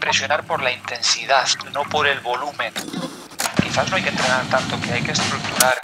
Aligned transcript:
impresionar 0.00 0.46
por 0.46 0.62
la 0.62 0.72
intensidad, 0.72 1.46
no 1.74 1.82
por 1.82 2.06
el 2.06 2.18
volumen. 2.20 2.72
Quizás 3.62 3.90
no 3.90 3.96
hay 3.98 4.02
que 4.02 4.08
entrenar 4.08 4.46
tanto, 4.46 4.80
que 4.80 4.92
hay 4.92 5.02
que 5.02 5.12
estructurar. 5.12 5.78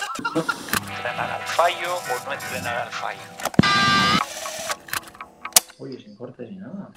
Entrenar 0.96 1.30
al 1.32 1.42
fallo 1.42 1.96
o 1.96 2.24
no 2.24 2.32
entrenar 2.32 2.76
al 2.78 2.88
fallo. 2.88 3.20
Oye, 5.78 6.00
sin 6.00 6.16
cortes 6.16 6.50
ni 6.50 6.56
nada. 6.56 6.90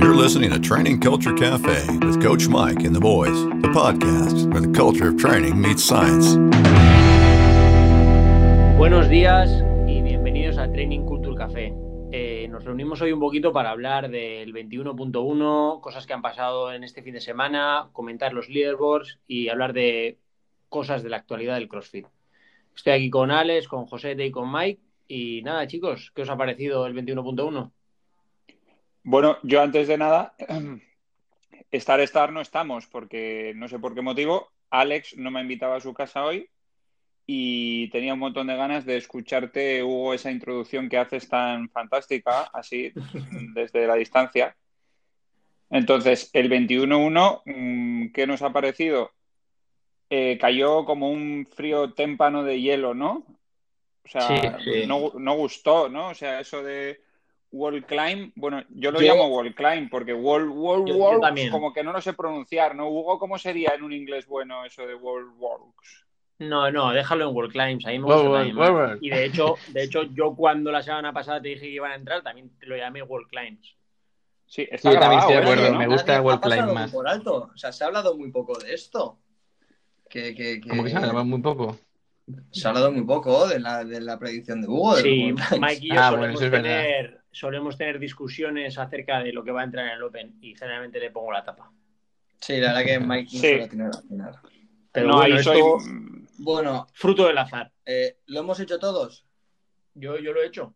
You're 0.00 0.14
listening 0.14 0.50
to 0.52 0.58
Training 0.58 1.00
Culture 1.00 1.34
Cafe 1.34 1.98
with 1.98 2.22
Coach 2.22 2.48
Mike 2.48 2.82
and 2.86 2.96
the 2.96 3.00
boys, 3.00 3.36
the 3.60 3.68
podcast 3.68 4.50
where 4.50 4.62
the 4.62 4.72
culture 4.72 5.08
of 5.08 5.18
training 5.18 5.60
meets 5.60 5.84
science. 5.84 6.34
Buenos 8.78 9.08
días 9.10 9.67
reunimos 12.68 13.00
hoy 13.00 13.12
un 13.12 13.20
poquito 13.20 13.50
para 13.50 13.70
hablar 13.70 14.10
del 14.10 14.52
21.1, 14.52 15.80
cosas 15.80 16.06
que 16.06 16.12
han 16.12 16.20
pasado 16.20 16.70
en 16.70 16.84
este 16.84 17.02
fin 17.02 17.14
de 17.14 17.20
semana, 17.22 17.88
comentar 17.94 18.34
los 18.34 18.50
leaderboards 18.50 19.18
y 19.26 19.48
hablar 19.48 19.72
de 19.72 20.18
cosas 20.68 21.02
de 21.02 21.08
la 21.08 21.16
actualidad 21.16 21.54
del 21.54 21.66
CrossFit. 21.66 22.06
Estoy 22.76 22.92
aquí 22.92 23.08
con 23.08 23.30
Alex, 23.30 23.68
con 23.68 23.86
José 23.86 24.12
y 24.22 24.30
con 24.30 24.52
Mike. 24.52 24.82
Y 25.08 25.40
nada, 25.44 25.66
chicos, 25.66 26.12
¿qué 26.14 26.20
os 26.20 26.28
ha 26.28 26.36
parecido 26.36 26.86
el 26.86 26.94
21.1? 26.94 27.70
Bueno, 29.02 29.38
yo 29.44 29.62
antes 29.62 29.88
de 29.88 29.96
nada, 29.96 30.34
estar, 31.70 32.00
estar 32.00 32.32
no 32.34 32.42
estamos, 32.42 32.86
porque 32.86 33.54
no 33.56 33.68
sé 33.68 33.78
por 33.78 33.94
qué 33.94 34.02
motivo, 34.02 34.50
Alex 34.68 35.16
no 35.16 35.30
me 35.30 35.38
ha 35.38 35.42
invitado 35.42 35.72
a 35.72 35.80
su 35.80 35.94
casa 35.94 36.22
hoy 36.22 36.50
y 37.30 37.90
tenía 37.90 38.14
un 38.14 38.20
montón 38.20 38.46
de 38.46 38.56
ganas 38.56 38.86
de 38.86 38.96
escucharte, 38.96 39.84
Hugo, 39.84 40.14
esa 40.14 40.30
introducción 40.30 40.88
que 40.88 40.96
haces 40.96 41.28
tan 41.28 41.68
fantástica, 41.68 42.44
así, 42.54 42.90
desde 43.54 43.86
la 43.86 43.96
distancia. 43.96 44.56
Entonces, 45.68 46.30
el 46.32 46.50
21-1, 46.50 47.42
mm, 47.44 48.12
¿qué 48.14 48.26
nos 48.26 48.40
ha 48.40 48.50
parecido? 48.50 49.12
Eh, 50.08 50.38
cayó 50.40 50.86
como 50.86 51.10
un 51.10 51.46
frío 51.54 51.92
témpano 51.92 52.44
de 52.44 52.62
hielo, 52.62 52.94
¿no? 52.94 53.26
O 54.02 54.08
sea, 54.08 54.58
No, 54.86 55.12
no, 55.18 55.36
gustó, 55.36 55.90
¿no? 55.90 56.08
O 56.08 56.14
sea, 56.14 56.40
eso 56.40 56.62
de 56.62 57.02
wall 57.52 57.84
climb, 57.84 58.32
bueno, 58.36 58.64
yo 58.70 58.90
lo 58.90 59.00
llamo 59.00 59.26
wall 59.26 59.54
climb 59.54 59.90
porque 59.90 60.14
wall, 60.14 60.48
wall, 60.48 60.90
wall, 60.90 61.20
como 61.50 61.74
que 61.74 61.84
no 61.84 61.92
lo 61.92 62.00
sé 62.00 62.14
pronunciar, 62.14 62.74
¿no? 62.74 62.88
Hugo, 62.88 63.18
¿cómo 63.18 63.36
sería 63.36 63.74
en 63.74 63.82
un 63.82 63.92
inglés 63.92 64.26
bueno 64.26 64.64
eso 64.64 64.86
de 64.86 64.94
wall 64.94 65.28
walks? 65.36 66.07
No, 66.40 66.70
no, 66.70 66.92
déjalo 66.92 67.28
en 67.28 67.34
wall 67.34 67.50
climbs, 67.50 67.84
ahí 67.86 67.98
me 67.98 68.04
gusta 68.04 68.96
Y 69.00 69.10
de 69.10 69.24
hecho, 69.24 69.56
de 69.68 69.82
hecho, 69.82 70.02
yo 70.04 70.36
cuando 70.36 70.70
la 70.70 70.82
semana 70.82 71.12
pasada 71.12 71.42
te 71.42 71.48
dije 71.48 71.62
que 71.62 71.70
iban 71.70 71.90
a 71.90 71.96
entrar, 71.96 72.22
también 72.22 72.50
te 72.58 72.66
lo 72.66 72.76
llamé 72.76 73.02
wall 73.02 73.26
climbs. 73.26 73.76
Sí, 74.46 74.66
está 74.70 74.90
sí, 74.90 74.98
también 74.98 75.20
estoy 75.20 75.34
de 75.34 75.42
acuerdo, 75.42 75.74
me 75.74 75.86
gusta 75.86 76.22
wall 76.22 76.40
climb 76.40 76.72
más. 76.72 76.92
Por 76.92 77.08
alto, 77.08 77.50
o 77.52 77.56
sea, 77.56 77.72
se 77.72 77.84
ha 77.84 77.88
hablado 77.88 78.16
muy 78.16 78.30
poco 78.30 78.56
de 78.58 78.72
esto. 78.72 79.18
Que, 80.08 80.34
que, 80.34 80.60
¿Cómo 80.60 80.84
que 80.84 80.90
se 80.90 80.96
ha 80.96 81.00
hablado 81.00 81.24
muy 81.24 81.42
poco? 81.42 81.78
Se 82.52 82.66
ha 82.66 82.70
hablado 82.70 82.92
muy 82.92 83.04
poco 83.04 83.46
de 83.48 83.58
la, 83.58 83.84
de 83.84 84.00
la 84.00 84.18
predicción 84.18 84.62
de 84.62 84.68
Hugo. 84.68 84.96
Sí, 84.96 85.34
Mike 85.60 85.80
y 85.82 85.88
yo 85.88 86.00
ah, 86.00 86.10
solemos, 86.10 86.40
tener, 86.40 87.20
solemos, 87.30 87.76
tener, 87.76 87.98
discusiones 87.98 88.78
acerca 88.78 89.22
de 89.22 89.32
lo 89.32 89.42
que 89.42 89.50
va 89.50 89.62
a 89.62 89.64
entrar 89.64 89.86
en 89.86 89.92
el 89.92 90.02
Open 90.02 90.38
y 90.40 90.54
generalmente 90.54 91.00
le 91.00 91.10
pongo 91.10 91.32
la 91.32 91.44
tapa. 91.44 91.70
Sí, 92.40 92.58
la 92.58 92.68
verdad 92.68 92.84
que 92.84 93.00
Mike 93.00 93.30
no 93.32 93.40
suele 93.40 93.68
tener 93.68 93.86
al 93.88 94.02
final. 94.02 94.34
Pero 94.92 95.08
no, 95.08 95.16
bueno, 95.16 95.42
soy... 95.42 95.60
bueno, 96.38 96.86
fruto 96.92 97.26
del 97.26 97.38
azar. 97.38 97.72
Eh, 97.84 98.18
¿Lo 98.26 98.40
hemos 98.40 98.60
hecho 98.60 98.78
todos? 98.78 99.26
Yo, 99.94 100.18
yo 100.18 100.32
lo 100.32 100.42
he 100.42 100.46
hecho. 100.46 100.74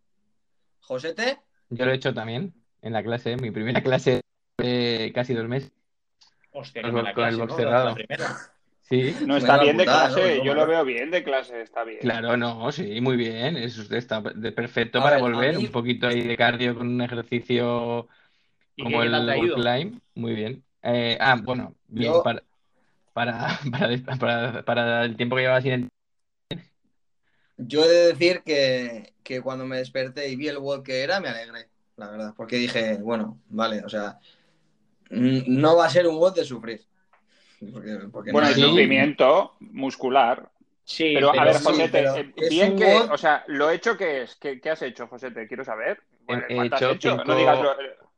¿Josete? 0.81 1.39
Yo 1.71 1.85
lo 1.85 1.93
he 1.93 1.95
hecho 1.95 2.13
también 2.13 2.53
en 2.83 2.93
la 2.93 3.03
clase, 3.03 3.37
mi 3.37 3.51
primera 3.51 3.83
clase 3.83 4.21
de 4.59 5.13
casi 5.15 5.35
dos 5.35 5.49
meses. 5.49 5.73
Hostia, 6.53 6.83
con, 6.83 7.13
con 7.13 7.25
el 7.29 7.37
box 7.37 7.57
cerrado. 7.57 7.97
Sí. 8.83 9.17
No 9.27 9.39
está 9.39 9.59
bien 9.63 9.79
de 9.79 9.85
clase, 9.85 10.43
yo 10.45 10.55
lo 10.55 10.67
veo 10.67 10.85
bien 10.85 11.11
de 11.11 11.23
clase, 11.23 11.63
está 11.63 11.83
bien. 11.83 12.01
Claro, 12.01 12.37
no, 12.37 12.71
sí, 12.73 13.01
muy 13.01 13.17
bien. 13.17 13.57
Eso 13.57 13.83
está 13.95 14.21
de 14.21 14.53
perfecto 14.53 15.01
para 15.01 15.19
volver. 15.19 15.57
Un 15.57 15.71
poquito 15.71 16.09
ahí 16.09 16.21
de 16.23 16.37
cardio 16.37 16.77
con 16.77 16.89
un 16.89 17.01
ejercicio 17.01 18.09
como 18.77 19.03
el 19.03 19.55
climb. 19.55 19.99
Muy 20.15 20.35
bien. 20.35 20.63
Eh, 20.83 21.17
ah, 21.21 21.41
bueno, 21.43 21.75
bien, 21.87 22.13
para, 22.23 22.43
para, 24.19 24.65
para, 24.65 25.05
el 25.05 25.17
tiempo 25.17 25.37
que 25.37 25.43
llevaba 25.43 25.61
sin 25.61 25.89
Yo 27.59 27.85
he 27.85 27.89
de 27.89 28.07
decir 28.09 28.43
que, 28.45 29.15
que, 29.23 29.41
cuando 29.41 29.67
me 29.67 29.79
desperté 29.79 30.29
y 30.29 30.37
vi 30.37 30.49
el 30.49 30.59
WOD 30.59 30.83
que 30.83 31.03
era, 31.03 31.21
me 31.21 31.29
alegré, 31.29 31.69
la 31.97 32.11
verdad, 32.11 32.35
porque 32.37 32.57
dije, 32.57 32.99
bueno, 32.99 33.41
vale, 33.49 33.85
o 33.85 33.89
sea, 33.89 34.19
no 35.11 35.77
va 35.77 35.87
a 35.87 35.91
ser 35.91 36.07
un 36.07 36.17
WOD 36.17 36.37
de 36.37 36.45
sufrir 36.45 36.87
bueno, 38.33 38.49
el 38.49 38.55
sufrimiento 38.55 39.55
muscular. 39.61 40.49
Sí, 40.85 41.13
pero, 41.15 41.31
a 41.39 41.45
ver, 41.45 41.57
José, 41.61 41.91
eh, 41.93 42.33
bien 42.51 42.77
que, 42.77 42.93
o 42.93 43.17
sea, 43.17 43.45
lo 43.47 43.71
hecho 43.71 43.97
que 43.97 44.23
es, 44.23 44.35
¿qué, 44.37 44.61
has 44.69 44.83
hecho, 44.83 45.07
José? 45.07 45.31
Te 45.31 45.47
quiero 45.47 45.65
saber. 45.65 46.01
he, 46.29 46.67
hecho 46.67 46.97
Cinco, 47.01 47.35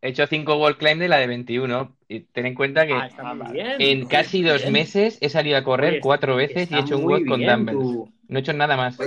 he 0.05 0.09
hecho 0.09 0.27
cinco 0.27 0.57
wall 0.57 0.77
climb 0.77 0.99
de 0.99 1.09
la 1.09 1.17
de 1.17 1.27
21 1.27 1.97
y 2.09 2.21
ten 2.21 2.45
en 2.45 2.55
cuenta 2.55 2.87
que 2.87 2.93
ah, 2.93 3.09
en 3.79 4.07
casi 4.07 4.43
dos 4.43 4.71
meses 4.71 5.17
he 5.23 5.31
salido 5.31 5.57
a 5.57 5.65
correr 5.65 6.01
cuatro 6.01 6.37
veces 6.37 6.71
y 6.71 6.75
he 6.75 6.81
hecho 6.81 6.99
un 6.99 7.07
WOD 7.07 7.27
con 7.27 7.41
dumbbells. 7.41 8.11
No 8.29 8.39
he 8.39 8.41
hecho 8.41 8.53
nada 8.53 8.77
más. 8.77 8.99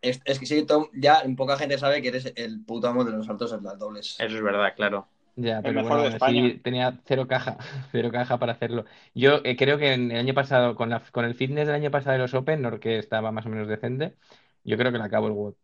es, 0.00 0.38
que 0.38 0.46
sí, 0.46 0.64
Tom, 0.64 0.86
ya 0.94 1.22
poca 1.36 1.58
gente 1.58 1.76
sabe 1.76 2.00
que 2.00 2.08
eres 2.08 2.32
el 2.34 2.64
puto 2.64 2.88
amo 2.88 3.04
de 3.04 3.12
los 3.12 3.26
saltos 3.26 3.52
en 3.52 3.62
las 3.62 3.78
dobles. 3.78 4.16
Eso 4.18 4.36
es 4.36 4.42
verdad, 4.42 4.72
claro. 4.74 5.06
Ya, 5.36 5.60
pero 5.60 5.82
bueno, 5.82 6.16
sí, 6.26 6.60
tenía 6.64 6.98
cero 7.04 7.28
caja, 7.28 7.58
cero 7.92 8.10
caja 8.10 8.38
para 8.38 8.52
hacerlo. 8.52 8.86
Yo 9.14 9.42
eh, 9.44 9.54
creo 9.56 9.76
que 9.76 9.92
en 9.92 10.12
el 10.12 10.18
año 10.18 10.32
pasado, 10.32 10.76
con, 10.76 10.88
la, 10.88 11.02
con 11.12 11.26
el 11.26 11.34
fitness 11.34 11.66
del 11.66 11.76
año 11.76 11.90
pasado 11.90 12.12
de 12.12 12.18
los 12.18 12.32
Open, 12.32 12.80
que 12.80 12.98
estaba 12.98 13.32
más 13.32 13.44
o 13.44 13.50
menos 13.50 13.68
decente, 13.68 14.14
yo 14.64 14.78
creo 14.78 14.92
que 14.92 14.98
le 14.98 15.04
acabo 15.04 15.26
el 15.26 15.34
WOD. 15.34 15.54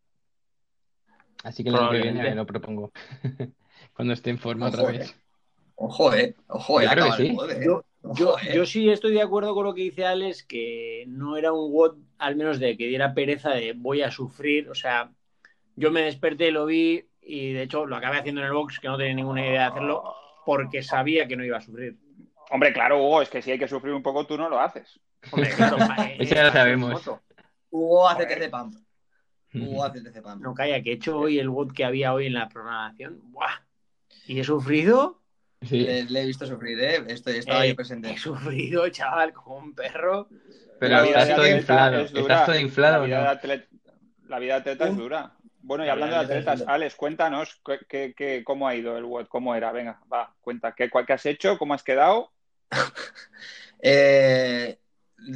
Así 1.43 1.63
que 1.63 1.71
el 1.71 1.77
año 1.77 1.91
que 1.91 2.03
viene 2.03 2.35
lo 2.35 2.45
propongo. 2.45 2.93
Cuando 3.99 4.15
esté 4.15 4.31
en 4.31 4.39
forma 4.39 4.69
otra 4.69 4.85
vez. 4.85 5.13
Ojo, 5.75 6.15
eh. 6.15 6.37
Ojo, 6.47 6.81
eh. 6.81 6.89
sí. 7.17 7.37
Eh. 7.51 7.67
Yo, 8.15 8.37
yo, 8.55 8.65
sí 8.65 8.89
estoy 8.89 9.13
de 9.13 9.23
acuerdo 9.23 9.57
con 9.57 9.65
lo 9.65 9.75
que 9.75 9.83
dice 9.83 10.07
Alex, 10.07 10.45
que 10.45 11.03
no 11.09 11.37
era 11.37 11.53
un 11.53 11.73
WOD, 11.73 11.97
al 12.19 12.37
menos 12.37 12.61
de 12.61 12.77
que 12.77 12.87
diera 12.87 13.13
pereza 13.13 13.51
de 13.51 13.73
voy 13.73 14.03
a 14.03 14.13
sufrir. 14.13 14.71
O 14.71 14.75
sea, 14.77 15.11
yo 15.75 15.91
me 15.91 16.03
desperté, 16.03 16.53
lo 16.53 16.67
vi, 16.67 17.09
y 17.21 17.53
de 17.55 17.63
hecho 17.63 17.87
lo 17.87 17.97
acabé 17.97 18.19
haciendo 18.19 18.41
en 18.41 18.47
el 18.47 18.53
box, 18.53 18.79
que 18.79 18.87
no 18.87 18.97
tenía 18.97 19.15
ninguna 19.15 19.41
idea 19.41 19.63
de 19.63 19.67
hacerlo, 19.67 20.15
porque 20.47 20.81
sabía 20.85 21.27
que 21.27 21.35
no 21.35 21.45
iba 21.45 21.59
a 21.59 21.61
sufrir. 21.61 21.99
Hombre, 22.51 22.73
claro, 22.73 23.03
Hugo, 23.03 23.23
es 23.23 23.31
que 23.31 23.43
si 23.43 23.51
hay 23.51 23.59
que 23.59 23.67
sufrir 23.67 23.95
un 23.95 24.03
poco, 24.05 24.25
tú 24.27 24.39
no 24.39 24.49
lo 24.49 24.61
haces. 24.61 25.01
Hombre, 25.33 25.51
claro, 25.57 25.77
Eso 26.21 26.35
ya 26.37 26.45
lo 26.45 26.53
sabemos. 26.53 27.11
Hugo 27.69 28.09
hace 28.09 28.27
TC 28.27 28.49
Pump. 28.49 28.77
Hugo 29.55 29.85
hace 29.85 30.01
TC 30.03 30.23
Pump. 30.23 30.41
No, 30.41 30.55
calla, 30.55 30.81
que 30.85 30.91
he 30.91 30.95
hecho 30.95 31.19
hoy 31.19 31.41
el 31.41 31.49
bot 31.49 31.73
que 31.73 31.85
había 31.85 32.15
hoy 32.15 32.27
en 32.27 32.35
la 32.35 32.49
programación. 32.49 33.21
¡Buah! 33.33 33.68
¿Y 34.29 34.41
he 34.41 34.45
sufrido? 34.45 35.23
Sí. 35.63 35.87
Le, 36.09 36.23
he 36.23 36.27
visto 36.27 36.47
sufrir, 36.47 36.79
¿eh? 36.81 37.03
Estoy, 37.09 37.37
estaba 37.37 37.61
ahí 37.61 37.73
presente. 37.73 38.11
He 38.11 38.19
sufrido, 38.19 38.87
chaval, 38.91 39.33
como 39.33 39.57
un 39.57 39.75
perro. 39.75 40.29
Pero 40.79 41.03
estás 41.03 41.35
todo 41.35 41.49
inflado. 41.49 42.01
Estás 42.01 42.47
todo 42.47 42.59
inflado, 42.59 43.07
La 43.07 43.21
vida, 43.21 43.35
de, 43.35 43.67
la 44.29 44.39
vida 44.39 44.53
de 44.55 44.59
atleta 44.61 44.89
es 44.89 44.97
dura. 44.97 45.33
Bueno, 45.61 45.85
y 45.85 45.89
hablando 45.89 46.17
de 46.17 46.23
atletas, 46.23 46.63
Alex, 46.67 46.95
cuéntanos 46.95 47.61
qué, 47.89 48.43
cómo 48.45 48.69
ha 48.69 48.75
ido 48.75 48.97
el 48.99 49.05
WOD, 49.05 49.27
cómo 49.29 49.55
era. 49.55 49.73
Venga, 49.73 50.01
va, 50.13 50.35
cuenta, 50.43 50.75
¿qué, 50.75 50.91
qué 51.07 51.13
has 51.13 51.27
hecho? 51.27 51.57
¿Cómo 51.59 51.73
has 51.73 51.83
quedado? 51.83 52.31
eh, 53.83 54.79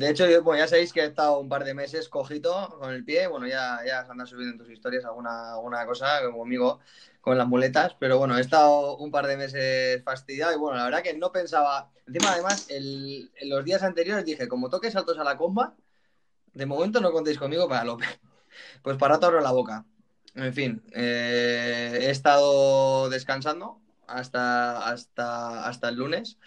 de 0.03 0.11
hecho, 0.11 0.43
bueno, 0.43 0.63
ya 0.63 0.69
sabéis 0.69 0.93
que 0.93 1.01
he 1.01 1.05
estado 1.07 1.39
un 1.39 1.49
par 1.49 1.65
de 1.65 1.75
meses 1.75 2.09
cojito 2.09 2.77
con 2.81 2.93
el 2.93 3.05
pie. 3.05 3.29
Bueno, 3.29 3.47
ya, 3.47 3.81
ya 3.87 4.01
andas 4.01 4.31
subiendo 4.31 4.53
en 4.53 4.59
tus 4.59 4.71
historias 4.71 5.05
alguna, 5.05 5.53
alguna 5.53 5.87
cosa 5.87 6.21
conmigo 6.33 6.81
con 7.21 7.39
las 7.39 7.47
muletas, 7.47 7.95
pero 8.01 8.19
bueno, 8.19 8.37
he 8.37 8.41
estado 8.41 8.97
un 8.97 9.13
par 9.13 9.29
de 9.29 9.37
meses 9.37 10.03
fastidiado 10.03 10.53
y 10.55 10.59
bueno, 10.59 10.77
la 10.77 10.87
verdad 10.87 11.03
que 11.03 11.15
no 11.15 11.31
pensaba. 11.31 11.93
Encima, 12.07 12.33
además, 12.33 12.65
en 12.69 13.31
los 13.49 13.65
días 13.65 13.85
anteriores 13.85 14.25
dije, 14.25 14.49
como 14.49 14.69
toques 14.69 14.93
saltos 14.93 15.19
a 15.19 15.25
la 15.25 15.37
comba, 15.37 15.77
de 16.53 16.67
momento 16.67 17.01
no 17.01 17.13
contéis 17.13 17.39
conmigo 17.39 17.69
para 17.69 17.85
López. 17.85 18.09
Pues 18.83 18.99
para 18.99 19.19
todo 19.19 19.41
la 19.41 19.51
boca. 19.51 19.87
En 20.35 20.53
fin, 20.53 20.83
eh, 20.93 22.01
he 22.03 22.11
estado 22.11 23.09
descansando 23.09 23.81
hasta, 24.07 24.89
hasta, 24.89 25.67
hasta 25.67 25.89
el 25.89 25.97
lunes 25.97 26.39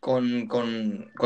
con, 0.00 0.48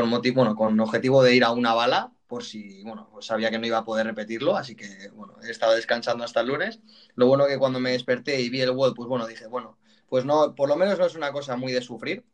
motivo, 0.07 0.37
bueno, 0.37 0.57
con 0.57 0.79
objetivo 0.81 1.23
de 1.23 1.35
ir 1.35 1.45
a 1.45 1.53
una 1.53 1.75
bala, 1.75 2.13
por 2.27 2.45
si, 2.45 2.83
bueno, 2.83 3.09
pues 3.13 3.27
sabía 3.27 3.51
que 3.51 3.59
no 3.59 3.67
iba 3.67 3.79
a 3.79 3.85
poder 3.85 4.07
repetirlo, 4.07 4.57
así 4.57 4.75
que, 4.75 5.09
bueno, 5.15 5.37
he 5.43 5.51
estado 5.51 5.75
descansando 5.75 6.25
hasta 6.25 6.41
el 6.41 6.49
lunes. 6.49 6.81
Lo 7.15 7.27
bueno 7.27 7.47
que 7.47 7.59
cuando 7.59 7.81
me 7.81 7.93
desperté 7.93 8.41
y 8.41 8.51
vi 8.51 8.61
el 8.61 8.71
WOD, 8.73 8.95
pues 8.95 9.09
bueno, 9.09 9.27
dije, 9.27 9.47
bueno, 9.47 9.79
pues 10.09 10.25
no, 10.25 10.55
por 10.55 10.69
lo 10.69 10.77
menos 10.77 10.99
no 10.99 11.07
es 11.07 11.15
una 11.15 11.33
cosa 11.33 11.57
muy 11.57 11.73
de 11.73 11.81
sufrir, 11.81 12.25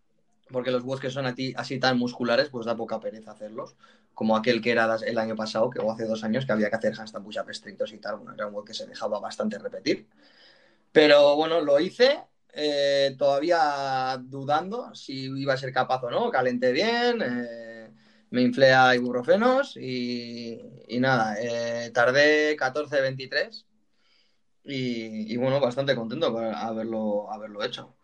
porque 0.51 0.71
los 0.71 0.83
WODs 0.83 1.01
que 1.01 1.11
son 1.11 1.27
así 1.27 1.79
tan 1.79 1.99
musculares, 1.99 2.49
pues 2.49 2.67
da 2.67 2.77
poca 2.77 2.99
pereza 2.99 3.33
hacerlos 3.33 3.77
como 4.21 4.37
aquel 4.37 4.61
que 4.61 4.71
era 4.71 4.97
el 5.07 5.19
año 5.19 5.35
pasado, 5.35 5.71
que 5.71 5.79
o 5.79 5.91
hace 5.91 6.05
dos 6.05 6.25
años, 6.25 6.45
que 6.45 6.53
había 6.53 6.69
que 6.69 6.77
hacer 6.77 6.93
handstand 6.95 7.25
push-up 7.25 7.47
y 7.91 7.99
tal. 7.99 8.17
Bueno, 8.17 8.35
era 8.35 8.47
un 8.47 8.55
WOD 8.55 8.67
que 8.67 8.75
se 8.75 8.87
dejaba 8.87 9.19
bastante 9.19 9.59
repetir. 9.59 10.07
Pero 10.93 11.37
bueno, 11.37 11.63
lo 11.63 11.81
hice, 11.81 12.23
eh, 12.53 13.15
todavía 13.19 14.19
dudando 14.21 14.95
si 14.95 15.27
iba 15.41 15.55
a 15.55 15.59
ser 15.59 15.73
capaz 15.73 16.03
o 16.05 16.11
no. 16.11 16.31
Calenté 16.31 16.73
bien, 16.73 17.23
eh, 17.23 17.91
me 18.31 18.43
inflé 18.43 18.73
a 18.73 18.95
ibuprofenos 18.95 19.77
y, 19.77 20.61
nada, 20.99 21.37
eh, 21.41 21.91
tardé 21.93 22.57
14-23 22.57 23.67
y, 24.65 25.37
bueno, 25.37 25.59
bastante 25.59 25.97
contento 25.97 26.33
por 26.33 26.45
haberlo, 26.45 27.31
haberlo 27.33 27.65
hecho. 27.65 27.95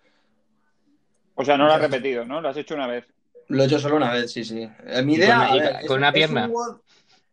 O 1.34 1.44
sea, 1.44 1.56
no 1.56 1.66
lo 1.66 1.74
has 1.74 1.80
repetido, 1.80 2.24
¿no? 2.24 2.40
Lo 2.40 2.48
has 2.48 2.56
hecho 2.56 2.74
una 2.74 2.86
vez. 2.86 3.06
Lo 3.48 3.62
he 3.62 3.66
hecho 3.66 3.78
solo 3.78 3.96
una 3.96 4.12
vez, 4.12 4.32
sí, 4.32 4.42
sí. 4.42 4.68
Mi 5.04 5.14
idea. 5.14 5.80
con, 5.86 5.98
una 5.98 6.12
pierna. 6.12 6.50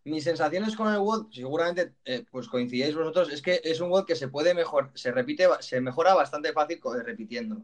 Mis 0.05 0.23
sensaciones 0.23 0.75
con 0.75 0.91
el 0.91 0.99
WOD, 0.99 1.31
seguramente 1.31 1.93
eh, 2.05 2.25
pues 2.29 2.47
coincidéis 2.47 2.95
vosotros, 2.95 3.31
es 3.31 3.41
que 3.41 3.61
es 3.63 3.79
un 3.79 3.89
WOD 3.89 4.05
que 4.05 4.15
se 4.15 4.27
puede 4.27 4.53
mejor, 4.53 4.91
se 4.93 5.11
repite, 5.11 5.47
se 5.59 5.81
mejora 5.81 6.13
bastante 6.13 6.51
fácil 6.51 6.79
repitiendo. 7.05 7.61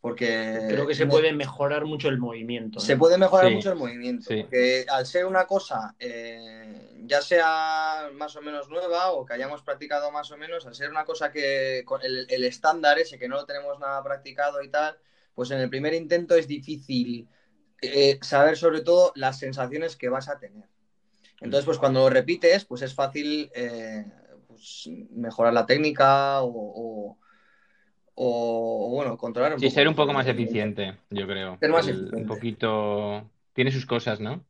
Porque 0.00 0.66
creo 0.68 0.86
que 0.86 0.94
se 0.94 1.06
puede 1.06 1.32
mejorar 1.32 1.84
mucho 1.84 2.08
el 2.08 2.18
movimiento. 2.18 2.78
Se 2.78 2.96
puede 2.96 3.18
mejorar 3.18 3.50
mucho 3.50 3.72
el 3.72 3.78
movimiento. 3.78 4.28
Porque 4.28 4.86
al 4.88 5.04
ser 5.04 5.26
una 5.26 5.46
cosa, 5.46 5.96
eh, 5.98 7.02
ya 7.06 7.20
sea 7.20 8.10
más 8.14 8.36
o 8.36 8.42
menos 8.42 8.68
nueva 8.68 9.10
o 9.10 9.26
que 9.26 9.32
hayamos 9.32 9.62
practicado 9.62 10.12
más 10.12 10.30
o 10.30 10.36
menos, 10.36 10.64
al 10.64 10.76
ser 10.76 10.90
una 10.90 11.04
cosa 11.04 11.32
que 11.32 11.82
con 11.84 12.02
el, 12.02 12.26
el 12.30 12.44
estándar 12.44 13.00
ese 13.00 13.18
que 13.18 13.26
no 13.26 13.36
lo 13.36 13.46
tenemos 13.46 13.80
nada 13.80 14.00
practicado 14.04 14.62
y 14.62 14.68
tal, 14.68 14.96
pues 15.34 15.50
en 15.50 15.58
el 15.58 15.70
primer 15.70 15.92
intento 15.92 16.36
es 16.36 16.46
difícil 16.46 17.28
eh, 17.82 18.18
saber 18.22 18.56
sobre 18.56 18.80
todo 18.80 19.12
las 19.16 19.38
sensaciones 19.38 19.96
que 19.96 20.08
vas 20.08 20.28
a 20.28 20.38
tener. 20.38 20.68
Entonces, 21.40 21.64
pues 21.64 21.78
cuando 21.78 22.00
lo 22.00 22.10
repites, 22.10 22.64
pues 22.64 22.82
es 22.82 22.94
fácil 22.94 23.50
eh, 23.54 24.04
pues, 24.46 24.88
mejorar 25.10 25.52
la 25.52 25.66
técnica 25.66 26.40
o, 26.42 27.18
bueno, 28.14 29.18
controlar 29.18 29.54
un 29.54 29.60
sí, 29.60 29.70
ser 29.70 29.88
un 29.88 29.94
poco 29.94 30.12
más 30.12 30.26
eficiente, 30.26 30.96
yo 31.10 31.26
creo. 31.26 31.58
Ser 31.58 31.70
más 31.70 31.86
eficiente. 31.86 32.16
Un 32.16 32.26
poquito... 32.26 33.30
Tiene 33.52 33.70
sus 33.70 33.86
cosas, 33.86 34.20
¿no? 34.20 34.44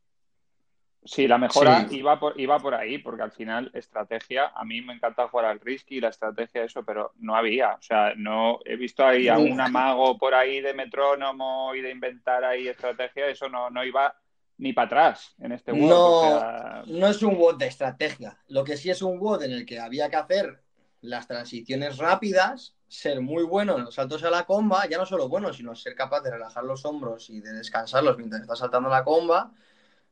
Sí, 1.07 1.27
la 1.27 1.37
mejora 1.37 1.87
Iba, 1.89 2.19
por, 2.19 2.37
iba 2.37 2.59
por 2.59 2.75
ahí, 2.75 2.97
porque 2.97 3.23
al 3.23 3.31
final, 3.31 3.71
estrategia, 3.73 4.51
a 4.53 4.65
mí 4.65 4.81
me 4.81 4.93
encanta 4.93 5.29
jugar 5.29 5.45
al 5.45 5.61
risky, 5.61 6.01
la 6.01 6.09
estrategia, 6.09 6.65
eso, 6.65 6.83
pero 6.83 7.13
no 7.19 7.33
había. 7.33 7.75
O 7.75 7.81
sea, 7.81 8.13
no 8.17 8.59
he 8.65 8.75
visto 8.75 9.05
ahí 9.05 9.29
a 9.29 9.37
un 9.37 9.61
amago 9.61 10.17
por 10.17 10.33
ahí 10.35 10.59
de 10.59 10.73
metrónomo 10.73 11.73
y 11.73 11.79
de 11.79 11.91
inventar 11.91 12.43
ahí 12.43 12.67
estrategia, 12.67 13.27
eso 13.27 13.47
no, 13.47 13.69
no 13.69 13.85
iba 13.85 14.13
ni 14.57 14.73
para 14.73 14.87
atrás 14.87 15.35
en 15.39 15.51
este 15.51 15.71
WOD. 15.71 15.89
No, 15.89 16.85
no 16.85 17.07
es 17.07 17.21
un 17.21 17.37
WOD 17.37 17.57
de 17.57 17.67
estrategia. 17.67 18.37
Lo 18.47 18.63
que 18.63 18.77
sí 18.77 18.89
es 18.89 19.01
un 19.01 19.19
WOD 19.19 19.43
en 19.43 19.51
el 19.51 19.65
que 19.65 19.79
había 19.79 20.09
que 20.09 20.15
hacer 20.15 20.61
las 21.01 21.27
transiciones 21.27 21.97
rápidas, 21.97 22.75
ser 22.87 23.21
muy 23.21 23.43
bueno 23.43 23.77
en 23.77 23.85
los 23.85 23.95
saltos 23.95 24.23
a 24.23 24.29
la 24.29 24.45
comba, 24.45 24.87
ya 24.87 24.97
no 24.97 25.05
solo 25.05 25.29
bueno, 25.29 25.53
sino 25.53 25.75
ser 25.75 25.95
capaz 25.95 26.21
de 26.21 26.31
relajar 26.31 26.63
los 26.63 26.85
hombros 26.85 27.29
y 27.29 27.39
de 27.39 27.53
descansarlos 27.53 28.17
mientras 28.17 28.41
estás 28.41 28.59
saltando 28.59 28.89
la 28.89 29.03
comba 29.03 29.51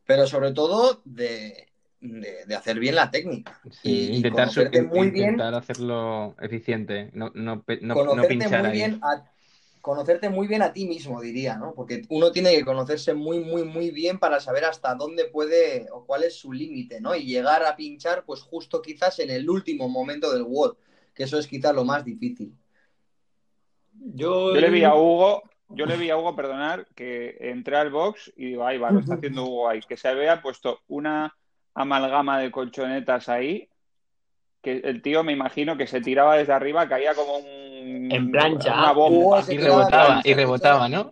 pero 0.06 0.28
sobre 0.28 0.52
todo 0.52 1.02
de, 1.06 1.68
hacer 2.56 2.80
bien 2.80 2.96
la 2.96 3.12
técnica. 3.12 3.60
y 3.84 4.18
intentar, 4.18 4.50
muy 4.86 5.08
intentar 5.08 5.54
hacerlo 5.56 6.36
eficiente, 6.40 7.10
no, 7.14 7.32
no, 7.34 7.64
no, 7.82 8.24
pinchar 8.28 8.62
muy 8.62 8.70
ahí. 8.70 8.78
Bien 8.78 9.02
conocerte 9.86 10.30
muy 10.30 10.48
bien 10.48 10.64
a 10.64 10.74
ti 10.74 10.88
mismo, 10.88 11.22
diría, 11.22 11.58
¿no? 11.58 11.76
Porque 11.76 12.02
uno 12.10 12.32
tiene 12.32 12.56
que 12.56 12.66
conocerse 12.66 13.14
muy, 13.14 13.40
muy, 13.40 13.64
muy 13.66 13.92
bien 13.92 14.18
para 14.18 14.40
saber 14.40 14.66
hasta 14.66 14.96
dónde 14.96 15.26
puede 15.26 15.86
o 15.92 16.04
cuál 16.08 16.24
es 16.24 16.34
su 16.34 16.52
límite, 16.52 17.00
¿no? 17.00 17.16
Y 17.16 17.28
llegar 17.28 17.64
a 17.64 17.76
pinchar, 17.76 18.24
pues 18.26 18.42
justo 18.42 18.82
quizás 18.82 19.20
en 19.20 19.30
el 19.30 19.48
último 19.48 19.88
momento 19.88 20.34
del 20.34 20.42
WOD, 20.42 20.76
que 21.14 21.26
eso 21.26 21.38
es 21.38 21.46
quizás 21.46 21.76
lo 21.76 21.86
más 21.86 22.04
difícil. 22.04 22.52
Yo, 23.94 24.56
Yo 24.56 24.60
le 24.60 24.72
vi 24.72 24.84
a 24.84 24.96
Hugo 24.96 25.44
yo 25.70 25.86
le 25.86 25.98
vi 25.98 26.10
a 26.10 26.18
Hugo, 26.18 26.36
perdonar, 26.36 26.88
que 26.96 27.38
entré 27.40 27.78
al 27.78 27.92
box 27.92 28.34
y 28.36 28.46
digo, 28.46 28.66
ahí 28.66 28.80
va, 28.80 28.90
lo 28.90 29.02
está 29.02 29.16
haciendo 29.16 29.46
Hugo 29.46 29.70
ahí. 29.70 29.82
Que 29.82 29.98
se 29.98 30.08
había 30.08 30.42
puesto 30.42 30.80
una 30.88 31.36
amalgama 31.76 32.40
de 32.40 32.50
colchonetas 32.50 33.30
ahí, 33.30 33.70
que 34.62 34.78
el 34.84 35.04
tío 35.04 35.24
me 35.24 35.34
imagino 35.34 35.78
que 35.78 35.86
se 35.86 36.02
tiraba 36.02 36.38
desde 36.38 36.54
arriba, 36.54 36.88
caía 36.88 37.14
como 37.14 37.38
un... 37.38 37.65
En 37.96 38.32
plancha. 38.32 38.74
Una 38.74 38.92
bomba. 38.92 39.44
y 39.48 39.58
rebotaba, 39.58 40.22
y 40.24 40.34
rebotaba, 40.34 40.90
¿no? 40.90 41.12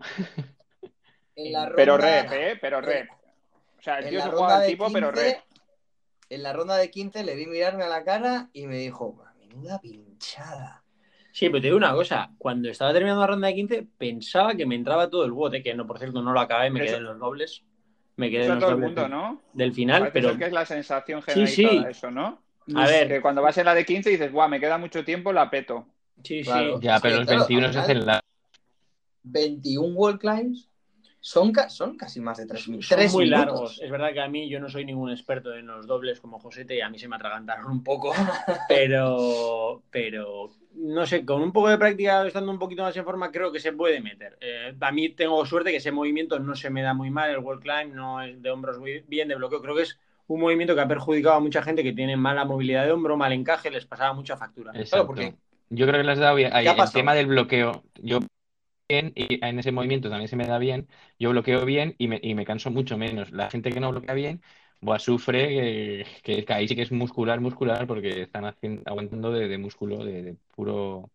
pero 1.75 1.97
rep, 1.97 2.31
¿eh? 2.31 2.57
Pero 2.61 2.81
rep. 2.81 3.09
O 3.79 3.81
sea, 3.81 3.99
el 3.99 4.09
tío 4.09 4.21
se 4.21 4.29
jugaba 4.29 4.57
al 4.57 4.67
tipo, 4.67 4.91
pero 4.91 5.11
rep. 5.11 5.37
En 6.29 6.43
la 6.43 6.53
ronda 6.53 6.77
de 6.77 6.89
15 6.89 7.23
le 7.23 7.35
vi 7.35 7.45
mirarme 7.45 7.83
a 7.83 7.89
la 7.89 8.03
cara 8.03 8.49
y 8.53 8.65
me 8.65 8.77
dijo, 8.77 9.23
menuda 9.39 9.79
pinchada. 9.79 10.83
Sí, 11.31 11.49
pero 11.49 11.61
te 11.61 11.67
digo 11.67 11.77
una 11.77 11.93
cosa, 11.93 12.31
cuando 12.37 12.69
estaba 12.69 12.93
terminando 12.93 13.21
la 13.21 13.27
ronda 13.27 13.47
de 13.47 13.55
15 13.55 13.87
pensaba 13.97 14.55
que 14.55 14.65
me 14.65 14.75
entraba 14.75 15.09
todo 15.09 15.25
el 15.25 15.31
bote, 15.31 15.63
que 15.63 15.73
no, 15.73 15.85
por 15.85 15.97
cierto, 15.97 16.21
no 16.21 16.31
lo 16.31 16.39
acabé, 16.39 16.69
me 16.69 16.81
quedé 16.81 16.97
en 16.97 17.03
los 17.05 17.19
dobles. 17.19 17.63
Me 18.15 18.29
quedé 18.29 18.45
en 18.45 18.49
los 18.51 18.59
todo 18.59 18.71
dobles 18.71 18.89
el 18.89 18.95
mundo, 18.95 19.09
¿no? 19.09 19.41
Del 19.53 19.73
final, 19.73 20.11
pero... 20.13 20.37
que 20.37 20.45
es 20.45 20.51
la 20.51 20.65
sensación 20.65 21.21
generalizada 21.23 21.71
sí, 21.71 21.79
sí. 21.79 21.85
eso, 21.89 22.11
¿no? 22.11 22.43
A 22.75 22.87
ver. 22.87 23.07
Que 23.07 23.21
cuando 23.21 23.41
vas 23.41 23.57
en 23.57 23.65
la 23.65 23.73
de 23.73 23.85
15 23.85 24.09
dices, 24.11 24.31
guau, 24.31 24.47
me 24.49 24.59
queda 24.59 24.77
mucho 24.77 25.03
tiempo, 25.03 25.33
la 25.33 25.49
peto. 25.49 25.87
Sí, 26.23 26.43
sí. 26.43 26.51
Ya, 26.81 26.99
pero 26.99 27.19
los 27.19 27.27
21 27.27 27.73
se 27.73 27.79
hacen 27.79 28.05
la... 28.05 28.19
21 29.23 29.95
wall 29.95 30.19
climbs 30.19 30.69
son, 31.25 31.53
son 31.69 31.95
casi 31.95 32.19
más 32.19 32.37
de 32.37 32.45
3 32.45 32.67
minutos. 32.67 32.89
Son 32.89 33.11
muy 33.13 33.27
largos. 33.27 33.79
Es 33.81 33.89
verdad 33.89 34.11
que 34.11 34.19
a 34.19 34.27
mí 34.27 34.49
yo 34.49 34.59
no 34.59 34.67
soy 34.67 34.83
ningún 34.83 35.09
experto 35.09 35.55
en 35.55 35.67
los 35.67 35.87
dobles 35.87 36.19
como 36.19 36.37
Josete 36.37 36.75
y 36.75 36.81
a 36.81 36.89
mí 36.89 36.99
se 36.99 37.07
me 37.07 37.15
atragantaron 37.15 37.71
un 37.71 37.81
poco, 37.81 38.11
pero, 38.67 39.81
pero 39.89 40.51
no 40.75 41.05
sé, 41.05 41.23
con 41.23 41.41
un 41.41 41.53
poco 41.53 41.69
de 41.69 41.77
práctica, 41.77 42.27
estando 42.27 42.51
un 42.51 42.59
poquito 42.59 42.83
más 42.83 42.97
en 42.97 43.05
forma, 43.05 43.31
creo 43.31 43.53
que 43.53 43.61
se 43.61 43.71
puede 43.71 44.01
meter. 44.01 44.37
Eh, 44.41 44.75
a 44.77 44.91
mí 44.91 45.09
tengo 45.09 45.45
suerte 45.45 45.71
que 45.71 45.77
ese 45.77 45.93
movimiento 45.93 46.39
no 46.39 46.55
se 46.55 46.69
me 46.69 46.81
da 46.81 46.93
muy 46.93 47.09
mal, 47.09 47.29
el 47.29 47.37
wall 47.37 47.61
climb 47.61 47.93
no 47.93 48.21
es 48.21 48.41
de 48.41 48.51
hombros 48.51 48.77
muy 48.77 49.05
bien, 49.07 49.29
de 49.29 49.35
bloqueo, 49.35 49.61
creo 49.61 49.75
que 49.75 49.83
es 49.83 49.97
un 50.27 50.41
movimiento 50.41 50.75
que 50.75 50.81
ha 50.81 50.87
perjudicado 50.89 51.35
a 51.35 51.39
mucha 51.39 51.63
gente 51.63 51.83
que 51.83 51.93
tiene 51.93 52.17
mala 52.17 52.43
movilidad 52.43 52.83
de 52.83 52.91
hombro, 52.91 53.15
mal 53.15 53.31
encaje, 53.31 53.71
les 53.71 53.85
pasaba 53.85 54.11
mucha 54.11 54.35
factura. 54.35 54.73
Exacto. 54.75 55.07
porque... 55.07 55.35
Yo 55.69 55.87
creo 55.87 56.01
que 56.01 56.07
les 56.07 56.19
ha 56.19 56.21
dado 56.21 56.35
bien. 56.35 56.51
el 56.53 56.91
tema 56.91 57.13
del 57.13 57.27
bloqueo, 57.27 57.83
yo 57.95 58.19
y 58.89 59.45
en 59.45 59.59
ese 59.59 59.71
movimiento 59.71 60.09
también 60.09 60.27
se 60.27 60.35
me 60.35 60.45
da 60.45 60.57
bien, 60.57 60.87
yo 61.17 61.31
bloqueo 61.31 61.65
bien 61.65 61.95
y 61.97 62.07
me, 62.07 62.19
y 62.21 62.35
me 62.35 62.45
canso 62.45 62.69
mucho 62.69 62.97
menos. 62.97 63.31
La 63.31 63.49
gente 63.49 63.71
que 63.71 63.79
no 63.79 63.91
bloquea 63.91 64.13
bien, 64.13 64.41
sufre 64.99 66.05
que, 66.23 66.45
ahí 66.49 66.67
sí 66.67 66.75
que 66.75 66.81
es 66.81 66.91
muscular, 66.91 67.39
muscular, 67.39 67.87
porque 67.87 68.21
están 68.21 68.45
haciendo, 68.45 68.83
aguantando 68.85 69.31
de, 69.31 69.57
músculo, 69.57 70.03
de, 70.03 70.35
puro 70.55 71.09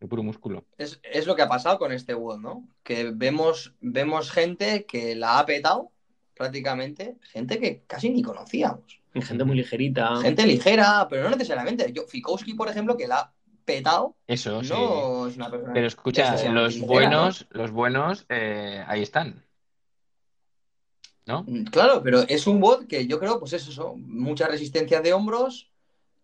de 0.00 0.08
puro 0.08 0.22
músculo. 0.22 0.64
Es, 0.78 1.26
lo 1.26 1.36
que 1.36 1.42
ha 1.42 1.48
pasado 1.48 1.78
con 1.78 1.92
este 1.92 2.14
WOD, 2.14 2.40
¿no? 2.40 2.68
Que 2.82 3.10
vemos, 3.12 3.74
vemos 3.80 4.30
gente 4.30 4.86
que 4.86 5.14
la 5.14 5.38
ha 5.38 5.46
petado 5.46 5.92
prácticamente, 6.34 7.18
gente 7.22 7.58
que 7.60 7.82
casi 7.86 8.08
ni 8.08 8.22
conocíamos. 8.22 8.99
Gente 9.12 9.44
muy 9.44 9.56
ligerita. 9.56 10.16
Gente 10.16 10.46
ligera, 10.46 11.06
pero 11.08 11.24
no 11.24 11.30
necesariamente. 11.30 11.92
Yo, 11.92 12.06
Fikowski, 12.06 12.54
por 12.54 12.68
ejemplo, 12.68 12.96
que 12.96 13.08
la 13.08 13.32
petado. 13.64 14.16
Eso, 14.26 14.62
sí. 14.62 14.72
Pero 15.74 15.86
escucha, 15.86 16.50
los 16.50 16.80
buenos, 16.80 17.46
los 17.50 17.70
buenos, 17.70 18.26
eh, 18.28 18.84
ahí 18.86 19.02
están. 19.02 19.44
¿No? 21.26 21.44
Mm, 21.46 21.64
claro, 21.64 22.02
pero 22.02 22.20
es 22.22 22.46
un 22.46 22.60
bot 22.60 22.86
que 22.86 23.06
yo 23.06 23.18
creo, 23.18 23.38
pues 23.38 23.52
es 23.52 23.68
eso, 23.68 23.94
mucha 23.96 24.48
resistencia 24.48 25.00
de 25.00 25.12
hombros, 25.12 25.70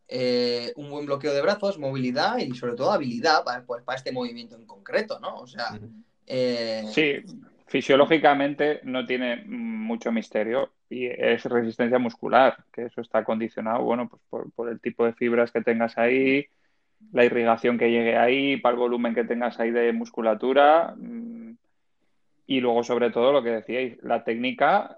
eh, 0.08 0.72
un 0.76 0.90
buen 0.90 1.06
bloqueo 1.06 1.32
de 1.32 1.42
brazos, 1.42 1.78
movilidad 1.78 2.38
y 2.38 2.52
sobre 2.54 2.74
todo 2.74 2.90
habilidad 2.90 3.44
para, 3.44 3.64
pues, 3.64 3.82
para 3.82 3.98
este 3.98 4.12
movimiento 4.12 4.56
en 4.56 4.66
concreto, 4.66 5.20
¿no? 5.20 5.36
O 5.36 5.46
sea. 5.46 5.78
Eh, 6.26 6.84
sí, 6.92 7.22
fisiológicamente 7.66 8.80
no 8.82 9.06
tiene 9.06 9.44
mucho 9.46 10.10
misterio 10.10 10.72
y 10.88 11.06
es 11.06 11.44
resistencia 11.44 11.98
muscular, 11.98 12.64
que 12.72 12.84
eso 12.84 13.00
está 13.00 13.24
condicionado, 13.24 13.82
bueno, 13.82 14.08
pues 14.08 14.22
por, 14.28 14.52
por 14.52 14.68
el 14.68 14.80
tipo 14.80 15.04
de 15.04 15.12
fibras 15.12 15.50
que 15.50 15.62
tengas 15.62 15.98
ahí, 15.98 16.46
la 17.12 17.24
irrigación 17.24 17.78
que 17.78 17.90
llegue 17.90 18.16
ahí, 18.16 18.56
para 18.56 18.74
el 18.74 18.78
volumen 18.78 19.14
que 19.14 19.24
tengas 19.24 19.58
ahí 19.60 19.70
de 19.70 19.92
musculatura. 19.92 20.94
Mm, 20.96 21.56
y 22.48 22.60
luego, 22.60 22.84
sobre 22.84 23.10
todo, 23.10 23.32
lo 23.32 23.42
que 23.42 23.50
decíais, 23.50 23.98
la 24.02 24.22
técnica 24.22 24.96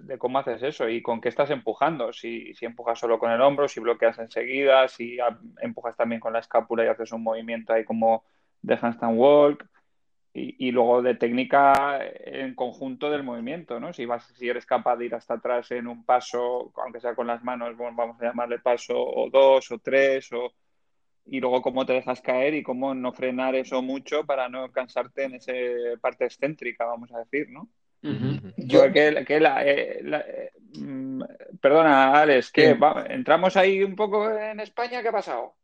de 0.00 0.18
cómo 0.18 0.38
haces 0.40 0.62
eso 0.64 0.88
y 0.88 1.00
con 1.00 1.20
qué 1.20 1.28
estás 1.28 1.50
empujando. 1.50 2.12
Si, 2.12 2.54
si 2.54 2.66
empujas 2.66 2.98
solo 2.98 3.18
con 3.20 3.30
el 3.30 3.40
hombro, 3.40 3.68
si 3.68 3.78
bloqueas 3.78 4.18
enseguida, 4.18 4.88
si 4.88 5.18
empujas 5.60 5.96
también 5.96 6.20
con 6.20 6.32
la 6.32 6.40
escápula 6.40 6.84
y 6.84 6.88
haces 6.88 7.12
un 7.12 7.22
movimiento 7.22 7.72
ahí 7.72 7.84
como 7.84 8.24
de 8.62 8.74
handstand 8.80 9.16
walk. 9.16 9.66
Y, 10.34 10.68
y, 10.68 10.70
luego 10.70 11.02
de 11.02 11.14
técnica 11.14 12.00
en 12.24 12.54
conjunto 12.54 13.10
del 13.10 13.22
movimiento, 13.22 13.78
¿no? 13.78 13.92
Si 13.92 14.06
vas, 14.06 14.26
si 14.34 14.48
eres 14.48 14.64
capaz 14.64 14.96
de 14.96 15.04
ir 15.04 15.14
hasta 15.14 15.34
atrás 15.34 15.70
en 15.72 15.86
un 15.86 16.06
paso, 16.06 16.72
aunque 16.76 17.00
sea 17.00 17.14
con 17.14 17.26
las 17.26 17.44
manos, 17.44 17.76
vamos 17.76 18.16
a 18.18 18.24
llamarle 18.24 18.58
paso 18.58 18.94
o 18.96 19.28
dos 19.28 19.70
o 19.70 19.78
tres, 19.78 20.32
o, 20.32 20.54
y 21.26 21.40
luego 21.40 21.60
cómo 21.60 21.84
te 21.84 21.92
dejas 21.92 22.20
caer 22.20 22.54
y 22.54 22.62
cómo 22.62 22.94
no 22.94 23.12
frenar 23.12 23.54
eso 23.54 23.82
mucho 23.82 24.24
para 24.24 24.48
no 24.48 24.72
cansarte 24.72 25.24
en 25.24 25.34
esa 25.34 25.52
parte 26.00 26.24
excéntrica, 26.24 26.86
vamos 26.86 27.12
a 27.12 27.18
decir, 27.18 27.50
¿no? 27.50 27.68
Yo 28.56 28.92
que, 28.92 29.24
que 29.24 29.38
la, 29.38 29.64
eh, 29.64 30.00
eh, 30.02 30.50
mm, 30.76 31.22
perdona, 31.60 32.20
Alex, 32.20 32.50
que 32.50 32.76
entramos 33.08 33.56
ahí 33.56 33.82
un 33.84 33.94
poco 33.94 34.28
en 34.28 34.58
España, 34.58 35.02
¿qué 35.02 35.08
ha 35.08 35.12
pasado? 35.12 35.54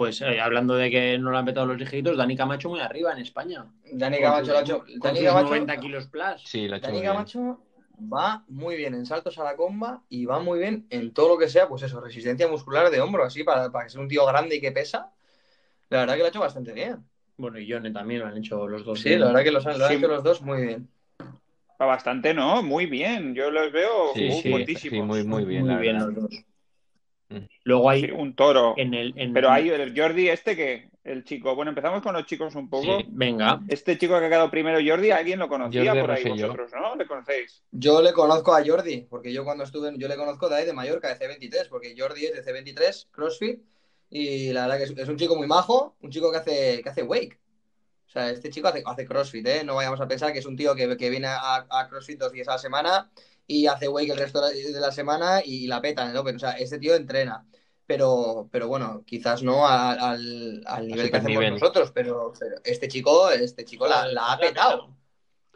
Pues 0.00 0.22
eh, 0.22 0.40
hablando 0.40 0.76
de 0.76 0.90
que 0.90 1.18
no 1.18 1.30
lo 1.30 1.36
han 1.36 1.44
petado 1.44 1.66
los 1.66 1.76
ligeritos, 1.76 2.16
Dani 2.16 2.34
Camacho 2.34 2.70
muy 2.70 2.80
arriba 2.80 3.12
en 3.12 3.18
España. 3.18 3.66
Dani 3.92 4.18
Camacho 4.18 4.52
lo 4.52 4.56
ha 4.56 4.62
hecho. 4.62 4.84
Dani 4.96 5.22
Camacho, 5.22 5.48
90 5.50 5.76
kilos 5.76 6.06
plus. 6.06 6.42
Sí, 6.42 6.66
lo 6.66 6.76
ha 6.76 6.78
hecho 6.78 6.86
Dani 6.86 7.02
Camacho 7.02 7.60
va 8.10 8.42
muy 8.48 8.76
bien 8.76 8.94
en 8.94 9.04
saltos 9.04 9.36
a 9.36 9.44
la 9.44 9.56
comba 9.56 10.02
y 10.08 10.24
va 10.24 10.40
muy 10.40 10.58
bien 10.58 10.86
en 10.88 11.12
todo 11.12 11.28
lo 11.28 11.36
que 11.36 11.50
sea, 11.50 11.68
pues 11.68 11.82
eso, 11.82 12.00
resistencia 12.00 12.48
muscular 12.48 12.88
de 12.88 12.98
hombro, 12.98 13.24
así, 13.24 13.44
para, 13.44 13.70
para 13.70 13.84
que 13.84 13.90
sea 13.90 14.00
un 14.00 14.08
tío 14.08 14.24
grande 14.24 14.56
y 14.56 14.60
que 14.62 14.72
pesa. 14.72 15.12
La 15.90 15.98
verdad 15.98 16.14
que 16.14 16.20
lo 16.20 16.24
ha 16.24 16.28
hecho 16.30 16.40
bastante 16.40 16.72
bien. 16.72 17.04
Bueno, 17.36 17.58
y 17.58 17.66
Yone 17.66 17.90
también 17.90 18.20
lo 18.20 18.26
han 18.28 18.38
hecho 18.38 18.66
los 18.66 18.86
dos. 18.86 19.00
Sí, 19.00 19.14
la 19.18 19.26
verdad 19.26 19.42
que 19.42 19.50
los 19.50 19.66
han, 19.66 19.78
lo 19.78 19.84
han 19.84 19.92
hecho 19.92 20.08
los 20.08 20.24
dos 20.24 20.40
muy 20.40 20.62
bien. 20.62 20.88
Bastante, 21.78 22.32
¿no? 22.32 22.62
Muy 22.62 22.86
bien. 22.86 23.34
Yo 23.34 23.50
los 23.50 23.70
veo 23.70 24.14
sí, 24.14 24.32
sí, 24.32 24.50
fuertísimos. 24.50 25.06
muy, 25.06 25.24
muy 25.24 25.44
bien. 25.44 25.66
Muy 25.66 25.76
bien 25.76 25.98
los 25.98 26.14
dos. 26.14 26.44
Luego 27.64 27.90
hay 27.90 28.10
un 28.10 28.34
toro. 28.34 28.74
En 28.76 28.94
el, 28.94 29.12
en 29.16 29.32
Pero 29.32 29.50
hay 29.50 29.68
el 29.68 29.98
Jordi 29.98 30.28
este 30.28 30.56
que, 30.56 30.90
el 31.04 31.24
chico. 31.24 31.54
Bueno, 31.54 31.70
empezamos 31.70 32.02
con 32.02 32.14
los 32.14 32.26
chicos 32.26 32.54
un 32.54 32.68
poco. 32.68 32.98
Sí, 32.98 33.06
venga. 33.08 33.60
Este 33.68 33.98
chico 33.98 34.18
que 34.18 34.26
ha 34.26 34.28
quedado 34.28 34.50
primero, 34.50 34.78
Jordi, 34.84 35.10
¿alguien 35.10 35.38
lo 35.38 35.48
conocía 35.48 35.92
por 35.98 36.10
ahí 36.10 36.24
vosotros, 36.24 36.70
no? 36.72 36.96
¿Le 36.96 37.06
conocéis? 37.06 37.62
Yo 37.70 38.02
le 38.02 38.12
conozco 38.12 38.54
a 38.54 38.64
Jordi, 38.64 39.06
porque 39.08 39.32
yo 39.32 39.44
cuando 39.44 39.64
estuve, 39.64 39.92
yo 39.96 40.08
le 40.08 40.16
conozco 40.16 40.48
de 40.48 40.56
ahí 40.56 40.66
de 40.66 40.72
Mallorca, 40.72 41.14
de 41.14 41.18
C23, 41.18 41.68
porque 41.68 41.94
Jordi 41.96 42.26
es 42.26 42.44
de 42.44 42.44
C23, 42.44 43.08
CrossFit, 43.10 43.60
y 44.10 44.52
la 44.52 44.62
verdad 44.62 44.78
que 44.78 44.84
es, 44.84 44.90
es 44.96 45.08
un 45.08 45.16
chico 45.16 45.36
muy 45.36 45.46
majo, 45.46 45.96
un 46.00 46.10
chico 46.10 46.30
que 46.30 46.38
hace, 46.38 46.80
que 46.82 46.88
hace 46.88 47.02
wake. 47.02 47.38
O 48.06 48.12
sea, 48.12 48.30
este 48.30 48.50
chico 48.50 48.66
hace, 48.66 48.82
hace 48.84 49.06
CrossFit, 49.06 49.46
¿eh? 49.46 49.64
No 49.64 49.76
vayamos 49.76 50.00
a 50.00 50.08
pensar 50.08 50.32
que 50.32 50.40
es 50.40 50.46
un 50.46 50.56
tío 50.56 50.74
que, 50.74 50.96
que 50.96 51.10
viene 51.10 51.28
a, 51.28 51.66
a, 51.70 51.88
CrossFit 51.88 52.18
dos 52.18 52.32
días 52.32 52.48
a 52.48 52.52
la 52.52 52.58
semana 52.58 53.10
y 53.50 53.66
hace 53.66 53.88
wake 53.88 54.12
el 54.12 54.16
resto 54.16 54.40
de 54.48 54.80
la 54.80 54.92
semana 54.92 55.42
y 55.44 55.66
la 55.66 55.82
peta 55.82 56.04
en 56.04 56.10
el 56.10 56.16
Open. 56.16 56.36
O 56.36 56.38
sea, 56.38 56.52
este 56.52 56.78
tío 56.78 56.94
entrena. 56.94 57.44
Pero, 57.84 58.48
pero 58.52 58.68
bueno, 58.68 59.02
quizás 59.04 59.42
no 59.42 59.66
al, 59.66 60.62
al 60.64 60.86
nivel 60.86 61.10
que 61.10 61.16
hacemos 61.16 61.40
nivel. 61.40 61.54
nosotros, 61.54 61.90
pero, 61.92 62.32
pero, 62.38 62.56
este 62.62 62.86
chico, 62.86 63.28
este 63.32 63.64
chico 63.64 63.88
la, 63.88 64.06
la 64.06 64.32
ha 64.32 64.38
petado. 64.38 64.94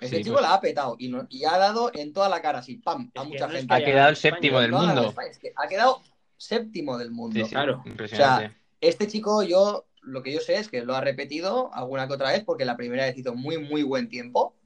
Este 0.01 0.17
sí, 0.17 0.25
chico 0.25 0.35
pues... 0.35 0.43
la 0.43 0.55
ha 0.55 0.61
petado 0.61 0.97
y, 0.99 1.07
no, 1.07 1.25
y, 1.31 1.45
ha 1.45 1.57
dado 1.57 1.93
en 1.95 2.13
toda 2.13 2.29
la 2.29 2.43
cara, 2.43 2.59
así, 2.59 2.79
pam, 2.79 3.13
a 3.15 3.23
mucha 3.23 3.49
gente. 3.49 3.73
Ha 3.73 3.85
quedado 3.85 4.09
el 4.09 4.17
séptimo 4.17 4.59
del 4.59 4.73
mundo. 4.73 5.15
Es 5.31 5.39
que 5.39 5.53
ha 5.55 5.69
quedado 5.69 6.03
séptimo 6.37 6.99
del 6.99 7.13
mundo. 7.13 7.39
Sí, 7.39 7.45
sí, 7.45 7.51
claro. 7.51 7.85
O 7.87 8.09
sea, 8.09 8.53
este 8.81 9.07
chico 9.07 9.45
yo 9.45 9.87
lo 10.03 10.25
que 10.25 10.33
yo 10.33 10.41
sé 10.41 10.57
es 10.57 10.69
que 10.69 10.83
lo 10.83 10.97
ha 10.97 11.01
repetido 11.01 11.73
alguna 11.73 12.09
que 12.09 12.15
otra 12.15 12.33
vez 12.33 12.43
porque 12.43 12.65
la 12.65 12.77
primera 12.77 13.05
vez 13.05 13.17
hizo 13.17 13.37
muy, 13.37 13.59
muy 13.59 13.85
buen 13.85 14.09
tiempo. 14.09 14.57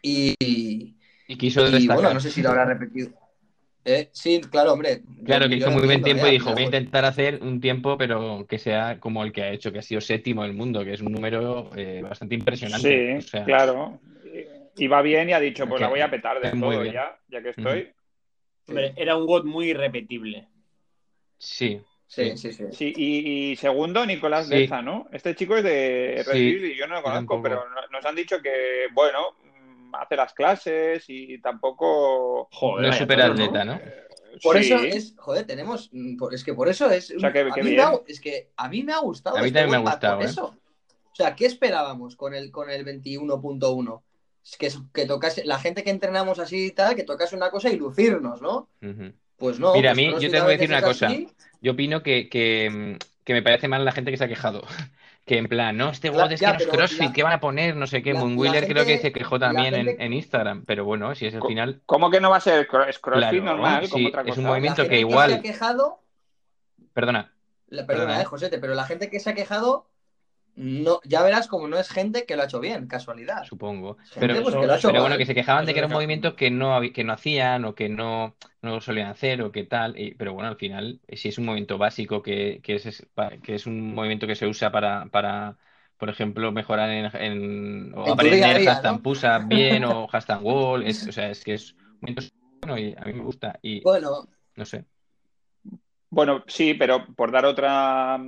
Y, 0.00 0.96
y 1.26 1.36
quiso 1.36 1.66
y 1.66 1.86
bueno, 1.86 2.14
no 2.14 2.20
sé 2.20 2.30
si 2.30 2.42
lo 2.42 2.50
habrá 2.50 2.64
repetido. 2.64 3.10
Eh, 3.84 4.08
sí, 4.12 4.40
claro, 4.50 4.72
hombre. 4.72 5.02
Claro, 5.26 5.48
que 5.48 5.56
hizo 5.56 5.70
muy 5.70 5.84
buen 5.84 6.02
tiempo 6.02 6.26
y 6.26 6.32
dijo, 6.32 6.52
voy 6.52 6.62
a 6.62 6.66
intentar 6.66 7.04
hacer 7.04 7.40
un 7.42 7.60
tiempo, 7.60 7.98
pero 7.98 8.46
que 8.48 8.58
sea 8.58 8.98
como 8.98 9.22
el 9.24 9.32
que 9.32 9.42
ha 9.42 9.50
hecho, 9.50 9.72
que 9.72 9.80
ha 9.80 9.82
sido 9.82 10.00
séptimo 10.00 10.42
del 10.42 10.54
mundo, 10.54 10.84
que 10.84 10.94
es 10.94 11.02
un 11.02 11.12
número 11.12 11.70
eh, 11.76 12.00
bastante 12.02 12.34
impresionante. 12.34 13.20
Sí, 13.20 13.26
o 13.26 13.28
sea, 13.28 13.44
claro. 13.44 14.00
Y 14.76 14.86
va 14.88 15.02
bien 15.02 15.28
y 15.28 15.32
ha 15.34 15.40
dicho, 15.40 15.68
pues 15.68 15.80
la 15.80 15.88
voy 15.88 16.00
a 16.00 16.10
petar 16.10 16.40
de 16.40 16.58
todo 16.58 16.84
ya, 16.84 17.18
ya 17.28 17.42
que 17.42 17.50
estoy. 17.50 17.90
Hombre, 18.66 18.94
era 18.96 19.16
un 19.16 19.26
God 19.26 19.44
muy 19.44 19.74
repetible. 19.74 20.48
Sí, 21.36 21.80
Sí, 22.06 22.36
sí, 22.36 22.52
sí. 22.52 22.64
sí 22.70 22.92
y, 22.96 23.50
y, 23.50 23.56
segundo, 23.56 24.06
Nicolás 24.06 24.46
sí. 24.46 24.54
Deza, 24.54 24.82
¿no? 24.82 25.08
Este 25.10 25.34
chico 25.34 25.56
es 25.56 25.64
de 25.64 26.22
Red 26.24 26.32
sí. 26.32 26.58
y 26.72 26.76
yo 26.76 26.86
no 26.86 26.94
lo 26.96 27.02
conozco, 27.02 27.42
pero 27.42 27.64
nos 27.90 28.04
han 28.06 28.14
dicho 28.14 28.40
que, 28.40 28.86
bueno, 28.92 29.34
hace 29.94 30.16
las 30.16 30.34
clases 30.34 31.04
y 31.08 31.38
tampoco. 31.38 32.48
Joder, 32.52 32.86
no 32.86 32.92
es 32.92 32.98
super 32.98 33.20
atleta, 33.22 33.64
¿no? 33.64 33.80
Por 34.42 34.58
sí. 34.58 34.72
eso 34.72 34.82
es, 34.82 35.14
joder, 35.16 35.46
tenemos, 35.46 35.90
es 36.32 36.42
que 36.44 36.54
por 36.54 36.68
eso 36.68 36.90
es, 36.90 37.12
o 37.16 37.20
sea, 37.20 37.32
que, 37.32 37.40
a, 37.40 37.44
mí 37.44 37.78
ha, 37.78 37.92
es 38.06 38.20
que 38.20 38.50
a 38.56 38.68
mí 38.68 38.82
me 38.82 38.92
ha 38.92 38.98
gustado. 38.98 39.36
A 39.36 39.42
mí 39.42 39.52
también 39.52 39.70
me 39.70 39.76
ha 39.76 39.92
gustado, 39.92 40.16
por 40.16 40.26
¿eh? 40.26 40.28
eso. 40.28 40.46
O 40.46 41.14
sea, 41.14 41.36
¿qué 41.36 41.46
esperábamos 41.46 42.16
con 42.16 42.34
el, 42.34 42.50
con 42.50 42.70
el 42.70 42.84
21.1? 42.84 44.02
Que, 44.58 44.72
que 44.92 45.06
tocase, 45.06 45.44
la 45.44 45.58
gente 45.58 45.84
que 45.84 45.90
entrenamos 45.90 46.38
así 46.38 46.66
y 46.66 46.70
tal, 46.72 46.96
que 46.96 47.04
tocase 47.04 47.36
una 47.36 47.50
cosa 47.50 47.70
y 47.70 47.76
lucirnos, 47.76 48.42
¿no? 48.42 48.68
Uh 48.82 48.86
-huh. 48.86 49.14
Pues 49.36 49.58
no. 49.58 49.72
Mira, 49.74 49.94
pues 49.94 50.06
a 50.08 50.16
mí, 50.16 50.22
yo 50.22 50.30
tengo 50.30 50.46
que 50.46 50.52
decir 50.52 50.68
una 50.68 50.82
cosa. 50.82 51.06
Así. 51.06 51.28
Yo 51.60 51.72
opino 51.72 52.02
que, 52.02 52.28
que, 52.28 52.98
que, 53.24 53.32
me 53.32 53.42
parece 53.42 53.68
mal 53.68 53.84
la 53.84 53.92
gente 53.92 54.10
que 54.10 54.16
se 54.16 54.24
ha 54.24 54.28
quejado. 54.28 54.64
Que 55.24 55.38
en 55.38 55.48
plan, 55.48 55.74
no, 55.76 55.88
este 55.88 56.10
WOD 56.10 56.32
es 56.32 56.40
ya, 56.40 56.56
que 56.56 56.66
no 56.66 56.70
es 56.70 56.76
CrossFit, 56.76 57.12
¿qué 57.12 57.22
van 57.22 57.32
a 57.32 57.40
poner? 57.40 57.76
No 57.76 57.86
sé 57.86 58.02
qué. 58.02 58.12
Moonwheeler 58.12 58.66
creo 58.66 58.84
que 58.84 58.98
se 58.98 59.10
quejó 59.10 59.38
también 59.38 59.74
gente, 59.74 59.92
en, 59.92 60.00
en, 60.00 60.12
Instagram. 60.12 60.64
Pero 60.66 60.84
bueno, 60.84 61.14
si 61.14 61.26
es 61.26 61.34
el 61.34 61.42
final. 61.42 61.80
¿Cómo 61.86 62.10
que 62.10 62.20
no 62.20 62.28
va 62.28 62.36
a 62.36 62.40
ser? 62.40 62.68
Es 62.88 62.98
CrossFit 62.98 63.40
claro, 63.40 63.42
normal, 63.42 63.86
sí, 63.86 63.90
como 63.90 64.08
otra 64.08 64.22
cosa. 64.22 64.32
Es 64.32 64.38
un 64.38 64.44
movimiento 64.44 64.82
la 64.82 64.88
que 64.88 65.00
igual. 65.00 65.28
Que 65.28 65.32
se 65.32 65.38
ha 65.38 65.42
quejado. 65.42 66.00
Perdona. 66.92 67.32
La, 67.68 67.86
perdona, 67.86 68.06
perdona, 68.06 68.22
eh, 68.22 68.24
Josete, 68.26 68.58
pero 68.58 68.74
la 68.74 68.84
gente 68.84 69.08
que 69.08 69.18
se 69.18 69.30
ha 69.30 69.34
quejado 69.34 69.88
no, 70.56 71.00
ya 71.04 71.22
verás 71.22 71.48
como 71.48 71.66
no 71.66 71.78
es 71.78 71.88
gente 71.88 72.26
que 72.26 72.36
lo 72.36 72.42
ha 72.42 72.44
hecho 72.44 72.60
bien, 72.60 72.86
casualidad. 72.86 73.44
Supongo. 73.44 73.96
Pero, 74.18 74.40
pues, 74.42 74.54
pero 74.82 75.00
bueno, 75.00 75.18
que 75.18 75.26
se 75.26 75.34
quejaban 75.34 75.66
de 75.66 75.72
que 75.72 75.80
era 75.80 75.88
un 75.88 75.92
movimiento 75.92 76.36
que 76.36 76.50
no, 76.50 76.80
que 76.92 77.02
no 77.02 77.12
hacían 77.12 77.64
o 77.64 77.74
que 77.74 77.88
no, 77.88 78.36
no 78.62 78.70
lo 78.70 78.80
solían 78.80 79.08
hacer 79.08 79.42
o 79.42 79.50
que 79.50 79.64
tal. 79.64 79.98
Y, 79.98 80.14
pero 80.14 80.32
bueno, 80.32 80.48
al 80.48 80.56
final, 80.56 81.00
si 81.12 81.28
es 81.28 81.38
un 81.38 81.46
movimiento 81.46 81.76
básico 81.76 82.22
que, 82.22 82.60
que, 82.62 82.76
es, 82.76 83.06
que 83.42 83.54
es 83.54 83.66
un 83.66 83.94
movimiento 83.94 84.26
que 84.26 84.36
se 84.36 84.46
usa 84.46 84.70
para, 84.70 85.06
para 85.06 85.56
por 85.96 86.08
ejemplo, 86.08 86.52
mejorar 86.52 86.90
en, 86.90 87.06
en 87.14 87.94
o 87.94 88.06
en 88.06 88.12
aprender 88.12 88.58
día, 88.58 88.72
hashtag 88.74 88.92
¿no? 88.92 89.02
pusa 89.02 89.38
bien 89.48 89.84
o 89.84 90.06
hashtag 90.06 90.44
wall. 90.44 90.86
Es, 90.86 91.06
o 91.08 91.12
sea, 91.12 91.30
es 91.30 91.42
que 91.42 91.54
es 91.54 91.72
un 91.72 91.98
movimiento 92.00 92.22
bueno 92.62 92.78
y 92.78 92.94
a 92.96 93.04
mí 93.06 93.12
me 93.12 93.24
gusta. 93.24 93.58
Y 93.60 93.80
bueno, 93.82 94.28
no 94.54 94.64
sé. 94.64 94.84
Bueno, 96.10 96.44
sí, 96.46 96.74
pero 96.74 97.06
por 97.16 97.32
dar 97.32 97.44
otra 97.44 98.20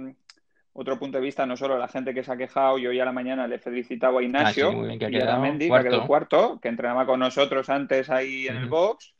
otro 0.79 0.99
punto 0.99 1.19
de 1.19 1.25
vista, 1.25 1.47
no 1.47 1.57
solo 1.57 1.79
la 1.79 1.89
gente 1.89 2.13
que 2.13 2.23
se 2.23 2.31
ha 2.31 2.37
quejado, 2.37 2.77
yo 2.77 2.91
hoy 2.91 3.01
a 3.01 3.05
la 3.05 3.13
mañana 3.13 3.47
le 3.47 3.59
felicitaba 3.59 4.21
a 4.21 4.23
Ignacio, 4.23 4.69
ah, 4.69 4.73
sí, 4.73 4.81
bien, 4.81 4.99
que 4.99 5.07
ha 5.07 5.11
quedado, 5.11 5.41
Mendy, 5.41 5.69
cuarto. 5.69 5.85
que 5.85 5.91
quedó 5.91 6.07
cuarto, 6.07 6.59
que 6.61 6.69
entrenaba 6.69 7.07
con 7.07 7.21
nosotros 7.21 7.71
antes 7.71 8.11
ahí 8.11 8.47
en 8.47 8.57
uh 8.57 8.59
-huh. 8.59 8.63
el 8.63 8.69
box, 8.69 9.15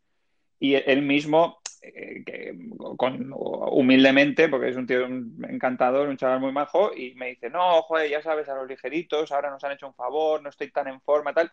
y 0.61 0.75
él 0.75 1.03
mismo, 1.03 1.61
eh, 1.81 2.23
que, 2.27 2.55
con, 2.97 3.33
humildemente, 3.33 4.49
porque 4.49 4.69
es 4.69 4.77
un 4.77 4.87
tío 4.87 5.07
encantador, 5.07 6.09
un 6.09 6.17
chaval 6.19 6.41
muy 6.41 6.53
majo, 6.53 6.93
y 6.95 7.15
me 7.15 7.29
dice, 7.29 7.49
no, 7.49 7.81
joder, 7.83 8.11
ya 8.11 8.21
sabes, 8.21 8.49
a 8.49 8.55
los 8.55 8.69
ligeritos, 8.69 9.33
ahora 9.33 9.51
nos 9.51 9.65
han 9.65 9.73
hecho 9.73 9.87
un 9.87 9.95
favor, 9.95 10.43
no 10.43 10.51
estoy 10.51 10.71
tan 10.71 10.89
en 10.89 11.01
forma, 11.01 11.33
tal. 11.33 11.51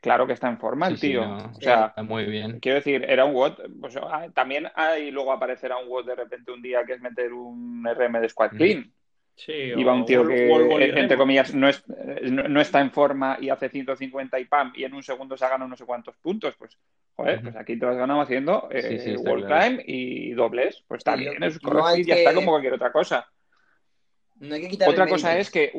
Claro 0.00 0.26
que 0.26 0.32
está 0.32 0.48
en 0.48 0.58
forma 0.58 0.88
el 0.88 0.98
sí, 0.98 1.08
tío. 1.08 1.22
Sí, 1.22 1.28
no, 1.28 1.50
o 1.50 1.60
sea, 1.60 1.86
está 1.86 2.02
muy 2.02 2.24
bien. 2.24 2.60
Quiero 2.60 2.76
decir, 2.76 3.04
era 3.08 3.24
un 3.24 3.34
WOD. 3.34 3.54
Pues, 3.80 3.96
ah, 3.96 4.26
también 4.34 4.68
hay 4.74 5.10
luego 5.10 5.32
aparecerá 5.32 5.76
un 5.78 5.88
WOD 5.88 6.06
de 6.06 6.14
repente 6.14 6.52
un 6.52 6.62
día 6.62 6.84
que 6.84 6.94
es 6.94 7.00
meter 7.00 7.32
un 7.32 7.84
RM 7.84 8.20
de 8.20 8.28
squat 8.28 8.52
clean. 8.52 8.92
Sí, 9.36 9.52
y 9.52 9.84
va 9.84 9.92
un 9.92 10.06
tío 10.06 10.22
o, 10.22 10.26
que, 10.26 10.50
o 10.50 10.80
entre 10.80 11.18
comillas, 11.18 11.54
no, 11.54 11.68
es, 11.68 11.84
no, 12.22 12.48
no, 12.48 12.58
está 12.58 12.80
en 12.80 12.90
forma 12.90 13.36
y 13.38 13.50
hace 13.50 13.68
150 13.68 14.40
y 14.40 14.46
pam, 14.46 14.72
y 14.74 14.84
en 14.84 14.94
un 14.94 15.02
segundo 15.02 15.36
se 15.36 15.44
ha 15.44 15.50
ganado 15.50 15.68
no 15.68 15.76
sé 15.76 15.84
cuántos 15.84 16.16
puntos. 16.16 16.56
Pues, 16.56 16.78
joder, 17.16 17.36
uh 17.36 17.40
-huh. 17.40 17.42
pues 17.42 17.56
aquí 17.56 17.78
te 17.78 17.84
lo 17.84 17.92
has 17.92 17.98
ganado 17.98 18.22
haciendo 18.22 18.66
eh, 18.70 18.82
sí, 18.82 18.98
sí, 18.98 19.16
wall 19.16 19.44
claro. 19.44 19.76
climb 19.76 19.82
y 19.86 20.30
dobles. 20.32 20.82
Pues 20.88 21.00
está 21.00 21.16
bien, 21.16 21.42
es 21.42 21.62
no 21.62 21.70
crossfit, 21.70 22.06
ya 22.06 22.14
que... 22.14 22.20
está 22.20 22.34
como 22.34 22.52
cualquier 22.52 22.72
otra 22.74 22.90
cosa. 22.90 23.26
No 24.36 24.54
hay 24.54 24.62
que 24.62 24.68
quitar 24.68 24.88
Otra 24.88 25.06
cosa 25.06 25.38
es 25.38 25.50
que 25.50 25.70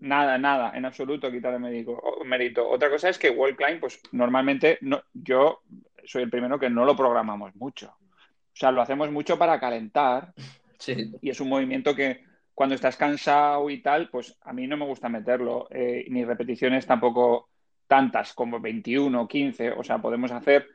Nada, 0.00 0.38
nada, 0.38 0.72
en 0.74 0.84
absoluto 0.86 1.30
quitar 1.30 1.52
el 1.54 1.60
médico, 1.60 2.02
mérito. 2.24 2.68
Otra 2.68 2.88
cosa 2.90 3.10
es 3.10 3.18
que 3.18 3.30
Wall 3.30 3.56
Climb, 3.56 3.80
pues 3.80 4.00
normalmente 4.12 4.78
no, 4.80 5.02
yo 5.12 5.60
soy 6.04 6.22
el 6.22 6.30
primero 6.30 6.58
que 6.58 6.70
no 6.70 6.84
lo 6.84 6.96
programamos 6.96 7.54
mucho. 7.56 7.94
O 8.00 8.56
sea, 8.56 8.72
lo 8.72 8.80
hacemos 8.80 9.10
mucho 9.10 9.38
para 9.38 9.60
calentar. 9.60 10.32
Sí. 10.78 11.12
Y 11.20 11.30
es 11.30 11.40
un 11.40 11.48
movimiento 11.48 11.94
que 11.94 12.24
cuando 12.54 12.74
estás 12.74 12.96
cansado 12.96 13.68
y 13.70 13.82
tal, 13.82 14.08
pues 14.08 14.36
a 14.42 14.52
mí 14.52 14.66
no 14.66 14.76
me 14.76 14.86
gusta 14.86 15.08
meterlo. 15.08 15.68
Eh, 15.70 16.06
ni 16.08 16.24
repeticiones 16.24 16.86
tampoco 16.86 17.48
tantas 17.86 18.32
como 18.32 18.60
21, 18.60 19.28
15. 19.28 19.72
O 19.72 19.84
sea, 19.84 19.98
podemos 19.98 20.30
hacer 20.30 20.66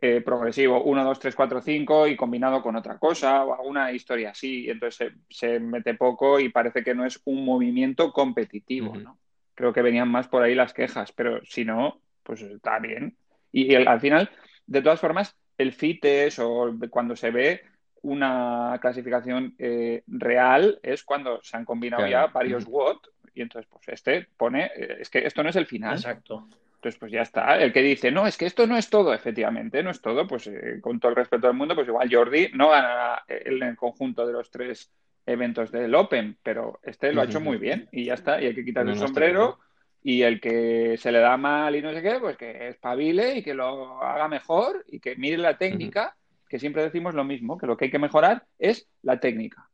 eh, 0.00 0.20
progresivo 0.20 0.82
1, 0.82 1.04
2, 1.04 1.18
3, 1.18 1.34
4, 1.34 1.60
5 1.62 2.06
y 2.08 2.16
combinado 2.16 2.62
con 2.62 2.76
otra 2.76 2.98
cosa 2.98 3.44
o 3.44 3.54
alguna 3.54 3.92
historia 3.92 4.30
así. 4.30 4.68
Entonces 4.68 5.12
se, 5.28 5.34
se 5.34 5.60
mete 5.60 5.94
poco 5.94 6.38
y 6.38 6.50
parece 6.50 6.82
que 6.82 6.94
no 6.94 7.04
es 7.04 7.20
un 7.24 7.44
movimiento 7.44 8.12
competitivo. 8.12 8.90
Uh 8.90 8.94
-huh. 8.94 9.02
¿no? 9.02 9.18
Creo 9.54 9.72
que 9.72 9.82
venían 9.82 10.08
más 10.08 10.28
por 10.28 10.42
ahí 10.42 10.54
las 10.54 10.74
quejas, 10.74 11.12
pero 11.12 11.40
si 11.44 11.64
no, 11.64 12.00
pues 12.22 12.42
está 12.42 12.78
bien. 12.78 13.16
Y, 13.52 13.72
y 13.72 13.74
el, 13.74 13.88
al 13.88 14.00
final, 14.00 14.30
de 14.66 14.82
todas 14.82 15.00
formas, 15.00 15.34
el 15.56 15.72
FITES 15.72 16.38
o 16.40 16.74
cuando 16.90 17.16
se 17.16 17.30
ve 17.30 17.62
una 18.02 18.78
clasificación 18.80 19.54
eh, 19.58 20.02
real 20.06 20.78
es 20.82 21.02
cuando 21.02 21.42
se 21.42 21.56
han 21.56 21.64
combinado 21.64 22.06
claro. 22.06 22.28
ya 22.28 22.32
varios 22.32 22.64
uh 22.64 22.68
-huh. 22.68 22.72
WOT 22.72 23.08
y 23.34 23.42
entonces 23.42 23.68
pues 23.70 23.88
este 23.88 24.28
pone, 24.36 24.66
eh, 24.76 24.98
es 25.00 25.10
que 25.10 25.26
esto 25.26 25.42
no 25.42 25.50
es 25.50 25.56
el 25.56 25.66
final. 25.66 25.94
Exacto. 25.94 26.48
Entonces, 26.86 27.00
pues 27.00 27.10
ya 27.10 27.22
está. 27.22 27.58
El 27.58 27.72
que 27.72 27.82
dice, 27.82 28.12
no, 28.12 28.28
es 28.28 28.36
que 28.36 28.46
esto 28.46 28.64
no 28.64 28.76
es 28.76 28.88
todo, 28.88 29.12
efectivamente, 29.12 29.82
no 29.82 29.90
es 29.90 30.00
todo, 30.00 30.24
pues 30.24 30.46
eh, 30.46 30.78
con 30.80 31.00
todo 31.00 31.10
el 31.10 31.16
respeto 31.16 31.48
del 31.48 31.56
mundo, 31.56 31.74
pues 31.74 31.88
igual 31.88 32.08
Jordi 32.08 32.50
no 32.54 32.70
ganará 32.70 33.24
en 33.26 33.60
el 33.60 33.74
conjunto 33.74 34.24
de 34.24 34.32
los 34.32 34.52
tres 34.52 34.92
eventos 35.26 35.72
del 35.72 35.92
Open, 35.96 36.38
pero 36.44 36.78
este 36.84 37.12
lo 37.12 37.22
ha 37.22 37.24
hecho 37.24 37.40
muy 37.40 37.56
bien 37.56 37.88
y 37.90 38.04
ya 38.04 38.14
está. 38.14 38.40
Y 38.40 38.46
hay 38.46 38.54
que 38.54 38.64
quitarle 38.64 38.94
no, 38.94 39.00
el 39.00 39.04
sombrero 39.04 39.58
y 40.00 40.22
el 40.22 40.40
que 40.40 40.96
se 40.96 41.10
le 41.10 41.18
da 41.18 41.36
mal 41.36 41.74
y 41.74 41.82
no 41.82 41.92
sé 41.92 42.02
qué, 42.02 42.18
pues 42.20 42.36
que 42.36 42.68
espabile 42.68 43.38
y 43.38 43.42
que 43.42 43.54
lo 43.54 44.00
haga 44.00 44.28
mejor 44.28 44.84
y 44.86 45.00
que 45.00 45.16
mire 45.16 45.38
la 45.38 45.58
técnica, 45.58 46.16
que 46.48 46.60
siempre 46.60 46.84
decimos 46.84 47.16
lo 47.16 47.24
mismo, 47.24 47.58
que 47.58 47.66
lo 47.66 47.76
que 47.76 47.86
hay 47.86 47.90
que 47.90 47.98
mejorar 47.98 48.44
es 48.60 48.88
la 49.02 49.18
técnica. 49.18 49.68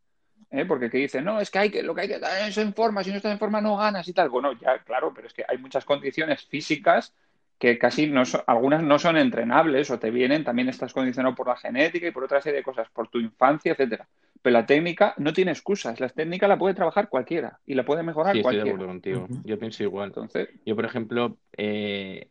¿Eh? 0.52 0.64
porque 0.66 0.90
que 0.90 0.98
dicen, 0.98 1.24
no, 1.24 1.40
es 1.40 1.50
que 1.50 1.58
hay 1.58 1.70
que, 1.70 1.82
lo 1.82 1.94
que 1.94 2.02
hay 2.02 2.08
que 2.08 2.18
dar 2.18 2.48
es 2.48 2.56
en 2.58 2.74
forma, 2.74 3.02
si 3.02 3.10
no 3.10 3.16
estás 3.16 3.32
en 3.32 3.38
forma 3.38 3.60
no 3.60 3.76
ganas 3.76 4.06
y 4.06 4.12
tal. 4.12 4.28
Bueno, 4.28 4.52
ya, 4.52 4.78
claro, 4.84 5.12
pero 5.14 5.26
es 5.26 5.32
que 5.32 5.44
hay 5.48 5.58
muchas 5.58 5.84
condiciones 5.84 6.44
físicas 6.44 7.14
que 7.58 7.78
casi 7.78 8.08
no 8.08 8.24
son, 8.24 8.42
algunas 8.46 8.82
no 8.82 8.98
son 8.98 9.16
entrenables 9.16 9.90
o 9.90 9.98
te 9.98 10.10
vienen, 10.10 10.44
también 10.44 10.68
estás 10.68 10.92
condicionado 10.92 11.34
por 11.34 11.46
la 11.46 11.56
genética 11.56 12.06
y 12.08 12.10
por 12.10 12.24
otra 12.24 12.40
serie 12.40 12.58
de 12.58 12.64
cosas, 12.64 12.88
por 12.90 13.08
tu 13.08 13.18
infancia, 13.18 13.72
etcétera. 13.72 14.06
Pero 14.42 14.52
la 14.54 14.66
técnica 14.66 15.14
no 15.18 15.32
tiene 15.32 15.52
excusas, 15.52 16.00
la 16.00 16.08
técnica 16.08 16.48
la 16.48 16.58
puede 16.58 16.74
trabajar 16.74 17.08
cualquiera 17.08 17.60
y 17.64 17.74
la 17.74 17.84
puede 17.84 18.02
mejorar 18.02 18.32
Sí, 18.32 18.40
estoy 18.40 18.56
de 18.56 18.62
cualquiera. 18.62 18.74
acuerdo 18.74 18.92
contigo. 18.92 19.28
Yo 19.44 19.58
pienso 19.58 19.84
igual. 19.84 20.08
Entonces, 20.08 20.48
Yo, 20.66 20.74
por 20.74 20.84
ejemplo, 20.84 21.36
eh, 21.56 22.28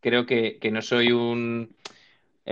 creo 0.00 0.24
que, 0.24 0.58
que 0.58 0.70
no 0.70 0.80
soy 0.80 1.12
un, 1.12 1.76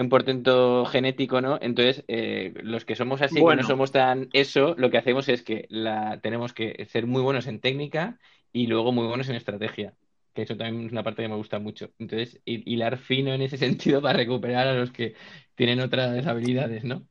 un 0.00 0.08
portento 0.08 0.84
genético, 0.86 1.40
¿no? 1.40 1.58
Entonces, 1.60 2.04
eh, 2.08 2.54
los 2.62 2.84
que 2.84 2.96
somos 2.96 3.22
así, 3.22 3.36
que 3.36 3.40
Bueno. 3.40 3.62
no 3.62 3.68
somos 3.68 3.92
tan 3.92 4.28
eso, 4.32 4.74
lo 4.78 4.90
que 4.90 4.98
hacemos 4.98 5.28
es 5.28 5.42
que 5.42 5.66
la, 5.70 6.20
tenemos 6.20 6.52
que 6.52 6.86
ser 6.90 7.06
muy 7.06 7.22
buenos 7.22 7.46
en 7.46 7.60
técnica 7.60 8.18
y 8.52 8.66
luego 8.66 8.92
muy 8.92 9.06
buenos 9.06 9.28
en 9.28 9.36
estrategia. 9.36 9.94
Que 10.34 10.42
eso 10.42 10.56
también 10.56 10.86
es 10.86 10.92
una 10.92 11.02
parte 11.02 11.22
que 11.22 11.28
me 11.28 11.36
gusta 11.36 11.58
mucho. 11.58 11.90
Entonces, 11.98 12.40
hi- 12.44 12.62
hilar 12.66 12.98
fino 12.98 13.32
en 13.32 13.42
ese 13.42 13.56
sentido 13.58 14.00
para 14.02 14.18
recuperar 14.18 14.68
a 14.68 14.74
los 14.74 14.92
que 14.92 15.14
tienen 15.54 15.80
otras 15.80 16.26
habilidades, 16.26 16.84
¿no? 16.84 17.06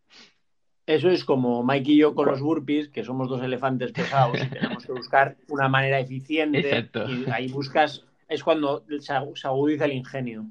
Eso 0.85 1.09
es 1.09 1.25
como 1.25 1.63
Mike 1.63 1.91
y 1.91 1.97
yo 1.97 2.15
con 2.15 2.27
los 2.27 2.39
burpees, 2.41 2.87
que 2.87 3.03
somos 3.03 3.27
dos 3.27 3.43
elefantes 3.43 3.91
pesados 3.91 4.41
y 4.41 4.47
tenemos 4.47 4.85
que 4.85 4.93
buscar 4.93 5.35
una 5.49 5.67
manera 5.67 5.99
eficiente. 5.99 6.59
Exacto. 6.59 7.05
Y 7.09 7.29
ahí 7.29 7.49
buscas, 7.49 8.05
es 8.29 8.41
cuando 8.41 8.85
se 8.99 9.47
agudiza 9.47 9.83
el 9.85 9.91
ingenio. 9.93 10.45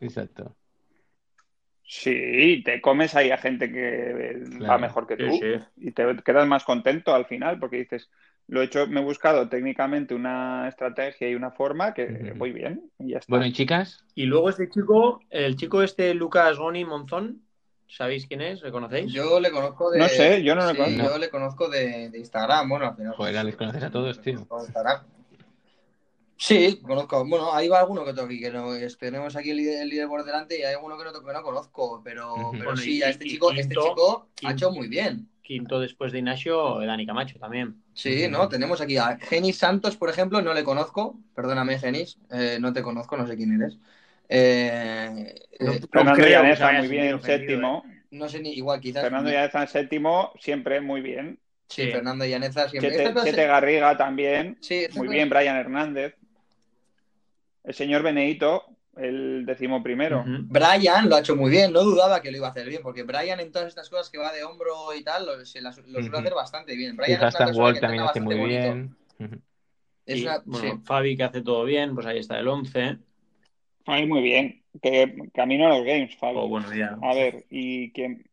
Exacto. 0.00 0.56
Sí, 1.92 2.62
te 2.64 2.80
comes 2.80 3.14
ahí 3.14 3.30
a 3.30 3.36
gente 3.36 3.70
que 3.70 4.40
va 4.54 4.58
Claro. 4.58 4.78
mejor 4.78 5.06
que 5.06 5.16
tú 5.18 5.30
sí. 5.32 5.54
y 5.76 5.90
te 5.92 6.04
quedas 6.24 6.46
más 6.46 6.64
contento 6.64 7.14
al 7.14 7.26
final 7.26 7.58
porque 7.58 7.76
dices, 7.76 8.08
lo 8.48 8.62
he 8.62 8.64
hecho, 8.64 8.86
me 8.86 9.00
he 9.00 9.04
buscado 9.04 9.48
técnicamente 9.48 10.14
una 10.14 10.68
estrategia 10.68 11.28
y 11.28 11.34
una 11.34 11.50
forma 11.50 11.92
que 11.92 12.04
Ujú. 12.06 12.38
voy 12.38 12.52
bien 12.52 12.90
y 12.98 13.10
ya 13.10 13.18
está. 13.18 13.30
Bueno, 13.30 13.44
y 13.44 13.52
chicas, 13.52 14.04
Y 14.14 14.24
luego 14.24 14.48
este 14.48 14.70
chico, 14.70 15.20
el 15.28 15.56
chico 15.56 15.82
este 15.82 16.14
Lucas 16.14 16.56
Goni 16.56 16.84
Monzón, 16.86 17.42
¿sabéis 17.88 18.26
quién 18.26 18.40
es? 18.40 18.62
¿Le 18.62 18.70
conocéis? 18.72 19.12
Yo 19.12 19.38
le 19.38 19.50
conozco 19.50 19.90
de. 19.90 19.98
No 19.98 20.08
sé, 20.08 20.42
yo 20.42 20.54
no 20.54 20.66
sí, 20.70 20.76
conozco. 20.76 21.02
Yo 21.12 21.18
le 21.18 21.28
conozco 21.28 21.68
de, 21.68 22.08
de 22.08 22.18
Instagram, 22.18 22.70
bueno, 22.70 22.86
al 22.88 22.96
final. 22.96 23.12
joder, 23.14 23.44
les 23.44 23.56
conoces 23.56 23.82
a 23.82 23.90
todos, 23.90 24.18
tío. 24.20 24.46
Instagram. 24.50 25.02
Sí, 26.36 26.80
conozco. 26.82 27.24
Bueno, 27.26 27.52
ahí 27.54 27.68
va 27.68 27.78
alguno 27.80 28.04
que 28.04 28.10
otro 28.10 28.24
aquí, 28.24 28.40
que 28.40 28.50
no, 28.50 28.74
es- 28.74 28.98
tenemos 28.98 29.36
aquí 29.36 29.50
el 29.50 29.58
líder, 29.58 29.82
el 29.82 29.88
líder 29.88 30.08
por 30.08 30.24
delante 30.24 30.58
y 30.58 30.62
hay 30.62 30.74
alguno 30.74 30.98
que 30.98 31.04
no, 31.04 31.12
que 31.12 31.32
no 31.32 31.42
conozco, 31.42 32.00
pero, 32.02 32.34
pero 32.52 32.64
Bueno, 32.64 32.76
sí, 32.76 32.98
y- 32.98 33.02
a 33.02 33.10
este 33.10 33.26
y 33.26 33.30
chico, 33.30 33.50
este 33.52 33.74
quinto- 33.74 33.88
chico 33.88 34.28
ha 34.44 34.52
hecho 34.52 34.70
muy 34.72 34.88
bien. 34.88 35.28
Quinto 35.42 35.80
después 35.80 36.12
de 36.12 36.18
Ignacio, 36.18 36.78
Dani 36.80 37.04
Camacho 37.06 37.38
también. 37.38 37.76
Sí. 37.94 38.26
¿no? 38.28 38.48
Tenemos 38.48 38.80
aquí 38.80 38.96
a 38.96 39.18
Genis 39.18 39.58
Santos, 39.58 39.96
por 39.96 40.08
ejemplo, 40.08 40.40
no 40.40 40.54
le 40.54 40.64
conozco. 40.64 41.18
Perdóname, 41.34 41.78
Genis, 41.78 42.18
eh, 42.30 42.58
no 42.60 42.72
te 42.72 42.82
conozco, 42.82 43.16
no 43.16 43.26
sé 43.26 43.36
quién 43.36 43.60
eres. 43.60 43.76
Eh, 44.28 45.34
No- 45.60 45.72
eh, 45.72 45.80
Fernando 45.92 46.22
creo 46.22 46.42
que 46.42 46.78
muy 46.78 46.88
bien, 46.88 47.22
séptimo. 47.22 47.84
no 48.10 48.28
sé 48.28 48.40
ni, 48.40 48.50
igual 48.52 48.80
quizás. 48.80 49.02
Fernando 49.02 49.30
Llaneza, 49.30 49.66
séptimo, 49.66 50.32
siempre 50.40 50.80
muy 50.80 51.00
bien. 51.02 51.38
Sí, 51.68 51.84
Sí. 51.84 51.90
Fernando 51.92 52.24
Llaneza 52.24 52.68
siempre. 52.68 52.90
Chete, 52.92 53.12
cosa- 53.12 53.26
Chete 53.26 53.46
Garriga 53.46 53.96
también, 53.96 54.58
sí, 54.60 54.84
esta 54.84 54.98
muy 54.98 55.08
bien. 55.08 55.28
Brian 55.28 55.56
Hernández. 55.56 56.14
El 57.64 57.74
señor 57.74 58.02
Beneito, 58.02 58.64
el 58.96 59.44
decimoprimero. 59.46 60.20
Ujú. 60.20 60.30
Brian 60.48 61.08
lo 61.08 61.16
ha 61.16 61.20
hecho 61.20 61.36
muy 61.36 61.50
bien, 61.50 61.72
no 61.72 61.82
dudaba 61.82 62.20
que 62.20 62.30
lo 62.30 62.36
iba 62.38 62.48
a 62.48 62.50
hacer 62.50 62.68
bien, 62.68 62.82
porque 62.82 63.04
Brian 63.04 63.40
en 63.40 63.52
todas 63.52 63.68
estas 63.68 63.88
cosas 63.88 64.10
que 64.10 64.18
va 64.18 64.32
de 64.32 64.44
hombro 64.44 64.94
y 64.98 65.02
tal, 65.04 65.26
lo, 65.26 65.44
se 65.46 65.60
las- 65.62 65.78
lo 65.78 66.00
suele 66.02 66.18
hacer 66.18 66.34
bastante 66.34 66.76
bien. 66.76 66.94
Y 66.94 66.96
Brian 66.96 67.12
es 67.26 67.34
una 67.34 67.46
persona 67.46 67.72
que 67.74 67.80
también 67.80 68.02
hace 68.04 68.20
muy 68.20 68.34
bonito. 68.36 68.58
bien. 68.60 68.96
Es 70.04 70.18
Y, 70.18 70.22
una- 70.24 70.42
bueno, 70.44 70.74
sí. 70.74 70.80
Fabi 70.84 71.16
que 71.16 71.22
hace 71.22 71.42
todo 71.42 71.64
bien, 71.64 71.94
pues 71.94 72.06
ahí 72.06 72.18
está 72.18 72.38
el 72.38 72.48
11. 72.48 72.98
Ay, 73.86 74.06
muy 74.06 74.22
bien. 74.22 74.62
Que 74.82 75.14
camino 75.34 75.66
a 75.66 75.76
los 75.76 75.84
games, 75.84 76.16
Fabi. 76.16 76.36
O 76.38 76.48
bueno, 76.48 76.74
ya. 76.74 76.96
A 77.02 77.14
ver, 77.14 77.44
y 77.50 77.90
quién. 77.92 78.24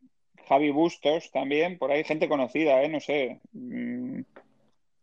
Javi 0.48 0.72
Bustos 0.72 1.30
también, 1.32 1.78
por 1.78 1.92
ahí 1.92 2.04
gente 2.04 2.28
conocida, 2.28 2.82
¿eh? 2.82 2.90
No 2.90 3.00
sé. 3.00 3.40
Mm, 3.54 4.09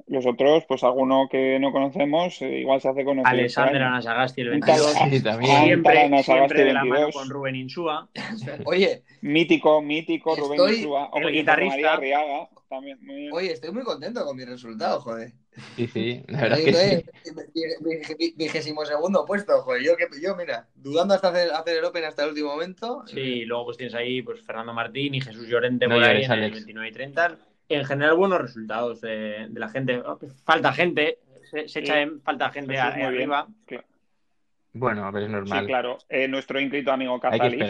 Los 0.09 0.25
otros, 0.25 0.64
pues 0.69 0.85
alguno 0.85 1.29
que 1.29 1.59
no 1.59 1.73
conocemos, 1.73 2.40
eh, 2.40 2.61
igual 2.61 2.81
se 2.81 2.88
hace 2.88 3.05
conocido. 3.05 3.29
Alexander. 3.29 3.83
Anasagasti, 3.83 4.40
el 4.42 4.51
Un 4.51 4.61
tal- 4.61 4.81
22. 4.81 5.11
Sí, 5.11 5.23
también. 5.23 5.64
Siempre, 5.64 6.01
Anasagasti, 6.03 6.33
siempre 6.33 6.64
de 6.64 6.73
la 6.73 6.85
mano 6.85 7.01
22. 7.07 7.14
con 7.23 7.31
Rubén 7.31 7.57
Insúa. 7.57 8.09
Oye, 8.66 9.03
Mítico, 9.23 9.83
mítico, 9.83 10.37
Rubén 10.37 10.75
Insúa. 10.75 11.11
O, 11.12 11.19
el 11.19 11.33
guitarrista. 11.33 11.75
María 11.77 11.92
Arriaga, 11.95 12.49
también. 12.69 12.99
Muy 13.03 13.16
bien. 13.16 13.33
oye, 13.33 13.53
estoy 13.53 13.73
muy 13.73 13.83
contento 13.83 14.25
con 14.25 14.37
mi 14.37 14.45
resultado, 14.45 15.01
joder. 15.01 15.33
Sí, 15.75 15.87
sí, 15.88 16.23
la 16.29 16.40
verdad 16.42 16.59
es 16.61 16.64
que 16.66 17.05
sí. 18.19 18.35
vigésimo 18.37 18.85
segundo 18.85 19.25
puesto, 19.25 19.61
joder. 19.62 19.83
Yo, 19.83 19.97
que, 19.97 20.07
yo, 20.23 20.37
mira, 20.37 20.69
dudando 20.75 21.14
hasta 21.14 21.29
hacer, 21.31 21.51
hacer 21.51 21.79
el 21.79 21.85
Open 21.85 22.05
hasta 22.05 22.23
el 22.25 22.29
último 22.31 22.51
momento. 22.51 23.03
Sí, 23.07 23.19
y 23.21 23.45
luego 23.45 23.64
pues 23.66 23.77
tienes 23.77 23.95
ahí 23.95 24.23
pues 24.23 24.40
Fernando 24.42 24.73
Martín 24.75 25.14
y 25.14 25.21
Jesús 25.21 25.49
Llorente 25.49 25.88
No 25.88 25.95
por 25.97 26.05
ahí 26.05 26.19
en 26.25 26.31
el 26.31 26.38
Alex. 26.38 26.53
29 26.53 26.88
y 26.88 26.92
30. 26.92 27.38
En 27.68 27.85
general, 27.85 28.14
buenos 28.16 28.40
resultados 28.40 29.00
de, 29.00 29.46
de 29.48 29.61
la 29.61 29.68
gente. 29.68 30.02
Falta 30.44 30.72
gente, 30.72 31.18
se, 31.50 31.62
se 31.62 31.68
Sí. 31.68 31.79
echa 31.81 32.00
en 32.00 32.20
falta 32.22 32.50
gente 32.50 32.72
bien. 32.72 32.83
arriba. 32.85 33.48
Bueno, 34.72 35.05
a 35.07 35.11
ver, 35.11 35.22
es 35.24 35.29
Sí, 35.29 35.33
normal. 35.33 35.66
claro. 35.66 35.98
Eh, 36.09 36.29
nuestro 36.29 36.61
ínclito 36.61 36.92
amigo 36.92 37.18
Cazalis. 37.18 37.64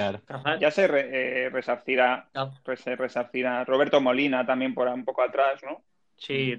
Ya 0.61 0.70
se 0.70 0.87
re- 0.88 1.44
eh, 1.46 1.50
resarcirá, 1.50 2.28
Ah. 2.35 2.50
pues, 2.64 2.80
se 2.80 2.96
resarcirá. 2.96 3.64
Roberto 3.64 4.00
Molina 4.00 4.44
también 4.44 4.74
por 4.74 4.88
un 4.88 5.04
poco 5.04 5.22
atrás, 5.22 5.62
¿no? 5.64 5.82
Sí. 6.16 6.56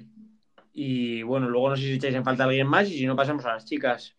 Y 0.74 1.22
bueno, 1.24 1.50
luego 1.50 1.70
no 1.72 1.76
sé 1.76 1.82
si 1.84 1.94
echáis 1.96 2.16
en 2.16 2.24
falta 2.24 2.46
alguien 2.46 2.68
más 2.68 2.90
y 2.90 2.98
si 2.98 3.06
no 3.06 3.16
pasamos 3.16 3.46
a 3.46 3.54
las 3.54 3.66
chicas. 3.66 4.16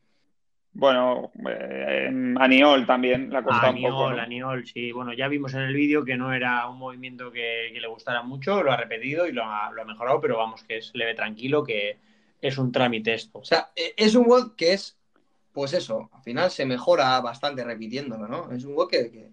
Bueno, 0.79 1.33
eh, 1.49 2.09
Aniol 2.39 2.87
también 2.87 3.31
la 3.33 3.43
costado 3.43 3.73
un 3.73 3.81
poco. 3.83 4.05
Aniol, 4.05 4.17
¿no? 4.17 4.23
Aniol, 4.23 4.67
sí. 4.67 4.93
Bueno, 4.93 5.13
ya 5.13 5.27
vimos 5.27 5.53
en 5.55 5.63
el 5.63 5.75
vídeo 5.75 6.05
que 6.05 6.17
no 6.17 6.33
era 6.33 6.69
un 6.69 6.79
movimiento 6.79 7.33
que, 7.33 7.71
que 7.75 7.81
le 7.81 7.89
gustara 7.89 8.23
mucho, 8.23 8.63
lo 8.63 8.71
ha 8.71 8.77
repetido 8.77 9.27
y 9.27 9.33
lo 9.33 9.45
ha, 9.45 9.73
lo 9.73 9.83
ha 9.83 9.85
mejorado, 9.85 10.21
pero 10.21 10.39
vamos, 10.39 10.63
que 10.63 10.79
es 10.79 10.93
leve 10.95 11.15
tranquilo, 11.17 11.65
que 11.65 11.99
es 12.41 12.59
un 12.59 12.71
trámite 12.71 13.13
esto. 13.15 13.41
O 13.41 13.45
sea, 13.45 13.71
e- 13.75 13.95
es 13.97 14.15
un 14.15 14.27
WOD 14.27 14.55
que 14.57 14.73
es, 14.73 14.97
pues 15.53 15.73
eso, 15.73 16.11
al 16.13 16.23
final 16.23 16.51
se 16.51 16.65
mejora 16.65 17.21
bastante 17.21 17.65
repitiéndolo, 17.65 18.29
¿no? 18.29 18.53
Es 18.53 18.65
un 18.65 18.75
WOD 18.75 18.89
que, 18.89 19.11
que, 19.11 19.31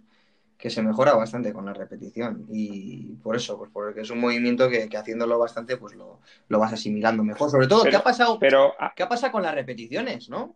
que 0.58 0.70
se 0.72 0.82
mejora 0.82 1.14
bastante 1.14 1.54
con 1.54 1.66
la 1.66 1.74
repetición. 1.74 2.46
Y 2.50 3.14
por 3.24 3.36
eso, 3.36 3.58
pues 3.58 3.70
porque 3.72 4.02
es 4.02 4.10
un 4.10 4.20
movimiento 4.20 4.70
que, 4.70 4.90
que 4.90 4.98
haciéndolo 4.98 5.38
bastante, 5.38 5.78
pues 5.78 5.96
lo, 5.96 6.22
lo 6.48 6.60
vas 6.60 6.74
asimilando 6.74 7.24
mejor. 7.24 7.52
Sobre 7.52 7.68
todo, 7.68 7.84
¿qué 7.84 7.96
ha 7.96 8.04
pasado? 8.04 8.40
Pero 8.40 8.74
¿Qué 8.96 9.04
ha 9.04 9.10
pasado 9.10 9.32
con 9.32 9.44
las 9.44 9.54
repeticiones, 9.54 10.30
no? 10.30 10.56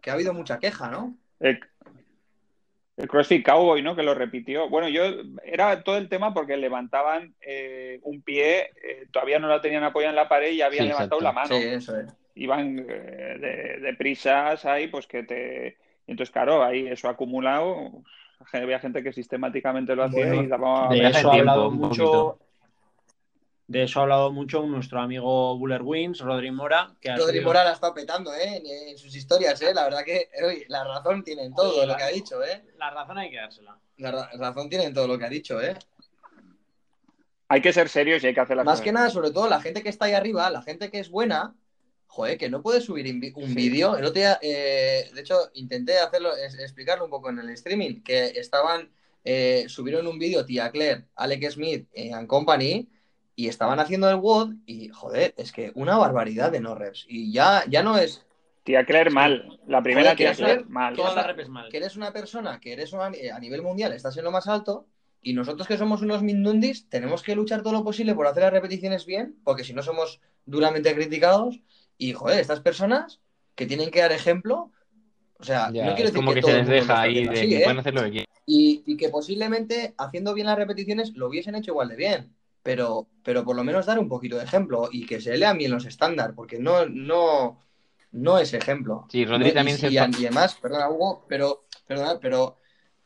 Que 0.00 0.10
ha 0.10 0.14
habido 0.14 0.32
mucha 0.34 0.58
queja, 0.58 0.88
¿no? 0.88 1.14
el, 1.40 1.58
el 2.96 3.08
CrossFit 3.08 3.44
Cowboy, 3.46 3.82
¿no? 3.82 3.96
Que 3.96 4.02
lo 4.02 4.14
repitió. 4.14 4.68
Bueno, 4.68 4.88
yo 4.88 5.02
era 5.42 5.82
todo 5.82 5.96
el 5.96 6.08
tema 6.08 6.34
porque 6.34 6.56
levantaban 6.56 7.34
eh, 7.40 7.98
un 8.02 8.20
pie, 8.22 8.70
eh, 8.82 9.06
todavía 9.10 9.38
no 9.38 9.48
la 9.48 9.60
tenían 9.62 9.84
apoyada 9.84 10.10
en 10.10 10.16
la 10.16 10.28
pared 10.28 10.52
y 10.52 10.60
habían 10.62 10.84
Sí, 10.84 10.88
levantado 10.92 11.20
exacto. 11.20 11.24
la 11.24 11.32
mano. 11.32 11.56
Sí, 11.56 11.66
eso 11.68 11.98
es. 11.98 12.12
Iban 12.34 12.78
eh, 12.78 13.36
de, 13.38 13.80
de 13.80 13.94
prisas 13.94 14.64
ahí, 14.66 14.88
pues 14.88 15.06
que 15.06 15.22
te. 15.22 15.78
Entonces, 16.06 16.32
claro, 16.32 16.62
ahí 16.62 16.86
eso 16.88 17.08
acumulado. 17.08 18.02
Había 18.52 18.78
gente 18.80 19.02
que 19.02 19.12
sistemáticamente 19.12 19.94
lo 19.94 20.04
hacía 20.04 20.26
Bueno, 20.26 20.42
y 20.42 20.46
daba. 20.46 20.88
De 20.88 21.08
eso 21.08 21.30
ha 21.30 21.34
hablado 21.36 21.70
mucho. 21.70 22.38
De 23.70 23.84
eso 23.84 24.00
ha 24.00 24.02
hablado 24.02 24.32
mucho 24.32 24.66
nuestro 24.66 24.98
amigo 25.00 25.56
Buller 25.56 25.80
Wins, 25.82 26.18
Rodri 26.18 26.50
Mora, 26.50 26.92
que 27.00 27.10
Rodri 27.14 27.34
subido- 27.38 27.44
Mora 27.44 27.62
la 27.62 27.70
está 27.74 27.94
petando, 27.94 28.34
¿eh? 28.34 28.60
En 28.88 28.98
sus 28.98 29.14
historias, 29.14 29.62
¿eh? 29.62 29.72
La 29.72 29.84
verdad 29.84 30.02
que 30.04 30.28
la 30.66 30.82
razón 30.82 31.22
tiene 31.22 31.44
en 31.44 31.54
todo 31.54 31.70
Oye, 31.74 31.82
lo 31.82 31.92
la- 31.92 31.96
que 31.96 32.02
ha 32.02 32.08
dicho, 32.08 32.42
¿eh? 32.42 32.64
La 32.78 32.90
razón 32.90 33.18
hay 33.18 33.30
que 33.30 33.36
dársela. 33.36 33.78
La 33.98 34.10
ra- 34.10 34.30
razón 34.36 34.68
tiene 34.68 34.86
en 34.86 34.94
todo 34.94 35.06
lo 35.06 35.16
que 35.16 35.24
ha 35.24 35.28
dicho, 35.28 35.62
¿eh? 35.62 35.76
Hay 37.46 37.62
que 37.62 37.72
ser 37.72 37.88
serios 37.88 38.24
y 38.24 38.26
hay 38.26 38.34
que 38.34 38.40
hacer 38.40 38.56
las 38.56 38.66
Más 38.66 38.72
cosas. 38.74 38.84
que 38.84 38.92
nada, 38.92 39.08
sobre 39.10 39.30
todo 39.30 39.48
la 39.48 39.60
gente 39.60 39.84
que 39.84 39.88
está 39.88 40.06
ahí 40.06 40.14
arriba, 40.14 40.50
la 40.50 40.62
gente 40.62 40.90
que 40.90 40.98
es 40.98 41.08
buena, 41.08 41.54
joder, 42.08 42.38
que 42.38 42.50
no 42.50 42.62
puede 42.62 42.80
subir 42.80 43.06
un 43.36 43.48
Sí. 43.50 43.54
vídeo. 43.54 43.96
El 43.96 44.04
otro 44.04 44.14
día, 44.20 44.36
eh, 44.42 45.08
de 45.14 45.20
hecho, 45.20 45.48
intenté 45.54 45.96
hacerlo, 45.98 46.34
es- 46.34 46.58
explicarlo 46.58 47.04
un 47.04 47.10
poco 47.10 47.30
en 47.30 47.38
el 47.38 47.50
streaming, 47.50 48.02
que 48.02 48.32
estaban, 48.34 48.90
eh, 49.22 49.66
subieron 49.68 50.08
un 50.08 50.18
vídeo, 50.18 50.44
tía 50.44 50.72
Claire, 50.72 51.04
Alec 51.14 51.48
Smith 51.50 51.88
eh, 51.92 52.12
and 52.12 52.26
Company, 52.26 52.88
y 53.40 53.48
estaban 53.48 53.80
haciendo 53.80 54.10
el 54.10 54.16
WOD, 54.16 54.54
y 54.66 54.88
joder, 54.90 55.32
es 55.38 55.50
que 55.50 55.72
una 55.74 55.96
barbaridad 55.96 56.52
de 56.52 56.60
no 56.60 56.74
reps. 56.74 57.06
Y 57.08 57.32
ya, 57.32 57.64
ya 57.68 57.82
no 57.82 57.96
es 57.96 58.26
Tía 58.64 58.84
Claire, 58.84 59.08
mal. 59.10 59.58
La 59.66 59.82
primera 59.82 60.10
Joder, 60.10 60.18
tía 60.18 60.34
Claire, 60.34 60.54
Claire, 60.56 60.70
mal. 60.70 60.94
Todas 60.94 61.12
esa- 61.12 61.20
las 61.22 61.26
repes 61.28 61.48
mal. 61.48 61.68
que 61.70 61.78
eres 61.78 61.96
una 61.96 62.12
persona, 62.12 62.60
que 62.60 62.72
eres 62.74 62.92
una- 62.92 63.08
eh, 63.14 63.30
a 63.30 63.38
nivel 63.38 63.62
mundial, 63.62 63.92
estás 63.94 64.14
en 64.18 64.24
lo 64.24 64.30
más 64.30 64.46
alto, 64.46 64.86
y 65.22 65.32
nosotros 65.32 65.66
que 65.66 65.78
somos 65.78 66.02
unos 66.02 66.22
mindundis, 66.22 66.86
tenemos 66.90 67.22
que 67.22 67.34
luchar 67.34 67.62
todo 67.62 67.72
lo 67.72 67.82
posible 67.82 68.14
por 68.14 68.26
hacer 68.26 68.42
las 68.42 68.52
repeticiones 68.52 69.06
bien, 69.06 69.36
porque 69.42 69.64
si 69.64 69.72
no 69.72 69.82
somos 69.82 70.20
duramente 70.44 70.94
criticados, 70.94 71.60
y 71.96 72.12
joder, 72.12 72.40
estas 72.40 72.60
personas 72.60 73.20
que 73.54 73.64
tienen 73.64 73.90
que 73.90 74.00
dar 74.00 74.12
ejemplo, 74.12 74.70
o 75.38 75.44
sea, 75.44 75.70
Ya, 75.72 75.86
no 75.86 75.94
quiero 75.94 76.08
es 76.08 76.12
decir 76.12 76.16
como 76.16 76.30
que, 76.30 76.34
que 76.34 76.40
todo 76.42 76.50
se 76.50 76.58
el 76.58 76.66
les 76.66 76.86
deja 76.86 77.00
ahí 77.00 77.24
de 77.24 77.30
así, 77.30 77.48
que 77.48 77.56
¿eh? 77.56 77.62
pueden 77.62 77.78
hacer 77.78 77.94
lo 77.94 78.02
que 78.02 78.10
quieran. 78.10 78.26
y, 78.44 78.82
y 78.86 78.96
que 78.98 79.08
posiblemente 79.08 79.94
haciendo 79.96 80.34
bien 80.34 80.46
las 80.48 80.56
repeticiones 80.58 81.14
lo 81.14 81.28
hubiesen 81.28 81.54
hecho 81.54 81.70
igual 81.70 81.88
de 81.88 81.96
bien. 81.96 82.34
Pero, 82.62 83.08
pero 83.22 83.44
por 83.44 83.56
lo 83.56 83.64
menos 83.64 83.86
dar 83.86 83.98
un 83.98 84.08
poquito 84.08 84.36
de 84.36 84.44
ejemplo 84.44 84.88
y 84.92 85.06
que 85.06 85.20
se 85.20 85.36
lean 85.36 85.58
bien 85.58 85.70
los 85.70 85.86
estándar, 85.86 86.34
porque 86.34 86.58
no, 86.58 86.86
no, 86.86 87.62
no 88.12 88.38
es 88.38 88.52
ejemplo. 88.52 89.06
Sí, 89.10 89.24
Rodri 89.24 89.52
también 89.52 89.76
y, 89.76 89.80
se... 89.80 89.90
y, 89.90 89.98
además, 89.98 90.56
perdona, 90.60 90.90
Hugo, 90.90 91.24
pero, 91.28 91.64
perdona, 91.86 92.18
pero 92.20 92.58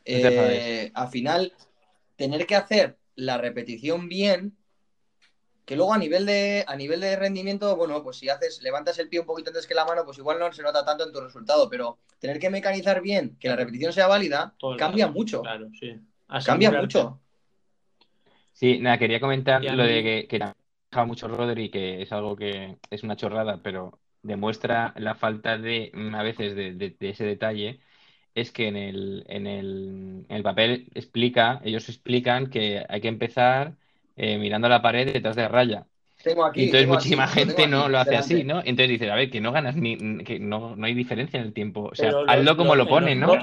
eh, 0.04 0.90
al 0.94 1.08
final, 1.08 1.52
tener 2.16 2.46
que 2.46 2.56
hacer 2.56 2.98
la 3.16 3.38
repetición 3.38 4.08
bien, 4.08 4.56
que 5.64 5.76
luego 5.76 5.94
a 5.94 5.98
nivel 5.98 6.26
de 6.26 6.62
a 6.66 6.76
nivel 6.76 7.00
de 7.00 7.16
rendimiento, 7.16 7.74
bueno, 7.76 8.02
pues 8.02 8.18
si 8.18 8.28
haces, 8.28 8.60
levantas 8.62 8.98
el 8.98 9.08
pie 9.08 9.20
un 9.20 9.26
poquito 9.26 9.48
antes 9.48 9.66
que 9.66 9.74
la 9.74 9.86
mano, 9.86 10.04
pues 10.04 10.18
igual 10.18 10.38
no 10.38 10.52
se 10.52 10.62
nota 10.62 10.84
tanto 10.84 11.06
en 11.06 11.12
tu 11.12 11.20
resultado, 11.20 11.70
pero 11.70 11.98
tener 12.18 12.38
que 12.38 12.50
mecanizar 12.50 13.00
bien, 13.00 13.36
que 13.40 13.48
la 13.48 13.56
repetición 13.56 13.92
sea 13.92 14.06
válida, 14.06 14.54
cambia 14.78 15.06
mucho. 15.06 15.40
Claro, 15.40 15.70
sí. 15.78 15.98
Cambia 16.44 16.70
mucho. 16.70 17.20
Sí, 18.54 18.78
nada, 18.78 18.98
quería 18.98 19.20
comentar 19.20 19.68
lo 19.68 19.84
de 19.84 20.02
que, 20.02 20.28
que 20.28 20.40
ha 20.92 21.04
mucho 21.06 21.26
Rodri, 21.28 21.70
que 21.70 22.02
es 22.02 22.12
algo 22.12 22.36
que 22.36 22.78
es 22.90 23.02
una 23.02 23.16
chorrada, 23.16 23.60
pero 23.62 24.00
demuestra 24.22 24.94
la 24.96 25.16
falta 25.16 25.58
de, 25.58 25.90
a 26.14 26.22
veces, 26.22 26.54
de, 26.54 26.72
de, 26.74 26.96
ese 27.10 27.24
detalle, 27.24 27.80
es 28.34 28.52
que 28.52 28.68
en 28.68 28.76
el, 28.76 29.24
en 29.28 29.46
el, 29.48 30.26
en 30.28 30.36
el 30.36 30.42
papel 30.44 30.90
explica, 30.94 31.60
ellos 31.64 31.88
explican 31.88 32.48
que 32.50 32.84
hay 32.88 33.00
que 33.00 33.08
empezar 33.08 33.76
eh, 34.16 34.38
mirando 34.38 34.68
la 34.68 34.82
pared 34.82 35.12
detrás 35.12 35.36
de 35.36 35.48
raya. 35.48 35.88
Tengo 36.24 36.44
aquí, 36.44 36.62
y 36.62 36.64
entonces 36.64 36.88
tengo 36.88 36.88
muchísima 36.88 37.26
aquí, 37.26 37.28
gente 37.28 37.66
no 37.68 37.88
aquí, 37.88 37.88
lo 37.88 37.98
hace 37.98 38.16
delante. 38.16 38.16
así, 38.16 38.44
¿no? 38.44 38.58
Entonces 38.60 38.88
dices, 38.90 39.10
a 39.10 39.16
ver, 39.16 39.30
que 39.30 39.40
no 39.40 39.52
ganas 39.52 39.76
ni, 39.76 39.96
que 40.24 40.38
no, 40.40 40.76
no 40.76 40.86
hay 40.86 40.94
diferencia 40.94 41.40
en 41.40 41.46
el 41.46 41.52
tiempo. 41.54 41.84
O 41.92 41.94
sea, 41.96 42.10
Pero 42.10 42.24
hazlo 42.26 42.56
los- 42.56 42.56
como 42.56 42.76
los- 42.76 42.78
lo 42.78 42.88
ponen, 42.88 43.20
en 43.20 43.20
¿no? 43.20 43.36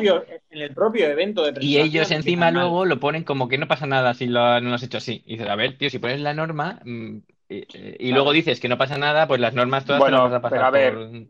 en 0.49 0.59
el 0.61 0.73
propio 0.73 1.05
evento 1.07 1.43
de 1.43 1.51
Y 1.57 1.77
ellos 1.79 2.09
encima 2.11 2.49
mal. 2.51 2.51
luego 2.51 2.85
lo 2.85 2.99
ponen 2.99 3.23
como 3.23 3.47
que 3.47 3.57
no 3.57 3.67
pasa 3.67 3.85
nada 3.85 4.13
si 4.15 4.25
lo, 4.25 4.59
no 4.61 4.69
lo 4.69 4.75
has 4.75 4.83
hecho 4.83 4.97
así. 4.97 5.21
Y 5.25 5.33
dices, 5.33 5.47
a 5.49 5.55
ver, 5.55 5.77
tío, 5.77 5.89
si 5.89 5.99
pones 5.99 6.19
la 6.21 6.33
norma 6.33 6.79
mm, 6.85 7.17
y, 7.49 8.07
y 8.07 8.07
Claro. 8.09 8.13
luego 8.13 8.31
dices 8.31 8.59
que 8.59 8.69
no 8.69 8.77
pasa 8.77 8.97
nada, 8.97 9.27
pues 9.27 9.39
las 9.39 9.53
normas 9.53 9.85
todas 9.85 10.03
te 10.05 10.11
las 10.11 10.21
vas 10.21 10.33
a 10.33 10.41
pasar 10.41 10.63
pero 10.63 10.65
a 10.65 10.71
ver. 10.71 10.93
por, 10.93 11.27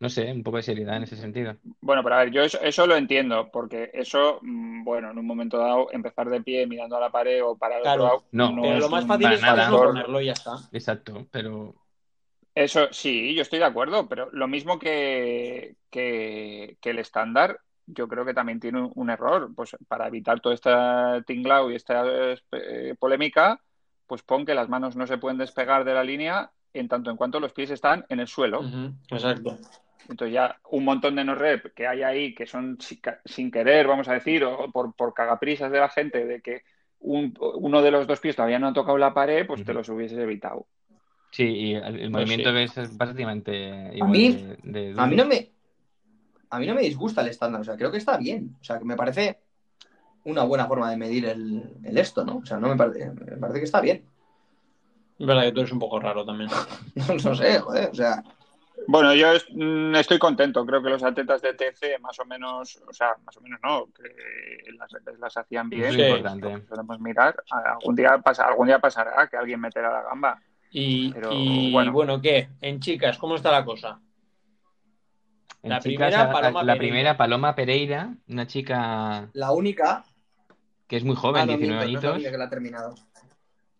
no 0.00 0.08
sé, 0.08 0.32
un 0.32 0.42
poco 0.42 0.58
de 0.58 0.62
seriedad 0.64 0.96
en 0.96 1.04
ese 1.04 1.16
sentido. 1.16 1.56
Bueno, 1.80 2.02
pero 2.02 2.16
a 2.16 2.18
ver, 2.18 2.30
yo 2.30 2.42
eso, 2.42 2.60
eso 2.60 2.86
lo 2.86 2.96
entiendo, 2.96 3.50
porque 3.50 3.90
eso, 3.94 4.38
mm, 4.42 4.84
bueno, 4.84 5.10
en 5.10 5.18
un 5.18 5.26
momento 5.26 5.56
dado, 5.58 5.90
empezar 5.92 6.28
de 6.28 6.42
pie 6.42 6.66
mirando 6.66 6.96
a 6.96 7.00
la 7.00 7.10
pared 7.10 7.42
o 7.44 7.56
para 7.56 7.76
el 7.76 7.82
Claro. 7.82 8.02
otro 8.02 8.06
lado, 8.06 8.24
No, 8.32 8.50
Pero 8.62 8.78
es 8.78 8.80
lo 8.80 8.88
más 8.90 9.06
fácil 9.06 9.32
es 9.32 9.40
nada. 9.40 9.52
ponerlo, 9.54 9.76
factor. 9.78 9.92
ponerlo 9.92 10.20
y 10.20 10.26
ya 10.26 10.32
está. 10.32 10.56
Exacto, 10.72 11.26
pero 11.30 11.74
Eso 12.54 12.92
sí, 12.92 13.34
yo 13.34 13.42
estoy 13.42 13.58
de 13.58 13.64
acuerdo, 13.64 14.08
pero 14.08 14.30
lo 14.32 14.46
mismo 14.46 14.78
que, 14.78 15.76
que, 15.90 16.76
que 16.80 16.90
el 16.90 17.00
estándar, 17.00 17.58
yo 17.86 18.06
creo 18.06 18.24
que 18.24 18.34
también 18.34 18.60
tiene 18.60 18.80
un, 18.80 18.92
un 18.94 19.10
error. 19.10 19.52
Pues 19.56 19.76
para 19.88 20.06
evitar 20.06 20.40
toda 20.40 20.54
esta 20.54 21.22
tinglao 21.26 21.70
y 21.70 21.74
esta 21.76 22.04
eh, 22.52 22.94
polémica, 22.98 23.60
pues 24.06 24.22
pon 24.22 24.46
que 24.46 24.54
las 24.54 24.68
manos 24.68 24.94
no 24.96 25.06
se 25.06 25.18
pueden 25.18 25.38
despegar 25.38 25.84
de 25.84 25.94
la 25.94 26.04
línea 26.04 26.52
en 26.74 26.88
tanto 26.88 27.10
en 27.10 27.16
cuanto 27.16 27.40
los 27.40 27.52
pies 27.52 27.70
están 27.70 28.04
en 28.08 28.20
el 28.20 28.26
suelo. 28.28 28.62
Exacto. 29.10 29.56
Entonces 30.08 30.34
ya 30.34 30.58
un 30.70 30.84
montón 30.84 31.16
de 31.16 31.24
no 31.24 31.34
rep 31.34 31.72
que 31.74 31.86
hay 31.86 32.02
ahí 32.02 32.34
que 32.34 32.46
son 32.46 32.76
si- 32.80 33.00
sin 33.24 33.50
querer, 33.50 33.86
vamos 33.86 34.08
a 34.08 34.12
decir, 34.14 34.44
o 34.44 34.70
por, 34.70 34.94
por 34.94 35.14
cagaprisas 35.14 35.72
de 35.72 35.78
la 35.80 35.88
gente, 35.88 36.26
de 36.26 36.42
que 36.42 36.62
un- 37.00 37.34
uno 37.40 37.80
de 37.80 37.90
los 37.90 38.06
dos 38.06 38.20
pies 38.20 38.36
todavía 38.36 38.58
no 38.58 38.68
ha 38.68 38.72
tocado 38.74 38.98
la 38.98 39.14
pared, 39.14 39.46
pues 39.46 39.64
te 39.64 39.72
los 39.72 39.88
hubieses 39.88 40.18
evitado. 40.18 40.66
sí, 41.30 41.44
y 41.44 41.74
el, 41.74 42.00
el 42.00 42.10
Pues 42.10 42.24
movimiento 42.26 42.50
sí. 42.50 42.80
es 42.80 42.88
prácticamente 42.96 43.90
igual 43.94 44.12
mí- 44.12 44.32
de, 44.62 44.92
de 44.92 44.94
A 45.00 45.06
mí 45.06 45.16
no 45.16 45.24
me 45.26 45.50
a 46.50 46.58
mí 46.58 46.66
no 46.66 46.74
me 46.74 46.82
disgusta 46.82 47.20
el 47.22 47.28
estándar, 47.28 47.60
o 47.62 47.64
sea, 47.64 47.76
creo 47.76 47.90
que 47.90 47.98
está 47.98 48.16
bien, 48.16 48.56
o 48.60 48.64
sea, 48.64 48.78
que 48.78 48.84
me 48.84 48.96
parece 48.96 49.38
una 50.24 50.44
buena 50.44 50.66
forma 50.66 50.90
de 50.90 50.96
medir 50.96 51.26
el, 51.26 51.62
el 51.82 51.98
esto, 51.98 52.24
¿no? 52.24 52.38
O 52.38 52.46
sea, 52.46 52.58
no 52.58 52.68
me 52.68 52.76
parece, 52.76 53.10
me 53.10 53.36
parece 53.38 53.58
que 53.60 53.64
está 53.64 53.80
bien. 53.80 54.04
Es 55.18 55.26
verdad 55.26 55.42
que 55.44 55.52
tú 55.52 55.60
eres 55.60 55.72
un 55.72 55.78
poco 55.78 56.00
raro 56.00 56.24
también. 56.24 56.50
No, 57.24 57.34
sé, 57.34 57.58
joder, 57.60 57.90
o 57.90 57.94
sea, 57.94 58.22
Bueno, 58.88 59.14
yo 59.14 59.32
es- 59.32 59.46
mm, 59.50 59.94
estoy 59.94 60.18
contento. 60.18 60.66
Creo 60.66 60.82
que 60.82 60.90
los 60.90 61.02
atletas 61.02 61.40
de 61.40 61.54
TC 61.54 61.98
más 62.00 62.18
o 62.18 62.24
menos, 62.24 62.82
o 62.88 62.92
sea, 62.92 63.14
más 63.24 63.36
o 63.36 63.40
menos 63.40 63.60
no, 63.62 63.86
que 63.94 64.02
las, 64.72 64.90
las 65.18 65.36
hacían 65.36 65.70
bien. 65.70 65.84
Es 65.84 65.94
pues, 65.96 66.08
importante. 66.08 66.58
podemos 66.68 67.00
mirar. 67.00 67.36
Algún 67.50 67.94
día, 67.94 68.18
pasa, 68.18 68.44
algún 68.46 68.66
día 68.66 68.78
pasará 68.80 69.26
que 69.28 69.36
alguien 69.36 69.60
meterá 69.60 69.90
la 69.92 70.02
gamba. 70.02 70.40
Y, 70.70 71.12
Pero, 71.12 71.30
y, 71.32 71.72
bueno. 71.72 71.92
bueno. 71.92 72.20
¿qué? 72.20 72.48
En 72.60 72.80
chicas, 72.80 73.16
¿cómo 73.16 73.36
está 73.36 73.52
la 73.52 73.64
cosa? 73.64 74.00
En 75.62 75.70
La 75.70 75.78
chicas, 75.80 76.10
primera, 76.12 76.32
Paloma 76.32 76.62
la 76.62 76.72
Pereira. 76.74 76.78
primera, 76.78 77.16
Paloma 77.16 77.54
Pereira, 77.54 78.14
una 78.28 78.46
chica 78.46 79.30
la 79.32 79.52
única. 79.52 80.04
que 80.88 80.96
es 80.96 81.04
muy 81.04 81.16
joven, 81.16 81.42
Ah, 81.42 81.46
no, 81.46 81.52
19 81.56 81.86
miento, 81.86 81.92
no 81.92 81.98
es 81.98 82.02
la 82.02 82.08
añitos. 82.10 82.14
única 82.16 82.30
que 82.32 82.38
la 82.38 82.44
ha 82.44 82.50
terminado. 82.50 82.94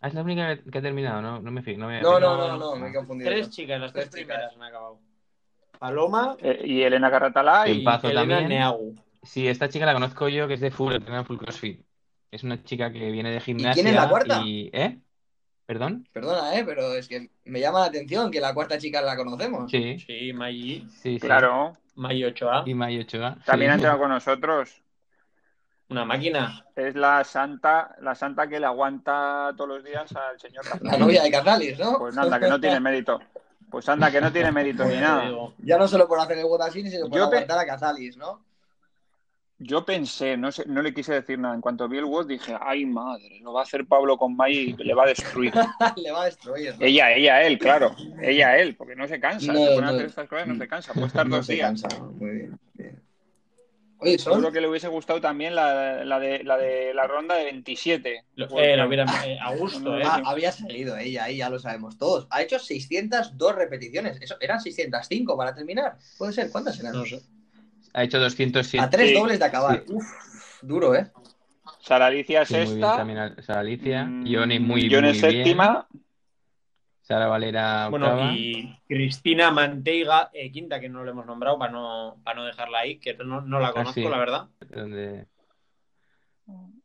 Ah, 0.04 0.08
es 0.08 0.14
la 0.14 0.22
única 0.22 0.58
que 0.62 0.78
ha 0.78 0.82
terminado, 0.82 1.22
no, 1.22 1.40
no 1.40 1.50
me 1.50 1.62
fijo. 1.62 1.78
No, 1.80 1.88
me 1.88 2.02
No, 2.02 2.20
no, 2.20 2.36
no, 2.36 2.58
no, 2.58 2.76
me 2.76 2.90
he 2.90 2.92
confundido. 2.92 3.30
Tres 3.30 3.48
chicas, 3.48 3.80
las 3.80 3.90
tres, 3.90 4.10
Tres 4.10 4.22
chicas. 4.22 4.36
primeras 4.36 4.54
han 4.54 4.62
acabado. 4.62 4.98
Paloma, 5.78 6.36
Eh, 6.42 6.60
y 6.66 6.82
Elena 6.82 7.10
Carratalá 7.10 7.66
y 7.70 7.86
Elena 7.86 8.12
también. 8.12 8.48
Neagu. 8.50 8.94
Sí, 9.22 9.48
esta 9.48 9.70
chica 9.70 9.86
la 9.86 9.94
conozco 9.94 10.28
yo, 10.28 10.46
que 10.46 10.54
es 10.54 10.60
de 10.60 10.70
full, 10.70 10.92
entrena 10.92 11.24
full 11.24 11.38
CrossFit. 11.38 11.80
Es 12.30 12.42
una 12.44 12.62
chica 12.62 12.92
que 12.92 13.10
viene 13.10 13.30
de 13.30 13.40
gimnasia. 13.40 13.82
quién 13.82 13.94
es 13.94 13.94
la 13.94 14.08
cuarta? 14.10 14.42
y- 14.44 14.68
¿Eh? 14.74 14.98
¿Perdón? 15.64 16.06
Perdona, 16.12 16.54
eh, 16.58 16.64
pero 16.66 16.92
es 16.92 17.08
que 17.08 17.30
me 17.46 17.60
llama 17.60 17.80
la 17.80 17.86
atención 17.86 18.30
que 18.30 18.40
la 18.40 18.52
cuarta 18.52 18.76
chica 18.76 19.00
la 19.00 19.16
conocemos. 19.16 19.70
Sí, 19.70 19.98
Sí, 20.06 20.32
Maggi, 20.34 20.86
sí, 21.02 21.18
sí. 21.18 21.18
claro, 21.18 21.72
Maggi 21.96 22.24
Ochoa. 22.24 22.64
Y 22.66 22.74
May 22.74 23.00
Ochoa. 23.00 23.38
también 23.46 23.70
ha 23.70 23.74
sí. 23.74 23.78
entrenado 23.78 24.00
con 24.00 24.10
nosotros. 24.10 24.83
Una 25.90 26.04
máquina. 26.04 26.64
Es 26.74 26.94
la 26.94 27.22
santa, 27.24 27.94
la 28.00 28.14
santa 28.14 28.48
que 28.48 28.58
le 28.58 28.66
aguanta 28.66 29.52
todos 29.56 29.68
los 29.68 29.84
días 29.84 30.10
al 30.16 30.40
señor 30.40 30.64
La 30.64 30.72
Cazalis. 30.72 30.98
novia 30.98 31.22
de 31.22 31.30
Cazalis, 31.30 31.78
¿no? 31.78 31.98
Pues 31.98 32.14
nada, 32.14 32.40
que 32.40 32.48
no 32.48 32.60
tiene 32.60 32.80
mérito. 32.80 33.20
Pues 33.70 33.88
anda, 33.88 34.10
que 34.10 34.20
no 34.20 34.32
tiene 34.32 34.50
mérito 34.52 34.84
ni 34.84 34.96
nada. 34.96 35.30
Ya 35.58 35.76
no 35.76 35.86
solo 35.88 36.06
por 36.08 36.18
hacer 36.20 36.38
el 36.38 36.44
Botasín, 36.44 36.90
sino 36.90 37.08
por 37.08 37.18
Yo 37.18 37.24
aguantar 37.24 37.58
a 37.58 37.66
Cazalis, 37.66 38.16
¿no? 38.16 38.40
Yo 39.58 39.84
pensé, 39.84 40.36
no 40.36 40.50
sé, 40.50 40.64
no 40.66 40.82
le 40.82 40.92
quise 40.92 41.12
decir 41.14 41.38
nada. 41.38 41.54
En 41.54 41.60
cuanto 41.60 41.88
vi 41.88 41.98
el 41.98 42.04
WOD 42.04 42.26
dije, 42.26 42.56
ay 42.60 42.84
madre, 42.86 43.38
lo 43.40 43.52
va 43.52 43.60
a 43.60 43.62
hacer 43.62 43.86
Pablo 43.86 44.16
con 44.18 44.36
May 44.36 44.74
y 44.78 44.82
le 44.82 44.94
va 44.94 45.04
a 45.04 45.06
destruir. 45.06 45.52
Le 45.96 46.10
va 46.10 46.22
a 46.22 46.24
destruir. 46.26 46.74
¿no? 46.78 46.84
ella, 46.84 47.12
ella, 47.12 47.42
él, 47.42 47.58
claro. 47.58 47.94
Ella, 48.20 48.58
él, 48.58 48.74
porque 48.76 48.96
no 48.96 49.06
se 49.06 49.20
cansa. 49.20 49.52
No, 49.52 49.64
se 49.64 49.74
pone 49.74 49.86
a 49.86 49.90
hacer 49.90 50.06
estas 50.06 50.28
cosas, 50.28 50.48
no 50.48 50.56
se 50.56 50.68
cansa. 50.68 50.92
Puede 50.92 51.06
estar 51.06 51.26
No 51.28 51.36
dos 51.36 51.46
se 51.46 51.54
días. 51.54 51.66
cansa. 51.82 51.88
Muy 52.00 52.30
bien. 52.30 52.58
Seguro 54.18 54.52
que 54.52 54.60
le 54.60 54.68
hubiese 54.68 54.88
gustado 54.88 55.20
también 55.20 55.54
la, 55.54 56.04
la 56.04 56.18
de, 56.18 56.44
la 56.44 56.56
de 56.56 56.92
la 56.94 57.06
ronda 57.06 57.34
de 57.36 57.44
27. 57.44 58.24
Lo- 58.36 58.46
eh, 58.58 58.76
lo 58.76 58.86
hubiera- 58.86 59.04
eh, 59.26 59.38
a 59.40 59.54
gusto, 59.54 59.98
¿eh? 59.98 60.02
Ah, 60.04 60.22
había 60.24 60.52
salido 60.52 60.96
ella, 60.96 61.24
ahí 61.24 61.38
ya 61.38 61.48
lo 61.50 61.58
sabemos 61.58 61.96
todos. 61.98 62.26
Ha 62.30 62.42
hecho 62.42 62.58
602 62.58 63.54
repeticiones. 63.54 64.20
Eso, 64.20 64.36
eran 64.40 64.60
605 64.60 65.36
para 65.36 65.54
terminar. 65.54 65.96
¿Puede 66.18 66.32
ser? 66.32 66.50
¿Cuántas 66.50 66.78
eran? 66.80 66.92
No 66.92 67.04
sé. 67.04 67.22
Ha 67.92 68.02
hecho 68.04 68.18
207. 68.18 68.84
A 68.84 68.90
tres 68.90 69.08
Sí, 69.10 69.14
dobles 69.14 69.38
de 69.38 69.44
acabar. 69.44 69.84
sí. 69.86 69.92
Uf, 69.94 70.04
duro, 70.62 70.94
¿eh? 70.94 71.06
Sara 71.80 72.06
Alicia 72.06 72.44
Sí, 72.44 72.54
muy 72.54 72.62
bien 72.64 72.74
sexta. 72.80 72.96
también 72.96 73.18
a- 73.18 73.42
Sara 73.42 73.60
Alicia. 73.60 74.04
mm, 74.04 74.26
Ione 74.26 74.60
muy, 74.60 74.82
Ione 74.88 75.12
muy 75.12 75.20
bien. 75.32 75.58
Sara 77.04 77.26
Valera 77.26 77.88
Bueno, 77.90 78.06
octava. 78.06 78.32
y 78.32 78.78
Cristina 78.88 79.50
Manteiga, 79.50 80.30
eh, 80.32 80.50
quinta, 80.50 80.80
que 80.80 80.88
no 80.88 81.04
lo 81.04 81.10
hemos 81.10 81.26
nombrado 81.26 81.58
para 81.58 81.70
no, 81.70 82.16
para 82.24 82.40
no 82.40 82.46
dejarla 82.46 82.78
ahí, 82.80 82.98
que 82.98 83.14
no, 83.14 83.42
no 83.42 83.60
la 83.60 83.72
conozco, 83.72 83.92
sí. 83.92 84.08
la 84.08 84.18
verdad. 84.18 84.48
Donde, 84.70 85.26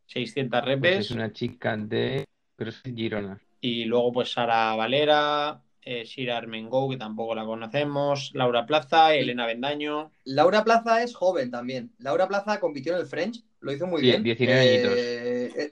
600 0.08 0.60
pues, 0.60 0.66
repes. 0.66 1.00
es 1.00 1.12
una 1.12 1.32
chica 1.32 1.78
de 1.78 2.26
CrossFit 2.58 2.96
Girona. 2.96 3.40
Y 3.62 3.86
luego, 3.86 4.12
pues 4.12 4.32
Sara 4.34 4.76
Valera, 4.76 5.62
eh, 5.82 6.04
Shira 6.04 6.38
Armengou, 6.38 6.90
que 6.90 6.98
tampoco 6.98 7.34
la 7.36 7.46
conocemos, 7.46 8.32
Laura 8.34 8.66
Plaza, 8.66 9.14
Elena 9.16 9.46
Bendaño. 9.46 10.12
Laura 10.26 10.64
Plaza 10.66 11.02
es 11.04 11.16
joven 11.16 11.50
también. 11.52 11.92
Laura 12.00 12.28
Plaza 12.28 12.60
compitió 12.60 12.94
en 12.94 13.00
el 13.00 13.08
French, 13.08 13.42
lo 13.62 13.72
hizo 13.72 13.88
muy 13.88 14.02
Sí, 14.02 14.08
bien. 14.08 14.24
19 14.24 14.66
Eh, 14.66 15.52
eh, 15.56 15.72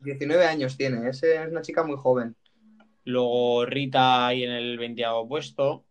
19 0.00 0.44
años 0.46 0.76
tiene, 0.76 1.08
es, 1.08 1.22
es 1.22 1.48
una 1.50 1.62
chica 1.62 1.82
muy 1.84 1.96
joven. 1.96 2.34
Luego 3.04 3.64
Rita 3.66 4.26
ahí 4.26 4.44
en 4.44 4.50
el 4.52 4.78
20 4.78 5.02
puesto. 5.28 5.84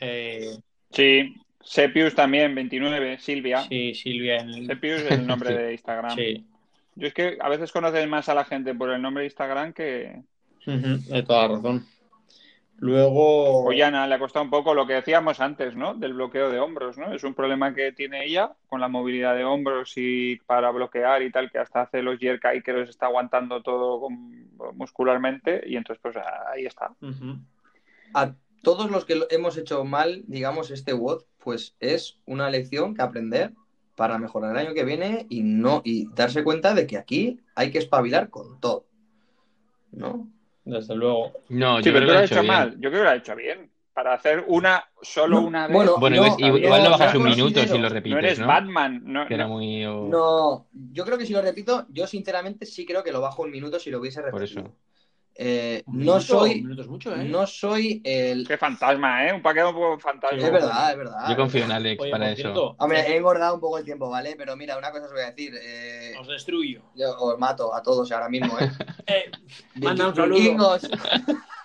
Eh, 0.00 0.56
Sí. 0.90 1.34
Sepius 1.60 2.14
también, 2.14 2.54
29. 2.54 3.18
Silvia. 3.18 3.62
sí, 3.68 3.92
Silvia 3.94 4.38
en 4.38 4.48
el. 4.50 4.66
Sepius 4.66 5.02
es 5.02 5.10
el 5.10 5.26
nombre 5.26 5.50
Sí. 5.54 5.54
de 5.56 5.72
Instagram. 5.72 6.16
Sí. 6.16 6.46
Yo 6.94 7.06
es 7.08 7.14
que 7.14 7.36
a 7.40 7.48
veces 7.48 7.70
conoces 7.72 8.08
más 8.08 8.28
a 8.28 8.34
la 8.34 8.44
gente 8.44 8.74
por 8.74 8.90
el 8.90 9.02
nombre 9.02 9.22
de 9.22 9.26
Instagram 9.26 9.72
que 9.72 10.22
de 10.66 11.22
toda 11.22 11.48
razón. 11.48 11.86
Luego. 12.80 13.64
Ollana 13.64 14.06
le 14.06 14.14
ha 14.14 14.18
costado 14.20 14.44
un 14.44 14.50
poco 14.50 14.72
lo 14.72 14.86
que 14.86 14.94
decíamos 14.94 15.40
antes, 15.40 15.74
¿no? 15.74 15.94
Del 15.94 16.14
bloqueo 16.14 16.48
de 16.50 16.60
hombros, 16.60 16.96
¿no? 16.96 17.12
Es 17.12 17.24
un 17.24 17.34
problema 17.34 17.74
que 17.74 17.90
tiene 17.92 18.24
ella 18.24 18.52
con 18.68 18.80
la 18.80 18.88
movilidad 18.88 19.34
de 19.34 19.44
hombros 19.44 19.92
y 19.96 20.36
para 20.46 20.70
bloquear 20.70 21.22
y 21.22 21.32
tal, 21.32 21.50
que 21.50 21.58
hasta 21.58 21.82
hace 21.82 22.02
los 22.02 22.18
jerk 22.18 22.44
ahí 22.44 22.62
que 22.62 22.72
los 22.72 22.88
está 22.88 23.06
aguantando 23.06 23.62
todo 23.62 24.00
con- 24.00 24.48
muscularmente 24.76 25.62
y 25.66 25.76
entonces 25.76 26.00
pues 26.00 26.16
ahí 26.52 26.66
está. 26.66 26.92
A 28.14 28.34
todos 28.62 28.90
los 28.90 29.04
que 29.04 29.20
hemos 29.30 29.56
hecho 29.56 29.84
mal, 29.84 30.22
digamos, 30.26 30.70
este 30.70 30.92
WOD, 30.92 31.24
pues 31.38 31.74
es 31.80 32.20
una 32.26 32.48
lección 32.48 32.94
que 32.94 33.02
aprender 33.02 33.52
para 33.96 34.18
mejorar 34.18 34.52
el 34.52 34.66
año 34.66 34.74
que 34.74 34.84
viene 34.84 35.26
y 35.28 35.42
no 35.42 35.82
y 35.84 36.08
darse 36.14 36.44
cuenta 36.44 36.74
de 36.74 36.86
que 36.86 36.96
aquí 36.96 37.40
hay 37.56 37.72
que 37.72 37.78
espabilar 37.78 38.30
con 38.30 38.60
todo. 38.60 38.84
¿no? 39.90 40.28
Desde 40.68 40.94
luego. 40.94 41.32
No, 41.48 41.78
Sí, 41.78 41.84
yo 41.84 41.92
pero 41.92 42.06
creo 42.06 42.06
que 42.06 42.12
lo 42.12 42.18
ha 42.18 42.24
hecho 42.24 42.42
mal. 42.44 42.72
Yo 42.72 42.90
creo 42.90 42.92
que 42.92 43.04
lo 43.04 43.10
ha 43.10 43.14
hecho 43.16 43.36
bien. 43.36 43.70
Para 43.94 44.14
hacer 44.14 44.44
una, 44.46 44.84
solo 45.02 45.40
No, 45.40 45.46
una 45.48 45.66
vez. 45.66 45.74
bueno, 45.74 45.96
Bueno, 45.98 46.16
no, 46.24 46.36
igual- 46.38 46.84
lo 46.84 46.90
bajas 46.90 47.14
un 47.16 47.24
minuto 47.24 47.60
si 47.62 47.68
lo 47.68 47.78
no 47.80 47.88
repites, 47.88 48.18
eres 48.18 48.38
¿no? 48.38 48.46
Batman. 48.46 49.00
No, 49.04 49.26
Que 49.26 49.34
era 49.34 49.44
no. 49.48 49.54
muy... 49.54 49.82
No, 49.84 50.68
yo 50.92 51.04
creo 51.04 51.18
que 51.18 51.26
si 51.26 51.32
lo 51.32 51.42
repito, 51.42 51.84
yo 51.90 52.06
sinceramente 52.06 52.64
sí 52.64 52.86
creo 52.86 53.02
que 53.02 53.10
lo 53.10 53.20
bajo 53.20 53.42
un 53.42 53.50
minuto 53.50 53.80
si 53.80 53.90
lo 53.90 53.98
hubiese 53.98 54.20
Por 54.22 54.34
repetido. 54.34 54.60
eso. 54.60 54.72
Eh, 55.40 55.84
no 55.86 56.20
soy, 56.20 56.62
mucho, 56.62 57.14
¿eh? 57.14 57.22
no 57.22 57.46
soy 57.46 58.00
el. 58.02 58.44
Qué 58.44 58.58
fantasma, 58.58 59.24
¿eh? 59.28 59.32
Un 59.32 59.40
paquete 59.40 59.66
un 59.66 59.72
poco 59.74 59.98
fantasma. 60.00 60.36
Es 60.36 60.50
verdad, 60.52 60.90
es 60.90 60.98
verdad. 60.98 61.28
Yo 61.30 61.36
confío 61.36 61.64
en 61.64 61.70
Alex 61.70 62.02
Oye, 62.02 62.10
para 62.10 62.32
eso. 62.32 62.42
cierto, 62.42 62.74
Hombre, 62.76 63.00
he 63.02 63.16
engordado 63.18 63.54
un 63.54 63.60
poco 63.60 63.78
el 63.78 63.84
tiempo, 63.84 64.10
¿vale? 64.10 64.34
Pero 64.36 64.56
mira, 64.56 64.76
una 64.76 64.90
cosa 64.90 65.04
os 65.04 65.12
voy 65.12 65.20
a 65.22 65.30
decir. 65.30 65.54
eh, 65.62 66.14
os 66.18 66.26
destruyo. 66.26 66.82
yo 66.96 67.16
os 67.20 67.38
mato 67.38 67.72
a 67.72 67.80
todos 67.80 68.10
ahora 68.10 68.28
mismo, 68.28 68.58
¿eh? 68.58 68.68
Eh, 69.06 69.30
Manda 69.76 70.08
un 70.08 70.14
saludo. 70.16 70.76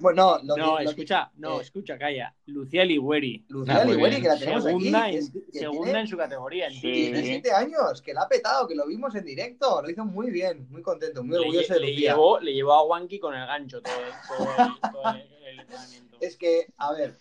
Bueno, 0.00 0.38
no, 0.42 0.56
lo 0.56 0.56
no, 0.56 0.76
que- 0.78 0.84
lo 0.84 0.90
que- 0.90 0.94
escucha, 1.02 1.30
no, 1.36 1.58
eh, 1.58 1.62
escucha, 1.62 1.98
calla. 1.98 2.34
Lucía 2.46 2.84
Ligueri. 2.84 3.44
Lucía 3.48 3.78
Ah, 3.78 3.84
Ligüeri, 3.84 4.20
que 4.20 4.28
la 4.28 4.38
tenemos 4.38 4.64
Segunda, 4.64 5.04
aquí. 5.04 5.10
que 5.12 5.16
en, 5.18 5.22
es- 5.24 5.32
que 5.52 5.58
segunda 5.58 5.84
tiene 5.84 6.00
en 6.00 6.06
su 6.08 6.16
categoría. 6.16 6.66
en 6.66 6.72
Sí. 6.74 6.80
Tigre. 6.80 7.02
tiene 7.12 7.22
siete 7.22 7.52
años, 7.52 8.02
que 8.02 8.12
la 8.14 8.22
ha 8.22 8.28
petado, 8.28 8.68
que 8.68 8.74
lo 8.74 8.86
vimos 8.86 9.14
en 9.14 9.24
directo. 9.24 9.80
Lo 9.82 9.90
hizo 9.90 10.04
muy 10.04 10.30
bien, 10.30 10.66
muy 10.70 10.82
contento, 10.82 11.22
muy 11.24 11.32
Le, 11.34 11.38
orgulloso 11.40 11.74
de 11.74 11.80
le 11.80 11.86
Lucía. 11.92 12.10
llevó, 12.12 12.40
le 12.40 12.52
llevó 12.52 12.72
a 12.72 12.84
Wanky 12.84 13.18
con 13.18 13.34
el 13.34 13.46
gancho 13.46 13.80
todo, 13.80 13.94
todo 14.36 14.48
el, 14.58 14.92
todo 14.92 15.10
el- 15.14 15.44
el 15.46 15.60
entrenamiento. 15.60 16.16
Es 16.20 16.36
que, 16.36 16.66
a 16.76 16.92
ver, 16.92 17.14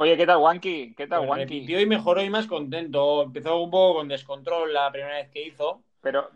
Oye, 0.00 0.16
¿qué 0.16 0.26
tal, 0.26 0.36
Wanky? 0.38 0.94
¿Qué 0.94 1.08
tal, 1.08 1.26
Wanky? 1.28 1.42
repitió 1.44 1.80
y 1.80 1.86
mejoró 1.86 2.22
y 2.22 2.30
más 2.30 2.46
contento. 2.46 3.22
Empezó 3.22 3.60
un 3.60 3.68
poco 3.70 3.98
con 3.98 4.06
descontrol 4.06 4.72
la 4.72 4.92
primera 4.92 5.16
vez 5.16 5.28
que 5.30 5.44
hizo 5.44 5.82
Pero 6.00 6.30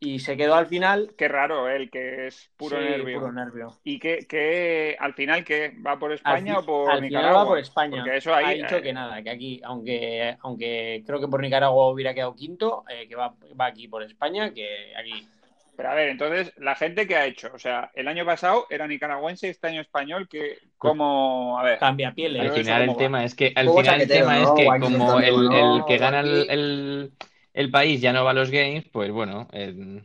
y 0.00 0.18
se 0.18 0.36
quedó 0.36 0.54
al 0.54 0.66
final. 0.66 1.12
qué 1.16 1.28
raro, 1.28 1.68
él, 1.68 1.90
que 1.90 2.26
es 2.26 2.50
puro 2.56 2.78
sí, 2.78 2.84
nervio. 2.84 3.20
puro 3.20 3.32
nervio. 3.32 3.78
¿Y 3.84 3.98
qué, 3.98 4.26
qué- 4.28 4.96
al 4.98 5.14
final 5.14 5.44
qué? 5.44 5.74
¿Va 5.86 5.98
por 5.98 6.12
España 6.12 6.58
o 6.58 6.64
por 6.64 6.90
al 6.90 6.98
final 6.98 7.08
Nicaragua? 7.10 7.42
va 7.44 7.48
por 7.48 7.58
España. 7.58 8.02
Porque 8.02 8.16
eso 8.16 8.34
ahí, 8.34 8.46
ha 8.46 8.50
dicho 8.64 8.76
eh, 8.76 8.82
que 8.82 8.92
nada, 8.92 9.22
que 9.22 9.30
aquí, 9.30 9.60
aunque, 9.62 10.36
aunque 10.40 11.02
creo 11.06 11.20
que 11.20 11.28
por 11.28 11.40
Nicaragua 11.40 11.90
hubiera 11.90 12.14
quedado 12.14 12.34
quinto, 12.34 12.84
eh, 12.88 13.06
que 13.08 13.14
va, 13.14 13.34
va 13.60 13.66
aquí 13.66 13.88
por 13.88 14.02
España, 14.02 14.52
que 14.52 14.94
aquí. 14.96 15.28
Pero 15.76 15.90
a 15.92 15.94
ver, 15.94 16.10
entonces, 16.10 16.52
la 16.58 16.74
gente 16.74 17.06
que 17.06 17.16
ha 17.16 17.24
hecho, 17.24 17.50
o 17.54 17.58
sea, 17.58 17.90
el 17.94 18.06
año 18.06 18.26
pasado 18.26 18.66
era 18.68 18.86
nicaragüense, 18.86 19.48
este 19.48 19.68
año 19.68 19.80
español, 19.80 20.28
que 20.28 20.58
como, 20.76 21.58
a 21.58 21.62
ver, 21.62 21.78
Cambia 21.78 22.12
pieles. 22.12 22.42
Pero 22.42 22.54
Al 22.54 22.60
final 22.60 22.82
el 22.82 22.88
va. 22.90 22.96
tema 22.96 23.24
es 23.24 23.34
que 23.34 23.52
al 23.56 23.70
final 23.70 24.00
el 24.02 24.08
tema 24.08 24.36
¿no? 24.36 24.42
es 24.42 24.50
que 24.50 24.66
como 24.66 25.20
el, 25.20 25.84
que 25.86 25.96
gana 25.96 26.20
el, 26.20 27.12
el 27.52 27.70
país 27.70 28.00
ya 28.00 28.12
no 28.12 28.24
va 28.24 28.30
a 28.30 28.34
los 28.34 28.50
games, 28.50 28.84
pues 28.92 29.10
bueno, 29.10 29.48
eh, 29.52 30.02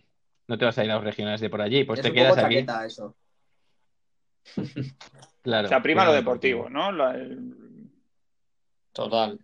no 0.48 0.58
te 0.58 0.66
vas 0.66 0.78
a 0.78 0.84
ir 0.86 0.92
a 0.92 0.96
los 0.96 1.04
regionales 1.04 1.42
de 1.42 1.50
por 1.50 1.62
allí, 1.62 1.84
pues 1.84 2.00
es 2.00 2.04
te 2.04 2.10
un 2.10 2.16
quedas 2.16 2.36
poco 2.36 2.46
aquí. 2.46 2.56
chaqueta 2.56 2.86
eso. 2.86 3.16
Claro. 5.42 5.68
o 5.68 5.70
sea, 5.70 5.82
prima 5.84 6.04
lo 6.06 6.14
deportivo, 6.14 6.70
¿no? 6.72 6.92
La- 6.92 7.14
el- 7.16 7.54
Total. 8.94 9.40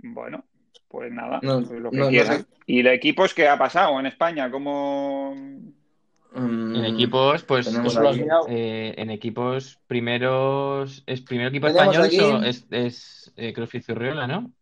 Bueno, 0.00 0.44
pues 0.86 1.10
nada, 1.10 1.40
No, 1.42 1.60
pues 1.64 1.80
lo 1.80 1.90
que 1.90 1.96
no, 1.96 2.04
no 2.04 2.10
quieran. 2.10 2.42
sé. 2.42 2.46
¿Y 2.66 2.82
de 2.82 2.94
equipos 2.94 3.34
qué 3.34 3.48
ha 3.48 3.58
pasado 3.58 3.98
en 3.98 4.06
España? 4.06 4.48
¿Cómo...? 4.50 5.34
Mm, 5.34 6.76
En 6.76 6.84
equipos, 6.84 7.42
pues 7.42 7.66
aquí- 8.12 8.20
mirado. 8.20 8.46
eh, 8.48 8.94
en 8.96 9.10
equipos 9.10 9.80
primeros, 9.88 11.02
es 11.06 11.20
primero 11.22 11.48
equipo 11.48 11.66
español 11.66 12.10
es, 12.44 12.66
es 12.70 13.32
eh, 13.36 13.52
CrossFit 13.52 13.82
Zurriola, 13.82 14.26
¿no? 14.28 14.52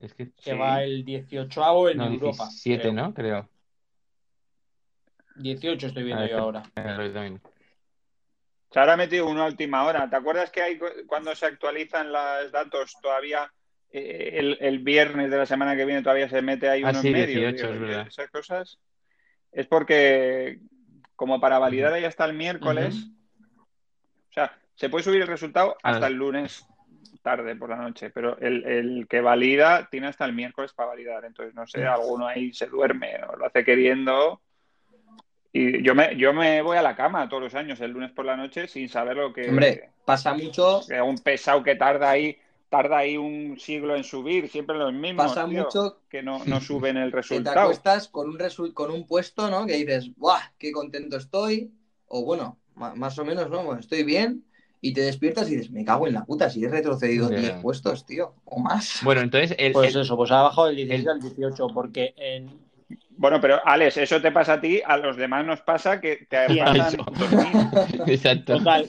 Es 0.00 0.12
que 0.14 0.30
Que 0.32 0.50
Sí. 0.52 0.56
va 0.58 0.82
el 0.82 1.04
18 1.04 1.88
en 1.90 1.98
no, 1.98 2.06
Europa. 2.06 2.44
17, 2.44 2.80
creo. 2.82 2.92
¿no? 2.92 3.14
Creo. 3.14 3.48
18 5.36 5.86
estoy 5.88 6.02
viendo 6.04 6.22
ver, 6.22 6.30
yo 6.30 6.38
ahora. 6.38 6.62
lo 6.74 7.12
también. 7.12 7.40
Se 8.70 8.80
habrá 8.80 8.96
metido 8.96 9.26
una 9.28 9.46
última 9.46 9.84
hora. 9.84 10.08
¿Te 10.08 10.16
acuerdas 10.16 10.50
que 10.50 10.60
hay 10.62 10.78
cu- 10.78 10.86
cuando 11.06 11.34
se 11.34 11.46
actualizan 11.46 12.12
los 12.12 12.52
datos 12.52 12.96
todavía 13.00 13.52
eh, 13.90 14.32
el, 14.34 14.58
el 14.60 14.78
viernes 14.80 15.30
de 15.30 15.36
la 15.38 15.46
semana 15.46 15.76
que 15.76 15.84
viene 15.84 16.02
todavía 16.02 16.28
se 16.28 16.42
mete 16.42 16.68
ahí 16.68 16.82
Ah, 16.84 16.90
uno 16.90 17.00
sí, 17.00 17.08
en 17.08 17.12
medio? 17.14 17.38
18, 17.50 17.56
Digo, 17.56 17.74
es 17.74 17.80
verdad. 17.80 18.06
Esas 18.08 18.30
cosas 18.30 18.78
es 19.52 19.66
porque 19.66 20.58
como 21.14 21.40
para 21.40 21.58
validar 21.58 21.98
ya 22.00 22.08
hasta 22.08 22.24
el 22.26 22.34
miércoles, 22.34 23.06
o 24.28 24.32
sea, 24.32 24.58
se 24.74 24.90
puede 24.90 25.04
subir 25.04 25.22
el 25.22 25.28
resultado 25.28 25.76
Ah. 25.82 25.90
hasta 25.92 26.08
el 26.08 26.14
lunes 26.14 26.66
tarde 27.30 27.56
por 27.56 27.70
la 27.70 27.76
noche, 27.76 28.10
pero 28.10 28.38
el, 28.38 28.64
el 28.64 29.06
que 29.08 29.20
valida 29.20 29.88
tiene 29.90 30.06
hasta 30.08 30.24
el 30.26 30.32
miércoles 30.32 30.72
para 30.74 30.90
validar. 30.90 31.24
Entonces, 31.24 31.54
no 31.54 31.66
sé, 31.66 31.84
alguno 31.84 32.26
ahí 32.26 32.52
se 32.52 32.66
duerme 32.66 33.10
o 33.28 33.36
lo 33.36 33.46
hace 33.46 33.64
queriendo. 33.64 34.40
Y 35.52 35.82
yo 35.82 35.94
me, 35.94 36.16
yo 36.16 36.32
me 36.32 36.60
voy 36.62 36.76
a 36.76 36.82
la 36.82 36.94
cama 36.94 37.28
todos 37.28 37.42
los 37.44 37.54
años 37.54 37.80
el 37.80 37.90
lunes 37.92 38.12
por 38.12 38.24
la 38.26 38.36
noche 38.36 38.68
sin 38.68 38.88
saber 38.88 39.16
lo 39.16 39.32
que. 39.32 39.48
Hombre, 39.48 39.90
pasa 40.04 40.34
mucho, 40.34 40.82
que 40.88 41.00
un 41.00 41.16
pesado 41.16 41.62
que 41.62 41.76
tarda 41.76 42.10
ahí, 42.10 42.36
tarda 42.68 42.98
ahí 42.98 43.16
un 43.16 43.58
siglo 43.58 43.96
en 43.96 44.04
subir, 44.04 44.48
siempre 44.48 44.76
los 44.76 44.92
mismos. 44.92 45.28
pasa 45.28 45.46
tío, 45.46 45.64
mucho 45.64 46.00
que 46.10 46.22
no, 46.22 46.38
no 46.44 46.60
suben 46.60 46.96
el 46.96 47.10
que 47.12 47.12
te 47.12 47.16
resultado. 47.16 47.60
acuestas 47.60 48.08
con 48.08 48.28
un, 48.28 48.38
resu- 48.38 48.72
con 48.74 48.90
un 48.90 49.06
puesto, 49.06 49.50
¿no? 49.50 49.66
Que 49.66 49.76
dices, 49.78 50.14
¡buah! 50.16 50.40
¡Qué 50.58 50.72
contento 50.72 51.16
estoy! 51.16 51.72
O 52.08 52.24
bueno, 52.24 52.58
más 52.74 53.18
o 53.18 53.24
menos, 53.24 53.50
¿no? 53.50 53.64
Bueno, 53.64 53.80
estoy 53.80 54.04
bien. 54.04 54.44
Y 54.80 54.92
te 54.92 55.00
despiertas 55.00 55.50
y 55.50 55.56
dices, 55.56 55.70
me 55.70 55.84
cago 55.84 56.06
en 56.06 56.14
la 56.14 56.24
puta, 56.24 56.48
si 56.50 56.62
he 56.64 56.68
retrocedido 56.68 57.30
Ya. 57.30 57.38
10 57.38 57.52
puestos, 57.62 58.04
tío, 58.06 58.34
o 58.44 58.60
más. 58.60 59.00
Bueno, 59.02 59.22
entonces 59.22 59.54
el, 59.58 59.72
Pues 59.72 59.94
el- 59.94 60.02
eso, 60.02 60.16
pues 60.16 60.30
ha 60.30 60.42
bajado 60.42 60.66
del 60.68 60.76
16 60.76 61.02
el- 61.02 61.08
al 61.10 61.20
18, 61.20 61.66
porque 61.68 62.14
en, 62.16 62.50
Bueno, 63.18 63.40
pero 63.40 63.58
Alex, 63.66 63.96
eso 63.96 64.20
te 64.20 64.30
pasa 64.30 64.54
a 64.54 64.60
ti, 64.60 64.80
a 64.84 64.96
los 64.98 65.16
demás 65.16 65.44
nos 65.46 65.60
pasa 65.62 66.00
que 66.00 66.26
te 66.28 66.36
pasan 66.58 66.94
eso. 66.94 67.04
2000. 67.18 68.08
exacto. 68.12 68.58
total, 68.58 68.88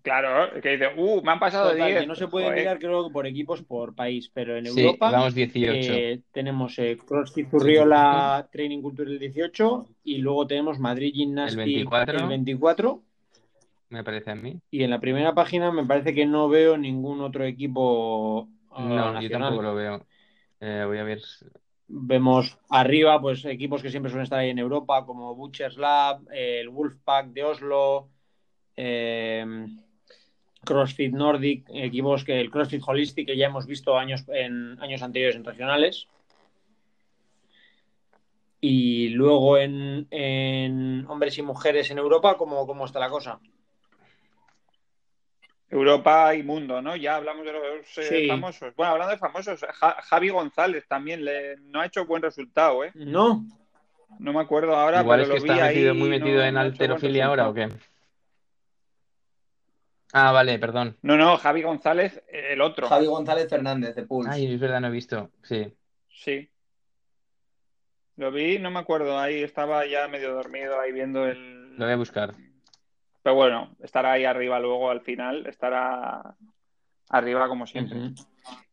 Claro, 0.00 0.60
que 0.62 0.70
dices, 0.70 0.88
uh, 0.96 1.20
me 1.22 1.32
han 1.32 1.38
pasado 1.40 1.72
total, 1.72 1.88
10. 1.88 2.00
que 2.00 2.06
no 2.06 2.14
se 2.14 2.28
puede 2.28 2.46
Joder. 2.46 2.58
mirar 2.60 2.78
creo 2.78 3.06
que 3.06 3.12
por 3.12 3.26
equipos 3.26 3.62
por 3.62 3.94
país, 3.94 4.30
pero 4.32 4.56
en 4.56 4.64
Sí, 4.66 4.80
Europa 4.80 5.10
vamos 5.10 5.34
18. 5.34 5.92
eh, 5.92 6.20
tenemos 6.32 6.78
eh, 6.78 6.96
CrossFit 7.06 7.50
Zurriola 7.50 8.48
Training 8.50 8.80
Culture 8.80 9.10
el 9.10 9.18
18 9.18 9.86
y 10.04 10.18
luego 10.18 10.46
tenemos 10.46 10.78
Madrid 10.78 11.12
Gymnastics 11.14 11.58
El 11.60 11.74
24. 11.74 12.18
el 12.20 12.26
24 12.26 13.02
me 13.90 14.04
parece 14.04 14.30
a 14.30 14.34
mí. 14.34 14.60
y 14.70 14.82
en 14.82 14.90
la 14.90 15.00
primera 15.00 15.34
página 15.34 15.70
me 15.72 15.84
parece 15.86 16.14
que 16.14 16.26
no 16.26 16.48
veo 16.48 16.76
ningún 16.76 17.20
otro 17.20 17.44
equipo 17.44 18.48
ah, 18.70 18.82
No, 18.82 18.96
yo 19.06 19.12
nacional. 19.12 19.40
tampoco 19.48 19.62
lo 19.62 19.74
veo. 19.74 20.06
Eh, 20.60 20.84
voy 20.86 20.98
a 20.98 21.04
ver. 21.04 21.22
Vemos 21.86 22.58
arriba, 22.68 23.20
pues 23.20 23.44
equipos 23.46 23.80
que 23.82 23.90
siempre 23.90 24.10
suelen 24.10 24.24
estar 24.24 24.38
ahí 24.40 24.50
en 24.50 24.58
Europa, 24.58 25.06
como 25.06 25.34
Butchers 25.34 25.78
Lab, 25.78 26.20
eh, 26.32 26.60
el 26.60 26.68
Wolfpack 26.68 27.28
de 27.28 27.44
Oslo, 27.44 28.08
eh, 28.76 29.46
CrossFit 30.64 31.14
Nordic, 31.14 31.64
equipos 31.72 32.24
que 32.24 32.38
el 32.40 32.50
CrossFit 32.50 32.82
Holistic 32.86 33.26
que 33.26 33.36
ya 33.38 33.46
hemos 33.46 33.66
visto 33.66 33.96
años 33.96 34.24
en 34.28 34.78
años 34.82 35.00
anteriores 35.02 35.36
en 35.36 35.44
regionales. 35.44 36.08
Y 38.60 39.10
luego 39.10 39.56
en, 39.56 40.08
en 40.10 41.06
hombres 41.08 41.38
y 41.38 41.42
mujeres 41.42 41.90
en 41.90 41.98
Europa, 41.98 42.36
¿cómo, 42.36 42.66
cómo 42.66 42.84
está 42.84 42.98
la 42.98 43.08
cosa? 43.08 43.38
Europa 45.70 46.34
y 46.34 46.42
mundo, 46.42 46.80
¿no? 46.80 46.96
Ya 46.96 47.16
hablamos 47.16 47.44
de 47.44 47.52
los 47.52 47.98
eh, 47.98 48.02
Sí. 48.22 48.28
famosos. 48.28 48.74
Bueno, 48.74 48.92
hablando 48.92 49.12
de 49.12 49.18
famosos, 49.18 49.60
Ja- 49.74 50.00
Javi 50.02 50.30
González 50.30 50.86
también 50.88 51.24
le, 51.24 51.56
no 51.58 51.80
ha 51.80 51.86
hecho 51.86 52.06
buen 52.06 52.22
resultado, 52.22 52.84
¿eh? 52.84 52.92
No, 52.94 53.44
No 54.18 54.32
me 54.32 54.40
acuerdo 54.40 54.74
ahora, 54.74 55.02
Igual 55.02 55.20
pero 55.20 55.22
es 55.22 55.28
que 55.28 55.34
lo 55.36 55.42
vi 55.44 55.50
está 55.60 55.66
metido, 55.66 55.92
ahí, 55.92 55.98
muy 55.98 56.08
metido 56.08 56.38
no- 56.38 56.44
en 56.44 56.54
no 56.54 56.60
alterofilia 56.60 57.26
ahora 57.26 57.48
o 57.48 57.54
qué. 57.54 57.68
Ah, 60.14 60.32
vale, 60.32 60.58
perdón. 60.58 60.96
No, 61.02 61.16
no, 61.18 61.36
Javi 61.36 61.62
González, 61.62 62.22
eh, 62.32 62.48
el 62.52 62.62
otro. 62.62 62.88
Javi 62.88 63.06
González 63.06 63.46
Fernández, 63.48 63.94
de 63.94 64.04
Pulse. 64.06 64.30
Ay, 64.32 64.54
es 64.54 64.58
verdad, 64.58 64.80
no 64.80 64.88
he 64.88 64.90
visto. 64.90 65.30
Sí. 65.42 65.72
Sí. 66.08 66.50
Lo 68.16 68.32
vi, 68.32 68.58
no 68.58 68.70
me 68.70 68.80
acuerdo, 68.80 69.18
ahí 69.18 69.42
estaba 69.42 69.84
ya 69.86 70.08
medio 70.08 70.32
dormido, 70.34 70.80
ahí 70.80 70.90
viendo 70.92 71.26
el... 71.26 71.76
Lo 71.76 71.84
voy 71.84 71.92
a 71.92 71.96
buscar. 71.96 72.34
Pero 73.28 73.36
bueno, 73.36 73.76
estará 73.82 74.12
ahí 74.12 74.24
arriba 74.24 74.58
luego 74.58 74.88
al 74.88 75.02
final, 75.02 75.46
estará 75.46 76.34
arriba 77.10 77.46
como 77.46 77.66
siempre. 77.66 77.98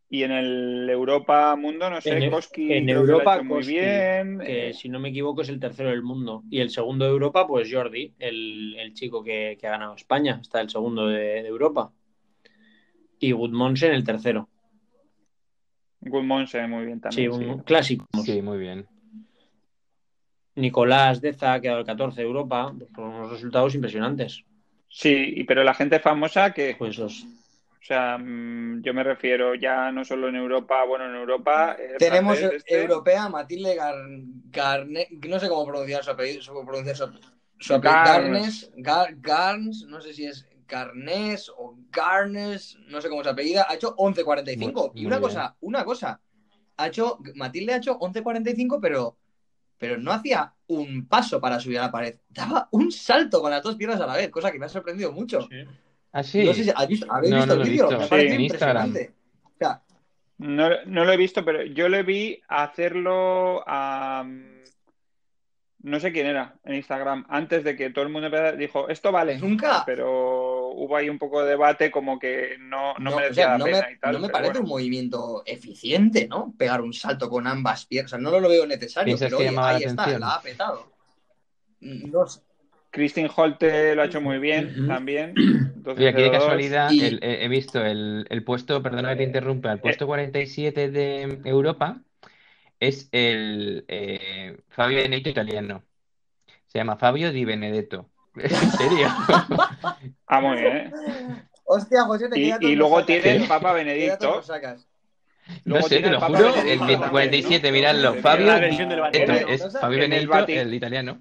Y 0.10 0.24
en 0.24 0.32
el 0.32 0.90
Europa 0.90 1.54
Mundo, 1.58 1.90
no 1.90 2.00
sé, 2.00 2.16
En- 2.24 2.32
Koski 2.32 2.72
en 2.72 2.88
Europa, 2.88 3.42
muy 3.44 3.58
Koski, 3.58 3.74
bien. 3.74 4.40
que 4.40 4.70
eh, 4.70 4.74
si 4.74 4.88
no 4.88 4.98
me 5.02 5.10
equivoco 5.10 5.42
es 5.42 5.50
el 5.50 5.60
tercero 5.60 5.90
del 5.90 6.04
mundo. 6.04 6.44
Y 6.50 6.62
el 6.62 6.70
segundo 6.70 7.04
de 7.04 7.12
Europa, 7.12 7.46
pues 7.46 7.70
Jordi, 7.70 8.14
el, 8.18 8.78
el 8.80 8.94
chico 8.94 9.22
que, 9.22 9.58
que 9.60 9.68
ha 9.68 9.72
ganado 9.72 9.94
España, 9.96 10.40
está 10.42 10.62
el 10.62 10.70
segundo 10.70 11.08
de, 11.08 11.18
de 11.44 11.48
Europa. 11.50 11.92
Y 13.20 13.34
Gudmonsen 13.34 13.92
el 13.92 14.06
tercero. 14.06 14.48
Gudmonsen 16.00 16.70
muy 16.70 16.86
bien 16.86 17.02
Sí, 17.10 17.28
también. 17.28 17.32
un 17.34 17.58
sí. 17.58 17.64
clásico. 17.66 18.06
Sí, 18.24 18.42
muy 18.42 18.58
bien. 18.60 18.88
Nicolás 20.56 21.22
Deza 21.22 21.54
ha 21.54 21.62
quedado 21.62 21.80
el 21.80 21.86
14 21.86 22.22
de 22.22 22.28
Europa, 22.28 22.74
con 22.94 23.06
unos 23.06 23.32
resultados 23.32 23.76
impresionantes. 23.76 24.44
Sí, 24.90 25.34
y- 25.36 25.44
pero 25.44 25.64
la 25.64 25.74
gente 25.74 26.00
famosa 26.00 26.54
que, 26.54 26.76
Pues 26.78 26.98
los, 26.98 27.24
o 27.24 27.84
sea, 27.84 28.18
mm, 28.18 28.82
yo 28.82 28.94
me 28.94 29.04
refiero 29.04 29.54
ya 29.56 29.92
no 29.92 30.06
solo 30.06 30.30
en 30.30 30.36
Europa, 30.38 30.84
bueno, 30.86 31.06
en 31.10 31.16
Europa. 31.16 31.76
Tenemos 32.00 32.40
este, 32.42 32.82
europea 32.82 33.28
Matilde 33.30 33.76
Gar- 33.78 34.24
Garne- 34.52 35.08
no 35.28 35.40
sé 35.40 35.50
cómo 35.50 35.66
pronunciar 35.66 36.04
su 36.04 36.12
apellido, 36.12 36.42
su- 36.42 36.66
pronunciar 36.66 36.96
su- 36.96 37.20
su 37.60 37.80
Garnes, 37.82 38.72
Garnes, 38.78 39.84
no 39.88 40.02
sé 40.02 40.14
si 40.14 40.26
es 40.26 40.48
Garnes 40.68 41.50
o 41.58 41.76
Garnes, 41.92 42.78
no 42.88 43.02
sé 43.02 43.10
cómo 43.10 43.24
se 43.24 43.30
apellida, 43.30 43.68
ha 43.70 43.76
hecho 43.76 43.94
11.45. 43.98 44.92
Y 44.96 45.06
una 45.06 45.20
cosa, 45.20 45.56
una 45.62 45.84
cosa, 45.86 46.20
ha 46.78 46.88
hecho, 46.88 47.20
Matilde 47.36 47.74
ha 47.74 47.78
hecho 47.78 47.98
11.45, 48.00 48.80
pero, 48.82 49.18
pero 49.78 49.98
no 49.98 50.12
hacía 50.12 50.54
un 50.68 51.08
paso 51.08 51.40
para 51.40 51.60
subir 51.60 51.80
a 51.80 51.84
la 51.84 51.92
pared, 51.92 52.16
daba 52.30 52.68
un 52.72 52.92
salto 52.92 53.42
con 53.42 53.52
las 53.52 53.64
dos 53.64 53.76
piernas 53.76 54.00
a 54.02 54.08
la 54.08 54.16
vez, 54.16 54.30
cosa 54.30 54.52
que 54.52 54.60
me 54.60 54.66
ha 54.66 54.70
sorprendido 54.70 55.12
mucho. 55.12 55.48
¿Ah, 56.12 56.24
sí? 56.24 56.44
No 56.46 56.54
sé 56.54 56.64
si 56.64 56.72
habéis 56.74 57.02
visto, 57.02 57.14
el 57.14 57.64
vídeo, 57.64 58.00
me 58.00 58.08
parece 58.08 58.42
impresionante. 58.42 59.14
no, 60.38 60.70
no, 60.86 61.06
lo 61.06 61.12
he 61.12 61.18
visto, 61.18 61.44
pero 61.44 61.64
yo 61.64 61.90
le 61.90 62.04
vi 62.04 62.42
hacerlo 62.48 63.64
a 63.68 64.26
no 65.86 66.00
sé 66.00 66.12
quién 66.12 66.26
era 66.26 66.56
en 66.64 66.76
Instagram, 66.76 67.26
antes 67.30 67.64
de 67.64 67.76
que 67.76 67.92
todo 67.92 68.06
el 68.06 68.12
mundo 68.12 68.30
dijo, 68.58 68.90
esto 68.90 69.12
vale. 69.12 69.38
Nunca. 69.38 69.84
Pero 69.86 70.45
hubo 70.76 70.96
ahí 70.96 71.10
un 71.10 71.18
poco 71.18 71.42
de 71.42 71.50
debate 71.50 71.90
como 71.90 72.20
que 72.20 72.58
no, 72.60 72.94
no, 73.00 73.16
merecía 73.16 73.58
la 73.58 73.64
pena 73.64 73.82
me, 73.88 73.94
y 73.94 73.98
tal. 73.98 74.14
No 74.14 74.20
me 74.20 74.30
parece 74.30 74.60
un 74.60 74.68
movimiento 74.68 75.44
eficiente, 75.46 76.28
¿no? 76.28 76.54
Pegar 76.58 76.82
un 76.82 76.94
salto 76.94 77.30
con 77.30 77.48
ambas 77.48 77.86
piernas. 77.86 78.14
O 78.14 78.16
sea, 78.16 78.20
no 78.20 78.40
lo 78.40 78.50
veo 78.50 78.66
necesario, 78.66 79.18
pero 79.18 79.40
ahí 79.64 79.84
está, 79.84 80.20
la 80.20 80.36
ha 80.36 80.42
petado. 80.42 80.92
No 81.80 82.26
Christine 82.92 83.30
Holte 83.36 83.94
lo 83.94 84.04
ha 84.04 84.06
hecho 84.06 84.22
muy 84.22 84.40
bien 84.40 84.88
también. 84.88 85.34
Y 85.98 86.08
aquí 86.08 86.24
de 86.24 86.32
casualidad 86.32 86.90
he 86.92 87.48
visto 87.48 87.86
el, 87.86 88.26
el 88.32 88.44
puesto, 88.44 88.82
perdona 88.82 89.10
que 89.10 89.18
te 89.18 89.24
interrumpa, 89.24 89.72
el 89.72 89.80
puesto 89.80 90.08
47 90.08 90.90
de 90.90 91.42
Europa 91.44 92.02
es 92.80 93.08
el 93.12 93.86
eh, 93.88 94.58
Fabio 94.70 94.98
Benedetto 94.98 95.30
italiano. 95.30 95.84
Se 96.66 96.80
llama 96.80 96.98
Fabio 96.98 97.32
Di 97.32 97.46
Benedetto. 97.46 98.10
¿En 98.36 98.72
serio? 98.72 99.08
ah, 100.28 100.42
muy 100.42 100.58
bien. 100.58 100.94
Hostia, 101.66 102.04
José, 102.04 102.30
te 102.30 102.40
Y, 102.40 102.54
y 102.62 102.76
luego 102.76 103.04
tiene 103.06 103.38
el 103.38 103.48
Papa 103.48 103.74
Benedicto. 103.74 104.42
No 105.64 105.82
sé, 105.84 106.00
te 106.00 106.10
lo 106.10 106.20
juro, 106.20 106.56
el 106.56 107.10
47, 107.10 107.72
miradlo. 107.72 108.16
Fabio 108.16 108.54
es 108.56 109.80
Fabio 109.80 110.04
el 110.04 110.74
italiano. 110.74 111.20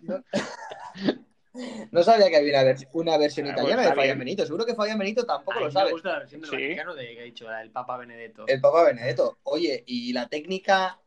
No 1.93 2.03
sabía 2.03 2.29
que 2.31 2.37
había 2.37 2.63
una, 2.95 3.17
versión 3.17 3.47
ah, 3.47 3.53
pues 3.55 3.65
italiana 3.65 3.83
de 3.83 3.95
Fabio 3.95 4.19
Benito. 4.19 4.45
Seguro 4.45 4.67
que 4.67 4.75
Fabio 4.75 4.99
Benito 4.99 5.25
tampoco 5.25 5.61
lo 5.61 5.71
sabe. 5.71 5.87
Me 5.87 5.93
gusta 5.93 6.11
la 6.11 6.19
versión 6.19 6.41
del 6.41 6.51
Vaticano 6.51 6.95
de 6.97 7.15
que 7.15 7.21
ha 7.21 7.25
dicho, 7.25 7.47
el 7.49 7.71
Papa 7.71 7.97
Benedetto. 7.97 8.45
El 8.49 8.61
Papa 8.61 8.83
Benedetto. 8.85 9.39
Oye, 9.45 9.85
y 9.87 10.13
la 10.13 10.27
técnica 10.27 10.99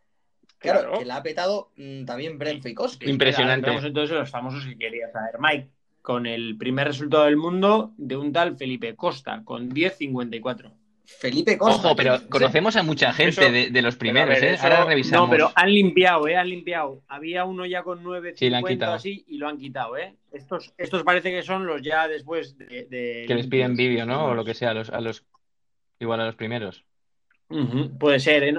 Claro, 0.60 0.98
que 0.98 1.06
la 1.06 1.17
ha 1.17 1.24
petado 1.24 1.72
mm, 1.76 2.06
también 2.06 2.38
Brent 2.38 2.63
Fikowski. 2.63 3.10
Impresionante. 3.10 3.70
Vamos 3.70 3.84
entonces 3.84 4.15
los 4.15 4.30
famosos 4.30 4.65
que 4.65 4.78
quería 4.78 5.10
saber. 5.12 5.36
Mike, 5.39 5.70
con 6.08 6.26
el 6.26 6.58
primer 6.58 6.88
resultado 6.88 7.26
del 7.26 7.36
mundo 7.36 7.91
de 7.98 8.15
un 8.15 8.32
tal 8.32 8.56
Felipe 8.56 8.96
Costa, 8.96 9.41
con 9.43 9.70
10.54. 9.70 10.72
Felipe 11.04 11.58
Costa. 11.58 11.88
Ojo, 11.88 11.98
pero 11.98 12.30
conocemos 12.30 12.78
a 12.78 12.84
mucha 12.84 13.12
gente 13.12 13.70
de, 13.70 13.82
los 13.82 13.98
primeros, 13.98 14.41
¿eh? 14.41 14.56
Ahora 14.62 14.86
revisamos. 14.86 15.28
No, 15.28 15.30
pero 15.30 15.52
han 15.54 15.70
limpiado, 15.70 16.30
¿eh? 16.30 16.38
Han 16.38 16.50
limpiado. 16.50 17.04
Había 17.10 17.43
uno 17.43 17.65
ya 17.65 17.84
con 17.84 18.06
9.50 18.06 18.84
así 18.84 19.26
y 19.28 19.38
lo 19.38 19.50
han 19.50 19.58
quitado, 19.58 19.98
¿eh? 19.98 20.15
Estos, 20.32 20.74
estos 20.78 21.04
parece 21.04 21.30
que 21.30 21.43
son 21.43 21.65
los 21.65 21.82
ya 21.82 22.08
después 22.08 22.58
de... 22.58 23.26
que 23.28 23.36
les 23.36 23.48
piden 23.48 23.76
vídeo, 23.76 24.06
¿no? 24.06 24.28
O 24.28 24.34
lo 24.34 24.46
que 24.46 24.54
sea, 24.54 24.70
a 24.70 24.76
los, 24.76 24.89
a 24.89 25.02
los... 25.02 25.26
igual 26.00 26.22
a 26.22 26.26
los 26.26 26.36
primeros. 26.36 26.86
Puede 28.00 28.22
ser, 28.22 28.43
¿eh? 28.46 28.56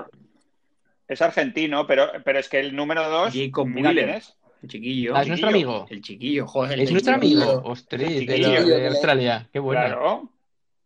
Es 1.08 1.22
argentino, 1.22 1.86
pero, 1.86 2.10
pero 2.26 2.40
es 2.40 2.50
que 2.50 2.60
el 2.60 2.76
número 2.76 3.08
dos. 3.08 3.32
Jacob 3.32 3.66
Miller. 3.66 4.10
Es. 4.10 4.37
El 4.62 4.68
chiquillo. 4.68 5.16
Ah, 5.16 5.22
es 5.22 5.28
nuestro 5.28 5.48
amigo. 5.48 5.86
El 5.88 6.02
chiquillo, 6.02 6.46
joder. 6.46 6.80
Es 6.80 6.90
nuestro 6.90 7.14
amigo. 7.14 7.62
Ostras, 7.64 8.00
de, 8.00 8.88
Australia. 8.88 9.48
Qué 9.52 9.58
bueno. 9.58 9.80
Claro. 9.80 10.32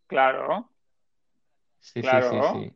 Claro. 0.07 0.69
Sí, 1.81 2.01
claro. 2.01 2.53
Sí, 2.55 2.65
sí, 2.65 2.73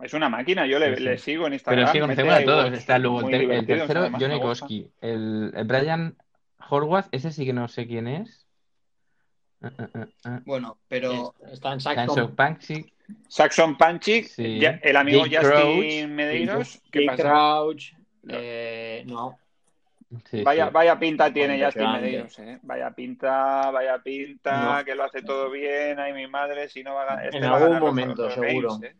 Es 0.00 0.14
una 0.14 0.28
máquina, 0.28 0.66
yo 0.66 0.78
le, 0.78 1.18
sigo 1.18 1.46
en 1.46 1.54
Instagram. 1.54 1.84
Pero 1.84 1.92
sí, 1.92 2.00
conocemos 2.00 2.34
a 2.34 2.44
todos. 2.44 2.72
Está 2.72 2.98
luego 2.98 3.28
el, 3.28 3.66
tercero, 3.66 4.10
Johnny 4.18 4.40
Koski. 4.40 4.90
El, 5.00 5.52
el, 5.54 5.64
Brian 5.64 6.16
Horwath, 6.68 7.06
ese 7.12 7.30
sí 7.30 7.46
que 7.46 7.52
no 7.52 7.68
sé 7.68 7.86
quién 7.86 8.08
es. 8.08 8.46
Uh, 9.62 9.68
uh, 9.68 10.02
uh, 10.02 10.40
bueno, 10.44 10.78
pero 10.86 11.34
está 11.50 11.72
en 11.72 11.80
Saxon 11.80 12.34
Panchik. 12.34 12.92
Saxon 13.28 13.78
Panchik, 13.78 14.32
el 14.36 14.96
amigo 14.96 15.24
Justin 15.30 16.14
Medeiros. 16.14 16.82
¿Qué 16.90 17.06
Crouch. 17.06 17.94
Eh, 18.28 19.04
no. 19.06 19.38
Vaya, 20.44 20.70
vaya 20.70 20.98
pinta 20.98 21.32
tiene 21.32 21.62
Justin 21.64 21.92
Medeiros, 21.92 22.38
¿eh? 22.38 22.58
Vaya 22.62 22.90
pinta, 22.90 23.70
vaya 23.70 23.98
pinta, 24.02 24.82
que 24.84 24.94
lo 24.94 25.04
hace 25.04 25.22
todo 25.22 25.50
bien. 25.50 25.98
Ay, 25.98 26.12
mi 26.12 26.26
madre, 26.26 26.68
si 26.68 26.82
no 26.82 26.94
va 26.94 27.02
a 27.02 27.06
ganar. 27.06 27.24
Este 27.26 27.38
en 27.38 27.44
algún 27.44 27.78
momento, 27.78 28.30
seguro. 28.30 28.78
¿eh? 28.82 28.94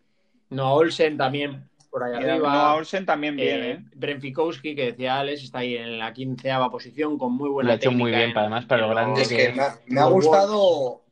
No, 0.51 0.75
Olsen 0.75 1.17
también 1.17 1.69
por 1.91 2.05
ahí 2.05 2.15
arriba. 2.15 2.53
No, 2.53 2.75
Olsen 2.75 3.07
también 3.07 3.37
viene. 3.37 3.71
Eh, 3.71 3.85
Brenfikowski, 3.95 4.75
que 4.75 4.87
decía 4.87 5.19
Alex, 5.19 5.45
está 5.45 5.61
ahí 5.61 5.77
en 5.77 5.99
la 5.99 6.13
quinceava 6.13 6.71
posición 6.71 7.19
con 7.19 7.33
muy 7.33 7.49
buena 7.49 7.69
Lo 7.69 7.73
ha 7.73 7.77
hecho 7.77 7.93
muy 7.93 8.11
bien, 8.11 8.37
además, 8.37 8.67
para 8.67 8.83
lo 8.83 8.91
grande 8.91 9.23
es 9.23 9.29
que, 9.29 9.55
me, 9.87 10.01
ha, 10.01 10.05
gustado, 10.05 11.05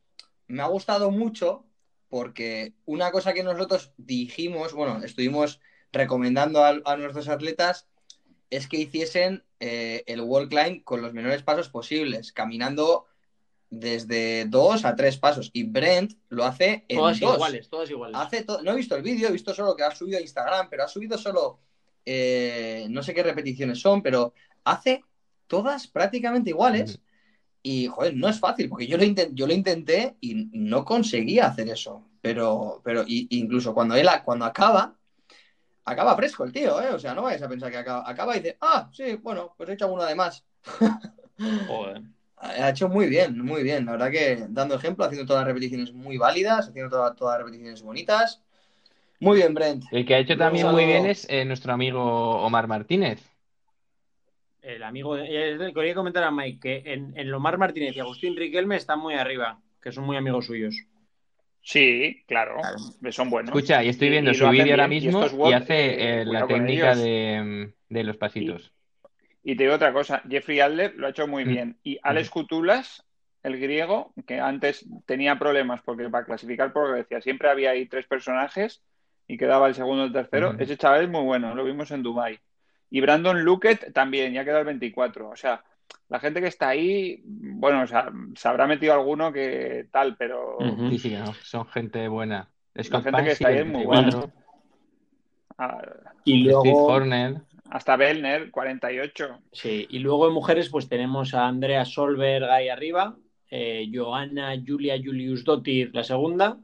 me 0.47 0.61
ha 0.61 0.67
gustado 0.67 1.11
mucho 1.11 1.65
porque 2.07 2.73
una 2.85 3.11
cosa 3.11 3.33
que 3.33 3.43
nosotros 3.43 3.93
dijimos, 3.97 4.73
bueno, 4.73 5.03
estuvimos 5.03 5.59
recomendando 5.91 6.63
a, 6.63 6.97
nuestros 6.97 7.29
atletas 7.29 7.87
es 8.49 8.67
que 8.67 8.77
hiciesen 8.77 9.43
eh, 9.59 10.03
el 10.07 10.21
wall 10.21 10.49
climb 10.49 10.83
con 10.83 11.01
los 11.01 11.13
menores 11.13 11.43
pasos 11.43 11.69
posibles, 11.69 12.31
caminando 12.31 13.05
desde 13.69 14.45
dos 14.45 14.85
a 14.85 14.95
tres 14.95 15.17
pasos. 15.17 15.49
Y 15.53 15.63
Brent 15.63 16.13
lo 16.29 16.45
hace 16.45 16.85
en 16.87 16.97
todas 16.97 17.19
dos. 17.19 17.35
iguales, 17.35 17.69
todas 17.69 17.89
iguales. 17.89 18.17
Hace 18.17 18.45
no 18.63 18.71
he 18.71 18.75
visto 18.75 18.95
el 18.95 19.03
vídeo, 19.03 19.29
he 19.29 19.33
visto 19.33 19.53
solo 19.53 19.75
que 19.75 19.83
ha 19.83 19.91
subido 19.91 20.17
a 20.17 20.21
Instagram, 20.21 20.69
pero 20.69 20.83
ha 20.83 20.87
subido 20.87 21.17
solo 21.17 21.59
eh, 22.05 22.85
no 22.89 23.01
sé 23.01 23.13
qué 23.13 23.23
repeticiones 23.23 23.79
son, 23.79 24.01
pero 24.01 24.33
hace 24.63 25.03
todas 25.47 25.87
prácticamente 25.87 26.51
iguales. 26.51 26.99
Y, 27.63 27.87
joder, 27.87 28.15
no 28.15 28.29
es 28.29 28.39
fácil, 28.39 28.69
porque 28.69 28.85
yo 28.85 28.95
lo, 28.95 29.03
yo 29.03 29.47
lo 29.47 29.53
intenté 29.53 30.15
y 30.21 30.49
no 30.53 30.85
conseguía 30.85 31.47
hacer 31.47 31.67
eso. 31.69 32.07
Pero, 32.21 32.81
pero 32.83 33.03
incluso 33.07 33.73
cuando 33.73 33.95
él 33.95 34.07
cuando 34.23 34.45
acaba, 34.45 34.95
acaba 35.85 36.15
fresco 36.15 36.43
el 36.43 36.51
tío, 36.51 36.81
¿eh? 36.81 36.89
O 36.89 36.99
sea, 36.99 37.13
no 37.13 37.23
vais 37.23 37.41
a 37.41 37.49
pensar 37.49 37.71
que 37.71 37.77
acaba, 37.77 38.09
acaba 38.09 38.35
y 38.35 38.39
dice, 38.39 38.57
ah, 38.61 38.89
sí, 38.91 39.15
bueno, 39.21 39.53
pues 39.55 39.69
he 39.69 39.73
hecho 39.73 39.87
una 39.87 40.05
de 40.05 40.15
más. 40.15 40.43
Joder. 41.67 42.01
Ha 42.37 42.69
hecho 42.69 42.89
muy 42.89 43.07
bien, 43.07 43.39
muy 43.39 43.63
bien. 43.63 43.85
La 43.85 43.93
verdad 43.93 44.11
que 44.11 44.45
dando 44.49 44.75
ejemplo, 44.75 45.05
haciendo 45.05 45.25
todas 45.25 45.41
las 45.41 45.47
repeticiones 45.47 45.93
muy 45.93 46.17
válidas, 46.17 46.67
haciendo 46.67 46.89
todas, 46.89 47.15
todas 47.15 47.37
las 47.37 47.45
repeticiones 47.45 47.81
bonitas. 47.81 48.41
Muy 49.19 49.37
bien, 49.37 49.53
Brent. 49.53 49.85
El 49.91 50.05
que 50.05 50.15
ha 50.15 50.19
hecho 50.19 50.37
también 50.37 50.67
muy 50.67 50.85
bien 50.85 51.05
es 51.05 51.25
eh, 51.29 51.45
nuestro 51.45 51.73
amigo 51.73 52.41
Omar 52.41 52.67
Martínez 52.67 53.35
el 54.65 54.83
amigo 54.83 55.15
de, 55.15 55.71
quería 55.73 55.93
comentar 55.93 56.23
a 56.23 56.31
Mike 56.31 56.59
que 56.59 56.93
en, 56.93 57.13
en 57.15 57.29
Lomar 57.29 57.57
Martínez 57.57 57.95
y 57.95 57.99
Agustín 57.99 58.35
Riquelme 58.35 58.75
están 58.75 58.99
muy 58.99 59.13
arriba, 59.13 59.59
que 59.81 59.91
son 59.91 60.05
muy 60.05 60.17
amigos 60.17 60.47
suyos. 60.47 60.75
Sí, 61.67 62.23
claro, 62.27 62.61
son 63.09 63.31
buenos. 63.31 63.49
Escucha, 63.49 63.83
y 63.83 63.89
estoy 63.89 64.11
viendo 64.11 64.31
su 64.35 64.47
vídeo 64.49 64.73
ahora 64.73 64.87
mismo 64.87 65.25
y, 65.49 65.53
hace 65.53 66.19
eh, 66.21 66.25
la 66.25 66.45
técnica 66.45 66.95
de, 66.95 67.73
los 67.89 68.17
pasitos. 68.17 68.71
Y, 69.41 69.55
te 69.55 69.63
digo 69.63 69.75
otra 69.75 69.91
cosa, 69.91 70.21
Jeffrey 70.29 70.59
Adler 70.59 70.93
lo 70.95 71.07
ha 71.07 71.09
hecho 71.09 71.27
muy 71.27 71.43
mm. 71.43 71.47
bien. 71.47 71.77
Y 71.81 71.97
Alex 72.03 72.29
Kutulas, 72.29 73.03
el 73.41 73.59
griego, 73.59 74.13
que 74.27 74.39
antes 74.39 74.85
tenía 75.07 75.39
problemas 75.39 75.81
porque 75.81 76.07
para 76.07 76.23
clasificar 76.23 76.71
por 76.71 76.95
decía 76.95 77.19
siempre 77.19 77.49
había 77.49 77.71
ahí 77.71 77.87
tres 77.87 78.05
personajes 78.05 78.83
y 79.27 79.35
quedaba 79.35 79.67
el 79.67 79.73
segundo 79.73 80.03
o 80.03 80.05
el 80.05 80.13
tercero. 80.13 80.55
Ese 80.59 80.77
chaval 80.77 81.05
es 81.05 81.09
muy 81.09 81.23
bueno, 81.23 81.55
lo 81.55 81.63
vimos 81.63 81.89
en 81.89 82.03
Dubai 82.03 82.39
y 82.91 83.01
Brandon 83.01 83.43
Luckett 83.43 83.91
también, 83.91 84.33
ya 84.33 84.45
queda 84.45 84.59
el 84.59 84.65
24. 84.65 85.29
O 85.29 85.35
sea, 85.35 85.63
la 86.09 86.19
gente 86.19 86.41
que 86.41 86.47
está 86.47 86.69
ahí, 86.69 87.21
bueno, 87.25 87.81
o 87.81 87.87
sea, 87.87 88.11
se 88.35 88.47
habrá 88.47 88.67
metido 88.67 88.93
alguno 88.93 89.31
que 89.31 89.87
tal, 89.91 90.15
pero. 90.17 90.57
Sí, 90.89 90.99
sí, 90.99 91.17
son 91.41 91.65
gente 91.67 92.07
buena. 92.07 92.49
Es 92.73 92.91
la 92.91 93.01
gente 93.01 93.23
que 93.23 93.31
está 93.31 93.47
ahí 93.47 93.59
es 93.59 93.67
muy 93.67 93.85
buena. 93.85 94.09
Ah, 95.57 95.81
y 96.23 96.43
luego. 96.43 97.01
Hasta 97.69 97.95
Bellner, 97.95 98.51
48. 98.51 99.39
Sí, 99.51 99.87
y 99.89 99.99
luego 99.99 100.27
en 100.27 100.33
mujeres, 100.33 100.69
pues 100.69 100.87
tenemos 100.87 101.33
a 101.33 101.47
Andrea 101.47 101.83
Solberg 101.83 102.45
ahí 102.45 102.69
arriba, 102.69 103.17
eh, 103.49 103.89
Johanna 103.93 104.53
Julia 104.65 104.95
Julius 105.03 105.43
Dottir 105.43 105.89
la 105.93 106.03
segunda 106.03 106.59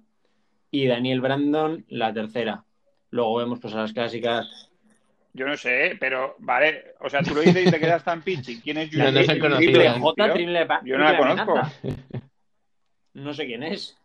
y 0.69 0.85
Daniel 0.85 1.21
Brandon 1.21 1.85
la 1.89 2.13
tercera. 2.13 2.65
Luego 3.09 3.37
vemos 3.37 3.59
pues 3.59 3.73
a 3.73 3.81
las 3.81 3.93
clásicas 3.93 4.70
yo 5.33 5.47
no 5.47 5.55
sé, 5.55 5.97
pero 5.99 6.35
vale, 6.39 6.95
o 6.99 7.09
sea, 7.09 7.21
tú 7.21 7.33
lo 7.33 7.41
dices 7.41 7.67
y 7.67 7.71
te 7.71 7.79
quedas 7.79 8.03
tan 8.03 8.21
pichi. 8.21 8.59
¿Quién 8.61 8.77
es 8.77 8.89
Julia? 8.89 9.11
No, 9.41 9.49
no 9.49 9.57
triple 9.57 9.89
J, 9.89 10.33
triple 10.33 10.67
Yo 10.83 10.97
no 10.97 11.03
la 11.03 11.17
conozco. 11.17 11.61
No 13.13 13.33
sé 13.33 13.45
quién 13.45 13.61
es. 13.63 13.97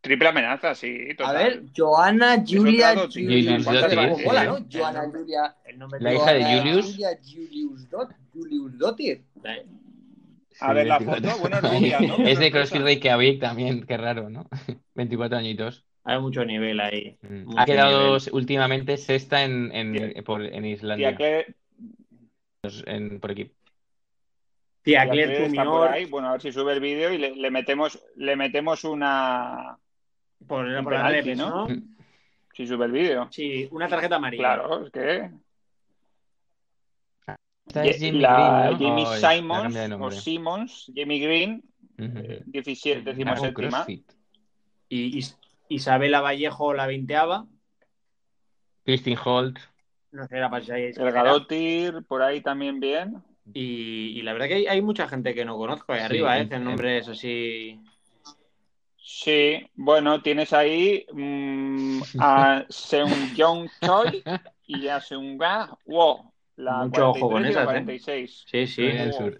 Triple 0.00 0.28
amenaza, 0.28 0.74
sí. 0.74 1.14
Total. 1.14 1.36
A 1.36 1.38
ver, 1.38 1.62
Joana 1.76 2.42
Julia 2.46 2.94
Julius 2.94 3.64
Dottir. 3.64 4.26
Hola, 4.26 4.44
¿no? 4.44 4.58
Joana 4.72 5.10
Julia. 5.10 5.54
La 6.00 6.14
hija 6.14 6.32
de 6.32 6.58
Julius. 6.58 6.92
Julia 6.92 7.18
Julius 8.32 8.78
Dottir. 8.78 9.24
A 10.60 10.72
ver 10.72 10.86
la 10.86 11.00
foto, 11.00 11.38
bueno, 11.40 11.60
rubia, 11.60 12.00
¿no? 12.00 12.16
Es 12.26 12.38
de 12.38 12.50
CrossFit 12.50 12.82
Reykjavik 12.82 13.40
también, 13.40 13.84
qué 13.86 13.96
raro, 13.96 14.30
¿no? 14.30 14.48
24 14.94 15.38
añitos. 15.38 15.84
Hay 16.04 16.20
mucho 16.20 16.44
nivel 16.44 16.80
ahí. 16.80 17.16
Mm. 17.22 17.58
Ha 17.58 17.64
quedado 17.64 18.18
últimamente 18.32 18.96
sexta 18.98 19.42
en, 19.42 19.72
en, 19.72 20.22
por, 20.24 20.42
en 20.42 20.64
Islandia. 20.66 21.16
Claire... 21.16 21.54
En, 22.86 23.20
por 23.20 23.30
equipo. 23.30 23.54
Tía 24.82 25.08
Claire 25.08 25.50
por 25.64 25.88
ahí. 25.88 26.04
Bueno, 26.04 26.28
a 26.28 26.32
ver 26.32 26.42
si 26.42 26.52
sube 26.52 26.72
el 26.74 26.80
vídeo 26.80 27.12
y 27.12 27.18
le, 27.18 27.34
le, 27.34 27.50
metemos, 27.50 28.02
le 28.16 28.36
metemos 28.36 28.84
una. 28.84 29.78
Por, 30.46 30.82
por 30.82 30.92
penalti, 30.92 31.34
¿no? 31.34 31.68
Mm. 31.68 31.96
Si 32.52 32.66
sube 32.66 32.84
el 32.84 32.92
vídeo. 32.92 33.28
Sí, 33.30 33.66
una 33.70 33.88
tarjeta 33.88 34.16
amarilla. 34.16 34.42
Claro, 34.42 34.86
es 34.86 34.92
que. 34.92 35.30
Esta 37.66 37.84
es 37.86 37.96
Jamie 37.96 38.20
la, 38.20 38.70
Green, 38.76 38.78
¿no? 38.78 38.88
Jamie 38.88 39.04
Oh, 39.06 39.16
Simons 39.16 39.76
o. 40.00 40.10
Simmons, 40.10 40.92
Jamie 40.94 41.18
Green, 41.18 41.62
Ujú. 41.98 42.18
eh, 42.18 42.42
17, 42.44 43.02
decimos 43.02 43.40
séptima. 43.40 43.70
CrossFit. 43.70 44.12
Y 44.90 45.18
Is- 45.18 45.38
Isabela 45.74 46.20
Vallejo, 46.20 46.74
la 46.74 46.86
veinteava. 46.86 47.46
Christine 48.84 49.18
Holt. 49.24 49.58
No 50.12 50.26
sé, 50.28 50.36
era 50.36 50.48
para 50.50 50.64
si 50.64 50.70
hay- 50.72 50.92
El 50.96 51.10
Gadotir, 51.12 52.04
por 52.06 52.22
ahí 52.22 52.40
también 52.40 52.78
bien. 52.80 53.22
Y, 53.52 54.18
y 54.18 54.22
la 54.22 54.32
verdad 54.32 54.48
que 54.48 54.54
hay, 54.54 54.66
hay 54.66 54.80
mucha 54.82 55.08
gente 55.08 55.34
que 55.34 55.44
no 55.44 55.56
conozco 55.56 55.92
ahí 55.92 56.00
arriba, 56.00 56.36
Sí, 56.36 56.42
¿eh? 56.42 56.48
Que 56.48 56.54
el 56.54 56.62
eh. 56.62 56.64
nombre 56.64 56.98
es 56.98 57.08
así. 57.08 57.80
Sí, 58.96 59.70
bueno, 59.74 60.22
tienes 60.22 60.52
ahí 60.52 61.04
mm, 61.12 62.00
a 62.18 62.64
Seung-Jong 62.68 63.68
Choi 63.84 64.22
y 64.66 64.88
a 64.88 64.98
Seung-Ga 65.00 65.76
Wo. 65.86 66.32
La 66.56 66.84
Mucho 66.84 67.10
ojo 67.10 67.28
43 67.30 67.56
con 67.66 67.76
¿eh? 67.76 67.80
46. 67.82 68.44
Sí, 68.46 68.66
sí. 68.66 68.82
Corea 68.86 69.02
del 69.04 69.12
Sur. 69.12 69.38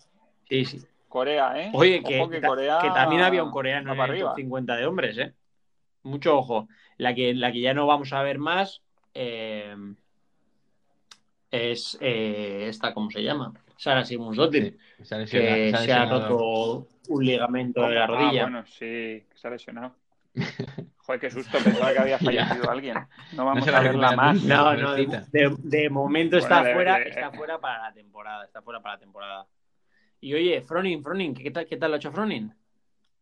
Sí, 0.49 0.64
sí. 0.64 0.80
Corea, 1.09 1.62
¿eh? 1.62 1.70
Oye, 1.72 2.03
que, 2.03 2.28
que 2.28 2.41
Corea 2.43 2.78
que 2.82 2.89
también 2.89 3.22
había 3.22 3.45
un 3.45 3.53
coreano 3.53 3.93
en 3.93 3.97
para 3.97 4.12
el 4.12 4.18
arriba. 4.18 4.35
50 4.35 4.76
de 4.76 4.87
hombres, 4.87 5.16
¿eh? 5.18 5.32
Mucho 6.05 6.37
ojo. 6.39 6.69
La 6.99 7.15
que, 7.15 7.35
la 7.35 7.51
que 7.53 7.61
ya 7.61 7.75
no 7.75 7.87
vamos 7.87 8.13
a 8.13 8.23
ver 8.23 8.39
más 8.39 8.83
eh, 9.15 9.75
es 11.51 11.97
eh, 12.01 12.67
esta, 12.69 12.93
¿cómo 12.95 13.11
se 13.11 13.23
llama? 13.23 13.53
Sara 13.77 14.05
Simusdottir, 14.05 14.77
Sí, 14.99 15.05
se 15.05 15.15
ha 15.15 15.19
que 15.19 15.27
se 15.27 15.37
ha 15.39 15.67
se 15.67 15.77
ha 15.77 16.05
lesionado. 16.07 16.29
roto 16.29 16.89
un 17.09 17.25
ligamento 17.25 17.83
de 17.83 17.95
la 17.95 18.05
Ah, 18.05 18.07
rodilla. 18.07 18.43
bueno, 18.43 18.67
sí, 18.67 18.85
que 19.31 19.33
se 19.35 19.49
ha 19.49 19.51
lesionado. 19.51 19.95
Joder, 21.07 21.21
qué 21.21 21.31
susto, 21.31 21.59
pensaba 21.63 21.93
que 21.93 21.99
había 21.99 22.19
fallecido 22.19 22.71
alguien. 22.71 22.97
No 23.33 23.45
vamos 23.45 23.69
a 23.69 23.81
verla 23.81 24.13
más. 24.17 24.43
No, 24.43 24.75
no, 24.75 24.93
de, 24.95 25.05
pobrecita. 25.05 25.29
de- 25.33 25.57
de 25.59 25.91
momento 25.91 26.39
Bueno, 26.39 26.57
está 26.57 26.65
de- 26.65 26.73
fuera, 26.75 26.99
de- 26.99 27.09
está 27.11 27.31
fuera 27.33 27.61
para 27.61 27.83
la 27.83 27.93
temporada, 27.93 28.45
está 28.45 28.63
fuera 28.63 28.81
para 28.81 28.95
la 28.95 29.01
temporada. 29.01 29.47
Y 30.21 30.33
oye, 30.35 30.63
Fronin, 30.63 31.03
Fronin, 31.03 31.35
¿qué 31.35 31.51
tal, 31.51 31.67
qué 31.67 31.77
tal 31.77 31.91
lo 31.91 31.97
ha 31.97 31.99
hecho 31.99 32.11
Fronin? 32.13 32.53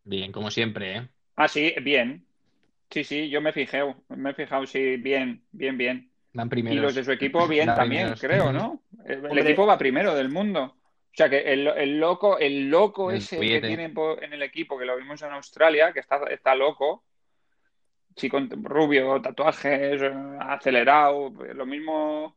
Bien, 0.04 0.30
como 0.30 0.50
siempre, 0.50 0.96
¿eh? 0.96 1.08
Ah, 1.36 1.48
sí, 1.48 1.74
bien. 1.82 2.24
Sí, 2.92 3.04
sí, 3.04 3.30
yo 3.30 3.40
me 3.40 3.52
fijé, 3.52 3.82
me 4.08 4.30
he 4.30 4.34
fijado, 4.34 4.66
sí, 4.66 4.96
bien, 4.96 5.42
bien, 5.50 5.78
bien. 5.78 6.12
Van 6.34 6.46
Y 6.46 6.50
primeros. 6.50 6.82
los 6.82 6.94
de 6.94 7.04
su 7.04 7.12
equipo 7.12 7.48
bien 7.48 7.68
Van 7.68 7.76
también, 7.76 8.14
primeros. 8.14 8.20
creo, 8.20 8.52
¿no? 8.52 8.82
El, 9.06 9.38
equipo 9.38 9.66
va 9.66 9.78
primero 9.78 10.14
del 10.14 10.28
mundo. 10.28 10.76
O 10.76 11.14
sea 11.14 11.28
que 11.30 11.38
el, 11.52 11.66
el 11.68 11.98
loco, 11.98 12.38
el 12.38 12.68
loco 12.68 13.10
El 13.10 13.18
ese 13.18 13.40
que 13.40 13.60
tienen 13.60 13.94
en 14.20 14.32
el 14.32 14.42
equipo, 14.42 14.78
que 14.78 14.84
lo 14.84 14.96
vimos 14.96 15.22
en 15.22 15.32
Australia, 15.32 15.92
que 15.92 16.00
está, 16.00 16.20
está 16.30 16.54
loco, 16.54 17.04
chico 18.14 18.38
rubio, 18.62 19.20
tatuajes, 19.22 20.00
acelerado, 20.40 21.30
lo 21.54 21.66
mismo 21.66 22.36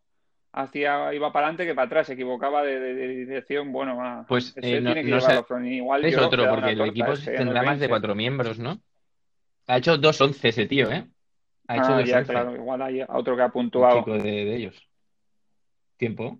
hacía, 0.53 1.13
iba 1.13 1.33
para 1.33 1.47
adelante 1.47 1.65
que 1.65 1.75
para 1.75 1.85
atrás, 1.87 2.07
se 2.07 2.13
equivocaba 2.13 2.63
de, 2.63 2.79
de- 2.79 2.93
de 2.93 3.07
dirección, 3.07 3.73
bueno, 3.73 3.97
va, 3.97 4.25
Pues, 4.27 4.53
ese 4.55 4.77
eh, 4.77 4.81
no- 4.81 4.93
tiene 4.93 5.05
que 5.05 5.11
no 5.11 5.19
llevarlo, 5.19 5.43
Fronin. 5.43 5.73
Igual 5.73 6.05
Es 6.05 6.15
yo 6.15 6.27
otro, 6.27 6.49
porque 6.49 6.71
el 6.71 6.81
equipo 6.81 7.11
este, 7.11 7.35
tendrá 7.35 7.61
más 7.63 7.79
de 7.79 7.89
cuatro 7.89 8.15
miembros, 8.15 8.57
¿no? 8.59 8.79
Ha 9.67 9.77
hecho 9.77 9.97
2-11 9.97 10.49
ese 10.49 10.65
tío, 10.65 10.91
¿eh? 10.91 11.07
Ha 11.67 11.75
hecho 11.77 11.93
Ah, 11.93 12.01
2-11. 12.01 12.05
ya, 12.07 12.23
claro, 12.23 12.55
igual 12.55 12.81
hay 12.81 13.01
otro 13.07 13.35
que 13.35 13.41
ha 13.41 13.45
Un 13.47 13.51
puntuado. 13.51 13.99
chico 13.99 14.13
de, 14.13 14.21
de 14.45 14.55
ellos. 14.55 14.89
¿Tiempo? 15.97 16.39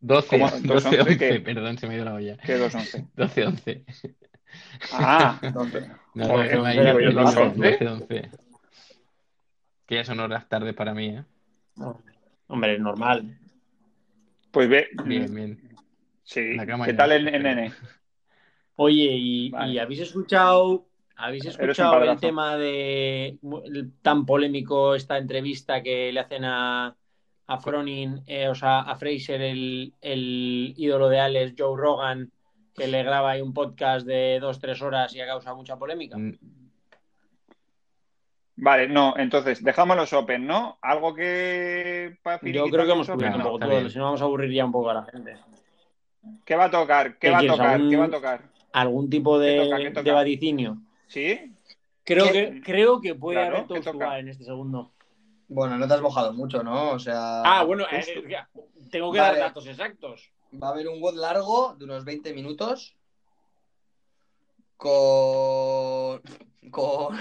12, 0.00 0.28
¿Cómo? 0.38 0.50
12, 0.50 0.88
2-11 0.88 1.00
11, 1.00 1.18
qué? 1.18 1.40
perdón, 1.40 1.78
se 1.78 1.86
me 1.86 1.94
ha 1.94 1.96
ido 1.96 2.04
la 2.06 2.14
olla. 2.14 2.36
Que 2.38 2.56
2-11. 2.58 3.08
12, 3.14 3.46
11. 3.46 3.84
Ah, 4.92 5.38
Entonces, 5.42 5.86
No, 6.14 6.26
Joder, 6.28 6.56
no, 6.56 6.62
me 6.64 6.74
yo, 6.76 6.82
he 6.82 6.94
dicho 7.08 7.10
12. 7.20 7.50
12, 7.56 7.88
11. 7.88 8.30
Que 9.86 9.94
ya 9.96 10.04
son 10.04 10.20
horas 10.20 10.48
tarde 10.48 10.72
para 10.72 10.94
mí, 10.94 11.08
¿eh? 11.08 11.24
Hombre, 12.48 12.78
normal. 12.78 13.38
pues 14.50 14.68
ve, 14.68 14.88
Bien, 15.04 15.34
bien. 15.34 15.68
sí. 16.22 16.56
¿Qué 16.84 16.92
tal 16.94 17.12
el 17.12 17.24
nene? 17.24 17.72
Oye, 18.76 19.04
y, 19.12 19.50
Vale. 19.50 19.72
y 19.72 19.78
habéis 19.78 20.00
escuchado, 20.00 20.86
habéis 21.22 21.46
escuchado 21.46 22.02
el 22.02 22.18
tema 22.18 22.56
de 22.56 23.38
el 23.64 23.92
tan 24.02 24.26
polémico 24.26 24.94
esta 24.94 25.18
entrevista 25.18 25.82
que 25.82 26.12
le 26.12 26.20
hacen 26.20 26.44
a, 26.44 26.94
a 27.46 27.58
Fronin, 27.58 28.22
eh, 28.26 28.48
o 28.48 28.54
sea, 28.54 28.80
a 28.80 28.96
Fraser, 28.96 29.40
el, 29.40 29.92
el 30.00 30.74
ídolo 30.76 31.08
de 31.08 31.20
Alex, 31.20 31.54
Joe 31.56 31.76
Rogan, 31.80 32.30
que 32.74 32.86
le 32.88 33.02
graba 33.02 33.32
ahí 33.32 33.40
un 33.42 33.52
podcast 33.54 34.06
de 34.06 34.38
dos, 34.40 34.58
tres 34.58 34.80
horas 34.82 35.14
y 35.14 35.20
ha 35.20 35.26
causado 35.26 35.56
mucha 35.56 35.76
polémica? 35.76 36.16
Mm, 36.18 36.32
Vale, 38.54 38.86
no, 38.86 39.14
entonces, 39.16 39.64
dejamos 39.64 39.96
los 39.96 40.12
Open, 40.12 40.46
¿no? 40.46 40.78
Algo 40.82 41.14
que 41.14 42.16
para 42.22 42.38
Yo 42.42 42.66
creo 42.68 42.84
que 42.84 42.92
hemos 42.92 43.08
Open, 43.08 43.18
cubierto 43.18 43.38
un 43.38 43.42
poco 43.44 43.58
todo, 43.58 43.88
si 43.90 43.98
no 43.98 44.04
vamos 44.04 44.20
a 44.20 44.24
aburrir 44.24 44.52
ya 44.52 44.64
un 44.64 44.72
poco 44.72 44.90
a 44.90 44.94
la 44.94 45.04
gente. 45.04 45.36
¿Qué 46.44 46.54
va 46.54 46.64
a 46.66 46.70
tocar? 46.70 47.12
¿Qué 47.14 47.28
¿Qué 47.28 47.30
va 47.30 47.38
a 47.38 47.46
tocar? 47.46 47.66
algún- 47.74 47.90
¿Qué 47.90 47.96
va 47.96 48.04
a 48.04 48.10
tocar? 48.10 48.42
¿Algún 48.72 49.10
tipo 49.10 49.38
de, 49.38 49.54
¿Qué 49.56 49.64
toca? 49.64 49.76
¿Qué 49.78 49.90
toca? 49.90 50.02
de 50.02 50.12
vaticinio? 50.12 50.78
¿Sí? 51.06 51.52
Creo 52.04 52.24
¿Qué? 52.26 52.32
que, 52.32 52.62
creo 52.62 53.00
que 53.00 53.14
puede 53.14 53.38
Claro, 53.38 53.56
haber 53.56 53.68
¿qué 53.68 53.74
Toast 53.74 53.84
to 53.84 53.92
toca? 53.92 54.06
Bar 54.06 54.20
en 54.20 54.28
este 54.28 54.44
segundo. 54.44 54.92
bueno, 55.48 55.76
no 55.78 55.86
te 55.86 55.94
has 55.94 56.00
mojado 56.00 56.32
mucho, 56.32 56.62
¿no? 56.62 56.90
O 56.92 56.98
sea. 56.98 57.42
Ah, 57.44 57.62
bueno, 57.64 57.84
eh, 57.90 58.04
tengo 58.90 59.12
que 59.12 59.18
Vale. 59.20 59.38
dar 59.38 59.48
datos 59.48 59.66
exactos. 59.66 60.32
Va 60.62 60.68
a 60.68 60.70
haber 60.72 60.88
un 60.88 61.00
WOD 61.00 61.14
largo 61.16 61.74
de 61.76 61.84
unos 61.84 62.04
20 62.04 62.32
minutos. 62.34 62.96
Con. 64.76 66.20
Con. 66.70 67.16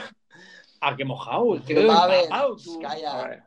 Ah, 0.82 0.96
qué 0.98 1.06
mojado. 1.06 1.46
Va 1.90 1.96
a 2.00 2.04
haber. 2.06 2.20
empapado, 2.24 2.58
tú. 2.58 2.80
A 2.80 2.90
Calla. 2.90 3.28
ver. 3.28 3.44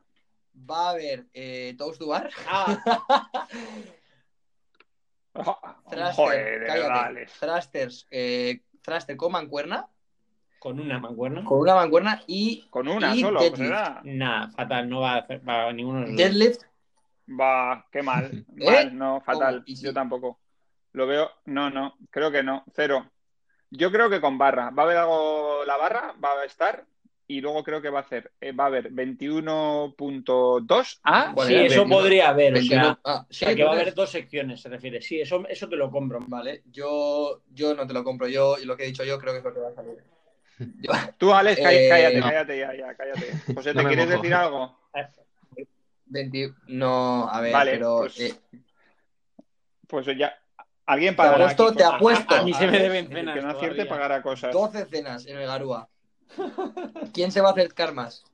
Va 0.71 0.87
a 0.87 0.91
haber 0.91 1.27
eh, 1.35 1.75
Toast 1.77 1.99
to 1.99 2.07
Bar. 2.07 2.31
Ah, 2.47 3.49
Thruster, 5.91 6.15
Joder, 6.15 6.67
cállate. 6.67 6.89
vale. 6.89 7.27
Thrusters, 7.41 8.07
eh, 8.11 8.61
Thruster 8.83 9.17
con 9.17 9.33
mancuerna. 9.33 9.89
Con 10.65 10.81
una 10.81 10.99
mancuerna. 10.99 11.45
Con 11.45 11.61
una 11.61 11.75
mancuerna 11.75 12.23
y. 12.27 12.63
Con 12.71 12.89
una 12.89 13.15
y 13.15 13.21
solo, 13.21 13.39
pues. 13.55 13.71
Nah, 14.05 14.49
fatal, 14.49 14.89
no 14.89 15.01
va 15.01 15.13
a 15.13 15.17
hacer 15.19 15.43
para 15.43 15.71
ninguno 15.75 16.01
de 16.01 16.07
los 16.07 16.11
dos. 16.13 16.17
Deadlift. 16.19 16.63
Va, 17.39 17.87
qué 17.93 18.03
mal. 18.03 18.47
¿Eh? 18.57 18.65
Mal, 18.65 18.97
no, 18.97 19.21
fatal. 19.21 19.63
¿Y 19.67 19.77
si- 19.77 19.85
Yo 19.85 19.93
tampoco. 19.93 20.39
Lo 20.93 21.07
veo, 21.07 21.31
no, 21.45 21.69
no, 21.69 21.99
creo 22.09 22.31
que 22.31 22.43
no, 22.43 22.65
cero. 22.75 23.11
Yo 23.71 23.93
creo 23.93 24.09
que 24.09 24.23
con 24.23 24.39
barra. 24.39 24.71
Va 24.71 24.85
a 24.85 24.87
haber 24.87 24.97
algo, 24.97 25.67
la 25.67 25.77
barra 25.77 26.15
va 26.25 26.31
a 26.41 26.45
estar 26.47 26.87
y 27.27 27.43
luego 27.43 27.63
creo 27.63 27.83
que 27.83 27.91
va 27.91 27.99
a 27.99 28.03
hacer, 28.03 28.33
eh, 28.41 28.53
va 28.53 28.65
a 28.65 28.69
haber 28.69 28.91
21.2 28.91 31.01
A. 31.03 31.33
Bueno, 31.35 31.49
Sí, 31.49 31.55
eso 31.57 31.81
21, 31.81 31.89
podría 31.95 32.29
haber, 32.31 32.53
o 32.53 32.55
21. 32.55 32.83
sea, 32.85 32.99
Ah, 33.05 33.27
o 33.29 33.33
sea, 33.33 33.51
sí, 33.51 33.57
que 33.57 33.65
va 33.65 33.73
a 33.73 33.75
¿tú 33.75 33.81
haber 33.81 33.95
dos 33.95 34.09
secciones, 34.11 34.63
se 34.63 34.69
refiere. 34.71 35.03
Sí, 35.03 35.21
eso, 35.21 35.45
eso 35.47 35.69
te 35.69 35.77
lo 35.77 35.91
compro. 35.91 36.21
Vale, 36.27 36.63
yo, 36.71 37.43
yo 37.53 37.75
no 37.75 37.87
te 37.87 37.93
lo 37.93 38.03
compro. 38.03 38.29
Yo, 38.29 38.57
y 38.59 38.65
lo 38.65 38.75
que 38.77 38.85
he 38.85 38.87
dicho 38.87 39.05
yo, 39.05 39.19
creo 39.19 39.33
que 39.35 39.39
es 39.41 39.45
lo 39.45 39.53
que 39.53 39.61
va 39.61 39.69
a 39.69 39.75
salir. 39.75 40.03
Yo- 40.59 40.91
Tú, 41.19 41.33
Alex, 41.33 41.61
Eh, 41.61 41.89
cállate, 41.89 42.21
no. 42.21 42.27
cállate 42.27 42.59
ya, 42.59 42.75
ya, 42.75 42.95
cállate. 42.95 43.33
José, 43.55 43.75
¿te 43.75 43.83
No 43.83 43.89
quieres 43.89 44.07
mojo. 44.09 44.19
decir 44.23 44.35
algo? 44.35 44.79
20 46.07 46.55
no, 46.69 47.29
a 47.29 47.41
ver, 47.41 47.53
Vale, 47.53 47.71
pero. 47.73 47.99
pues, 48.01 48.21
eh, 48.21 48.35
Pues 49.89 50.07
ya, 50.19 50.35
alguien 50.87 51.15
te 51.15 51.17
pagará. 51.17 51.45
apuesto, 51.45 51.65
aquí, 51.69 51.77
te 51.79 51.83
pues, 51.85 51.95
apuesto. 51.95 52.35
A 52.37 52.43
mí 52.43 52.53
se 52.55 52.67
me 52.67 52.79
deben 52.79 53.09
cenas 53.09 53.35
que 53.35 53.43
no 53.43 53.49
acierte 53.51 53.87
pagará 53.87 54.23
cosas. 54.23 54.53
12 54.53 54.85
cenas 54.87 55.27
en 55.27 55.39
el 55.39 55.47
Garúa. 55.47 55.89
¿Quién 57.13 57.33
se 57.33 57.41
va 57.41 57.49
a 57.51 57.53
acercar 57.53 57.95
más? 57.95 58.25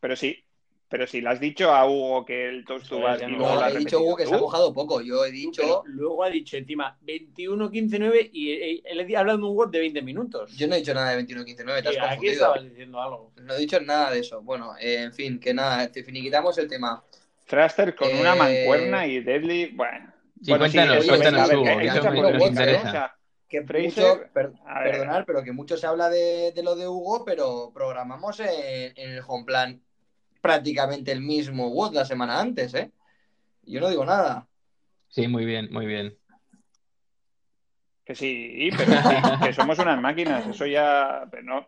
Pero 0.00 0.16
sí, 0.16 0.44
pero 0.88 1.06
sí, 1.06 1.20
le 1.20 1.28
has 1.30 1.40
dicho 1.40 1.72
a 1.72 1.88
Hugo 1.88 2.24
que 2.24 2.48
el 2.48 2.64
toast 2.64 2.88
to 2.88 2.96
Eso 2.96 3.04
bar 3.04 3.14
es, 3.16 3.20
ya 3.22 3.28
y 3.28 3.32
no. 3.32 3.38
luego 3.38 3.54
No, 3.54 3.60
lo 3.60 3.66
has 3.66 3.74
he 3.74 3.78
dicho 3.78 3.96
repetido 3.96 4.02
Hugo 4.02 4.16
que 4.16 4.26
se 4.26 4.34
ha 4.34 4.38
tú. 4.38 4.44
mojado 4.44 4.72
poco. 4.72 5.00
Yo 5.00 5.24
he 5.24 5.30
Pero 5.30 5.32
dicho. 5.32 5.82
luego 5.86 6.24
ha 6.24 6.30
dicho 6.30 6.56
encima 6.56 6.96
21-15-9 7.02 8.30
y 8.32 8.52
él 8.84 9.00
he 9.08 9.16
hablado 9.16 9.38
de 9.38 9.44
un 9.44 9.56
WhatsApp 9.56 9.72
de 9.72 9.78
20 9.80 10.02
minutos. 10.02 10.56
Yo 10.56 10.68
no 10.68 10.74
he 10.74 10.78
dicho 10.78 10.94
nada 10.94 11.10
de 11.10 11.16
21-15-9, 11.16 11.82
te 11.82 11.88
has 11.88 11.94
Sí, 11.94 11.98
aquí 11.98 12.08
confundido. 12.08 12.32
estabas 12.34 12.64
diciendo 12.64 13.00
algo. 13.02 13.32
No 13.36 13.54
he 13.54 13.58
dicho 13.58 13.80
nada 13.80 14.10
de 14.10 14.20
eso. 14.20 14.42
Bueno, 14.42 14.74
eh, 14.80 15.02
en 15.02 15.12
fin, 15.12 15.38
que 15.40 15.52
nada, 15.52 15.90
te 15.90 16.04
finiquitamos 16.04 16.56
el 16.58 16.68
tema. 16.68 17.02
Thruster 17.46 17.94
con 17.94 18.08
Eh, 18.08 18.20
una 18.20 18.34
mancuerna 18.34 19.06
y 19.06 19.20
deadly, 19.20 19.66
bueno. 19.74 20.12
Sí, 20.42 20.50
bueno, 20.50 20.64
cuéntanos, 20.64 20.96
eso, 20.98 21.08
cuéntanos, 21.08 21.50
a 21.50 21.56
Hugo, 21.56 21.64
que 21.64 21.70
que 23.48 23.58
a 23.58 23.62
mucho, 23.62 24.20
per- 24.34 24.52
a 24.66 24.82
perdonar, 24.84 25.24
pero 25.24 25.42
que 25.42 25.52
mucho 25.52 25.76
se 25.76 25.86
habla 25.86 26.08
de, 26.10 26.52
de 26.52 26.62
lo 26.62 26.74
de 26.76 26.88
Hugo, 26.88 27.24
pero 27.24 27.70
programamos 27.72 28.40
en, 28.40 28.92
en 28.96 29.10
el 29.12 29.22
home 29.26 29.44
plan 29.44 29.82
prácticamente 30.46 31.12
el 31.12 31.20
mismo 31.20 31.68
WOD 31.68 31.94
la 31.94 32.04
semana 32.04 32.40
antes, 32.40 32.72
¿eh? 32.74 32.90
Yo 33.64 33.80
no 33.80 33.88
digo 33.88 34.04
nada. 34.04 34.46
Sí, 35.08 35.26
muy 35.28 35.44
bien, 35.44 35.68
muy 35.72 35.86
bien. 35.86 36.16
Que 38.04 38.14
sí, 38.14 38.68
pero 38.76 38.92
que 39.44 39.52
somos 39.52 39.78
unas 39.80 40.00
máquinas, 40.00 40.46
eso 40.46 40.66
ya. 40.66 41.28
no, 41.42 41.66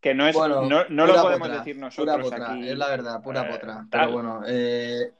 que 0.00 0.14
no 0.14 0.26
es. 0.26 0.36
no, 0.36 0.88
no 0.88 1.06
lo 1.06 1.22
podemos 1.22 1.48
decir 1.50 1.76
nosotros 1.76 2.16
pura 2.16 2.36
potra, 2.38 2.52
aquí. 2.52 2.68
Es 2.68 2.76
la 2.76 2.88
verdad, 2.88 3.22
pura 3.22 3.42
eh, 3.42 3.52
potra. 3.52 3.74
tal. 3.74 3.88
Pero 3.90 4.12
bueno, 4.12 4.42
eh, 4.48 5.12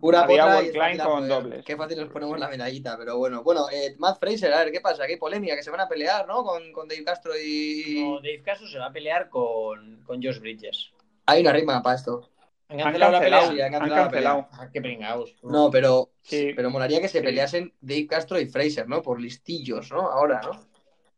pura 0.00 0.22
Había 0.22 0.44
potra. 0.44 0.62
Y 0.62 0.70
Klein 0.70 0.98
con 0.98 1.06
poder- 1.06 1.28
dobles. 1.28 1.64
Qué 1.66 1.76
fácil 1.76 1.98
nos 1.98 2.08
ponemos 2.08 2.38
la 2.38 2.48
medallita, 2.48 2.96
pero 2.96 3.18
bueno. 3.18 3.42
Bueno, 3.42 3.66
eh, 3.70 3.94
Matt 3.98 4.18
Fraser, 4.18 4.52
a 4.54 4.64
ver, 4.64 4.72
¿qué 4.72 4.80
pasa? 4.80 5.06
¿Qué 5.06 5.18
polémica? 5.18 5.54
Que 5.54 5.62
se 5.62 5.70
van 5.70 5.80
a 5.80 5.88
pelear, 5.88 6.26
¿no? 6.26 6.42
Con, 6.42 6.72
con 6.72 6.88
Dave 6.88 7.04
Castro 7.04 7.32
y. 7.38 8.02
No, 8.08 8.16
Dave 8.20 8.42
Castro 8.42 8.66
se 8.66 8.78
va 8.78 8.86
a 8.86 8.92
pelear 8.92 9.28
con, 9.28 10.02
con 10.04 10.22
Josh 10.22 10.38
Bridges. 10.38 10.92
Hay 11.28 11.42
una 11.42 11.52
rima 11.52 11.82
para 11.82 11.96
esto. 11.96 12.30
¿Han 12.68 12.78
Han 12.80 12.84
cancelado 12.84 13.12
la 13.12 13.20
pelea? 13.20 13.40
Sí, 13.50 13.60
han 13.60 13.74
han 13.74 13.80
cancelado 13.80 14.04
la 14.04 14.10
pelea. 14.10 14.48
Ah, 14.52 14.68
qué 14.72 14.80
pringaos. 14.80 15.36
No, 15.42 15.70
pero. 15.70 16.10
Sí. 16.22 16.52
Pero 16.54 16.70
molaría 16.70 17.00
que 17.00 17.08
se 17.08 17.18
Sí. 17.20 17.24
peleasen 17.24 17.74
Dave 17.80 18.06
Castro 18.06 18.38
y 18.40 18.46
Fraser, 18.46 18.88
¿no? 18.88 19.02
Por 19.02 19.20
listillos, 19.20 19.90
¿no? 19.90 20.00
Ahora, 20.10 20.40
¿no? 20.42 20.50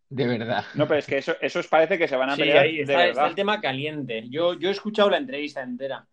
De 0.08 0.26
verdad. 0.26 0.64
No, 0.74 0.86
pero 0.88 0.98
es 0.98 1.06
que 1.06 1.18
eso, 1.18 1.34
eso 1.40 1.60
os 1.60 1.68
parece 1.68 1.96
que 1.96 2.08
se 2.08 2.16
van 2.16 2.30
a 2.30 2.34
Sí, 2.34 2.42
pelear 2.42 2.64
ahí 2.64 2.76
de 2.76 2.82
está, 2.82 2.92
está 2.94 3.06
verdad. 3.06 3.26
el 3.28 3.34
tema 3.36 3.60
caliente. 3.60 4.24
Yo, 4.28 4.54
yo 4.54 4.68
he 4.68 4.72
escuchado 4.72 5.10
la 5.10 5.18
entrevista 5.18 5.62
entera. 5.62 6.06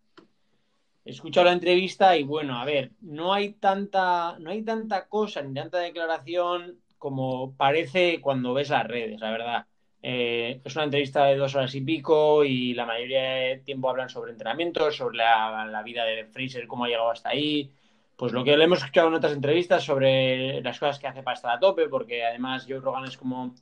He 1.04 1.10
escuchado 1.10 1.46
la 1.46 1.52
entrevista 1.52 2.16
y 2.16 2.22
bueno, 2.22 2.58
a 2.60 2.64
ver, 2.64 2.92
no 3.00 3.32
hay 3.32 3.54
tanta, 3.54 4.36
no 4.38 4.50
hay 4.50 4.62
tanta 4.62 5.08
cosa 5.08 5.42
ni 5.42 5.54
tanta 5.54 5.78
declaración 5.78 6.80
como 6.98 7.56
parece 7.56 8.20
cuando 8.20 8.54
ves 8.54 8.70
las 8.70 8.86
redes, 8.86 9.18
la 9.20 9.30
verdad. 9.30 9.66
Eh, 10.02 10.60
es 10.64 10.76
una 10.76 10.84
entrevista 10.84 11.24
de 11.24 11.36
dos 11.36 11.54
horas 11.54 11.74
y 11.74 11.80
pico 11.80 12.44
y 12.44 12.74
la 12.74 12.86
mayoría 12.86 13.22
de 13.22 13.56
tiempo 13.58 13.90
hablan 13.90 14.08
sobre 14.08 14.32
entrenamientos, 14.32 14.96
sobre 14.96 15.18
la, 15.18 15.66
la 15.66 15.82
vida 15.82 16.04
de 16.04 16.24
Fraser, 16.26 16.66
cómo 16.66 16.84
ha 16.84 16.88
llegado 16.88 17.10
hasta 17.10 17.30
ahí. 17.30 17.70
Pues 18.16 18.32
lo 18.32 18.42
que 18.42 18.56
le 18.56 18.64
hemos 18.64 18.78
escuchado 18.78 19.08
en 19.08 19.14
otras 19.14 19.32
entrevistas 19.32 19.84
sobre 19.84 20.60
las 20.62 20.78
cosas 20.78 20.98
que 20.98 21.06
hace 21.06 21.22
para 21.22 21.36
estar 21.36 21.54
a 21.54 21.60
tope, 21.60 21.88
porque 21.88 22.24
además 22.24 22.66
Joe 22.68 22.80
Rogan 22.80 23.04
es 23.04 23.16
como 23.16 23.54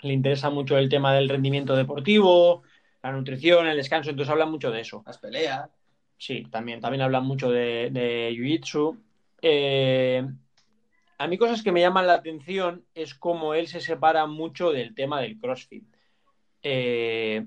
le 0.00 0.12
interesa 0.12 0.50
mucho 0.50 0.76
el 0.76 0.88
tema 0.88 1.14
del 1.14 1.28
rendimiento 1.28 1.76
deportivo, 1.76 2.62
la 3.02 3.12
nutrición, 3.12 3.68
el 3.68 3.76
descanso, 3.76 4.10
entonces 4.10 4.30
habla 4.32 4.46
mucho 4.46 4.70
de 4.70 4.80
eso. 4.80 5.02
Las 5.06 5.18
peleas. 5.18 5.70
Sí, 6.18 6.44
también, 6.50 6.80
también 6.80 7.02
hablan 7.02 7.24
mucho 7.24 7.50
de, 7.50 7.90
de 7.90 8.30
Jiu-Jitsu. 8.32 8.98
Eh, 9.40 10.24
a 11.22 11.28
mí 11.28 11.38
cosas 11.38 11.62
que 11.62 11.70
me 11.70 11.80
llaman 11.80 12.08
la 12.08 12.14
atención 12.14 12.84
es 12.94 13.14
cómo 13.14 13.54
él 13.54 13.68
se 13.68 13.80
separa 13.80 14.26
mucho 14.26 14.72
del 14.72 14.92
tema 14.92 15.20
del 15.20 15.38
CrossFit. 15.38 15.84
Eh, 16.64 17.46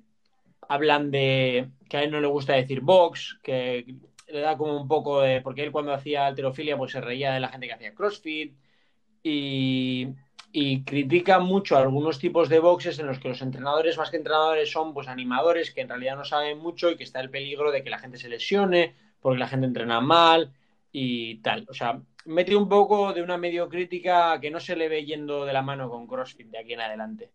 hablan 0.70 1.12
de 1.12 1.72
que 1.90 1.98
a 1.98 2.04
él 2.04 2.12
no 2.12 2.22
le 2.22 2.28
gusta 2.28 2.54
decir 2.54 2.80
box, 2.80 3.38
que 3.44 3.86
le 4.30 4.40
da 4.40 4.56
como 4.56 4.80
un 4.80 4.88
poco 4.88 5.20
de... 5.20 5.42
Porque 5.42 5.62
él 5.62 5.74
cuando 5.74 5.94
hacía 5.94 6.26
alterofilia 6.26 6.78
pues 6.78 6.94
se 6.94 7.02
reía 7.02 7.34
de 7.34 7.42
la 7.42 7.50
gente 7.50 7.68
que 7.68 7.74
hacía 7.74 7.94
CrossFit 7.94 8.56
y, 9.22 10.08
y 10.54 10.84
critica 10.86 11.40
mucho 11.40 11.76
algunos 11.76 12.18
tipos 12.18 12.48
de 12.48 12.60
boxes 12.60 12.98
en 13.00 13.08
los 13.08 13.20
que 13.20 13.28
los 13.28 13.42
entrenadores 13.42 13.98
más 13.98 14.10
que 14.10 14.18
entrenadores 14.18 14.72
son 14.72 14.94
pues 14.94 15.10
animadores 15.10 15.72
que 15.72 15.82
en 15.82 15.90
realidad 15.90 16.16
no 16.16 16.24
saben 16.24 16.60
mucho 16.60 16.92
y 16.92 16.96
que 16.96 17.04
está 17.04 17.20
el 17.20 17.30
peligro 17.30 17.72
de 17.72 17.84
que 17.84 17.90
la 17.90 18.00
gente 18.00 18.18
se 18.18 18.30
lesione 18.30 18.96
porque 19.20 19.40
la 19.40 19.50
gente 19.50 19.66
entrena 19.66 20.00
mal 20.00 20.54
y 20.94 21.40
tal. 21.40 21.66
O 21.70 21.74
sea, 21.74 22.00
mete 22.26 22.56
un 22.56 22.68
poco 22.70 23.14
de 23.14 23.22
una 23.22 23.38
medio 23.38 23.70
crítica 23.70 24.40
que 24.40 24.52
no 24.52 24.60
se 24.60 24.76
le 24.76 24.90
ve 24.90 25.06
yendo 25.06 25.46
de 25.46 25.54
la 25.54 25.62
mano 25.62 25.90
con 25.90 26.08
CrossFit 26.08 26.48
de 26.48 26.58
aquí 26.60 26.74
en 26.74 26.82
adelante. 26.82 27.32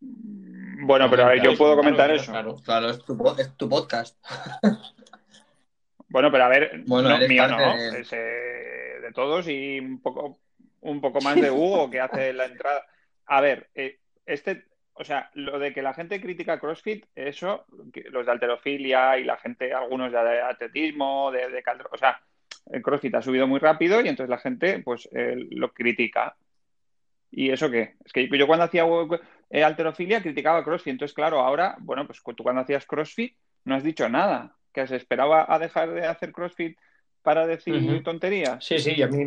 Bueno, 0.00 1.08
pero 1.08 1.24
a 1.24 1.28
ver, 1.28 1.42
yo 1.42 1.56
puedo 1.56 1.76
comentar 1.76 2.06
Claro, 2.08 2.20
eso. 2.22 2.30
claro. 2.32 2.56
Claro, 2.64 2.90
es 2.90 3.04
tu, 3.04 3.34
es 3.38 3.56
tu 3.56 3.68
podcast. 3.68 4.18
Bueno, 6.08 6.30
pero 6.30 6.44
a 6.44 6.48
ver, 6.48 6.82
Bueno, 6.86 7.08
no, 7.08 7.26
mío 7.26 7.48
no, 7.48 7.58
de- 7.76 8.00
es 8.00 8.12
eh, 8.12 9.00
de 9.02 9.12
todos 9.12 9.48
y 9.48 9.80
un 9.80 10.00
poco, 10.00 10.38
un 10.82 11.00
poco 11.00 11.20
más 11.20 11.34
de 11.34 11.50
Hugo 11.50 11.90
que 11.90 12.00
hace 12.00 12.32
la 12.32 12.44
entrada. 12.44 12.86
A 13.26 13.40
ver, 13.40 13.68
eh, 13.74 13.98
este, 14.24 14.64
o 14.92 15.02
sea, 15.02 15.30
lo 15.34 15.58
de 15.58 15.72
que 15.72 15.82
la 15.82 15.92
gente 15.92 16.20
critica 16.20 16.60
CrossFit, 16.60 17.06
eso, 17.16 17.64
los 18.12 18.26
de 18.26 18.30
alterofilia 18.32 19.18
y 19.18 19.24
la 19.24 19.36
gente, 19.38 19.72
algunos 19.72 20.12
de 20.12 20.18
atletismo, 20.42 21.32
de, 21.32 21.48
de 21.50 21.62
caldo- 21.64 21.88
o 21.90 21.96
sea, 21.98 22.20
el 22.70 22.82
CrossFit 22.82 23.14
ha 23.14 23.22
subido 23.22 23.46
muy 23.46 23.60
rápido 23.60 24.00
y 24.00 24.08
entonces 24.08 24.30
la 24.30 24.38
gente, 24.38 24.80
pues, 24.80 25.08
eh, 25.12 25.36
lo 25.50 25.72
critica. 25.72 26.36
¿Y 27.30 27.50
eso 27.50 27.70
qué? 27.70 27.94
Es 28.04 28.12
que 28.12 28.28
yo 28.28 28.46
cuando 28.46 28.64
hacía 28.64 28.84
eh, 29.50 29.64
alterofilia 29.64 30.22
criticaba 30.22 30.64
CrossFit, 30.64 30.92
entonces, 30.92 31.14
claro, 31.14 31.40
ahora, 31.40 31.76
bueno, 31.80 32.06
pues 32.06 32.22
tú 32.36 32.42
cuando 32.42 32.62
hacías 32.62 32.86
CrossFit 32.86 33.36
no 33.64 33.74
has 33.74 33.82
dicho 33.82 34.08
nada, 34.08 34.56
que 34.72 34.86
se 34.86 34.96
esperaba 34.96 35.46
a 35.48 35.58
dejar 35.58 35.92
de 35.92 36.06
hacer 36.06 36.32
CrossFit 36.32 36.76
para 37.22 37.46
decir 37.46 37.74
Ujú. 37.74 38.02
tonterías. 38.02 38.64
Sí, 38.64 38.78
sí, 38.78 39.02
a 39.02 39.08
mí 39.08 39.24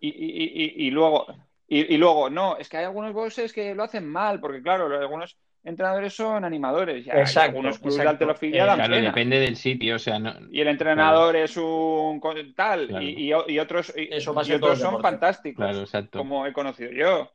Y, 0.00 0.08
y- 0.08 0.64
y- 0.64 0.86
y 0.88 0.90
luego, 0.90 1.26
y, 1.68 1.94
y 1.94 1.96
luego, 1.96 2.28
no, 2.28 2.56
es 2.56 2.68
que 2.68 2.76
hay 2.78 2.84
algunos 2.84 3.12
bosses 3.12 3.52
que 3.52 3.74
lo 3.74 3.84
hacen 3.84 4.06
mal, 4.06 4.40
porque 4.40 4.60
claro, 4.60 4.86
algunos 4.86 5.38
entrenadores 5.64 6.14
son 6.14 6.44
animadores, 6.44 7.04
ya, 7.04 7.14
y 7.14 7.20
Exacto, 7.20 7.50
algunos 7.50 7.78
clubes 7.78 7.96
de 7.96 8.02
exacto. 8.02 8.24
alterofilia 8.24 8.64
Eh, 8.64 8.66
dan 8.66 8.76
Claro, 8.76 8.94
pena. 8.94 9.06
depende 9.08 9.40
del 9.40 9.56
sitio, 9.56 9.96
o 9.96 9.98
sea, 9.98 10.18
no... 10.18 10.34
Y 10.50 10.60
el 10.60 10.68
entrenador 10.68 11.36
es 11.36 11.56
un 11.56 12.20
tal, 12.56 12.88
Claro. 12.88 13.04
y, 13.04 13.32
y- 13.32 13.52
y 13.54 13.58
otros, 13.58 13.92
y, 13.96 14.08
Eso 14.14 14.34
y 14.44 14.52
otros 14.52 14.78
son 14.78 15.00
fantásticos, 15.00 15.64
Claro, 15.64 15.80
exacto. 15.80 16.18
como 16.18 16.46
he 16.46 16.52
conocido 16.52 16.90
yo. 16.92 17.30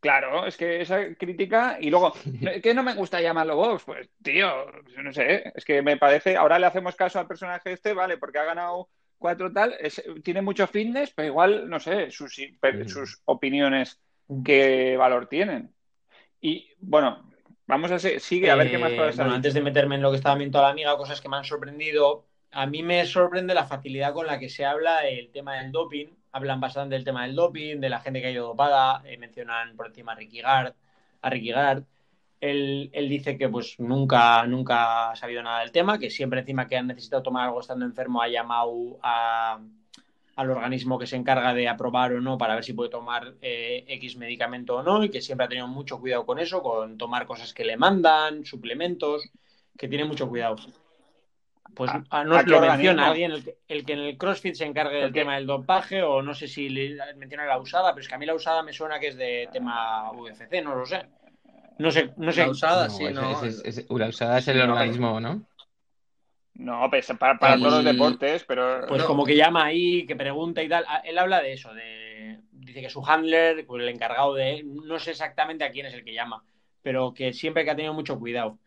Claro, 0.00 0.46
es 0.46 0.56
que 0.56 0.80
esa 0.82 1.14
crítica, 1.14 1.78
y 1.80 1.90
luego, 1.90 2.12
que 2.62 2.74
no 2.74 2.82
me 2.82 2.94
gusta 2.94 3.20
llamarlo 3.20 3.56
box, 3.56 3.84
pues 3.84 4.08
tío, 4.22 4.48
no 5.02 5.12
sé, 5.12 5.50
es 5.54 5.64
que 5.64 5.82
me 5.82 5.96
parece, 5.96 6.36
ahora 6.36 6.58
le 6.58 6.66
hacemos 6.66 6.94
caso 6.94 7.18
al 7.18 7.26
personaje 7.26 7.72
este, 7.72 7.92
vale, 7.92 8.18
porque 8.18 8.38
ha 8.38 8.44
ganado 8.44 8.88
cuatro 9.18 9.50
tal, 9.52 9.74
es- 9.80 10.02
tiene 10.22 10.42
mucho 10.42 10.66
fitness, 10.66 11.12
pero 11.14 11.28
igual, 11.28 11.68
no 11.68 11.80
sé, 11.80 12.10
sus, 12.10 12.36
sus 12.86 13.20
opiniones, 13.24 13.98
qué 14.44 14.96
valor 14.96 15.26
tienen. 15.26 15.74
Y 16.40 16.70
bueno, 16.78 17.32
vamos 17.66 17.90
a 17.90 17.98
seguir, 17.98 18.20
sigue, 18.20 18.50
a 18.50 18.54
ver 18.56 18.70
qué 18.70 18.78
más 18.78 18.92
Eh, 18.92 18.96
cosas 18.96 19.16
bueno, 19.16 19.34
antes 19.34 19.54
de 19.54 19.60
meterme 19.62 19.96
en 19.96 20.02
lo 20.02 20.10
que 20.10 20.16
estaba 20.16 20.36
viendo 20.36 20.58
a 20.58 20.62
la 20.62 20.68
amiga, 20.70 20.96
cosas 20.96 21.20
que 21.20 21.28
me 21.28 21.36
han 21.36 21.44
sorprendido. 21.44 22.26
A 22.52 22.66
mí 22.66 22.82
me 22.82 23.04
sorprende 23.06 23.54
la 23.54 23.66
facilidad 23.66 24.12
con 24.14 24.26
la 24.26 24.38
que 24.38 24.48
se 24.48 24.64
habla 24.64 25.06
el 25.06 25.30
tema 25.30 25.56
del 25.56 25.72
doping. 25.72 26.06
Hablan 26.32 26.60
bastante 26.60 26.94
del 26.94 27.04
tema 27.04 27.26
del 27.26 27.34
doping, 27.34 27.80
de 27.80 27.88
la 27.88 28.00
gente 28.00 28.20
que 28.20 28.28
ha 28.28 28.30
ido 28.30 28.46
dopada. 28.48 29.02
eh, 29.04 29.18
mencionan 29.18 29.76
por 29.76 29.86
encima 29.86 30.12
a 30.12 30.14
Ricky 30.16 30.40
Gard. 30.40 30.74
A 31.22 31.30
Ricky 31.30 31.50
Gard. 31.50 31.84
Él, 32.40 32.90
él 32.92 33.08
dice 33.08 33.38
que 33.38 33.48
pues 33.48 33.78
nunca, 33.80 34.46
nunca 34.46 35.10
ha 35.10 35.16
sabido 35.16 35.42
nada 35.42 35.60
del 35.60 35.72
tema, 35.72 35.98
que 35.98 36.10
siempre 36.10 36.40
encima 36.40 36.66
que 36.68 36.76
han 36.76 36.86
necesitado 36.86 37.22
tomar 37.22 37.46
algo 37.46 37.60
estando 37.60 37.84
enfermo 37.86 38.20
ha 38.22 38.28
llamado 38.28 38.98
a, 39.02 39.58
al 40.36 40.50
organismo 40.50 40.98
que 40.98 41.06
se 41.06 41.16
encarga 41.16 41.54
de 41.54 41.68
aprobar 41.68 42.12
o 42.12 42.20
no 42.20 42.38
para 42.38 42.54
ver 42.54 42.64
si 42.64 42.74
puede 42.74 42.90
tomar 42.90 43.34
eh, 43.40 43.84
X 43.88 44.16
medicamento 44.16 44.76
o 44.76 44.82
no 44.82 45.02
y 45.02 45.10
que 45.10 45.20
siempre 45.22 45.46
ha 45.46 45.48
tenido 45.48 45.66
mucho 45.66 45.98
cuidado 45.98 46.26
con 46.26 46.38
eso, 46.38 46.62
con 46.62 46.98
tomar 46.98 47.26
cosas 47.26 47.52
que 47.54 47.64
le 47.64 47.76
mandan, 47.76 48.44
suplementos, 48.44 49.28
que 49.76 49.88
tiene 49.88 50.04
mucho 50.04 50.28
cuidado. 50.28 50.56
Pues 51.74 51.90
¿A- 51.90 52.04
ah, 52.10 52.24
no 52.24 52.40
lo 52.42 52.60
menciona 52.60 53.08
alguien, 53.08 53.32
el 53.32 53.44
que, 53.44 53.58
el 53.68 53.84
que 53.84 53.92
en 53.94 53.98
el 53.98 54.16
CrossFit 54.18 54.54
se 54.54 54.64
encargue 54.64 54.96
del 54.98 55.12
tema 55.12 55.34
del 55.36 55.46
dopaje 55.46 56.02
o 56.02 56.22
no 56.22 56.34
sé 56.34 56.48
si 56.48 56.68
le 56.68 56.96
menciona 57.16 57.44
la 57.44 57.58
usada, 57.58 57.92
pero 57.92 58.02
es 58.02 58.08
que 58.08 58.14
a 58.14 58.18
mí 58.18 58.26
la 58.26 58.34
usada 58.34 58.62
me 58.62 58.72
suena 58.72 58.98
que 58.98 59.08
es 59.08 59.16
de 59.16 59.48
tema 59.52 60.10
UFC, 60.12 60.62
no 60.62 60.74
lo 60.74 60.86
sé. 60.86 61.04
No 61.78 61.90
sé, 61.90 62.10
no 62.16 62.32
sé. 62.32 62.44
La 62.44 62.50
usada, 62.50 62.86
No, 62.88 62.90
sí, 62.90 63.04
no. 63.12 63.44
ese- 63.44 63.86
la 63.90 64.08
usada 64.08 64.38
es 64.38 64.48
el 64.48 64.60
Sí, 64.60 64.66
no, 64.66 64.72
organismo, 64.74 65.20
¿no? 65.20 65.46
No, 66.58 66.88
pues 66.88 67.06
para, 67.18 67.38
para 67.38 67.54
El- 67.54 67.60
todos 67.60 67.74
los 67.74 67.84
deportes, 67.84 68.44
pero 68.44 68.86
Pues 68.88 69.02
No. 69.02 69.06
como 69.08 69.24
que 69.24 69.36
llama 69.36 69.64
ahí, 69.66 70.06
que 70.06 70.16
pregunta 70.16 70.62
y 70.62 70.68
tal. 70.68 70.84
Ah, 70.88 71.02
Él 71.04 71.18
habla 71.18 71.42
de 71.42 71.52
eso, 71.52 71.72
de 71.74 72.40
dice 72.52 72.80
que 72.80 72.90
su 72.90 73.04
handler, 73.06 73.64
pues 73.66 73.82
el 73.82 73.88
encargado 73.90 74.34
de 74.34 74.62
no 74.64 74.98
sé 74.98 75.10
exactamente 75.12 75.64
a 75.64 75.70
quién 75.70 75.86
es 75.86 75.94
el 75.94 76.04
que 76.04 76.14
llama, 76.14 76.42
pero 76.82 77.12
que 77.14 77.32
siempre 77.32 77.64
que 77.64 77.70
ha 77.70 77.76
tenido 77.76 77.94
mucho 77.94 78.18
cuidado. 78.18 78.58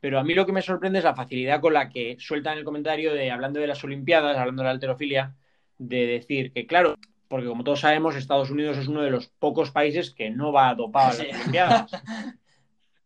Pero 0.00 0.18
a 0.18 0.24
mí 0.24 0.34
lo 0.34 0.46
que 0.46 0.52
me 0.52 0.62
sorprende 0.62 0.98
es 0.98 1.04
la 1.04 1.14
facilidad 1.14 1.60
con 1.60 1.74
la 1.74 1.88
que 1.88 2.16
sueltan 2.18 2.58
el 2.58 2.64
comentario 2.64 3.12
de 3.14 3.30
hablando 3.30 3.60
de 3.60 3.66
las 3.68 3.82
Olimpiadas, 3.84 4.36
hablando 4.36 4.62
de 4.62 4.66
la 4.66 4.72
alterofilia, 4.72 5.34
de 5.78 6.06
decir 6.06 6.52
que 6.52 6.66
claro, 6.66 6.96
porque 7.28 7.46
como 7.46 7.62
todos 7.64 7.80
sabemos, 7.80 8.14
Estados 8.16 8.50
Unidos 8.50 8.78
es 8.78 8.88
uno 8.88 9.02
de 9.02 9.10
los 9.10 9.28
pocos 9.28 9.70
países 9.70 10.12
que 10.14 10.30
no 10.30 10.52
va 10.52 10.74
dopado 10.74 11.06
a 11.06 11.14
las 11.14 11.16
Sí. 11.18 11.26
Olimpiadas. 11.34 11.90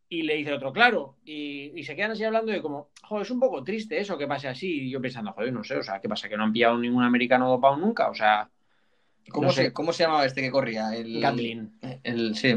Y 0.09 0.23
le 0.23 0.37
dice 0.37 0.51
el 0.51 0.57
otro, 0.57 0.73
claro. 0.73 1.17
Y, 1.25 1.73
y 1.75 1.83
se 1.83 1.97
quedan 1.97 2.13
así 2.13 2.23
hablando 2.23 2.53
de 2.53 2.63
como, 2.63 2.91
joder, 3.03 3.25
es 3.25 3.31
un 3.31 3.41
poco 3.41 3.65
triste 3.65 3.99
eso 3.99 4.17
que 4.17 4.29
pase 4.29 4.47
así. 4.49 4.83
Y 4.83 4.91
yo 4.91 5.01
pensando, 5.01 5.33
joder, 5.33 5.53
no 5.53 5.65
sé, 5.65 5.77
o 5.77 5.83
sea, 5.83 6.01
¿qué 6.01 6.09
pasa? 6.09 6.29
¿Que 6.29 6.37
no 6.37 6.45
han 6.45 6.53
pillado 6.53 6.79
ningún 6.79 7.03
americano 7.03 7.49
dopado 7.49 7.77
nunca? 7.77 8.09
O 8.09 8.15
sea, 8.15 8.49
¿Cómo, 9.31 9.49
no 9.49 9.53
se, 9.53 9.65
sé. 9.65 9.73
¿Cómo 9.73 9.93
se 9.93 10.05
llamaba 10.05 10.25
este 10.25 10.41
que 10.41 10.51
corría? 10.51 10.95
El, 10.95 11.21
Gatlin. 11.21 11.73
El, 12.05 12.37
sí. 12.37 12.55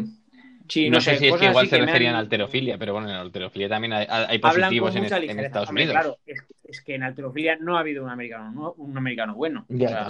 Sí, 0.68 0.88
no, 0.88 0.98
no, 0.98 1.02
sé, 1.02 1.18
si 1.18 1.26
es 1.26 1.36
que 1.36 1.46
igual 1.48 1.68
se 1.68 1.80
referían 1.80 2.12
han- 2.12 2.18
a 2.18 2.20
alterofilia, 2.20 2.78
pero 2.78 2.94
bueno, 2.94 3.10
en 3.10 3.16
alterofilia 3.16 3.68
también 3.68 3.92
hay, 3.94 4.38
positivos 4.38 4.96
en, 4.96 5.06
en. 5.06 5.40
Estados 5.40 5.70
Hombre, 5.70 5.86
Unidos. 5.86 6.00
Claro, 6.00 6.18
es, 6.28 6.44
es 6.64 6.82
que 6.82 6.94
en 6.94 7.02
alterofilia 7.02 7.56
no 7.60 7.76
ha 7.78 7.80
habido 7.80 8.04
un 8.04 8.12
americano, 8.12 8.52
no- 8.52 8.74
un 8.74 8.96
americano 8.96 9.34
bueno. 9.34 9.66
O 9.68 9.74
Ya, 9.76 9.90
sea, 9.90 10.06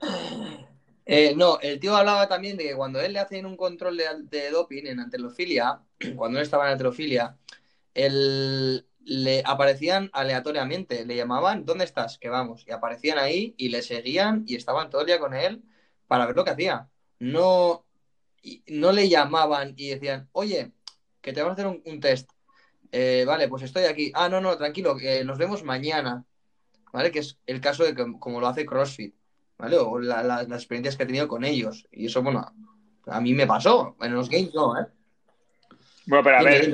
también. 0.00 0.68
Eh, 1.04 1.34
no, 1.36 1.58
el 1.60 1.80
tío 1.80 1.96
hablaba 1.96 2.28
también 2.28 2.56
de 2.56 2.64
que 2.64 2.76
cuando 2.76 3.00
él 3.00 3.12
le 3.12 3.18
hacen 3.18 3.46
un 3.46 3.56
control 3.56 3.96
de, 3.96 4.50
doping 4.50 4.86
en 4.86 5.00
antelofilia, 5.00 5.82
cuando 6.16 6.38
él 6.38 6.44
estaba 6.44 6.66
en 6.66 6.72
antelofilia, 6.72 7.38
él, 7.94 8.86
le 9.04 9.42
aparecían 9.44 10.10
aleatoriamente, 10.12 11.04
le 11.04 11.16
llamaban, 11.16 11.64
¿dónde 11.64 11.84
estás? 11.84 12.18
Que 12.18 12.28
vamos, 12.28 12.64
y 12.66 12.72
aparecían 12.72 13.18
ahí 13.18 13.54
y 13.58 13.68
le 13.68 13.82
seguían 13.82 14.44
y 14.46 14.56
estaban 14.56 14.90
todo 14.90 15.00
el 15.00 15.08
día 15.08 15.18
con 15.18 15.34
él 15.34 15.62
para 16.06 16.26
ver 16.26 16.36
lo 16.36 16.44
que 16.44 16.50
hacía. 16.50 16.88
no, 17.18 17.84
no 18.68 18.92
le 18.92 19.08
llamaban 19.08 19.74
y 19.76 19.90
decían, 19.90 20.28
oye, 20.32 20.72
que 21.20 21.32
te 21.32 21.42
vamos 21.42 21.58
a 21.58 21.62
hacer 21.62 21.82
un, 21.84 22.00
test. 22.00 22.30
Eh, 22.92 23.24
vale, 23.26 23.48
pues 23.48 23.62
estoy 23.62 23.84
aquí. 23.84 24.12
Ah, 24.14 24.28
no, 24.28 24.40
no, 24.40 24.56
tranquilo, 24.58 24.96
nos 25.24 25.38
vemos 25.38 25.62
mañana. 25.64 26.24
¿Vale? 26.92 27.10
Que 27.10 27.20
es 27.20 27.38
el 27.46 27.60
caso 27.60 27.84
de 27.84 27.94
que, 27.94 28.04
como 28.18 28.40
lo 28.40 28.48
hace 28.48 28.66
CrossFit, 28.66 29.14
¿vale? 29.58 29.76
O 29.78 29.98
las 29.98 30.50
experiencias 30.50 30.96
que 30.96 31.04
he 31.04 31.06
tenido 31.06 31.28
con 31.28 31.44
ellos. 31.44 31.86
Y 31.90 32.06
eso, 32.06 32.22
bueno, 32.22 32.46
a 33.06 33.20
mí 33.20 33.34
me 33.34 33.46
pasó. 33.46 33.96
En 34.00 34.14
los 34.14 34.28
games 34.28 34.54
no, 34.54 34.78
¿eh? 34.80 34.86
Bueno, 36.06 36.24
pero 36.24 36.38
a 36.38 36.42
ver. 36.42 36.70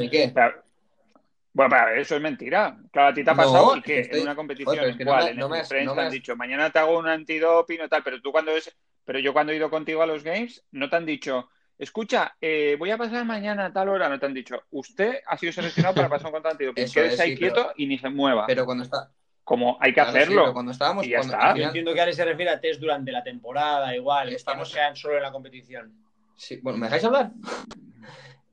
bueno, 1.53 1.71
pero 1.71 1.83
a 1.83 1.85
ver, 1.87 1.99
eso 1.99 2.17
es 2.17 2.23
mentira. 2.23 2.79
Claro, 2.91 3.09
a 3.09 3.15
ti 3.15 3.23
te 3.23 3.31
ha 3.31 3.35
pasado 3.35 3.77
y 3.77 3.83
que 3.83 4.09
en 4.11 4.23
una 4.23 4.35
competición 4.35 4.79
en 4.79 5.05
cual 5.05 5.29
en 5.29 5.41
el 5.41 5.95
te 5.95 6.01
han 6.01 6.11
dicho, 6.11 6.37
mañana 6.37 6.71
te 6.71 6.79
hago 6.79 6.99
un 6.99 7.09
antidoping 7.09 7.83
o 7.83 7.89
tal, 7.89 8.03
pero 8.03 8.21
tú 8.21 8.33
cuando 8.33 8.53
es. 8.53 8.75
Pero 9.05 9.19
yo 9.19 9.33
cuando 9.33 9.53
he 9.53 9.57
ido 9.57 9.71
contigo 9.71 10.03
a 10.03 10.07
los 10.07 10.23
games, 10.23 10.65
no 10.71 10.91
te 10.91 10.97
han 10.97 11.07
dicho, 11.07 11.49
escucha, 11.79 12.37
eh, 12.41 12.77
voy 12.79 12.91
a 12.91 12.99
pasar 12.99 13.25
mañana 13.25 13.67
a 13.67 13.73
tal 13.73 13.89
hora, 13.89 14.09
no 14.09 14.19
te 14.19 14.27
han 14.27 14.35
dicho, 14.35 14.63
usted 14.71 15.21
ha 15.27 15.39
sido 15.39 15.53
seleccionado 15.53 15.95
para 15.95 16.11
pasar 16.11 16.27
un 16.27 16.33
contrato 16.33 16.55
antidoping. 16.55 16.93
Quédese 16.93 17.23
ahí 17.23 17.37
quieto 17.37 17.73
y 17.77 17.87
ni 17.87 17.99
se 17.99 18.11
mueva. 18.11 18.47
Pero 18.47 18.67
cuando 18.67 18.85
está. 18.85 19.11
Como 19.49 19.79
hay 19.81 19.95
que 19.95 20.01
hacerlo. 20.03 20.53
cuando 20.53 20.73
estábamos. 20.73 21.07
Y 21.07 21.09
ya 21.09 21.21
está. 21.21 21.57
Yo 21.57 21.65
entiendo 21.65 21.95
que 21.95 22.03
Ale 22.03 22.13
se 22.13 22.23
refiere 22.23 22.51
a 22.51 22.61
test 22.61 22.83
durante 22.83 23.11
la 23.11 23.25
temporada, 23.25 23.97
igual. 23.97 24.29
Estamos... 24.29 24.69
Que 24.69 24.75
no 24.75 24.83
sean 24.83 24.95
solo 24.95 25.17
en 25.17 25.23
la 25.23 25.33
competición. 25.33 25.91
Sí, 26.37 26.61
bueno, 26.63 26.79
¿me 26.79 26.85
dejáis 26.85 27.05
hablar? 27.05 27.33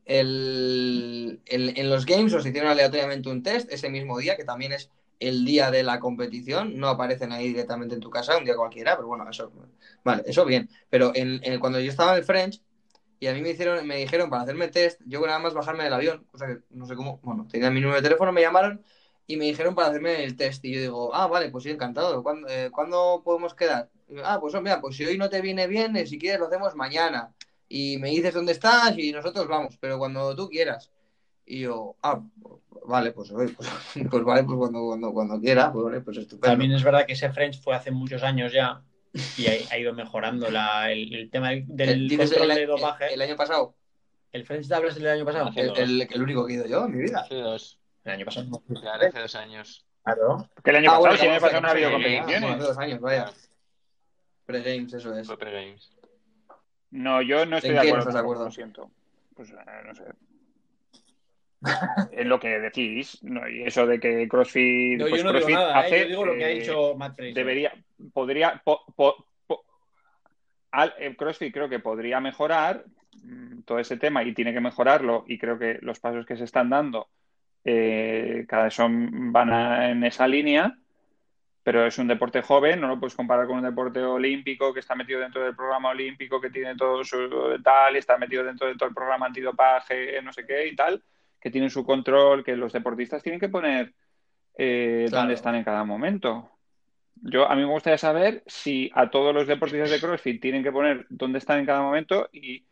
El, 0.06 1.42
en 1.48 1.90
los 1.90 2.06
games 2.06 2.34
os 2.34 2.46
hicieron 2.46 2.72
aleatoriamente 2.72 3.28
un 3.28 3.44
test 3.44 3.70
ese 3.74 3.90
mismo 3.90 4.18
día, 4.20 4.38
que 4.38 4.46
también 4.46 4.72
es 4.72 4.90
el 5.20 5.44
día 5.44 5.70
de 5.70 5.84
la 5.84 6.00
competición, 6.00 6.78
no 6.78 6.88
aparecen 6.88 7.34
ahí 7.34 7.50
directamente 7.50 7.94
en 7.96 8.00
tu 8.00 8.10
casa, 8.10 8.38
un 8.38 8.46
día 8.46 8.56
cualquiera, 8.56 8.96
pero 8.96 9.10
bueno, 9.10 9.30
eso, 9.30 9.52
vale, 10.02 10.24
eso 10.26 10.46
bien. 10.46 10.70
Pero 10.90 11.12
en, 11.14 11.60
cuando 11.60 11.82
yo 11.82 11.90
estaba 11.92 12.14
en 12.14 12.20
el 12.20 12.24
French 12.24 12.62
y 13.20 13.28
a 13.28 13.34
mí 13.34 13.42
me 13.42 13.50
hicieron, 13.50 13.86
me 13.86 13.98
dijeron 13.98 14.30
para 14.30 14.44
hacerme 14.44 14.70
test, 14.70 15.02
yo 15.06 15.20
nada 15.26 15.40
más 15.40 15.54
bajarme 15.54 15.84
del 15.84 15.94
avión, 15.94 16.26
cosa 16.32 16.48
que 16.48 16.60
no 16.70 16.86
sé 16.86 16.96
cómo, 16.96 17.20
bueno, 17.22 17.48
tenía 17.52 17.70
mi 17.70 17.82
número 17.82 17.98
de 18.02 18.08
teléfono, 18.08 18.32
me 18.32 18.42
llamaron 18.42 18.82
y 19.28 19.38
me 19.38 19.46
dijeron 19.46 19.76
para 19.76 19.90
hacerme 19.90 20.24
el 20.24 20.36
test 20.36 20.64
y 20.66 20.74
yo 20.74 20.82
digo, 20.82 21.16
ah, 21.16 21.28
vale, 21.28 21.50
pues 21.50 21.64
sí, 21.64 21.72
encantado, 21.72 22.22
¿cuándo, 22.24 22.48
eh, 22.48 22.72
podemos 23.24 23.54
quedar? 23.54 23.90
ah, 24.24 24.38
pues 24.40 24.54
mira, 24.62 24.80
pues 24.82 24.96
si 24.96 25.06
hoy 25.06 25.18
no 25.18 25.30
te 25.30 25.42
viene 25.42 25.68
bien, 25.68 25.96
eh, 25.96 26.06
si 26.06 26.20
quieres 26.20 26.40
lo 26.40 26.48
hacemos 26.48 26.76
mañana 26.76 27.34
y 27.68 27.98
me 27.98 28.10
dices 28.10 28.34
dónde 28.34 28.52
estás 28.52 28.98
y 28.98 29.12
nosotros 29.12 29.48
vamos, 29.48 29.78
pero 29.80 29.98
cuando 29.98 30.36
tú 30.36 30.48
quieras. 30.50 30.92
Y 31.48 31.62
yo, 31.62 31.96
ah, 32.02 32.22
vale, 32.86 33.12
pues, 33.12 33.32
pues, 33.32 33.52
pues, 34.10 34.24
vale, 34.24 34.44
pues 34.44 34.58
cuando, 34.58 34.86
cuando, 34.86 35.14
cuando 35.14 35.40
quiera, 35.40 35.72
pues 35.72 35.86
vale, 35.86 36.02
pues 36.02 36.18
estupendo. 36.18 36.52
También 36.52 36.72
es 36.72 36.84
verdad 36.84 37.06
que 37.06 37.14
ese 37.14 37.32
French 37.32 37.62
fue 37.62 37.76
hace 37.76 37.92
muchos 37.92 38.24
años 38.24 38.52
ya 38.54 38.82
y 39.38 39.48
ha, 39.48 39.78
ido 39.78 39.94
mejorando 39.94 40.50
la, 40.52 40.92
el, 40.92 41.30
tema 41.32 41.52
del 41.52 42.18
control 42.18 42.50
de 42.50 42.66
dopaje. 42.66 43.14
El, 43.14 43.22
año 43.22 43.36
pasado? 43.36 43.76
¿El 44.32 44.46
French 44.46 44.68
Doubles 44.68 44.96
del 44.96 45.08
año 45.08 45.26
pasado? 45.26 45.52
El, 45.56 46.02
el, 46.02 46.22
único 46.22 46.46
que 46.46 46.54
he 46.54 46.56
ido 46.58 46.68
yo 46.68 46.86
en 46.86 46.96
mi 46.96 47.04
vida. 47.04 47.22
Hace 47.22 47.36
dos. 47.36 47.80
El 48.06 48.12
año 48.12 48.26
pasado 48.26 48.48
no. 48.48 48.80
Claro, 48.80 49.08
hace 49.08 49.20
dos 49.20 49.36
años. 49.36 49.86
Claro. 50.04 50.50
Que 50.64 50.70
el 50.70 50.76
año 50.78 50.92
ah, 50.92 51.00
pasado, 51.00 51.18
sí, 51.18 51.26
el 51.26 51.32
año 51.32 51.42
pasado 51.42 51.62
no 51.62 51.68
ha 51.68 51.72
habido 51.72 51.92
competiciones. 51.92 52.52
Hace 52.52 52.64
dos 52.64 52.78
años, 52.78 53.02
vaya. 53.02 53.32
Pre-games, 54.46 54.94
eso 54.94 55.18
es. 55.18 55.26
Fue 55.26 55.38
pre-games. 55.38 55.92
No, 56.92 57.22
yo 57.24 57.46
no 57.48 57.58
estoy 57.58 57.72
de 57.72 57.80
acuerdo, 57.80 58.12
de 58.12 58.20
acuerdo. 58.20 58.46
Lo 58.46 58.52
siento. 58.52 58.92
Pues 59.36 59.50
eh, 59.50 59.56
no 59.86 59.96
sé. 59.96 60.04
es 62.12 62.26
lo 62.28 62.40
que 62.40 62.60
decís, 62.60 63.18
¿no? 63.24 63.50
y 63.50 63.64
eso 63.64 63.88
de 63.88 64.00
que 64.00 64.28
CrossFit, 64.28 65.00
no, 65.00 65.08
pues 65.08 65.24
yo 65.24 65.26
no 65.26 65.32
CrossFit 65.32 65.48
digo 65.48 65.60
nada, 65.60 65.80
hace, 65.80 65.98
¿eh? 65.98 66.02
yo 66.02 66.08
digo 66.10 66.26
lo 66.26 66.34
que 66.36 66.46
ha 66.46 66.50
dicho 66.50 66.96
Matt 66.96 67.16
Fraser. 67.16 67.34
Debería, 67.34 67.74
podría, 68.14 68.62
po, 68.64 68.86
po, 68.96 69.26
po, 69.48 69.66
al, 70.70 70.94
el 71.00 71.18
CrossFit 71.18 71.52
creo 71.52 71.68
que 71.68 71.80
podría 71.80 72.20
mejorar 72.20 72.86
mm, 73.24 73.62
todo 73.62 73.80
ese 73.80 73.98
tema 73.98 74.24
y 74.24 74.36
tiene 74.36 74.54
que 74.54 74.62
mejorarlo 74.62 75.24
y 75.28 75.40
creo 75.40 75.58
que 75.58 75.80
los 75.82 76.00
pasos 76.00 76.26
que 76.26 76.38
se 76.38 76.44
están 76.44 76.70
dando 76.70 77.10
eh, 77.66 78.46
cada 78.48 78.66
vez 78.66 78.74
son, 78.74 79.34
van 79.34 79.52
a, 79.52 79.90
en 79.92 80.04
esa 80.06 80.28
línea 80.28 80.78
pero 81.66 81.84
es 81.84 81.98
un 81.98 82.08
deporte 82.08 82.44
joven, 82.44 82.80
no 82.80 82.88
lo 82.88 83.00
puedes 83.00 83.16
comparar 83.16 83.48
con 83.48 83.58
un 83.58 83.64
deporte 83.64 84.00
olímpico 84.00 84.72
que 84.72 84.82
está 84.82 84.94
metido 84.94 85.20
dentro 85.20 85.44
del 85.44 85.56
programa 85.56 85.90
olímpico, 85.90 86.40
que 86.40 86.52
tiene 86.52 86.76
todo 86.76 87.04
su 87.04 87.60
tal, 87.64 87.96
está 87.96 88.20
metido 88.20 88.44
dentro 88.44 88.68
de 88.68 88.76
todo 88.76 88.88
el 88.88 88.94
programa 88.94 89.26
antidopaje, 89.26 90.22
no 90.22 90.32
sé 90.32 90.46
qué 90.46 90.68
y 90.68 90.76
tal, 90.76 91.04
que 91.42 91.50
tiene 91.50 91.72
su 91.72 91.84
control, 91.84 92.44
que 92.44 92.56
los 92.56 92.72
deportistas 92.72 93.24
tienen 93.24 93.40
que 93.40 93.50
poner 93.50 93.96
eh, 94.56 95.08
dónde 95.10 95.34
están 95.34 95.56
en 95.56 95.64
cada 95.64 95.84
momento. 95.84 96.52
Yo, 97.16 97.50
a 97.50 97.56
mí 97.56 97.64
me 97.64 97.72
gustaría 97.72 97.98
saber 97.98 98.44
si 98.46 98.92
a 98.94 99.10
todos 99.10 99.34
los 99.34 99.48
deportistas 99.48 99.90
de 99.90 100.00
CrossFit 100.00 100.40
tienen 100.40 100.62
que 100.62 100.72
poner 100.72 101.08
dónde 101.10 101.40
están 101.40 101.58
en 101.58 101.66
cada 101.66 101.82
momento 101.82 102.30
y 102.32 102.64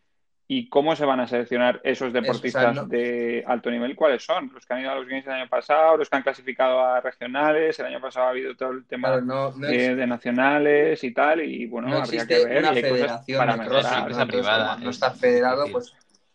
¿Y 0.45 0.67
cómo 0.67 0.95
se 0.95 1.05
van 1.05 1.21
a 1.21 1.27
seleccionar 1.27 1.79
esos 1.83 2.11
deportistas 2.11 2.89
de 2.89 3.43
alto 3.47 3.71
nivel? 3.71 3.95
¿Cuáles 3.95 4.23
son? 4.25 4.51
¿Los 4.53 4.65
que 4.65 4.73
han 4.73 4.81
ido 4.81 4.91
a 4.91 4.95
los 4.95 5.07
Games 5.07 5.25
el 5.25 5.31
año 5.33 5.49
pasado? 5.49 5.95
¿Los 5.95 6.09
que 6.09 6.17
han 6.17 6.23
clasificado 6.23 6.81
a 6.81 6.99
regionales? 6.99 7.79
El 7.79 7.85
año 7.85 8.01
pasado 8.01 8.27
ha 8.27 8.29
habido 8.31 8.53
todo 8.55 8.71
el 8.71 8.85
tema 8.85 9.21
de, 9.21 10.05
nacionales 10.05 11.01
y 11.03 11.13
tal. 11.13 11.41
Y 11.43 11.65
bueno, 11.67 11.95
habría 11.97 12.27
que 12.27 12.43
ver. 12.43 12.59
Una 12.59 12.73
federación 12.73 13.37
para 13.37 13.57
mejorar. 13.57 14.27
privada. 14.27 14.77
No 14.77 14.89
está 14.89 15.11
federado, 15.11 15.65
pues 15.71 15.93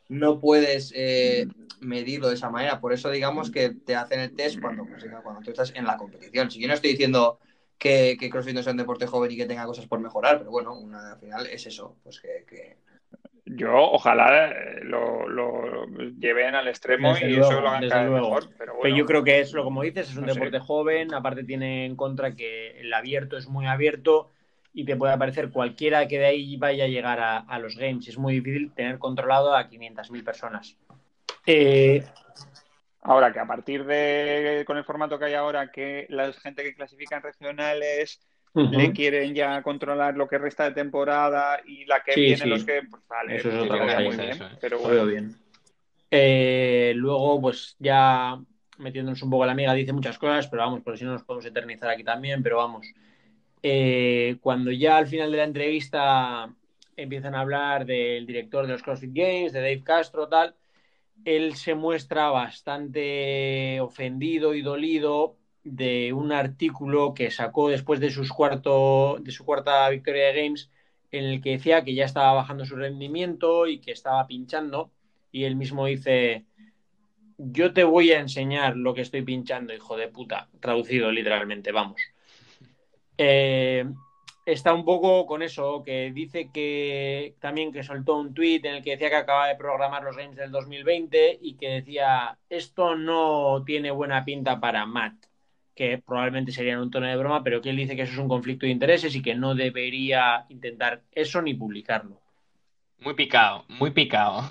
no 0.09 0.41
puedes 0.41 0.91
eh, 0.97 1.47
medirlo 1.81 2.29
de 2.29 2.35
esa 2.35 2.49
manera. 2.49 2.81
Por 2.81 2.95
eso 2.95 3.11
digamos 3.11 3.51
que 3.51 3.71
te 3.71 3.95
hacen 3.95 4.21
el 4.21 4.35
test 4.35 4.59
cuando, 4.59 4.87
pues, 4.87 5.05
cuando 5.23 5.43
tú 5.43 5.51
estás 5.51 5.75
en 5.77 5.85
la 5.85 5.99
competición. 5.99 6.51
Si 6.51 6.61
yo 6.61 6.67
no 6.67 6.73
estoy 6.73 6.93
diciendo 6.93 7.41
que, 7.77 8.17
que 8.19 8.31
CrossFit 8.31 8.55
no 8.55 8.63
sea 8.63 8.73
un 8.73 8.79
deporte 8.79 9.07
joven 9.07 9.33
y 9.33 9.37
que 9.37 9.45
tenga 9.45 9.67
cosas 9.67 9.87
por 9.87 10.01
mejorar, 10.01 10.39
pero 10.39 10.51
bueno, 10.51 10.75
al 10.95 11.21
final 11.21 11.47
es 11.47 11.67
eso, 11.67 11.95
pues 12.03 12.21
que 12.21 12.79
yo 13.57 13.74
ojalá 13.74 14.51
eh, 14.51 14.80
lo, 14.82 15.86
lleven 16.18 16.55
al 16.55 16.68
extremo 16.68 17.14
y 17.20 17.38
eso 17.38 17.61
lo 17.61 17.68
hagan 17.68 17.88
cada 17.88 18.09
mejor. 18.09 18.49
Pero, 18.59 18.96
yo 18.96 19.07
creo 19.07 19.24
que 19.24 19.40
es 19.40 19.53
lo 19.53 19.64
como 19.64 19.82
dices, 19.82 20.11
es 20.11 20.16
un 20.16 20.26
deporte 20.26 20.59
joven, 20.59 21.14
aparte 21.14 21.44
tiene 21.44 21.86
en 21.86 21.96
contra 21.96 22.34
que 22.34 22.80
el 22.80 22.92
abierto 22.92 23.36
es 23.36 23.49
muy 23.49 23.66
abierto 23.66 24.30
y 24.72 24.84
te 24.84 24.96
puede 24.96 25.12
aparecer 25.12 25.51
cualquiera 25.51 26.07
que 26.07 26.18
de 26.18 26.26
ahí 26.26 26.57
vaya 26.57 26.84
a 26.84 26.88
llegar 26.88 27.18
a, 27.20 27.59
los 27.59 27.76
games. 27.76 28.07
Es 28.09 28.18
muy 28.18 28.34
difícil 28.34 28.72
tener 28.74 28.99
controlado 28.99 29.55
a 29.55 29.68
500.000 29.68 30.24
personas. 30.24 30.76
Eh, 31.46 32.05
ahora 33.03 33.32
que 33.32 33.40
a 33.40 33.46
partir 33.46 33.84
de, 33.84 34.64
con 34.66 34.76
el 34.76 34.84
formato 34.84 35.18
que 35.18 35.24
hay 35.24 35.34
ahora, 35.34 35.70
que 35.72 36.07
la 36.11 36.32
gente 36.32 36.62
que 36.62 36.74
clasifica 36.74 37.16
en 37.16 37.22
regionales 37.22 38.20
le 38.59 38.93
quieren 38.93 39.35
ya 39.35 39.63
controlar 39.63 40.17
lo 40.17 40.29
que 40.29 40.39
resta 40.39 40.65
de 40.65 40.73
temporada 40.73 41.61
y 41.67 41.85
la 41.85 42.03
que 42.03 42.15
viene 42.15 42.47
los 42.47 42.65
que 42.65 42.83
pues 42.91 43.03
vale 43.09 43.37
eso 43.37 43.51
es 43.51 43.63
otra 43.63 43.79
cosa 43.79 44.01
muy 44.01 44.17
bien, 44.17 44.39
pero 44.61 44.79
bueno. 44.79 45.07
bien. 45.07 45.37
Eh, 46.11 46.93
luego 46.97 47.41
pues 47.41 47.77
ya 47.79 48.39
metiéndonos 48.79 49.23
un 49.23 49.31
poco 49.31 49.47
la 49.47 49.53
amiga 49.53 49.75
dice 49.75 49.93
muchas 49.93 50.19
cosas 50.19 50.49
pero 50.49 50.63
vamos 50.63 50.83
por 50.83 50.97
si 50.97 51.05
no 51.05 51.13
nos 51.13 51.23
podemos 51.23 51.47
eternizar 51.47 51.91
aquí 51.91 52.05
también 52.05 52.43
pero 52.43 52.57
vamos. 52.59 52.87
Eh, 53.63 54.37
cuando 54.41 54.71
ya 54.71 54.97
al 54.97 55.09
final 55.09 55.31
de 55.31 55.37
la 55.37 55.45
entrevista 55.45 56.49
empiezan 56.97 57.35
a 57.35 57.41
hablar 57.41 57.85
del 57.85 58.27
director 58.27 58.67
de 58.67 58.73
los 58.73 58.83
CrossFit 58.83 59.13
Games 59.13 59.53
de 59.53 59.61
Dave 59.61 59.83
Castro 59.83 60.29
tal 60.29 60.55
él 61.25 61.57
se 61.57 61.75
muestra 61.75 62.31
bastante 62.31 63.81
ofendido 63.81 64.55
y 64.55 64.63
dolido 64.63 65.38
de 65.77 66.12
un 66.12 66.33
artículo 66.33 67.14
que 67.14 67.31
sacó 67.31 67.69
después 67.69 68.01
de, 68.01 68.12
cuarto, 68.35 69.19
de 69.21 69.31
su 69.31 69.45
cuarta 69.45 69.89
victoria 69.91 70.29
de 70.29 70.43
Games, 70.43 70.71
en 71.11 71.25
el 71.25 71.43
que 71.43 71.51
decía 71.51 71.85
que 71.85 71.95
ya 71.95 72.05
estaba 72.05 72.33
bajando 72.35 72.64
su 72.64 72.77
rendimiento 72.77 73.66
y 73.66 73.79
que 73.81 73.93
estaba 73.93 74.27
pinchando. 74.27 74.91
Y 75.33 75.45
él 75.45 75.57
mismo 75.57 75.87
dice, 75.87 76.45
yo 77.39 77.73
te 77.73 77.85
voy 77.85 78.12
a 78.12 78.21
enseñar 78.21 78.77
lo 78.77 78.95
que 78.95 79.03
estoy 79.03 79.23
pinchando, 79.23 79.75
hijo 79.75 79.97
de 79.97 80.09
puta, 80.09 80.49
traducido 80.61 81.11
literalmente, 81.12 81.73
vamos. 81.73 82.01
Eh, 83.16 83.85
está 84.47 84.73
un 84.73 84.85
poco 84.85 85.27
con 85.27 85.43
eso, 85.43 85.83
que 85.85 86.11
dice 86.12 86.51
que 86.53 87.35
también 87.41 87.73
que 87.73 87.83
soltó 87.83 88.16
un 88.16 88.33
tweet 88.35 88.61
en 88.64 88.77
el 88.77 88.83
que 88.83 88.93
decía 88.93 89.11
que 89.11 89.16
acaba 89.16 89.49
de 89.49 89.57
programar 89.57 90.03
los 90.03 90.16
games 90.16 90.37
del 90.37 90.51
2020 90.51 91.39
y 91.43 91.55
que 91.55 91.69
decía, 91.69 92.39
esto 92.49 92.97
no 92.97 93.62
tiene 93.64 93.91
buena 93.91 94.25
pinta 94.25 94.59
para 94.59 94.87
Matt 94.87 95.28
que 95.79 95.97
probablemente 96.05 96.51
sería 96.51 96.72
en 96.72 96.81
un 96.81 96.91
tono 96.91 97.07
de 97.07 97.14
broma, 97.14 97.45
pero 97.45 97.62
que 97.62 97.70
él 97.70 97.76
dice 97.76 97.95
que 97.95 98.03
eso 98.03 98.11
es 98.11 98.18
un 98.18 98.26
conflicto 98.26 98.66
de 98.66 98.72
intereses 98.72 99.14
y 99.14 99.22
que 99.22 99.37
no 99.37 99.55
debería 99.55 100.45
intentar 100.49 101.03
eso 101.12 101.41
ni 101.41 101.55
publicarlo. 101.55 102.20
Muy 102.99 103.14
picado, 103.14 103.64
muy 103.68 103.93
picado. 103.93 104.43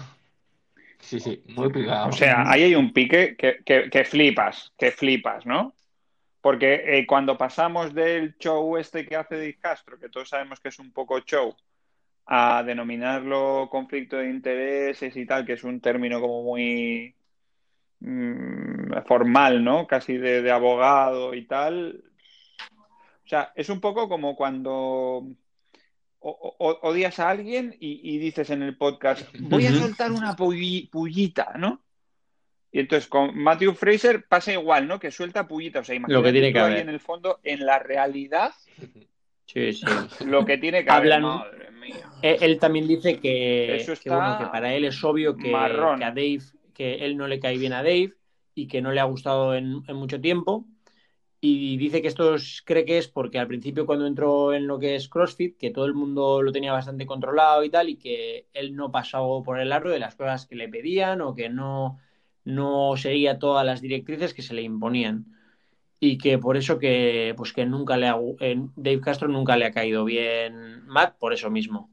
Sí, 0.99 1.19
sí, 1.19 1.43
muy 1.49 1.69
picado. 1.69 2.07
O 2.07 2.11
sea, 2.13 2.49
ahí 2.49 2.63
hay 2.63 2.75
un 2.75 2.93
pique 2.93 3.35
que, 3.35 4.05
flipas, 4.05 4.71
que 4.77 4.91
flipas, 4.91 5.45
¿no? 5.45 5.73
Porque 6.39 6.97
eh, 6.97 7.05
cuando 7.05 7.37
pasamos 7.37 7.93
del 7.93 8.37
show 8.37 8.77
este 8.77 9.05
que 9.05 9.17
hace 9.17 9.37
Dick 9.37 9.59
Castro, 9.59 9.99
que 9.99 10.07
todos 10.07 10.29
sabemos 10.29 10.61
que 10.61 10.69
es 10.69 10.79
un 10.79 10.93
poco 10.93 11.19
show, 11.25 11.53
a 12.25 12.63
denominarlo 12.63 13.67
conflicto 13.69 14.15
de 14.15 14.29
intereses 14.29 15.17
y 15.17 15.25
tal, 15.25 15.45
que 15.45 15.53
es 15.53 15.65
un 15.65 15.81
término 15.81 16.21
como 16.21 16.43
muy 16.43 17.16
Mm, 17.99 18.93
formal, 19.05 19.63
¿no? 19.63 19.87
Casi 19.87 20.17
de, 20.17 20.51
abogado 20.51 21.33
y 21.33 21.45
tal. 21.45 22.03
O 23.25 23.27
sea, 23.27 23.51
es 23.55 23.69
un 23.69 23.81
poco 23.81 24.07
como 24.07 24.35
cuando 24.35 25.27
odias 26.19 27.19
a 27.19 27.29
alguien 27.29 27.75
y, 27.79 28.17
dices 28.17 28.49
en 28.49 28.61
el 28.61 28.77
podcast, 28.77 29.27
voy 29.39 29.65
a 29.65 29.73
soltar 29.73 30.11
una 30.11 30.35
pullita, 30.35 31.53
¿no? 31.57 31.81
Y 32.71 32.79
entonces 32.79 33.07
con 33.07 33.37
Matthew 33.37 33.73
Fraser 33.73 34.25
pasa 34.27 34.51
igual, 34.53 34.87
¿no? 34.87 34.99
Que 34.99 35.09
suelta 35.09 35.47
pullita. 35.47 35.79
O 35.79 35.83
sea, 35.83 35.95
imagínate 35.95 36.21
lo 36.21 36.23
que 36.23 36.31
tiene 36.31 36.53
que 36.53 36.59
haber. 36.59 36.77
en 36.79 36.89
el 36.89 36.99
fondo, 36.99 37.39
en 37.43 37.65
la 37.65 37.79
realidad, 37.79 38.51
sí, 39.45 39.73
sí. 39.73 39.85
lo 40.25 40.45
que 40.45 40.57
tiene 40.57 40.83
que 40.83 40.91
haber. 40.91 41.21
Madre 41.21 41.71
mía. 41.71 42.11
Eh, 42.21 42.37
él, 42.41 42.59
también 42.59 42.87
dice 42.87 43.19
que, 43.19 43.83
bueno, 44.05 44.37
que 44.39 44.45
para 44.47 44.73
él 44.73 44.85
es 44.85 45.03
obvio 45.03 45.35
que, 45.35 45.49
que, 45.49 45.55
a 45.55 46.11
Dave, 46.11 46.41
que 46.77 47.05
él 47.05 47.17
no 47.17 47.27
le 47.27 47.39
cae 47.39 47.57
bien 47.57 47.73
a 47.73 47.81
Dave 47.81 48.13
y 48.53 48.67
que 48.67 48.81
no 48.81 48.91
le 48.91 48.99
ha 48.99 49.05
gustado 49.05 49.55
en, 49.55 49.81
mucho 49.95 50.21
tiempo 50.21 50.67
y 51.41 51.77
dice 51.77 52.01
que 52.01 52.07
esto 52.07 52.35
cree 52.65 52.85
que 52.85 52.99
es 52.99 53.07
porque 53.07 53.39
al 53.39 53.47
principio 53.47 53.85
cuando 53.87 54.05
entró 54.05 54.53
en 54.53 54.67
lo 54.67 54.79
que 54.79 54.95
es 54.95 55.09
CrossFit, 55.09 55.57
que 55.57 55.71
todo 55.71 55.85
el 55.85 55.93
mundo 55.95 56.41
lo 56.43 56.51
tenía 56.51 56.73
bastante 56.73 57.05
controlado 57.05 57.63
y 57.63 57.69
tal, 57.69 57.89
y 57.89 57.97
que 57.97 58.47
él 58.53 58.75
no 58.75 58.91
pasaba 58.91 59.43
por 59.43 59.59
el 59.59 59.69
largo 59.69 59.89
de 59.89 59.99
las 59.99 60.15
cosas 60.15 60.45
que 60.47 60.55
le 60.55 60.69
pedían 60.69 61.21
o 61.21 61.35
que 61.35 61.49
no, 61.49 61.99
no 62.43 62.97
seguía 62.97 63.39
todas 63.39 63.65
las 63.65 63.81
directrices 63.81 64.33
que 64.33 64.41
se 64.41 64.53
le 64.55 64.63
imponían. 64.63 65.25
Y 65.99 66.17
que 66.19 66.37
por 66.39 66.57
eso 66.57 66.79
que, 66.79 67.33
pues 67.37 67.53
que 67.53 67.65
nunca 67.65 67.97
le 67.97 68.07
ha, 68.07 68.17
Dave 68.75 69.01
Castro 69.01 69.27
nunca 69.27 69.57
le 69.57 69.65
ha 69.65 69.71
caído 69.71 70.05
bien 70.05 70.85
Matt, 70.87 71.17
por 71.17 71.33
eso 71.33 71.49
mismo. 71.51 71.91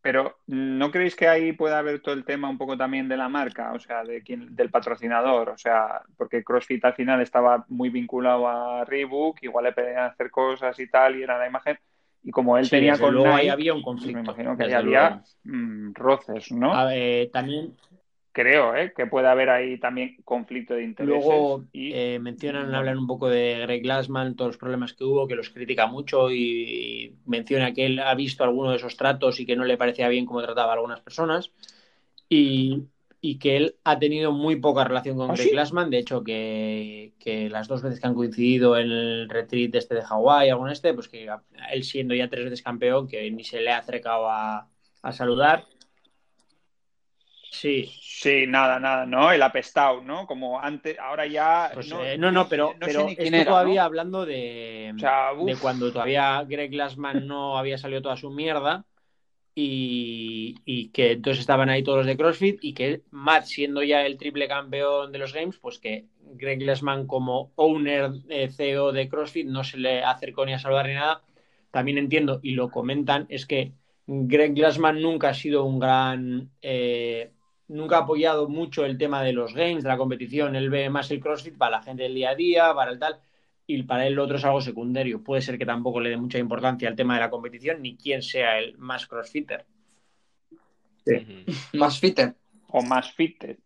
Pero 0.00 0.38
¿no 0.46 0.90
creéis 0.90 1.16
que 1.16 1.26
ahí 1.26 1.52
puede 1.52 1.74
haber 1.74 2.00
todo 2.00 2.14
el 2.14 2.24
tema 2.24 2.48
un 2.48 2.56
poco 2.56 2.76
también 2.76 3.08
de 3.08 3.16
la 3.16 3.28
marca, 3.28 3.72
o 3.72 3.80
sea, 3.80 4.04
de 4.04 4.22
quién, 4.22 4.54
del 4.54 4.70
patrocinador? 4.70 5.50
O 5.50 5.58
sea, 5.58 6.02
porque 6.16 6.44
CrossFit 6.44 6.84
al 6.84 6.94
final 6.94 7.20
estaba 7.20 7.64
muy 7.68 7.90
vinculado 7.90 8.46
a 8.46 8.84
Reebok, 8.84 9.42
igual 9.42 9.64
le 9.64 9.72
pedían 9.72 10.04
hacer 10.04 10.30
cosas 10.30 10.78
y 10.78 10.88
tal, 10.88 11.16
y 11.16 11.22
era 11.22 11.38
la 11.38 11.48
imagen. 11.48 11.78
Y 12.22 12.30
como 12.30 12.56
él 12.58 12.68
tenía 12.68 12.96
con 12.98 13.14
luego 13.14 13.34
ahí 13.34 13.48
había 13.48 13.74
un 13.74 13.82
conflicto. 13.82 14.18
Me 14.18 14.24
imagino 14.24 14.56
que 14.56 14.64
ahí 14.64 14.72
había 14.72 15.22
mm, 15.44 15.94
roces, 15.94 16.52
¿no? 16.52 16.72
también 17.32 17.74
creo 18.32 18.74
¿eh? 18.76 18.92
que 18.96 19.06
puede 19.06 19.28
haber 19.28 19.50
ahí 19.50 19.78
también 19.78 20.16
conflicto 20.24 20.74
de 20.74 20.84
intereses. 20.84 21.24
Luego 21.24 21.64
eh, 21.72 22.18
mencionan, 22.20 22.74
hablan 22.74 22.98
un 22.98 23.06
poco 23.06 23.28
de 23.28 23.60
Greg 23.62 23.82
Glassman, 23.82 24.36
todos 24.36 24.50
los 24.50 24.58
problemas 24.58 24.92
que 24.92 25.04
hubo, 25.04 25.26
que 25.26 25.34
los 25.34 25.50
critica 25.50 25.86
mucho 25.86 26.30
y 26.30 27.16
menciona 27.26 27.72
que 27.72 27.86
él 27.86 27.98
ha 27.98 28.14
visto 28.14 28.44
alguno 28.44 28.70
de 28.70 28.76
esos 28.76 28.96
tratos 28.96 29.40
y 29.40 29.46
que 29.46 29.56
no 29.56 29.64
le 29.64 29.76
parecía 29.76 30.08
bien 30.08 30.26
cómo 30.26 30.42
trataba 30.42 30.70
a 30.70 30.74
algunas 30.74 31.00
personas. 31.00 31.52
Y, 32.28 32.88
que 33.40 33.56
él 33.56 33.76
ha 33.84 33.98
tenido 33.98 34.32
muy 34.32 34.56
poca 34.56 34.84
relación 34.84 35.16
con 35.16 35.30
¿Ah, 35.30 35.34
Greg 35.34 35.50
Glassman, 35.50 35.90
de 35.90 35.98
hecho 35.98 36.22
que, 36.22 37.12
las 37.50 37.68
dos 37.68 37.82
veces 37.82 38.00
que 38.00 38.06
han 38.06 38.14
coincidido 38.14 38.78
en 38.78 38.90
el 38.90 39.28
retreat 39.28 39.74
este 39.74 39.96
de 39.96 40.02
Hawái, 40.02 40.48
algún 40.48 40.70
este, 40.70 40.94
pues 40.94 41.08
que 41.08 41.28
él 41.72 41.84
siendo 41.84 42.14
ya 42.14 42.28
tres 42.28 42.44
veces 42.44 42.62
campeón, 42.62 43.06
que 43.06 43.30
ni 43.30 43.44
se 43.44 43.60
le 43.60 43.70
ha 43.70 43.78
acercado 43.78 44.28
a, 44.30 44.68
a 45.02 45.12
saludar 45.12 45.66
Sí. 47.50 47.90
Sí, 48.00 48.46
nada, 48.48 48.80
nada, 48.80 49.06
¿no? 49.06 49.30
El 49.30 49.42
apestado, 49.42 50.00
¿no? 50.02 50.26
Como 50.26 50.60
antes, 50.60 50.98
ahora 50.98 51.26
ya. 51.26 51.70
Pues, 51.72 51.88
no, 51.88 52.04
eh, 52.04 52.18
no, 52.18 52.48
pero, 52.48 52.74
pero 52.80 53.06
todavía 53.44 53.84
hablando 53.84 54.26
de, 54.26 54.92
de 54.92 55.56
cuando 55.56 55.92
todavía 55.92 56.42
Greg 56.48 56.72
Glassman 56.72 57.26
no 57.26 57.56
había 57.56 57.78
salido 57.78 58.02
toda 58.02 58.16
su 58.16 58.30
mierda 58.30 58.84
y, 59.54 60.56
y, 60.64 60.88
que 60.90 61.12
entonces 61.12 61.40
estaban 61.40 61.68
ahí 61.68 61.82
todos 61.82 61.98
los 61.98 62.06
de 62.06 62.16
CrossFit 62.16 62.58
y 62.60 62.74
que 62.74 63.02
Matt, 63.10 63.44
siendo 63.44 63.82
ya 63.82 64.04
el 64.04 64.16
triple 64.16 64.46
campeón 64.46 65.10
de 65.12 65.18
los 65.18 65.32
Games, 65.32 65.58
pues 65.58 65.78
que 65.78 66.06
Greg 66.20 66.60
Glassman 66.60 67.06
como 67.06 67.52
owner, 67.56 68.10
eh, 68.28 68.50
CEO 68.50 68.92
de 68.92 69.08
CrossFit 69.08 69.46
no 69.46 69.64
se 69.64 69.78
le 69.78 70.02
acercó 70.02 70.44
ni 70.44 70.54
a 70.54 70.58
saludar 70.58 70.86
ni 70.86 70.94
nada. 70.94 71.22
También 71.70 71.98
entiendo 71.98 72.40
y 72.42 72.52
lo 72.52 72.70
comentan, 72.70 73.26
es 73.28 73.46
que 73.46 73.72
Greg 74.06 74.54
Glassman 74.54 75.02
nunca 75.02 75.30
ha 75.30 75.34
sido 75.34 75.64
un 75.64 75.78
gran. 75.78 76.50
Eh, 76.62 77.30
nunca 77.68 77.98
ha 77.98 78.00
apoyado 78.00 78.48
mucho 78.48 78.84
el 78.84 78.98
tema 78.98 79.22
de 79.22 79.32
los 79.32 79.54
games, 79.54 79.82
de 79.82 79.88
la 79.88 79.96
competición. 79.96 80.56
Él 80.56 80.70
ve 80.70 80.90
más 80.90 81.10
el 81.10 81.20
CrossFit 81.20 81.56
para 81.56 81.78
la 81.78 81.82
gente 81.82 82.02
del 82.02 82.14
día 82.14 82.30
a 82.30 82.34
día, 82.34 82.74
para 82.74 82.90
el 82.90 82.98
tal, 82.98 83.20
y 83.66 83.82
para 83.82 84.06
él 84.06 84.14
lo 84.14 84.24
otro 84.24 84.36
es 84.36 84.44
algo 84.44 84.60
secundario. 84.60 85.22
Puede 85.22 85.42
ser 85.42 85.58
que 85.58 85.66
tampoco 85.66 86.00
le 86.00 86.10
dé 86.10 86.16
mucha 86.16 86.38
importancia 86.38 86.88
al 86.88 86.96
tema 86.96 87.14
de 87.14 87.20
la 87.20 87.30
competición 87.30 87.82
ni 87.82 87.96
quién 87.96 88.22
sea 88.22 88.58
el 88.58 88.76
más 88.78 89.06
crossfitter. 89.06 89.66
Sí. 91.04 91.44
Más 91.74 91.98
fitter. 92.00 92.34
O 92.68 92.82
más 92.82 93.12
fitter. 93.12 93.58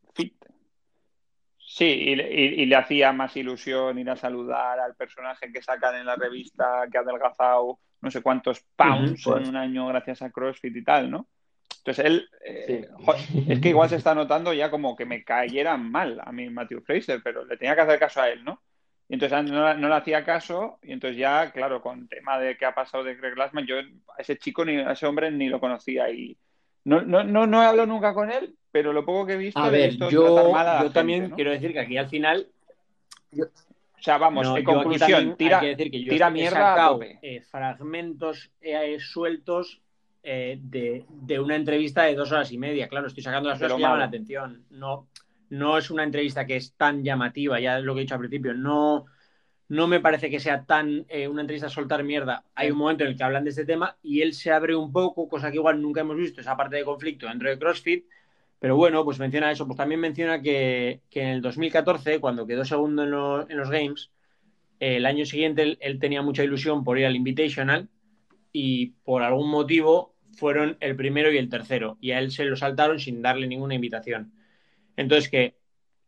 Sí, 1.74 1.86
y, 1.86 2.66
le 2.66 2.76
hacía 2.76 3.14
más 3.14 3.34
ilusión 3.34 3.98
ir 3.98 4.11
a 4.11 4.16
saludar 4.16 4.78
al 4.78 4.94
personaje 4.94 5.50
que 5.50 5.62
sacan 5.62 5.96
en 5.96 6.05
la 6.05 6.16
revista 6.16 6.82
que 6.92 6.98
ha 6.98 7.00
adelgazado 7.00 7.78
no 8.03 8.11
sé 8.11 8.20
cuántos 8.20 8.61
pounds 8.76 9.26
en 9.26 9.48
un 9.48 9.57
año 9.57 9.86
gracias 9.86 10.20
a 10.20 10.30
CrossFit 10.30 10.76
y 10.76 10.84
tal, 10.84 11.11
¿no? 11.11 11.28
Entonces 11.78 12.04
él, 12.04 12.28
eh, 12.44 12.88
es 13.48 13.60
que 13.60 13.70
igual 13.70 13.88
se 13.88 13.96
está 13.96 14.14
notando 14.14 14.52
ya 14.52 14.70
como 14.70 14.94
que 14.94 15.04
me 15.04 15.24
cayera 15.24 15.76
mal 15.76 16.20
a 16.24 16.30
mí 16.30 16.48
Matthew 16.48 16.82
Fraser, 16.82 17.20
pero 17.22 17.44
le 17.44 17.56
tenía 17.56 17.74
que 17.74 17.80
hacer 17.80 17.98
caso 17.98 18.22
a 18.22 18.28
él, 18.28 18.44
¿no? 18.44 18.62
Y 19.08 19.14
entonces 19.14 19.50
no, 19.50 19.74
le 19.74 19.94
hacía 19.94 20.24
caso 20.24 20.78
y 20.82 20.92
entonces 20.92 21.18
ya, 21.18 21.50
claro, 21.50 21.82
con 21.82 22.00
el 22.00 22.08
tema 22.08 22.38
de 22.38 22.56
qué 22.56 22.64
ha 22.64 22.74
pasado 22.74 23.04
de 23.04 23.16
Greg 23.16 23.34
Glassman, 23.34 23.66
yo 23.66 23.76
a 23.78 24.22
ese 24.22 24.38
chico, 24.38 24.64
ni 24.64 24.76
a 24.78 24.92
ese 24.92 25.06
hombre 25.06 25.30
ni 25.30 25.48
lo 25.48 25.60
conocía 25.60 26.08
y 26.08 26.38
no, 26.84 27.02
no, 27.02 27.22
no, 27.22 27.46
no 27.46 27.62
he 27.62 27.66
hablado 27.66 27.86
nunca 27.86 28.14
con 28.14 28.30
él, 28.30 28.56
pero 28.70 28.92
lo 28.92 29.04
poco 29.04 29.26
que 29.26 29.34
he 29.34 29.36
visto... 29.36 29.60
A 29.60 29.68
ver, 29.68 29.96
yo, 29.96 30.10
yo 30.10 30.90
también 30.92 31.30
quiero 31.30 31.50
decir 31.50 31.72
que 31.72 31.80
aquí 31.80 31.98
al 31.98 32.08
final... 32.08 32.48
O 33.38 34.02
sea, 34.02 34.18
vamos, 34.18 34.48
en 34.56 34.64
conclusión, 34.64 35.36
tira, 35.36 35.60
tira 35.76 36.30
mierda 36.30 36.74
a 36.74 36.98
eh, 37.22 37.40
fragmentos 37.42 38.50
eh, 38.60 38.98
sueltos 38.98 39.81
eh, 40.22 40.58
de, 40.60 41.40
una 41.40 41.56
entrevista 41.56 42.04
de 42.04 42.14
dos 42.14 42.30
horas 42.32 42.52
y 42.52 42.58
media. 42.58 42.88
Claro, 42.88 43.06
estoy 43.06 43.22
sacando 43.22 43.48
las 43.48 43.58
cosas 43.58 43.76
que 43.76 43.82
llaman 43.82 43.98
la 43.98 44.04
atención. 44.06 44.64
No, 44.70 45.08
no 45.50 45.78
es 45.78 45.90
una 45.90 46.04
entrevista 46.04 46.46
que 46.46 46.56
es 46.56 46.74
tan 46.74 47.02
llamativa, 47.02 47.60
ya 47.60 47.78
lo 47.80 47.94
que 47.94 48.00
he 48.00 48.04
dicho 48.04 48.14
al 48.14 48.20
principio. 48.20 48.54
No, 48.54 49.06
no 49.68 49.86
me 49.86 50.00
parece 50.00 50.30
que 50.30 50.38
sea 50.38 50.64
tan 50.64 51.06
eh, 51.08 51.28
una 51.28 51.40
entrevista 51.40 51.66
a 51.66 51.70
soltar 51.70 52.04
mierda. 52.04 52.44
Hay 52.54 52.70
un 52.70 52.78
momento 52.78 53.04
en 53.04 53.10
el 53.10 53.16
que 53.16 53.24
hablan 53.24 53.44
de 53.44 53.50
este 53.50 53.64
tema 53.64 53.96
y 54.02 54.20
él 54.20 54.34
se 54.34 54.52
abre 54.52 54.76
un 54.76 54.92
poco, 54.92 55.28
cosa 55.28 55.50
que 55.50 55.56
igual 55.56 55.80
nunca 55.80 56.02
hemos 56.02 56.16
visto, 56.16 56.40
esa 56.40 56.56
parte 56.56 56.76
de 56.76 56.84
conflicto 56.84 57.26
dentro 57.26 57.48
de 57.48 57.58
CrossFit. 57.58 58.04
Pero 58.58 58.76
bueno, 58.76 59.04
pues 59.04 59.18
menciona 59.18 59.50
eso. 59.50 59.66
Pues 59.66 59.76
también 59.76 60.00
menciona 60.00 60.40
que, 60.40 61.00
en 61.10 61.28
el 61.28 61.42
2014, 61.42 62.20
cuando 62.20 62.46
quedó 62.46 62.64
segundo 62.64 63.02
en, 63.48 63.56
los 63.56 63.70
Games, 63.70 64.12
el 64.78 65.04
año 65.04 65.26
siguiente 65.26 65.78
él, 65.80 65.98
tenía 65.98 66.22
mucha 66.22 66.44
ilusión 66.44 66.84
por 66.84 66.98
ir 66.98 67.06
al 67.06 67.16
Invitational 67.16 67.88
y 68.52 68.92
por 69.04 69.22
algún 69.22 69.50
motivo 69.50 70.11
fueron 70.32 70.76
el 70.80 70.96
primero 70.96 71.32
y 71.32 71.38
el 71.38 71.48
tercero, 71.48 71.98
y 72.00 72.12
a 72.12 72.18
él 72.18 72.30
se 72.30 72.44
lo 72.44 72.56
saltaron 72.56 72.98
sin 72.98 73.22
darle 73.22 73.46
ninguna 73.46 73.74
invitación. 73.74 74.32
Entonces 74.96 75.30
que 75.30 75.54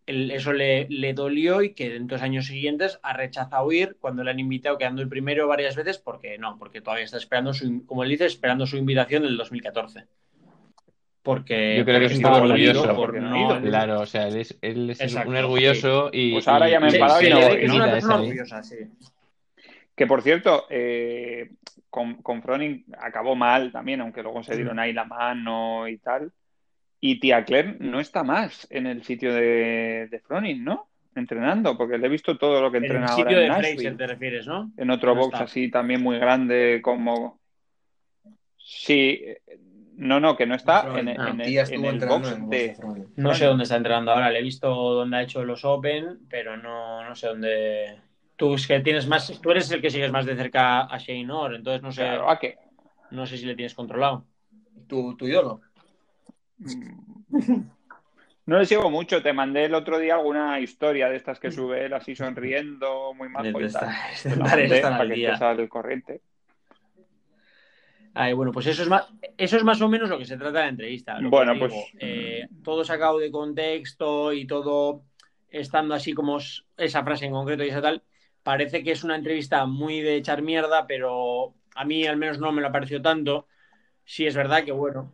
eso 0.06 0.52
le, 0.52 0.86
dolió 1.14 1.62
y 1.62 1.72
que 1.72 1.96
en 1.96 2.06
dos 2.06 2.20
años 2.20 2.46
siguientes 2.46 2.98
ha 3.02 3.14
rechazado 3.14 3.72
ir 3.72 3.96
cuando 4.00 4.22
le 4.22 4.30
han 4.30 4.38
invitado 4.38 4.76
quedando 4.76 5.00
el 5.00 5.08
primero 5.08 5.48
varias 5.48 5.76
veces 5.76 5.98
porque 5.98 6.36
no, 6.36 6.58
porque 6.58 6.82
todavía 6.82 7.06
está 7.06 7.16
esperando 7.16 7.54
su, 7.54 7.86
como 7.86 8.04
él 8.04 8.10
dice, 8.10 8.26
esperando 8.26 8.66
su 8.66 8.76
invitación 8.76 9.22
del 9.22 9.36
2014 9.36 10.04
porque 11.22 11.78
yo 11.78 11.86
creo 11.86 12.00
que 12.00 12.06
es 12.06 12.16
un 12.16 12.22
poco 12.22 12.36
orgulloso 12.36 12.94
por 12.94 13.14
no, 13.14 13.58
claro 13.62 14.00
o 14.02 14.04
sea 14.04 14.28
él 14.28 14.36
es, 14.36 14.58
él 14.60 14.90
es 14.90 15.14
un 15.14 15.34
orgulloso 15.34 16.10
y 16.12 16.32
pues 16.32 16.46
ahora 16.48 16.68
ya 16.68 16.80
me 16.80 16.90
he 16.90 16.98
parado 16.98 17.22
y 17.22 17.30
no, 17.30 17.38
es 17.38 17.72
una 17.72 17.90
persona 17.90 18.16
orgullosa 18.16 18.62
sí. 18.62 18.76
Que 19.94 20.06
por 20.06 20.22
cierto, 20.22 20.66
eh, 20.70 21.52
con, 21.94 22.14
con, 22.22 22.42
Froning 22.42 22.86
acabó 22.98 23.36
mal 23.36 23.70
también, 23.70 24.00
aunque 24.00 24.20
luego 24.20 24.42
se 24.42 24.56
dieron 24.56 24.80
ahí 24.80 24.92
la 24.92 25.04
mano 25.04 25.86
y 25.86 25.98
tal. 25.98 26.32
Y 26.98 27.20
Tía 27.20 27.44
Claire 27.44 27.76
no 27.78 28.00
está 28.00 28.24
más 28.24 28.66
en 28.68 28.88
el 28.88 29.04
sitio 29.04 29.32
de, 29.32 30.08
de 30.10 30.18
Froning, 30.18 30.64
¿no? 30.64 30.88
Entrenando, 31.14 31.78
porque 31.78 31.96
le 31.96 32.08
he 32.08 32.10
visto 32.10 32.36
todo 32.36 32.60
lo 32.60 32.72
que 32.72 32.78
entrena 32.78 33.06
ahora. 33.06 33.30
En 33.30 33.36
el 33.36 33.36
sitio 33.36 33.38
de 33.38 33.74
Fraser 33.76 33.96
te 33.96 34.06
refieres, 34.08 34.46
¿no? 34.48 34.72
En 34.76 34.90
otro 34.90 35.14
box 35.14 35.40
así 35.40 35.70
también 35.70 36.02
muy 36.02 36.18
grande 36.18 36.80
como... 36.82 37.38
Sí, 38.58 39.22
no, 39.96 40.18
no, 40.18 40.36
que 40.36 40.46
no 40.46 40.56
está 40.56 40.98
en, 40.98 41.06
el, 41.06 41.16
box 42.08 42.50
de... 42.50 42.76
No 43.14 43.34
sé 43.34 43.44
dónde 43.44 43.62
está 43.62 43.76
entrenando 43.76 44.10
ahora, 44.10 44.32
le 44.32 44.40
he 44.40 44.42
visto 44.42 44.68
dónde 44.68 45.18
ha 45.18 45.22
hecho 45.22 45.44
los 45.44 45.64
Open, 45.64 46.26
pero 46.28 46.56
no, 46.56 47.08
no 47.08 47.14
sé 47.14 47.28
dónde 47.28 48.00
Tú 48.36 48.56
que 48.66 48.80
tienes 48.80 49.06
más, 49.06 49.40
tú 49.40 49.50
eres 49.50 49.70
el 49.70 49.80
que 49.80 49.90
sigues 49.90 50.10
más 50.10 50.26
de 50.26 50.36
cerca 50.36 50.82
a 50.82 50.98
Shane 50.98 51.30
Orr, 51.30 51.54
entonces 51.54 51.82
no 51.82 51.92
sé. 51.92 52.04
¿a 52.06 52.38
qué? 52.40 52.58
No 53.10 53.26
sé 53.26 53.38
si 53.38 53.46
le 53.46 53.54
tienes 53.54 53.74
controlado. 53.74 54.24
Tu, 54.88 55.16
tu 55.16 55.26
ídolo. 55.26 55.60
No 58.46 58.58
le 58.58 58.66
sigo 58.66 58.90
mucho, 58.90 59.22
te 59.22 59.32
mandé 59.32 59.64
el 59.64 59.74
otro 59.74 59.98
día 59.98 60.16
alguna 60.16 60.60
historia 60.60 61.08
de 61.08 61.16
estas 61.16 61.40
que 61.40 61.50
sube 61.50 61.86
él 61.86 61.94
así 61.94 62.14
sonriendo, 62.14 63.14
muy 63.14 63.30
mal. 63.30 63.50
para 63.52 65.08
que 65.08 65.62
el 65.62 65.68
corriente. 65.70 66.20
bueno, 68.34 68.52
pues 68.52 68.66
eso 68.66 68.82
es 68.82 68.88
más, 68.88 69.08
eso 69.38 69.56
es 69.56 69.64
más 69.64 69.80
o 69.80 69.88
menos 69.88 70.10
lo 70.10 70.18
que 70.18 70.26
se 70.26 70.36
trata 70.36 70.58
de 70.58 70.64
la 70.64 70.68
entrevista. 70.68 71.18
bueno, 71.22 71.54
pues 71.58 71.72
eh, 71.98 72.46
todo 72.62 72.84
sacado 72.84 73.18
de 73.18 73.30
contexto 73.30 74.34
y 74.34 74.46
todo 74.46 75.04
estando 75.48 75.94
así 75.94 76.12
como 76.12 76.38
esa 76.76 77.02
frase 77.02 77.24
en 77.24 77.32
concreto 77.32 77.64
y 77.64 77.68
esa 77.68 77.80
tal, 77.80 78.02
parece 78.44 78.84
que 78.84 78.92
es 78.92 79.02
una 79.02 79.16
entrevista 79.16 79.66
muy 79.66 80.00
de 80.00 80.14
echar 80.16 80.40
mierda, 80.42 80.86
pero 80.86 81.54
a 81.74 81.84
mí 81.84 82.06
al 82.06 82.16
menos 82.16 82.38
no 82.38 82.52
me 82.52 82.60
lo 82.62 82.68
ha 82.68 82.72
parecido 82.72 83.02
tanto. 83.02 83.48
Sí 84.04 84.24
es 84.26 84.36
verdad 84.36 84.62
que, 84.64 84.70
bueno, 84.70 85.12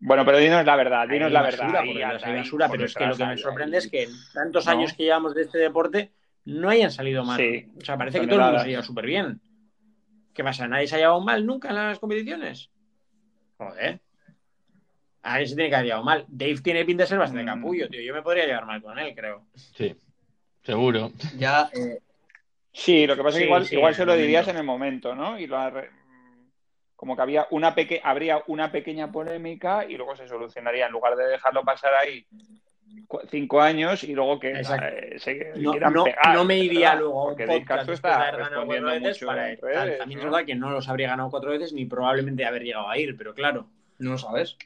bueno, 0.00 0.24
pero 0.24 0.38
dinos 0.38 0.66
la 0.66 0.76
verdad, 0.76 1.08
dinos 1.08 1.28
hay 1.28 1.32
la 1.32 1.42
basura, 1.42 1.66
verdad. 1.82 2.20
hay 2.24 2.32
ahí, 2.32 2.38
basura, 2.38 2.68
pero 2.68 2.84
es 2.84 2.94
que 2.94 3.06
lo 3.06 3.16
que 3.16 3.24
me 3.26 3.36
sorprende 3.38 3.78
es 3.78 3.88
que 3.88 4.02
en 4.02 4.10
tantos 4.34 4.66
¿No? 4.66 4.72
años 4.72 4.92
que 4.92 5.04
llevamos 5.04 5.34
de 5.34 5.42
este 5.42 5.58
deporte 5.58 6.10
no 6.44 6.68
hayan 6.68 6.90
salido 6.90 7.24
mal. 7.24 7.38
Sí, 7.38 7.68
o 7.80 7.84
sea, 7.84 7.96
parece 7.96 8.20
que 8.20 8.26
todo 8.26 8.40
el 8.40 8.44
mundo 8.46 8.58
se 8.60 8.68
lleva 8.68 8.82
súper 8.82 9.06
bien. 9.06 9.40
¿Qué 10.34 10.42
pasa? 10.42 10.66
¿Nadie 10.66 10.88
se 10.88 10.96
ha 10.96 10.98
llevado 10.98 11.20
mal 11.20 11.46
nunca 11.46 11.68
en 11.68 11.76
las 11.76 11.98
competiciones? 11.98 12.70
Joder. 13.56 14.00
Alguien 15.22 15.48
se 15.48 15.54
tiene 15.54 15.70
que 15.70 15.76
haber 15.76 15.86
llevado 15.86 16.04
mal. 16.04 16.24
Dave 16.28 16.60
tiene 16.60 16.84
pinta 16.84 17.04
de 17.04 17.08
ser 17.08 17.18
bastante 17.18 17.44
Mm. 17.44 17.46
capullo, 17.46 17.88
tío. 17.88 18.02
Yo 18.02 18.12
me 18.12 18.20
podría 18.22 18.44
llevar 18.46 18.66
mal 18.66 18.82
con 18.82 18.98
él, 18.98 19.14
creo. 19.14 19.46
Sí, 19.54 19.94
seguro. 20.62 21.12
Ya, 21.38 21.70
eh, 21.72 22.00
Sí, 22.74 23.06
lo 23.06 23.14
que 23.16 23.22
pasa 23.22 23.38
es 23.38 23.42
que 23.42 23.46
igual, 23.46 23.64
sí, 23.66 23.76
igual 23.76 23.94
se 23.94 24.04
lo 24.04 24.14
dirías 24.16 24.46
momento. 24.46 24.50
en 24.50 24.56
el 24.56 24.64
momento, 24.64 25.14
¿no? 25.14 25.38
Y 25.38 25.46
lo 25.46 25.56
arre- 25.56 25.90
como 26.96 27.14
que 27.16 27.22
había 27.22 27.46
una 27.50 27.74
peque 27.74 28.00
habría 28.02 28.42
una 28.48 28.72
pequeña 28.72 29.12
polémica 29.12 29.84
y 29.88 29.96
luego 29.96 30.16
se 30.16 30.26
solucionaría 30.26 30.86
en 30.86 30.92
lugar 30.92 31.16
de 31.16 31.24
dejarlo 31.26 31.62
pasar 31.62 31.94
ahí 31.94 32.26
cinco 33.30 33.60
años 33.60 34.02
y 34.04 34.14
luego 34.14 34.40
que 34.40 34.52
Exacto. 34.52 34.86
eh, 34.88 35.18
se 35.18 35.52
No, 35.56 35.70
quieran 35.72 35.92
no- 35.92 36.04
pegar, 36.04 36.34
no 36.34 36.44
me 36.44 36.58
iría 36.58 36.90
¿verdad? 36.90 37.00
luego 37.00 37.24
Porque 37.28 37.46
podcast 37.46 37.86
de 37.86 37.92
está 37.94 38.30
respondiendo 38.32 38.88
veces 38.90 39.08
mucho 39.08 39.26
para 39.26 39.50
en 39.50 39.60
tal. 39.60 39.70
redes, 39.70 39.98
También 39.98 40.18
es 40.20 40.24
verdad 40.24 40.44
que 40.44 40.54
no 40.54 40.70
los 40.70 40.88
habría 40.88 41.08
ganado 41.08 41.30
cuatro 41.30 41.50
veces 41.50 41.72
ni 41.72 41.84
probablemente 41.84 42.44
haber 42.44 42.62
llegado 42.62 42.88
a 42.88 42.98
ir, 42.98 43.16
pero 43.16 43.34
claro, 43.34 43.66
no 43.98 44.12
lo 44.12 44.18
sabes. 44.18 44.56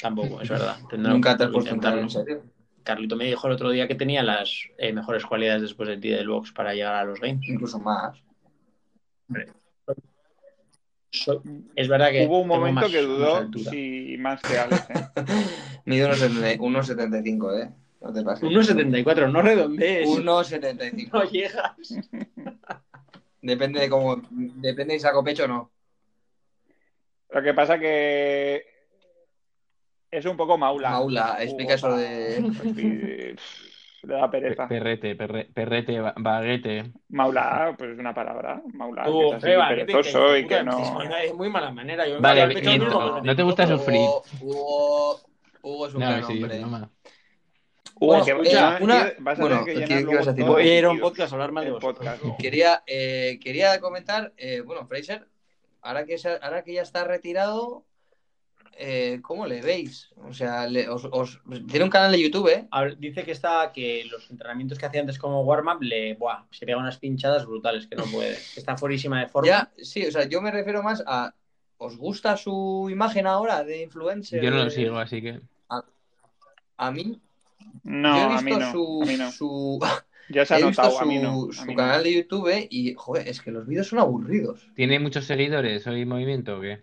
tampoco, 0.00 0.40
es 0.40 0.48
verdad. 0.48 0.76
Tendrá 0.88 1.12
Nunca 1.12 1.36
te 1.36 1.44
has 1.44 1.48
que 1.50 1.52
puesto 1.54 1.74
en 1.98 2.10
serio. 2.10 2.42
Carlito 2.86 3.16
me 3.16 3.24
dijo 3.24 3.48
el 3.48 3.52
otro 3.54 3.70
día 3.70 3.88
que 3.88 3.96
tenía 3.96 4.22
las 4.22 4.68
eh, 4.78 4.92
mejores 4.92 5.26
cualidades 5.26 5.62
después 5.62 5.88
de 5.88 5.98
ti 5.98 6.08
del 6.10 6.28
box 6.28 6.52
para 6.52 6.72
llegar 6.72 6.94
a 6.94 7.04
los 7.04 7.20
games. 7.20 7.46
Incluso 7.48 7.80
más. 7.80 8.16
Soy- 11.10 11.40
es 11.74 11.88
verdad 11.88 12.10
que 12.10 12.26
Hubo 12.26 12.40
un 12.40 12.48
momento 12.48 12.82
más- 12.82 12.90
que 12.90 13.00
dudó 13.02 13.50
si 13.70 14.16
más 14.18 14.40
que 14.42 14.58
Alex, 14.58 14.90
¿eh? 14.90 14.94
Mide 15.84 16.04
unos 16.06 16.18
70 16.18 16.62
unos 16.62 16.86
75, 16.86 17.58
¿eh? 17.58 17.70
No 18.00 18.12
te 18.12 18.22
pases. 18.22 18.48
1,74, 18.48 19.32
no 19.32 19.42
redondees. 19.42 20.08
1,75. 20.08 21.10
No 21.12 21.24
llegas. 21.24 21.72
Depende 23.42 23.80
de 23.80 23.88
cómo. 23.88 24.22
Depende 24.30 24.94
de 24.94 24.98
si 25.00 25.02
saco 25.02 25.24
pecho 25.24 25.44
o 25.44 25.48
no. 25.48 25.70
Lo 27.30 27.42
que 27.42 27.54
pasa 27.54 27.78
que 27.78 28.62
es 30.18 30.24
un 30.26 30.36
poco 30.36 30.56
maula. 30.58 30.90
Maula, 30.90 31.36
explica 31.40 31.74
eso 31.74 31.96
de. 31.96 32.40
de... 32.74 33.36
Le 34.02 34.14
da 34.14 34.30
pereza. 34.30 34.68
Perrete, 34.68 35.16
perre- 35.16 35.52
perrete, 35.52 35.98
ba- 36.00 36.14
baguete. 36.16 36.92
Maula, 37.08 37.74
pues 37.76 37.90
es 37.92 37.98
una 37.98 38.14
palabra. 38.14 38.62
Maula, 38.74 39.04
Tú, 39.04 39.30
que 39.30 39.36
es 39.36 39.42
te- 39.42 39.84
perezoso 39.84 40.28
que- 40.32 40.38
y 40.40 40.46
que 40.46 40.62
no. 40.62 40.78
De 41.08 41.32
muy 41.34 41.50
mala 41.50 41.72
manera. 41.72 42.06
Yo 42.06 42.20
Vale, 42.20 42.42
al 42.42 42.52
pecho 42.54 42.70
y 42.70 42.78
no, 42.78 42.88
no- 42.88 43.20
¿no 43.22 43.34
te 43.36 43.42
gusta 43.42 43.66
sufrir? 43.66 43.98
Hugo, 43.98 44.22
Hugo, 44.40 45.20
Hugo 45.62 45.86
es 45.88 45.94
un 45.94 46.00
No, 46.00 46.06
gran 46.10 46.24
sí, 46.26 46.32
hombre. 46.42 46.58
broma. 46.60 46.90
Hugo, 47.98 48.06
Bueno, 48.18 48.24
que 48.42 48.50
ya- 48.50 48.78
una- 48.80 49.12
vas 49.18 49.38
a 49.38 49.42
bueno, 49.42 49.64
tener 49.64 49.64
que 49.64 49.72
¿qué- 49.72 49.74
llenar 49.80 49.88
qué 49.88 49.94
luego 50.04 50.12
ibas 50.12 50.28
a 50.28 50.30
decir? 50.30 50.44
todo 50.44 50.52
Voy 50.54 50.68
a 50.68 50.78
ir 50.78 50.84
a 50.84 50.90
un 50.90 51.00
podcast 51.00 51.32
a 51.32 51.34
hablar 51.34 51.52
mal 51.52 51.64
de 51.64 51.72
podcast. 51.72 52.22
Quería, 52.38 52.82
eh, 52.86 53.40
quería 53.42 53.80
comentar, 53.80 54.32
eh, 54.36 54.60
bueno, 54.60 54.86
Fraser, 54.86 55.26
ahora 55.82 56.04
que, 56.04 56.16
ahora 56.42 56.62
que 56.62 56.74
ya 56.74 56.82
está 56.82 57.02
retirado, 57.04 57.84
eh, 58.78 59.20
¿cómo 59.22 59.46
le 59.46 59.60
veis? 59.62 60.10
O 60.28 60.32
sea, 60.32 60.66
le- 60.68 60.88
os- 60.88 61.08
os- 61.10 61.40
tiene 61.68 61.84
un 61.84 61.90
canal 61.90 62.12
de 62.12 62.22
YouTube, 62.22 62.48
¿eh? 62.48 62.68
Ver, 62.72 62.98
Dice 62.98 63.24
que 63.24 63.32
está 63.32 63.72
que 63.72 64.04
los 64.10 64.30
entrenamientos 64.30 64.78
que 64.78 64.86
hacía 64.86 65.00
antes 65.00 65.18
como 65.18 65.42
warm-up 65.42 65.82
le 65.82 66.14
buah, 66.14 66.44
se 66.50 66.66
pega 66.66 66.78
unas 66.78 66.98
pinchadas 66.98 67.46
brutales 67.46 67.86
que 67.86 67.96
no 67.96 68.04
puede. 68.12 68.34
Que 68.54 68.60
Está 68.60 68.76
fuerísima 68.76 69.20
de 69.20 69.28
forma. 69.28 69.46
Ya, 69.48 69.70
sí, 69.76 70.06
o 70.06 70.10
sea, 70.12 70.28
yo 70.28 70.40
me 70.42 70.50
refiero 70.50 70.82
más 70.82 71.02
a. 71.06 71.34
¿Os 71.78 71.96
gusta 71.98 72.36
su 72.38 72.88
imagen 72.90 73.26
ahora 73.26 73.62
de 73.62 73.82
influencer? 73.82 74.42
Yo 74.42 74.50
no 74.50 74.64
lo 74.64 74.70
sigo, 74.70 74.96
así 74.98 75.20
que. 75.20 75.40
A 76.78 76.90
mí, 76.90 77.20
No, 77.84 78.16
yo 78.16 78.22
he 78.22 78.24
a 78.24 78.28
visto 78.28 78.44
mí 78.44 78.56
no. 78.56 78.72
su, 78.72 79.00
A 79.02 79.06
mí 79.06 79.16
no. 79.16 79.30
su, 79.30 79.80
Ya 80.28 80.44
se 80.44 80.54
ha 80.54 80.58
he 80.58 80.64
visto 80.66 80.82
notado, 80.82 80.98
su, 80.98 81.02
a 81.02 81.06
mí 81.06 81.18
no. 81.18 81.48
a 81.48 81.52
su 81.52 81.64
mí 81.66 81.74
no. 81.74 81.76
canal 81.76 82.02
de 82.02 82.14
YouTube 82.14 82.66
y, 82.70 82.94
joder, 82.94 83.28
es 83.28 83.40
que 83.40 83.50
los 83.50 83.66
vídeos 83.66 83.88
son 83.88 83.98
aburridos. 84.00 84.68
¿Tiene 84.74 84.98
muchos 84.98 85.24
seguidores 85.24 85.86
hoy 85.86 86.04
movimiento 86.04 86.58
o 86.58 86.60
qué? 86.60 86.82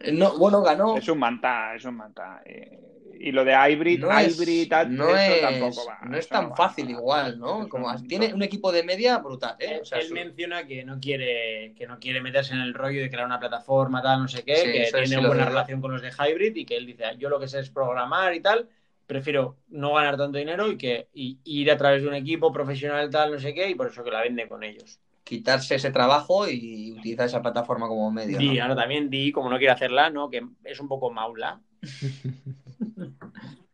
Eh, 0.00 0.12
No, 0.12 0.36
bueno, 0.38 0.62
ganó. 0.62 0.96
Es 0.98 1.08
un 1.08 1.18
manta, 1.18 1.74
es 1.74 1.84
un 1.84 1.96
manta. 1.96 2.42
Eh, 2.44 2.80
y 3.20 3.32
lo 3.32 3.44
de 3.44 3.52
Hybrid, 3.54 4.00
no 4.00 4.12
es, 4.12 4.36
Hybrid, 4.36 4.68
tal, 4.70 4.96
no 4.96 5.16
es, 5.16 5.40
tampoco 5.40 5.86
va. 5.86 5.98
no 6.02 6.16
es 6.18 6.28
tan 6.28 6.54
fácil 6.54 6.86
va. 6.86 6.90
igual, 6.90 7.38
¿no? 7.38 7.68
Como, 7.68 7.90
es 7.92 8.00
un- 8.02 8.08
tiene 8.08 8.34
un 8.34 8.42
equipo 8.42 8.72
de 8.72 8.82
media 8.82 9.18
brutal, 9.18 9.56
¿eh? 9.58 9.76
Él, 9.76 9.82
O 9.82 9.84
sea, 9.84 10.00
él 10.00 10.08
su- 10.08 10.14
menciona 10.14 10.66
que 10.66 10.84
no 10.84 10.98
quiere 11.00 11.74
que 11.76 11.86
no 11.86 11.98
quiere 11.98 12.20
meterse 12.20 12.54
en 12.54 12.60
el 12.60 12.74
rollo 12.74 13.00
de 13.00 13.10
crear 13.10 13.26
una 13.26 13.38
plataforma 13.40 14.02
tal 14.02 14.20
no 14.22 14.28
sé 14.28 14.44
qué 14.44 14.54
Sí, 14.56 14.72
que 14.72 14.92
tiene 14.92 15.16
sí 15.16 15.24
buena 15.26 15.44
relación 15.44 15.80
con 15.80 15.92
los 15.92 16.02
de 16.02 16.10
Hybrid 16.10 16.56
y 16.56 16.66
que 16.66 16.76
él 16.76 16.86
dice 16.86 17.04
yo 17.18 17.28
lo 17.28 17.38
que 17.40 17.48
sé 17.48 17.60
es 17.60 17.70
programar 17.70 18.34
y 18.34 18.40
tal 18.40 18.68
prefiero 19.06 19.58
no 19.68 19.94
ganar 19.94 20.16
tanto 20.16 20.38
dinero 20.38 20.70
y 20.70 20.76
que 20.76 21.08
y- 21.14 21.38
ir 21.44 21.70
a 21.70 21.76
través 21.76 22.02
de 22.02 22.08
un 22.08 22.14
equipo 22.14 22.52
profesional 22.52 23.10
tal 23.10 23.32
no 23.32 23.38
sé 23.38 23.54
qué 23.54 23.68
y 23.70 23.74
por 23.74 23.88
eso 23.88 24.02
que 24.04 24.10
la 24.10 24.22
vende 24.22 24.48
con 24.48 24.62
ellos 24.64 25.00
quitarse 25.24 25.74
ese 25.74 25.90
trabajo 25.90 26.46
y 26.48 26.92
utilizar 26.92 27.26
esa 27.26 27.42
plataforma 27.42 27.88
como 27.88 28.10
medio. 28.10 28.38
Di, 28.38 28.56
¿no? 28.56 28.62
ahora 28.62 28.76
también 28.76 29.10
Di 29.10 29.32
como 29.32 29.50
no 29.50 29.56
quiere 29.58 29.72
hacerla 29.72 30.10
no 30.10 30.30
que 30.30 30.46
es 30.64 30.78
un 30.78 30.88
poco 30.88 31.10
maula 31.10 31.60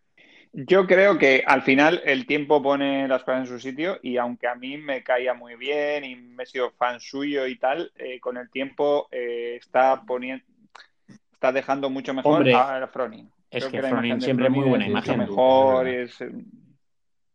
Yo 0.52 0.88
creo 0.88 1.16
que 1.16 1.44
al 1.46 1.62
final 1.62 2.02
el 2.04 2.26
tiempo 2.26 2.60
pone 2.60 3.06
las 3.06 3.22
cosas 3.22 3.42
en 3.42 3.46
su 3.46 3.60
sitio 3.60 4.00
y 4.02 4.16
aunque 4.16 4.48
a 4.48 4.56
mí 4.56 4.78
me 4.78 5.04
caía 5.04 5.32
muy 5.32 5.54
bien 5.54 6.04
y 6.04 6.16
me 6.16 6.42
he 6.42 6.46
sido 6.46 6.72
fan 6.72 6.98
suyo 6.98 7.46
y 7.46 7.56
tal, 7.56 7.92
eh, 7.96 8.18
con 8.18 8.36
el 8.36 8.50
tiempo 8.50 9.06
eh, 9.12 9.56
está 9.60 10.02
poniendo, 10.04 10.44
está 11.32 11.52
dejando 11.52 11.88
mucho 11.88 12.12
mejor 12.14 12.38
Hombre, 12.38 12.54
a 12.54 12.88
Froning. 12.88 13.30
es 13.48 13.64
Creo 13.64 13.70
que 13.70 13.80
de 13.80 14.20
siempre 14.20 14.50
muy 14.50 14.64
Froning 14.64 14.70
buena 14.70 14.84
es 14.86 14.90
imagen, 14.90 15.18
mejor 15.18 15.86
es 15.86 16.20
y 16.20 16.24
es, 16.24 16.32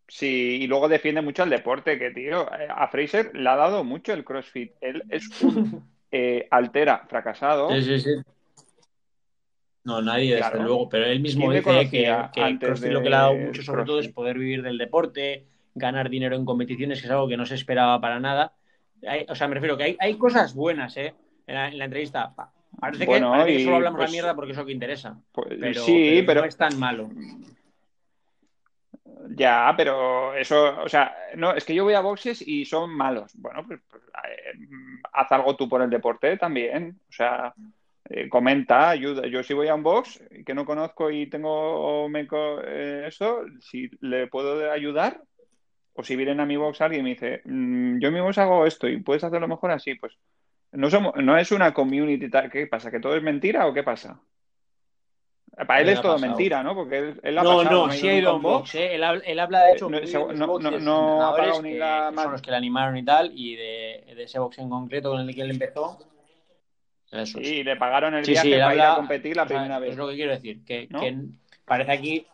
sí, 0.07 0.59
y 0.61 0.67
luego 0.67 0.87
defiende 0.87 1.21
mucho 1.21 1.43
el 1.43 1.49
deporte, 1.49 1.97
que 1.97 2.11
tío, 2.11 2.51
eh, 2.53 2.67
a 2.69 2.87
Fraser 2.87 3.35
le 3.35 3.49
ha 3.49 3.55
dado 3.55 3.83
mucho 3.83 4.13
el 4.13 4.23
CrossFit. 4.23 4.73
Él 4.81 5.03
es 5.09 5.29
un 5.41 5.83
eh, 6.11 6.47
altera 6.51 7.05
fracasado. 7.07 7.69
sí 7.69 7.81
sí 7.81 7.99
sí. 7.99 8.21
No 9.83 10.01
nadie 10.01 10.35
desde 10.35 10.59
luego 10.63 10.89
pero 10.89 11.05
él 11.05 11.19
mismo 11.19 11.49
¿Quién 11.49 11.63
le 11.63 11.81
dice 11.81 11.91
que, 11.91 12.29
que 12.33 12.41
antes 12.41 12.67
CrossFit 12.69 12.87
de 12.87 12.93
lo 12.93 13.03
que 13.03 13.09
le 13.09 13.15
ha 13.15 13.19
dado 13.19 13.35
mucho 13.35 13.61
sobre 13.61 13.85
todo 13.85 13.99
es 13.99 14.07
poder 14.09 14.37
vivir 14.39 14.63
del 14.63 14.77
deporte 14.77 15.45
ganar 15.75 16.09
dinero 16.09 16.35
en 16.35 16.45
competiciones 16.45 16.99
que 16.99 17.05
es 17.05 17.11
algo 17.11 17.27
que 17.27 17.37
no 17.37 17.45
se 17.45 17.55
esperaba 17.55 17.99
para 18.01 18.19
nada. 18.19 18.53
Hay- 19.07 19.25
o 19.29 19.35
sea 19.35 19.47
me 19.47 19.55
refiero 19.55 19.77
que 19.77 19.83
hay, 19.83 19.97
hay 19.99 20.17
cosas 20.17 20.55
buenas 20.55 20.97
eh 20.97 21.13
en 21.47 21.55
la, 21.55 21.67
en 21.67 21.77
la 21.77 21.85
entrevista. 21.85 22.33
Pa- 22.35 22.51
parece, 22.79 23.05
Bueno, 23.05 23.31
que, 23.31 23.37
parece 23.37 23.53
que 23.57 23.59
y, 23.59 23.63
solo 23.63 23.75
hablamos 23.75 23.99
pues, 23.99 24.09
la 24.09 24.11
mierda 24.13 24.35
porque 24.35 24.51
es 24.53 24.57
lo 24.57 24.65
que 24.65 24.71
interesa 24.71 25.19
Pues, 25.31 25.47
pero, 25.59 25.85
sí, 25.85 26.23
pero 26.25 26.41
no 26.41 26.47
es 26.47 26.57
tan 26.57 26.79
malo 26.79 27.09
Ya, 29.30 29.73
pero 29.76 30.36
eso, 30.36 30.82
o 30.84 30.89
sea, 30.89 31.15
no, 31.36 31.53
es 31.53 31.65
que 31.65 31.73
yo 31.73 31.84
voy 31.84 31.93
a 31.95 32.01
boxes 32.01 32.41
y 32.47 32.65
son 32.65 32.91
malos. 32.91 33.32
Bueno, 33.36 33.65
pues, 33.65 33.80
pues, 33.89 34.03
eh, 34.03 34.57
haz 35.13 35.32
algo 35.32 35.55
tú 35.55 35.67
por 35.67 35.82
el 35.82 35.89
deporte 35.89 36.38
también. 36.38 36.99
O 37.09 37.11
sea, 37.11 37.53
eh, 38.09 38.30
comenta, 38.30 38.89
ayuda. 38.89 39.28
Yo 39.28 39.41
si 39.43 39.53
voy 39.53 39.67
a 39.67 39.76
un 39.76 39.84
box 39.84 40.23
que 40.45 40.53
no 40.53 40.65
conozco 40.65 41.09
y 41.11 41.28
tengo 41.30 42.07
eh, 42.63 43.05
eso, 43.07 43.41
si 43.61 43.89
le 44.01 44.28
puedo 44.28 44.71
ayudar, 44.71 45.21
o 45.93 46.03
si 46.03 46.15
vienen 46.15 46.39
a 46.41 46.45
mi 46.45 46.57
box 46.57 46.82
alguien 46.82 47.01
y 47.01 47.03
me 47.05 47.09
dice, 47.11 47.41
"Mm, 47.45 47.99
yo 47.99 48.09
en 48.09 48.13
mi 48.15 48.21
box 48.21 48.38
hago 48.39 48.65
esto 48.65 48.88
y 48.88 49.01
puedes 49.01 49.23
hacerlo 49.23 49.47
mejor 49.47 49.71
así, 49.71 49.95
pues 49.95 50.17
no 50.73 50.89
somos, 50.91 51.15
no 51.17 51.38
es 51.38 51.51
una 51.51 51.73
community 51.73 52.30
tal. 52.30 52.51
¿Qué 52.51 52.67
pasa? 52.67 52.91
¿Que 52.91 52.99
todo 53.01 53.15
es 53.17 53.23
mentira 53.23 53.67
o 53.67 53.73
qué 53.73 53.84
pasa? 53.84 54.21
Para 55.55 55.79
él 55.81 55.89
es 55.89 56.01
todo 56.01 56.13
pasado. 56.13 56.29
mentira, 56.29 56.63
¿no? 56.63 56.75
Porque 56.75 56.97
él, 56.97 57.19
él 57.23 57.37
ha 57.37 57.43
no, 57.43 57.57
pasado, 57.57 57.87
no, 57.87 57.93
sí 57.93 57.99
ha 58.07 58.11
nunca 58.11 58.19
ido 58.21 58.29
a 58.29 58.31
a 58.33 58.35
un 58.35 58.41
box, 58.41 58.75
¿eh? 58.75 58.95
él, 58.95 59.03
habla, 59.03 59.23
él 59.25 59.39
habla, 59.39 59.63
de 59.63 59.71
hecho, 59.73 59.89
No, 59.89 59.97
se- 59.99 60.05
bien 60.05 60.27
de 60.27 60.33
no- 60.35 60.47
los 60.47 60.63
no- 60.63 60.79
no 60.79 61.25
ha 61.27 61.35
pagado 61.37 61.61
ni 61.61 61.69
que- 61.71 61.77
la 61.79 62.07
que 62.09 62.15
son 62.21 62.31
los 62.33 62.41
que 62.41 62.51
le 62.51 62.57
animaron 62.57 62.97
y 62.97 63.05
tal, 63.05 63.31
y 63.33 63.55
de, 63.55 64.13
de 64.15 64.23
ese 64.23 64.39
box 64.39 64.57
en 64.59 64.69
concreto 64.69 65.11
con 65.11 65.21
el 65.21 65.33
que 65.33 65.41
él 65.41 65.51
empezó. 65.51 65.97
Eso 67.11 67.39
es. 67.39 67.47
Sí, 67.47 67.63
le 67.63 67.77
pagaron 67.77 68.13
el 68.15 68.25
Sí, 68.25 68.31
viaje 68.31 68.47
sí, 68.49 68.59
para 68.59 68.75
ir 68.75 68.81
habla- 68.81 68.93
a 68.93 68.95
competir 68.97 69.35
la 69.37 69.43
o 69.43 69.47
sea, 69.47 69.57
primera 69.57 69.79
vez. 69.79 69.91
Es 69.91 69.97
lo 69.97 70.07
que 70.09 70.15
quiero 70.15 70.31
decir, 70.31 70.65
que, 70.65 70.87
¿No? 70.89 70.99
que 70.99 71.15
parece 71.63 71.91
aquí 71.91 72.27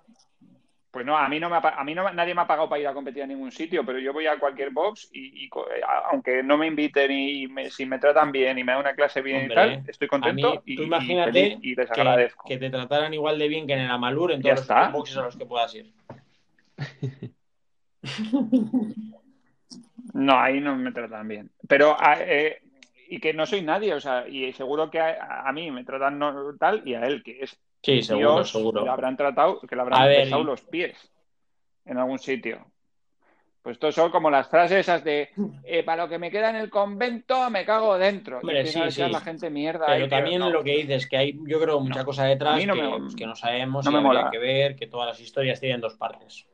Pues 0.91 1.05
no, 1.05 1.17
a 1.17 1.29
mí 1.29 1.39
no 1.39 1.49
me 1.49 1.55
ha, 1.55 1.61
pa- 1.61 1.75
a 1.79 1.83
mí 1.85 1.95
no, 1.95 2.11
nadie 2.11 2.35
me 2.35 2.41
ha 2.41 2.47
pagado 2.47 2.67
para 2.67 2.81
ir 2.81 2.87
a 2.87 2.93
competir 2.93 3.23
a 3.23 3.27
ningún 3.27 3.49
sitio, 3.51 3.85
pero 3.85 3.97
yo 3.97 4.11
voy 4.11 4.27
a 4.27 4.37
cualquier 4.37 4.71
box 4.71 5.09
y, 5.13 5.45
eh, 5.45 5.49
aunque 6.11 6.43
no 6.43 6.57
me 6.57 6.67
inviten 6.67 7.09
y 7.11 7.47
me- 7.47 7.69
si 7.69 7.85
me 7.85 7.97
tratan 7.97 8.31
bien 8.33 8.59
y 8.59 8.63
me 8.65 8.73
dan 8.73 8.81
una 8.81 8.93
clase 8.93 9.21
bien 9.21 9.43
Hombre, 9.43 9.55
y 9.55 9.55
tal, 9.77 9.83
estoy 9.87 10.07
contento 10.09 10.51
mí, 10.53 10.59
y, 10.65 10.75
tú 10.75 10.81
y 10.83 10.85
imagínate 10.87 11.31
feliz 11.31 11.59
y 11.61 11.75
les 11.75 11.89
que, 11.89 12.01
agradezco. 12.01 12.43
que 12.49 12.57
te 12.57 12.69
trataran 12.69 13.13
igual 13.13 13.39
de 13.39 13.47
bien 13.47 13.65
que 13.67 13.73
en 13.73 13.79
el 13.79 13.89
Amalur 13.91 14.33
en 14.33 14.41
Ya 14.41 14.53
todos 14.55 14.55
los 14.55 14.61
está. 14.63 14.89
boxes 14.89 15.17
a 15.17 15.21
los 15.23 15.37
que 15.37 15.45
puedas 15.45 15.73
ir. 15.75 15.93
No, 20.13 20.37
ahí 20.39 20.59
no 20.59 20.75
me 20.75 20.91
tratan 20.91 21.27
bien. 21.27 21.51
Pero 21.67 21.95
a- 21.99 22.17
eh, 22.19 22.61
y 23.07 23.19
que 23.19 23.33
no 23.33 23.45
soy 23.45 23.61
nadie, 23.61 23.93
o 23.93 23.99
sea, 23.99 24.27
y 24.27 24.51
seguro 24.53 24.89
que 24.89 24.99
a, 24.99 25.47
a 25.47 25.51
mí 25.53 25.71
me 25.71 25.83
tratan 25.83 26.17
no- 26.19 26.55
tal 26.57 26.81
y 26.85 26.95
a 26.95 27.05
él 27.05 27.23
que 27.23 27.39
es 27.41 27.57
Sí, 27.81 28.01
seguro, 28.03 28.35
Dios, 28.35 28.51
seguro. 28.51 28.91
habrán 28.91 29.17
tratado, 29.17 29.59
que 29.61 29.75
le 29.75 29.81
habrán 29.81 30.07
besado 30.07 30.43
los 30.43 30.61
pies 30.61 31.11
en 31.85 31.97
algún 31.97 32.19
sitio. 32.19 32.71
Pues 33.61 33.75
esto 33.75 33.91
son 33.91 34.09
como 34.09 34.31
las 34.31 34.49
frases 34.49 34.79
esas 34.79 35.03
de 35.03 35.29
eh, 35.63 35.83
para 35.83 36.03
lo 36.03 36.09
que 36.09 36.17
me 36.17 36.31
queda 36.31 36.49
en 36.49 36.55
el 36.55 36.69
convento 36.69 37.47
me 37.51 37.63
cago 37.63 37.95
dentro. 37.97 38.39
Hombre, 38.39 38.65
sí, 38.65 38.79
sí. 38.89 39.01
la 39.07 39.21
gente 39.21 39.51
mierda. 39.51 39.85
Pero 39.85 40.05
ahí, 40.05 40.09
también 40.09 40.39
no. 40.39 40.49
lo 40.49 40.63
que 40.63 40.77
dices, 40.77 41.07
que 41.07 41.17
hay, 41.17 41.39
yo 41.45 41.61
creo, 41.61 41.79
mucha 41.79 42.03
cosa 42.03 42.25
detrás 42.25 42.65
no 42.65 42.73
que, 42.73 42.81
me- 42.81 42.99
pues, 42.99 43.15
que 43.15 43.27
no 43.27 43.35
sabemos 43.35 43.85
no 43.85 43.91
y 43.91 43.93
me 43.95 44.01
mola. 44.01 44.29
que 44.31 44.39
ver, 44.39 44.75
que 44.75 44.87
todas 44.87 45.07
las 45.09 45.19
historias 45.19 45.59
tienen 45.59 45.79
dos 45.79 45.95
partes. 45.95 46.47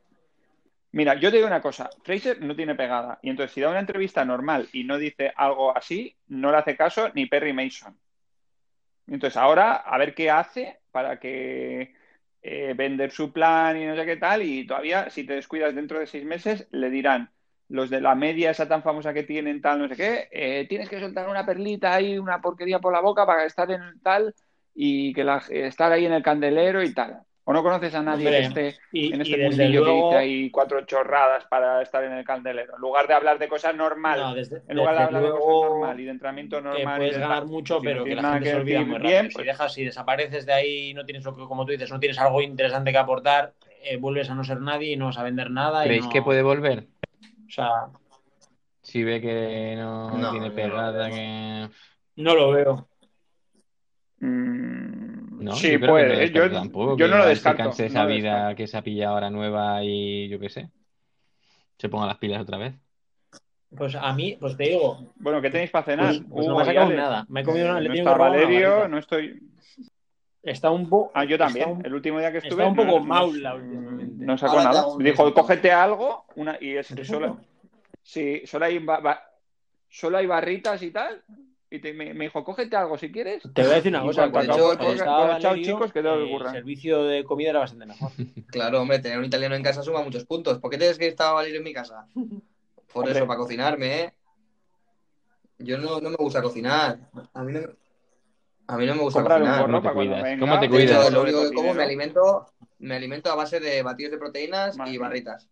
Mira, 0.92 1.14
yo 1.14 1.30
te 1.30 1.36
digo 1.36 1.46
una 1.46 1.62
cosa, 1.62 1.88
Fraser 2.02 2.40
no 2.40 2.54
tiene 2.54 2.74
pegada. 2.74 3.18
Y 3.22 3.30
entonces 3.30 3.52
si 3.52 3.60
da 3.60 3.70
una 3.70 3.80
entrevista 3.80 4.24
normal 4.24 4.68
y 4.72 4.84
no 4.84 4.98
dice 4.98 5.32
algo 5.34 5.76
así, 5.76 6.14
no 6.28 6.50
le 6.50 6.58
hace 6.58 6.76
caso 6.76 7.08
ni 7.14 7.26
Perry 7.26 7.52
Mason. 7.52 7.96
Entonces 9.06 9.36
ahora 9.38 9.76
a 9.76 9.96
ver 9.96 10.14
qué 10.14 10.30
hace 10.30 10.80
para 10.98 11.20
que 11.20 11.94
eh, 12.42 12.74
vender 12.76 13.12
su 13.12 13.32
plan 13.32 13.76
y 13.80 13.86
no 13.86 13.94
sé 13.94 14.04
qué 14.04 14.16
tal. 14.16 14.42
Y 14.42 14.66
todavía, 14.66 15.10
si 15.10 15.24
te 15.24 15.34
descuidas 15.34 15.74
dentro 15.76 16.00
de 16.00 16.06
seis 16.06 16.24
meses, 16.24 16.66
le 16.72 16.90
dirán 16.90 17.30
los 17.68 17.88
de 17.90 18.00
la 18.00 18.16
media 18.16 18.50
esa 18.50 18.66
tan 18.66 18.82
famosa 18.82 19.14
que 19.14 19.22
tienen 19.22 19.60
tal, 19.62 19.78
no 19.78 19.88
sé 19.88 19.96
qué, 19.96 20.28
eh, 20.32 20.66
tienes 20.68 20.88
que 20.88 20.98
soltar 20.98 21.28
una 21.28 21.46
perlita 21.46 21.94
ahí, 21.94 22.18
una 22.18 22.40
porquería 22.40 22.80
por 22.80 22.92
la 22.92 23.00
boca 23.00 23.26
para 23.26 23.44
estar 23.44 23.70
en 23.70 24.00
tal 24.02 24.34
y 24.74 25.12
que 25.14 25.22
la, 25.22 25.36
estar 25.50 25.92
ahí 25.92 26.04
en 26.06 26.14
el 26.14 26.22
candelero 26.22 26.82
y 26.82 26.92
tal. 26.92 27.20
¿O 27.48 27.52
no 27.54 27.62
conoces 27.62 27.94
a 27.94 28.02
nadie 28.02 28.26
Hombre, 28.26 28.38
en 28.40 28.44
este, 28.44 28.74
Y, 28.92 29.14
en 29.14 29.20
y 29.20 29.22
este 29.22 29.42
mundillo 29.42 29.82
que 29.82 29.90
luego, 29.90 30.06
dice 30.08 30.18
ahí 30.18 30.50
cuatro 30.50 30.82
chorradas 30.84 31.46
para 31.46 31.80
estar 31.80 32.04
en 32.04 32.12
el 32.12 32.22
candelero? 32.22 32.74
En 32.74 32.80
lugar 32.82 33.08
de 33.08 33.14
hablar 33.14 33.38
de 33.38 33.48
cosas 33.48 33.74
normales, 33.74 34.22
no, 34.22 34.34
desde, 34.34 34.62
en 34.68 34.76
lugar 34.76 34.96
de 34.96 35.02
hablar 35.04 35.22
de 35.22 35.30
cosas 35.30 35.70
normal 35.70 36.00
y 36.00 36.04
de 36.04 36.10
entrenamiento 36.10 36.56
que 36.58 36.62
normal. 36.62 36.98
puedes 36.98 37.14
de 37.14 37.20
ganar 37.22 37.46
mucho, 37.46 37.80
pero 37.82 38.04
que 38.04 38.14
la 38.16 38.22
gente 38.32 38.44
se 38.44 38.52
que 38.52 38.60
olvida 38.60 38.80
muy 38.82 38.98
rápido. 38.98 39.08
bien, 39.08 39.30
si 39.30 39.34
pues- 39.36 39.46
dejas, 39.46 39.72
si 39.72 39.82
desapareces 39.82 40.44
de 40.44 40.52
ahí 40.52 40.90
y 40.90 40.94
no 40.94 41.06
tienes 41.06 41.24
lo 41.24 41.34
que, 41.34 41.46
como 41.46 41.64
tú 41.64 41.72
dices, 41.72 41.90
no 41.90 41.98
tienes 41.98 42.18
algo 42.18 42.42
interesante 42.42 42.92
que 42.92 42.98
aportar, 42.98 43.54
eh, 43.82 43.96
vuelves 43.96 44.28
a 44.28 44.34
no 44.34 44.44
ser 44.44 44.60
nadie 44.60 44.92
y 44.92 44.96
no 44.96 45.06
vas 45.06 45.16
a 45.16 45.22
vender 45.22 45.50
nada. 45.50 45.84
y 45.84 45.88
¿Creéis 45.88 46.04
no- 46.04 46.12
que 46.12 46.20
puede 46.20 46.42
volver? 46.42 46.86
O 47.46 47.50
sea, 47.50 47.70
Si 48.82 49.02
ve 49.04 49.22
que 49.22 49.74
no, 49.78 50.10
No, 50.18 50.30
tiene 50.32 50.50
pegada, 50.50 51.08
lo 51.08 51.14
que... 51.14 51.68
no 52.16 52.34
lo 52.34 52.50
veo. 52.50 52.88
Mm, 54.20 55.07
No, 55.40 55.52
sí, 55.52 55.70
yo 55.72 55.80
creo 55.80 55.96
que 55.96 56.02
no 56.02 56.08
lo 56.08 56.08
puede. 56.08 56.24
¿eh? 56.24 56.30
Yo, 56.30 56.42
descarto 56.42 56.56
tampoco, 56.58 56.90
yo 56.96 56.96
que 57.06 57.10
no 57.10 57.16
lo 57.18 57.22
se 57.24 57.28
descarto. 57.30 57.64
no 57.64 57.70
esa 57.70 58.02
lo 58.02 58.08
vida 58.08 58.22
descarto. 58.32 58.56
que 58.56 58.66
se 58.66 58.76
ha 58.76 58.82
pillado 58.82 59.14
ahora 59.14 59.30
nueva 59.30 59.84
y 59.84 60.28
yo 60.28 60.38
qué 60.38 60.48
sé. 60.48 60.70
Se 61.78 61.88
ponga 61.88 62.06
las 62.06 62.18
pilas 62.18 62.40
otra 62.42 62.58
vez. 62.58 62.74
Pues 63.76 63.94
a 63.94 64.12
mí, 64.14 64.36
pues 64.40 64.56
te 64.56 64.64
digo, 64.64 65.12
Bueno, 65.16 65.40
¿qué 65.42 65.50
tenéis 65.50 65.70
para 65.70 65.84
cenar? 65.84 66.06
pues, 66.06 66.18
pues 66.28 66.46
no 66.46 66.52
Hugo 66.52 66.56
me 66.56 66.62
ha 66.62 66.66
sacado 66.66 66.90
nada. 66.90 67.26
Me 67.28 67.40
he 67.40 67.44
comido 67.44 67.66
una, 67.66 67.80
Eh, 67.80 67.88
no 67.88 67.94
está 67.94 68.14
Valerio, 68.16 68.88
no 68.88 68.98
estoy. 68.98 69.40
Está 70.42 70.70
un 70.70 70.88
poco. 70.88 71.10
Ah, 71.14 71.24
yo 71.24 71.34
está 71.34 71.46
también. 71.46 71.68
un- 71.70 71.84
El 71.84 71.94
último 71.94 72.18
día 72.18 72.32
que 72.32 72.38
está 72.38 72.48
estuve. 72.48 72.64
un 72.66 72.74
poco 72.76 72.98
no, 73.00 73.04
maula 73.04 73.50
no, 73.50 73.56
últimamente. 73.56 74.24
no 74.24 74.38
sacó 74.38 74.62
nada. 74.62 74.84
Dijo, 74.98 75.34
cógete 75.34 75.70
algo. 75.70 76.24
Una, 76.36 76.56
y 76.60 76.76
es, 76.76 76.90
¿Un 76.92 77.04
solo, 77.04 77.40
sí, 78.02 78.42
solo 78.46 78.64
hay, 78.64 78.78
ba- 78.78 79.22
solo 79.88 80.16
hay 80.18 80.26
barritas 80.26 80.82
y 80.82 80.90
tal. 80.90 81.22
Y 81.70 81.80
te- 81.80 81.92
me, 81.92 82.14
me 82.14 82.24
dijo, 82.24 82.44
cógete 82.44 82.76
algo 82.76 82.96
si 82.96 83.12
quieres. 83.12 83.42
Te 83.54 83.62
voy 83.62 83.72
a 83.72 83.74
decir 83.74 83.92
una 83.92 84.02
Y 84.02 84.06
cosa, 84.06 84.30
cuando 84.30 84.52
acabó 84.54 84.72
el 84.72 84.78
cuando 84.78 85.04
bueno, 85.04 85.04
chao, 85.04 85.28
Valerio, 85.28 85.64
chicos, 85.64 85.92
que 85.92 85.98
eh, 86.00 86.36
el 86.36 86.50
servicio 86.50 87.02
de 87.04 87.24
comida 87.24 87.50
era 87.50 87.58
bastante 87.60 87.86
mejor. 87.86 88.10
Claro, 88.50 88.80
hombre, 88.80 88.98
tener 89.00 89.18
un 89.18 89.26
italiano 89.26 89.54
en 89.54 89.62
casa 89.62 89.82
suma 89.82 90.02
muchos 90.02 90.24
puntos. 90.24 90.58
¿Por 90.58 90.70
qué 90.70 90.78
tienes 90.78 90.96
que 90.98 91.06
estar 91.08 91.34
Valerio 91.34 91.58
en 91.58 91.64
mi 91.64 91.74
casa? 91.74 92.06
Por 92.14 93.04
Hombre. 93.04 93.12
eso, 93.12 93.26
para 93.26 93.38
cocinarme, 93.38 94.00
¿eh? 94.04 94.14
Yo 95.58 95.76
no, 95.76 96.00
no 96.00 96.08
me 96.08 96.16
gusta 96.16 96.40
cocinar. 96.40 96.98
A 97.34 97.42
mí 97.42 97.52
no, 97.52 97.60
a 98.68 98.76
mí 98.78 98.86
no 98.86 98.94
me 98.94 99.02
gusta 99.02 99.20
Comprar 99.20 99.40
cocinar. 99.40 99.66
¿Cómo 99.66 99.82
te 99.82 99.92
cuidas? 99.92 100.22
venga. 100.22 100.40
¿Cómo 100.40 100.60
te 100.60 100.70
cuidas? 100.70 101.12
lo 101.12 101.22
único 101.22 101.50
que 101.50 101.54
como 101.54 101.74
me 101.74 101.82
alimento, 101.82 102.46
me 102.78 102.94
alimento 102.96 103.30
a 103.30 103.34
base 103.34 103.60
de 103.60 103.82
batidos 103.82 104.12
de 104.12 104.18
proteínas 104.18 104.76
Madre 104.76 104.92
y 104.94 104.98
barritas. 104.98 105.48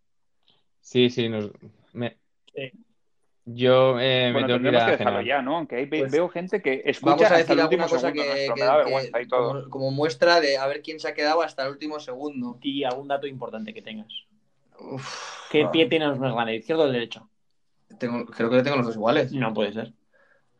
Sí, 0.80 1.10
sí, 1.10 1.28
nos... 1.28 1.50
me- 1.92 2.16
Sí. 2.54 2.72
Yo 3.48 4.00
eh, 4.00 4.26
me 4.26 4.32
Bueno, 4.32 4.46
tengo 4.48 4.58
que 4.58 4.64
tendremos 4.64 4.82
a 4.82 4.86
que 4.86 4.96
dejarlo 4.98 5.20
ya, 5.22 5.40
¿no? 5.40 5.56
Aunque 5.58 5.76
hay- 5.76 5.86
Pues 5.86 6.10
veo 6.10 6.28
gente 6.28 6.60
que 6.60 6.70
Vamos 6.78 6.82
escucha 6.96 7.12
a 7.12 7.14
hasta 7.26 7.36
decir 7.36 7.52
el 7.52 7.60
último 7.64 7.82
alguna 7.84 7.96
cosa 7.96 8.08
segundo 8.10 8.22
que, 8.22 8.28
nuestro. 8.28 8.54
que- 8.56 8.60
Me 8.60 8.66
da 8.66 8.72
que- 8.72 8.82
vergüenza 8.84 9.20
y 9.22 9.28
todo. 9.28 9.48
como, 9.52 9.70
como 9.70 9.90
muestra 9.92 10.40
de 10.40 10.58
a 10.58 10.66
ver 10.66 10.82
quién 10.82 10.98
se 10.98 11.08
ha 11.08 11.14
quedado 11.14 11.42
hasta 11.42 11.62
el 11.64 11.70
último 11.70 12.00
segundo. 12.00 12.58
Y 12.60 12.82
algún 12.82 13.06
dato 13.06 13.26
importante 13.28 13.72
que 13.72 13.82
tengas. 13.82 14.08
Uf, 14.80 15.48
¿Qué 15.50 15.66
pie 15.72 15.86
tienes 15.86 16.18
más 16.18 16.32
grande, 16.34 16.52
el 16.54 16.58
izquierdo 16.58 16.82
o 16.82 16.86
el 16.86 16.92
derecho? 16.92 17.28
tengo- 17.98 18.26
creo 18.26 18.50
que 18.50 18.62
tengo 18.62 18.76
los 18.78 18.86
dos 18.86 18.96
iguales. 18.96 19.32
No 19.32 19.54
puede 19.54 19.72
ser. 19.72 19.92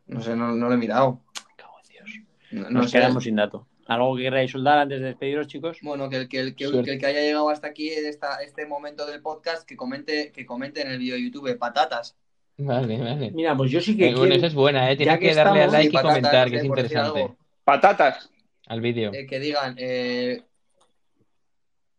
No 0.07 0.21
sé, 0.23 0.37
no, 0.37 0.53
no 0.53 0.69
lo 0.69 0.75
he 0.75 0.79
mirado. 0.79 1.21
Me 1.49 1.57
cago 1.57 1.75
en 1.83 1.89
Dios. 1.91 2.11
No, 2.53 2.63
no 2.71 2.71
Nos 2.83 2.91
sé. 2.93 2.99
quedamos 2.99 3.25
sin 3.25 3.35
dato. 3.37 3.67
¿Algo 3.89 4.17
que 4.17 4.23
queráis 4.23 4.51
soldar 4.53 4.79
antes 4.79 5.01
de 5.01 5.07
despediros, 5.07 5.49
chicos? 5.49 5.79
Bueno, 5.83 6.09
que 6.09 6.17
el 6.19 6.29
que, 6.29 6.39
el 6.41 6.55
que, 6.55 6.67
Suerte. 6.67 6.85
que 6.85 6.93
el 6.95 7.01
que 7.01 7.07
haya 7.07 7.21
llegado 7.21 7.51
hasta 7.51 7.67
aquí 7.67 7.89
en 7.93 8.07
esta, 8.07 8.43
este 8.43 8.65
momento 8.67 9.07
del 9.07 9.21
podcast, 9.23 9.67
que 9.69 9.77
comente, 9.77 10.31
que 10.33 10.47
comente 10.47 10.81
en 10.83 10.91
el 10.93 10.99
vídeo 10.99 11.17
de 11.17 11.23
YouTube 11.25 11.59
patatas. 11.59 12.17
Vale, 12.59 12.99
vale. 12.99 13.31
Mira, 13.33 13.55
pues 13.57 13.71
yo 13.71 13.81
sí 13.81 13.97
que 13.97 14.09
Eh, 14.09 14.11
bueno, 14.13 14.23
quiero- 14.23 14.37
esa 14.37 14.47
es 14.47 14.55
buena, 14.55 14.91
¿eh? 14.91 14.97
Tienes 14.97 15.19
que 15.19 15.29
que 15.29 15.35
darle 15.35 15.61
a 15.61 15.65
estamos, 15.67 15.73
like 15.73 15.83
sí, 15.83 15.89
y 15.89 15.93
patatas, 15.93 16.15
comentar, 16.17 16.51
que 16.51 16.57
eh, 16.57 16.59
es 16.61 16.67
por 16.67 16.77
decir 16.83 16.97
interesante. 16.99 17.37
Patatas. 17.65 18.31
Al 18.67 18.81
vídeo. 18.81 19.11
Eh, 19.13 19.27
que 19.27 19.39
digan 19.41 19.75
eh, 19.79 20.43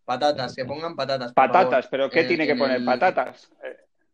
patatas, 0.06 0.56
que 0.56 0.66
pongan 0.66 0.96
patatas. 0.96 1.34
por 1.34 1.36
Patatas, 1.48 1.70
favor. 1.70 1.88
pero 1.92 2.10
¿qué 2.10 2.22
En- 2.22 2.28
tiene 2.28 2.48
que 2.48 2.56
poner? 2.56 2.78
el- 2.78 2.86
Patatas. 2.86 3.52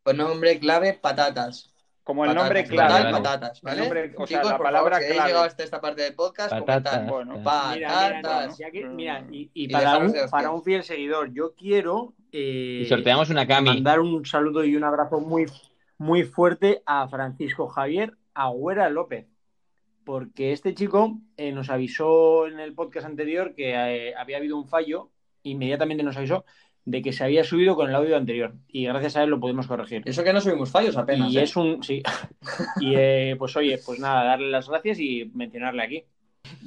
Pues 0.03 0.15
nombre 0.17 0.59
clave, 0.59 0.93
patatas. 1.01 1.69
Como 2.03 2.25
el 2.25 2.31
Patatas, 2.31 2.43
nombre 2.49 2.65
clave. 2.67 3.03
Vale. 3.05 3.11
patatas, 3.11 3.57
El 3.59 3.63
¿vale? 3.63 3.79
nombre- 3.81 4.13
o 4.17 4.27
sea, 4.27 4.37
Chicos, 4.39 4.51
la 4.51 4.57
palabra 4.57 4.81
favor, 4.81 4.99
si 4.99 5.03
habéis 5.05 5.13
clave. 5.15 5.29
llegado 5.29 5.45
hasta 5.45 5.63
esta 5.63 5.79
parte 5.79 6.01
del 6.01 6.13
podcast, 6.15 6.49
Patatas. 6.49 7.07
Bueno. 7.07 7.37
Mira, 7.37 7.71
mira, 7.73 7.89
Patatas. 7.89 8.47
no, 8.49 8.57
ya 8.57 8.71
que- 8.71 8.85
mira, 8.85 9.25
y, 9.31 9.43
y 9.43 9.49
Y 9.53 9.67
para, 9.69 9.97
un, 9.99 10.13
para 10.29 10.51
un 10.51 10.61
fiel 10.63 10.83
seguidor, 10.83 11.31
yo 11.33 11.53
quiero 11.55 12.13
eh, 12.33 12.81
Y 12.83 12.85
sorteamos 12.87 13.29
una 13.29 13.47
cami. 13.47 13.69
mandar 13.69 14.01
un 14.01 14.25
saludo 14.25 14.65
y 14.65 14.75
un 14.75 14.83
abrazo 14.83 15.19
muy, 15.21 15.45
muy 16.03 16.23
fuerte 16.23 16.83
a 16.85 17.07
Francisco 17.07 17.67
Javier 17.67 18.17
Agüera 18.33 18.89
López. 18.89 19.27
Porque 20.03 20.51
este 20.51 20.73
chico 20.73 21.21
eh, 21.37 21.53
nos 21.53 21.69
avisó 21.69 22.45
en 22.45 22.59
el 22.59 22.73
podcast 22.73 23.07
anterior 23.07 23.55
que 23.55 23.71
eh, 23.71 24.13
había 24.15 24.37
habido 24.37 24.57
un 24.57 24.67
fallo, 24.67 25.11
inmediatamente 25.43 26.03
nos 26.03 26.17
avisó 26.17 26.43
de 26.83 27.01
que 27.01 27.13
se 27.13 27.23
había 27.23 27.45
subido 27.45 27.77
con 27.77 27.87
el 27.87 27.95
audio 27.95 28.17
anterior. 28.17 28.53
Y 28.67 28.85
gracias 28.85 29.15
a 29.15 29.23
él 29.23 29.29
lo 29.29 29.39
pudimos 29.39 29.67
corregir. 29.67 30.01
Eso 30.03 30.25
que 30.25 30.33
no 30.33 30.41
subimos 30.41 30.69
fallos 30.69 30.97
apenas. 30.97 31.31
Y 31.31 31.37
¿eh? 31.37 31.43
es 31.43 31.55
un. 31.55 31.81
Sí. 31.81 32.03
Y 32.81 32.95
eh, 32.97 33.35
pues 33.39 33.55
oye, 33.55 33.79
pues 33.85 33.99
nada, 33.99 34.25
darle 34.25 34.49
las 34.49 34.67
gracias 34.67 34.99
y 34.99 35.31
mencionarle 35.33 35.83
aquí. 35.83 36.03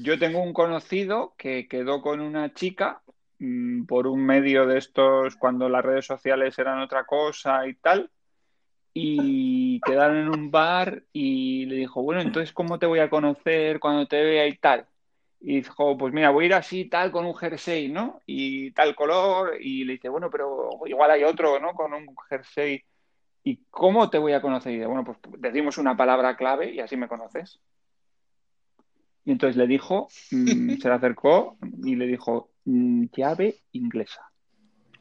Yo 0.01 0.19
tengo 0.19 0.43
un 0.43 0.55
conocido 0.55 1.35
que 1.37 1.69
quedó 1.69 2.01
con 2.01 2.21
una 2.21 2.55
chica 2.55 3.03
mm, 3.39 3.85
por 3.85 4.07
un 4.07 4.25
medio 4.25 4.67
de 4.67 4.79
estos 4.79 5.37
cuando 5.37 5.69
las 5.69 5.85
redes 5.85 6.07
sociales 6.07 6.59
eran 6.59 6.81
otra 6.81 7.05
cosa 7.05 7.67
y 7.69 7.75
tal. 7.75 8.11
Y 8.99 9.79
quedaron 9.81 10.17
en 10.17 10.29
un 10.31 10.51
bar 10.51 11.03
y 11.13 11.67
le 11.67 11.77
dijo, 11.77 12.03
bueno, 12.03 12.23
entonces, 12.23 12.55
¿cómo 12.55 12.79
te 12.79 12.87
voy 12.87 12.99
a 13.01 13.11
conocer 13.11 13.79
cuando 13.79 14.07
te 14.07 14.23
vea 14.23 14.47
y 14.47 14.57
tal? 14.57 14.87
Y 15.39 15.57
dijo, 15.57 15.99
pues 15.99 16.15
mira, 16.15 16.31
voy 16.31 16.45
a 16.45 16.47
ir 16.47 16.55
así, 16.55 16.87
tal, 16.87 17.13
con 17.13 17.27
un 17.27 17.35
jersey, 17.35 17.91
¿no? 17.91 18.23
Y 18.25 18.71
tal 18.71 18.97
color. 18.97 19.59
Y 19.61 19.85
le 19.85 19.95
dice, 19.95 20.09
bueno, 20.09 20.31
pero 20.31 20.71
igual 20.87 21.11
hay 21.11 21.25
otro, 21.25 21.61
¿no? 21.61 21.75
Con 21.75 21.93
un 21.93 22.07
jersey. 22.31 22.83
¿Y 23.45 23.61
cómo 23.69 24.09
te 24.09 24.17
voy 24.17 24.33
a 24.33 24.41
conocer? 24.41 24.73
Y 24.73 24.77
dice, 24.77 24.87
bueno, 24.87 25.05
pues 25.05 25.19
decimos 25.41 25.77
una 25.77 25.95
palabra 25.95 26.35
clave 26.35 26.73
y 26.73 26.81
así 26.81 26.97
me 26.97 27.07
conoces. 27.07 27.61
Y 29.27 29.33
entonces 29.33 29.59
le 29.59 29.67
dijo, 29.67 30.09
mm, 30.31 30.77
se 30.81 30.89
le 30.89 30.95
acercó 30.95 31.59
y 31.85 31.97
le 31.97 32.07
dijo, 32.07 32.49
mm, 32.65 33.09
llave 33.15 33.57
inglesa. 33.73 34.23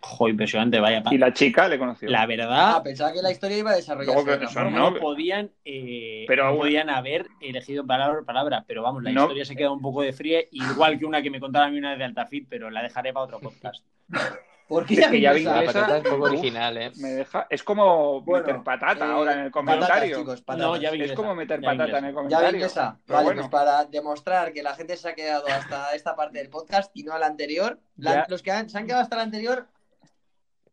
Jo, 0.08 0.28
impresionante, 0.30 0.80
vaya. 0.80 1.02
Y 1.10 1.18
la 1.18 1.34
chica 1.34 1.68
le 1.68 1.80
conoció. 1.80 2.08
La 2.10 2.22
Ah, 2.22 2.26
verdad, 2.28 2.84
pensaba 2.84 3.12
que 3.12 3.24
la 3.24 3.32
historia 3.32 3.58
iba 3.58 3.72
a 3.72 3.76
desarrollarse 3.76 4.24
Luego 4.24 4.48
forma. 4.50 4.70
no, 4.70 4.92
no, 4.92 5.00
podían, 5.00 5.50
eh, 5.66 6.26
pero 6.28 6.44
no 6.44 6.50
aún- 6.50 6.60
podían 6.60 6.90
haber 6.92 7.26
elegido 7.42 7.86
palabra 7.88 8.16
por 8.18 8.26
palabra, 8.26 8.64
pero 8.68 8.84
vamos, 8.84 9.02
la 9.02 9.12
No. 9.12 9.22
historia 9.24 9.46
se 9.46 9.56
queda 9.56 9.72
un 9.72 9.82
poco 9.82 10.04
de 10.04 10.14
fría, 10.14 10.42
igual 10.52 11.00
que 11.00 11.06
una 11.06 11.24
que 11.24 11.32
me 11.32 11.40
contaron 11.40 11.70
a 11.70 11.72
mí 11.72 11.80
una 11.80 11.90
vez 11.92 11.98
de 12.00 12.06
Altafit, 12.06 12.48
pero 12.48 12.70
la 12.70 12.84
dejaré 12.84 13.14
para 13.14 13.26
otro 13.26 13.40
podcast. 13.40 13.84
¿Por 14.68 14.84
qué 14.88 14.96
Es 14.96 15.08
que 15.10 15.18
inglesa? 15.18 15.34
La 15.34 15.40
inglesa- 15.62 15.74
patata 15.82 15.98
es 15.98 16.04
poco 16.04 16.24
original, 16.26 16.78
¿eh? 16.78 16.92
Me 16.98 17.10
deja... 17.10 17.46
Es 17.52 17.62
como 17.62 18.22
Bueno, 18.22 18.48
meter 18.48 18.64
patata 18.64 19.06
eh, 19.06 19.12
ahora 19.12 19.34
en 19.34 19.40
el 19.42 19.52
patatas, 19.52 19.76
comentario. 19.78 20.18
chicos, 20.18 20.42
patatas. 20.42 20.68
No, 20.68 20.76
llave 20.76 20.88
es 20.88 20.94
inglesa, 21.02 21.16
como 21.16 21.36
meter 21.36 21.62
patata 21.62 21.74
en 21.84 21.88
inglesa. 21.90 22.08
el 22.08 22.14
comentario. 22.16 22.50
inglesa. 22.50 23.00
Pero 23.06 23.14
Vale, 23.18 23.26
bueno, 23.26 23.42
pues 23.42 23.52
para 23.52 23.86
demostrar 23.86 24.54
que 24.54 24.64
la 24.64 24.74
gente 24.74 24.98
se 24.98 25.08
ha 25.10 25.14
quedado 25.14 25.46
hasta 25.48 25.94
esta 25.94 26.16
parte 26.16 26.40
del 26.40 26.50
podcast 26.50 26.90
y 26.96 27.04
no 27.04 27.14
a 27.14 27.20
la 27.20 27.28
anterior, 27.28 27.80
la- 27.98 28.14
Ya. 28.14 28.26
los 28.28 28.42
que 28.42 28.50
han- 28.52 28.68
se 28.68 28.80
han 28.80 28.88
quedado 28.88 29.04
hasta 29.04 29.18
la 29.18 29.22
anterior, 29.22 29.68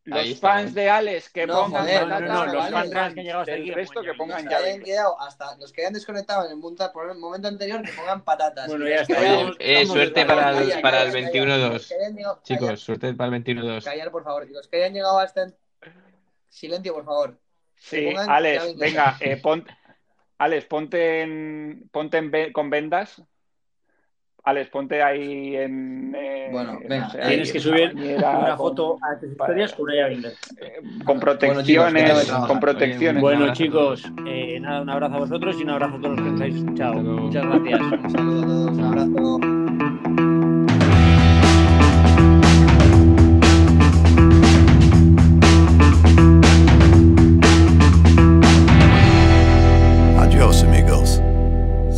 los 0.05 0.19
Ahí 0.19 0.33
está, 0.33 0.49
fans 0.49 0.71
¿eh? 0.73 0.81
de 0.81 0.91
Alex 0.91 1.31
que 1.31 1.47
No, 1.47 1.63
pongan 1.65 1.83
joder, 1.83 2.09
No, 2.09 2.21
no, 2.21 2.27
no, 2.27 2.45
los 2.47 2.55
vale, 2.57 2.73
fans 2.73 2.73
vale. 2.73 2.91
que 2.91 2.99
han 2.99 3.15
llegado 3.15 3.41
hasta 3.43 3.53
aquí. 3.55 3.71
resto 3.71 4.03
que 4.03 4.15
pongan 4.15 4.45
los 4.45 4.55
que 4.55 4.83
quedado 4.83 5.21
hasta 5.21 5.57
los 5.57 5.73
que 5.73 5.81
hayan 5.83 5.93
desconectado 5.93 6.45
en 6.47 6.51
el, 6.53 6.57
mundo- 6.57 6.91
por 6.93 7.09
el 7.11 7.19
momento 7.19 7.47
anterior, 7.49 7.83
que 7.83 7.93
pongan 7.93 8.25
patatas. 8.25 8.67
Bueno, 8.69 8.89
ya 8.89 8.97
está, 8.97 9.19
Oye, 9.21 9.53
eh, 9.61 9.87
suerte 9.87 10.25
para 10.27 10.51
el, 10.59 10.81
para 10.83 11.03
el 11.03 11.13
calla. 11.13 11.31
21-2. 11.31 11.73
Los 11.73 11.89
que 11.89 11.95
hayan 11.95 12.17
llegado- 12.17 12.41
Chicos, 12.43 12.81
suerte 12.81 13.15
para 13.15 13.37
el 13.37 13.45
21-2. 13.45 13.85
Callar, 13.85 14.11
por 14.11 14.25
favor. 14.25 14.51
Los 14.51 14.67
que 14.69 14.77
hayan 14.79 14.93
llegado 14.95 15.19
hasta 15.21 15.43
en... 15.45 15.55
Silencio, 16.49 16.95
por 16.95 17.05
favor. 17.05 17.39
Sí, 17.77 18.13
Alex, 18.17 18.77
venga, 18.77 19.17
eh, 19.21 19.37
pon- 19.37 19.67
Alex, 20.39 20.65
ponte, 20.67 21.23
en, 21.23 21.89
ponte 21.93 22.19
en 22.19 22.31
ve- 22.31 22.53
con 22.53 22.71
vendas 22.71 23.23
Alex, 24.45 24.71
ponte 24.71 25.03
ahí 25.03 25.55
en. 25.57 26.15
Eh, 26.17 26.49
bueno, 26.51 26.79
tienes 27.13 27.53
que 27.53 27.61
subir 27.61 27.95
una 27.95 28.57
foto 28.57 28.99
a 29.01 29.19
tus 29.19 29.31
historias 29.31 29.73
con 29.73 29.85
una 29.85 29.95
llave 29.95 30.15
inglés. 30.15 30.39
Eh, 30.61 30.81
con 31.05 31.21
protecciones. 31.21 32.31
con 32.49 32.59
protecciones. 32.59 33.23
Bueno, 33.23 33.53
chicos, 33.53 34.11
eh, 34.27 34.59
nada, 34.61 34.83
un 34.83 34.91
abrazo 34.91 35.15
a 35.15 35.19
vosotros 35.21 35.57
y 35.61 35.63
un 35.63 35.71
abrazo 35.71 35.97
a 35.97 36.01
todos 36.01 36.21
los 36.21 36.29
que 36.29 36.45
habéis 36.45 36.57
escuchado. 36.57 36.95
Muchas 36.95 37.47
gracias. 37.47 37.81
Un 37.81 38.11
saludo 38.11 38.43
a 38.43 38.47
todos, 38.47 38.71
un 38.71 38.85
abrazo. 38.85 39.63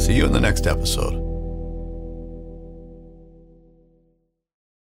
See 0.04 0.12
you 0.12 0.26
in 0.26 0.32
the 0.32 0.40
next 0.40 0.66
episode. 0.66 1.23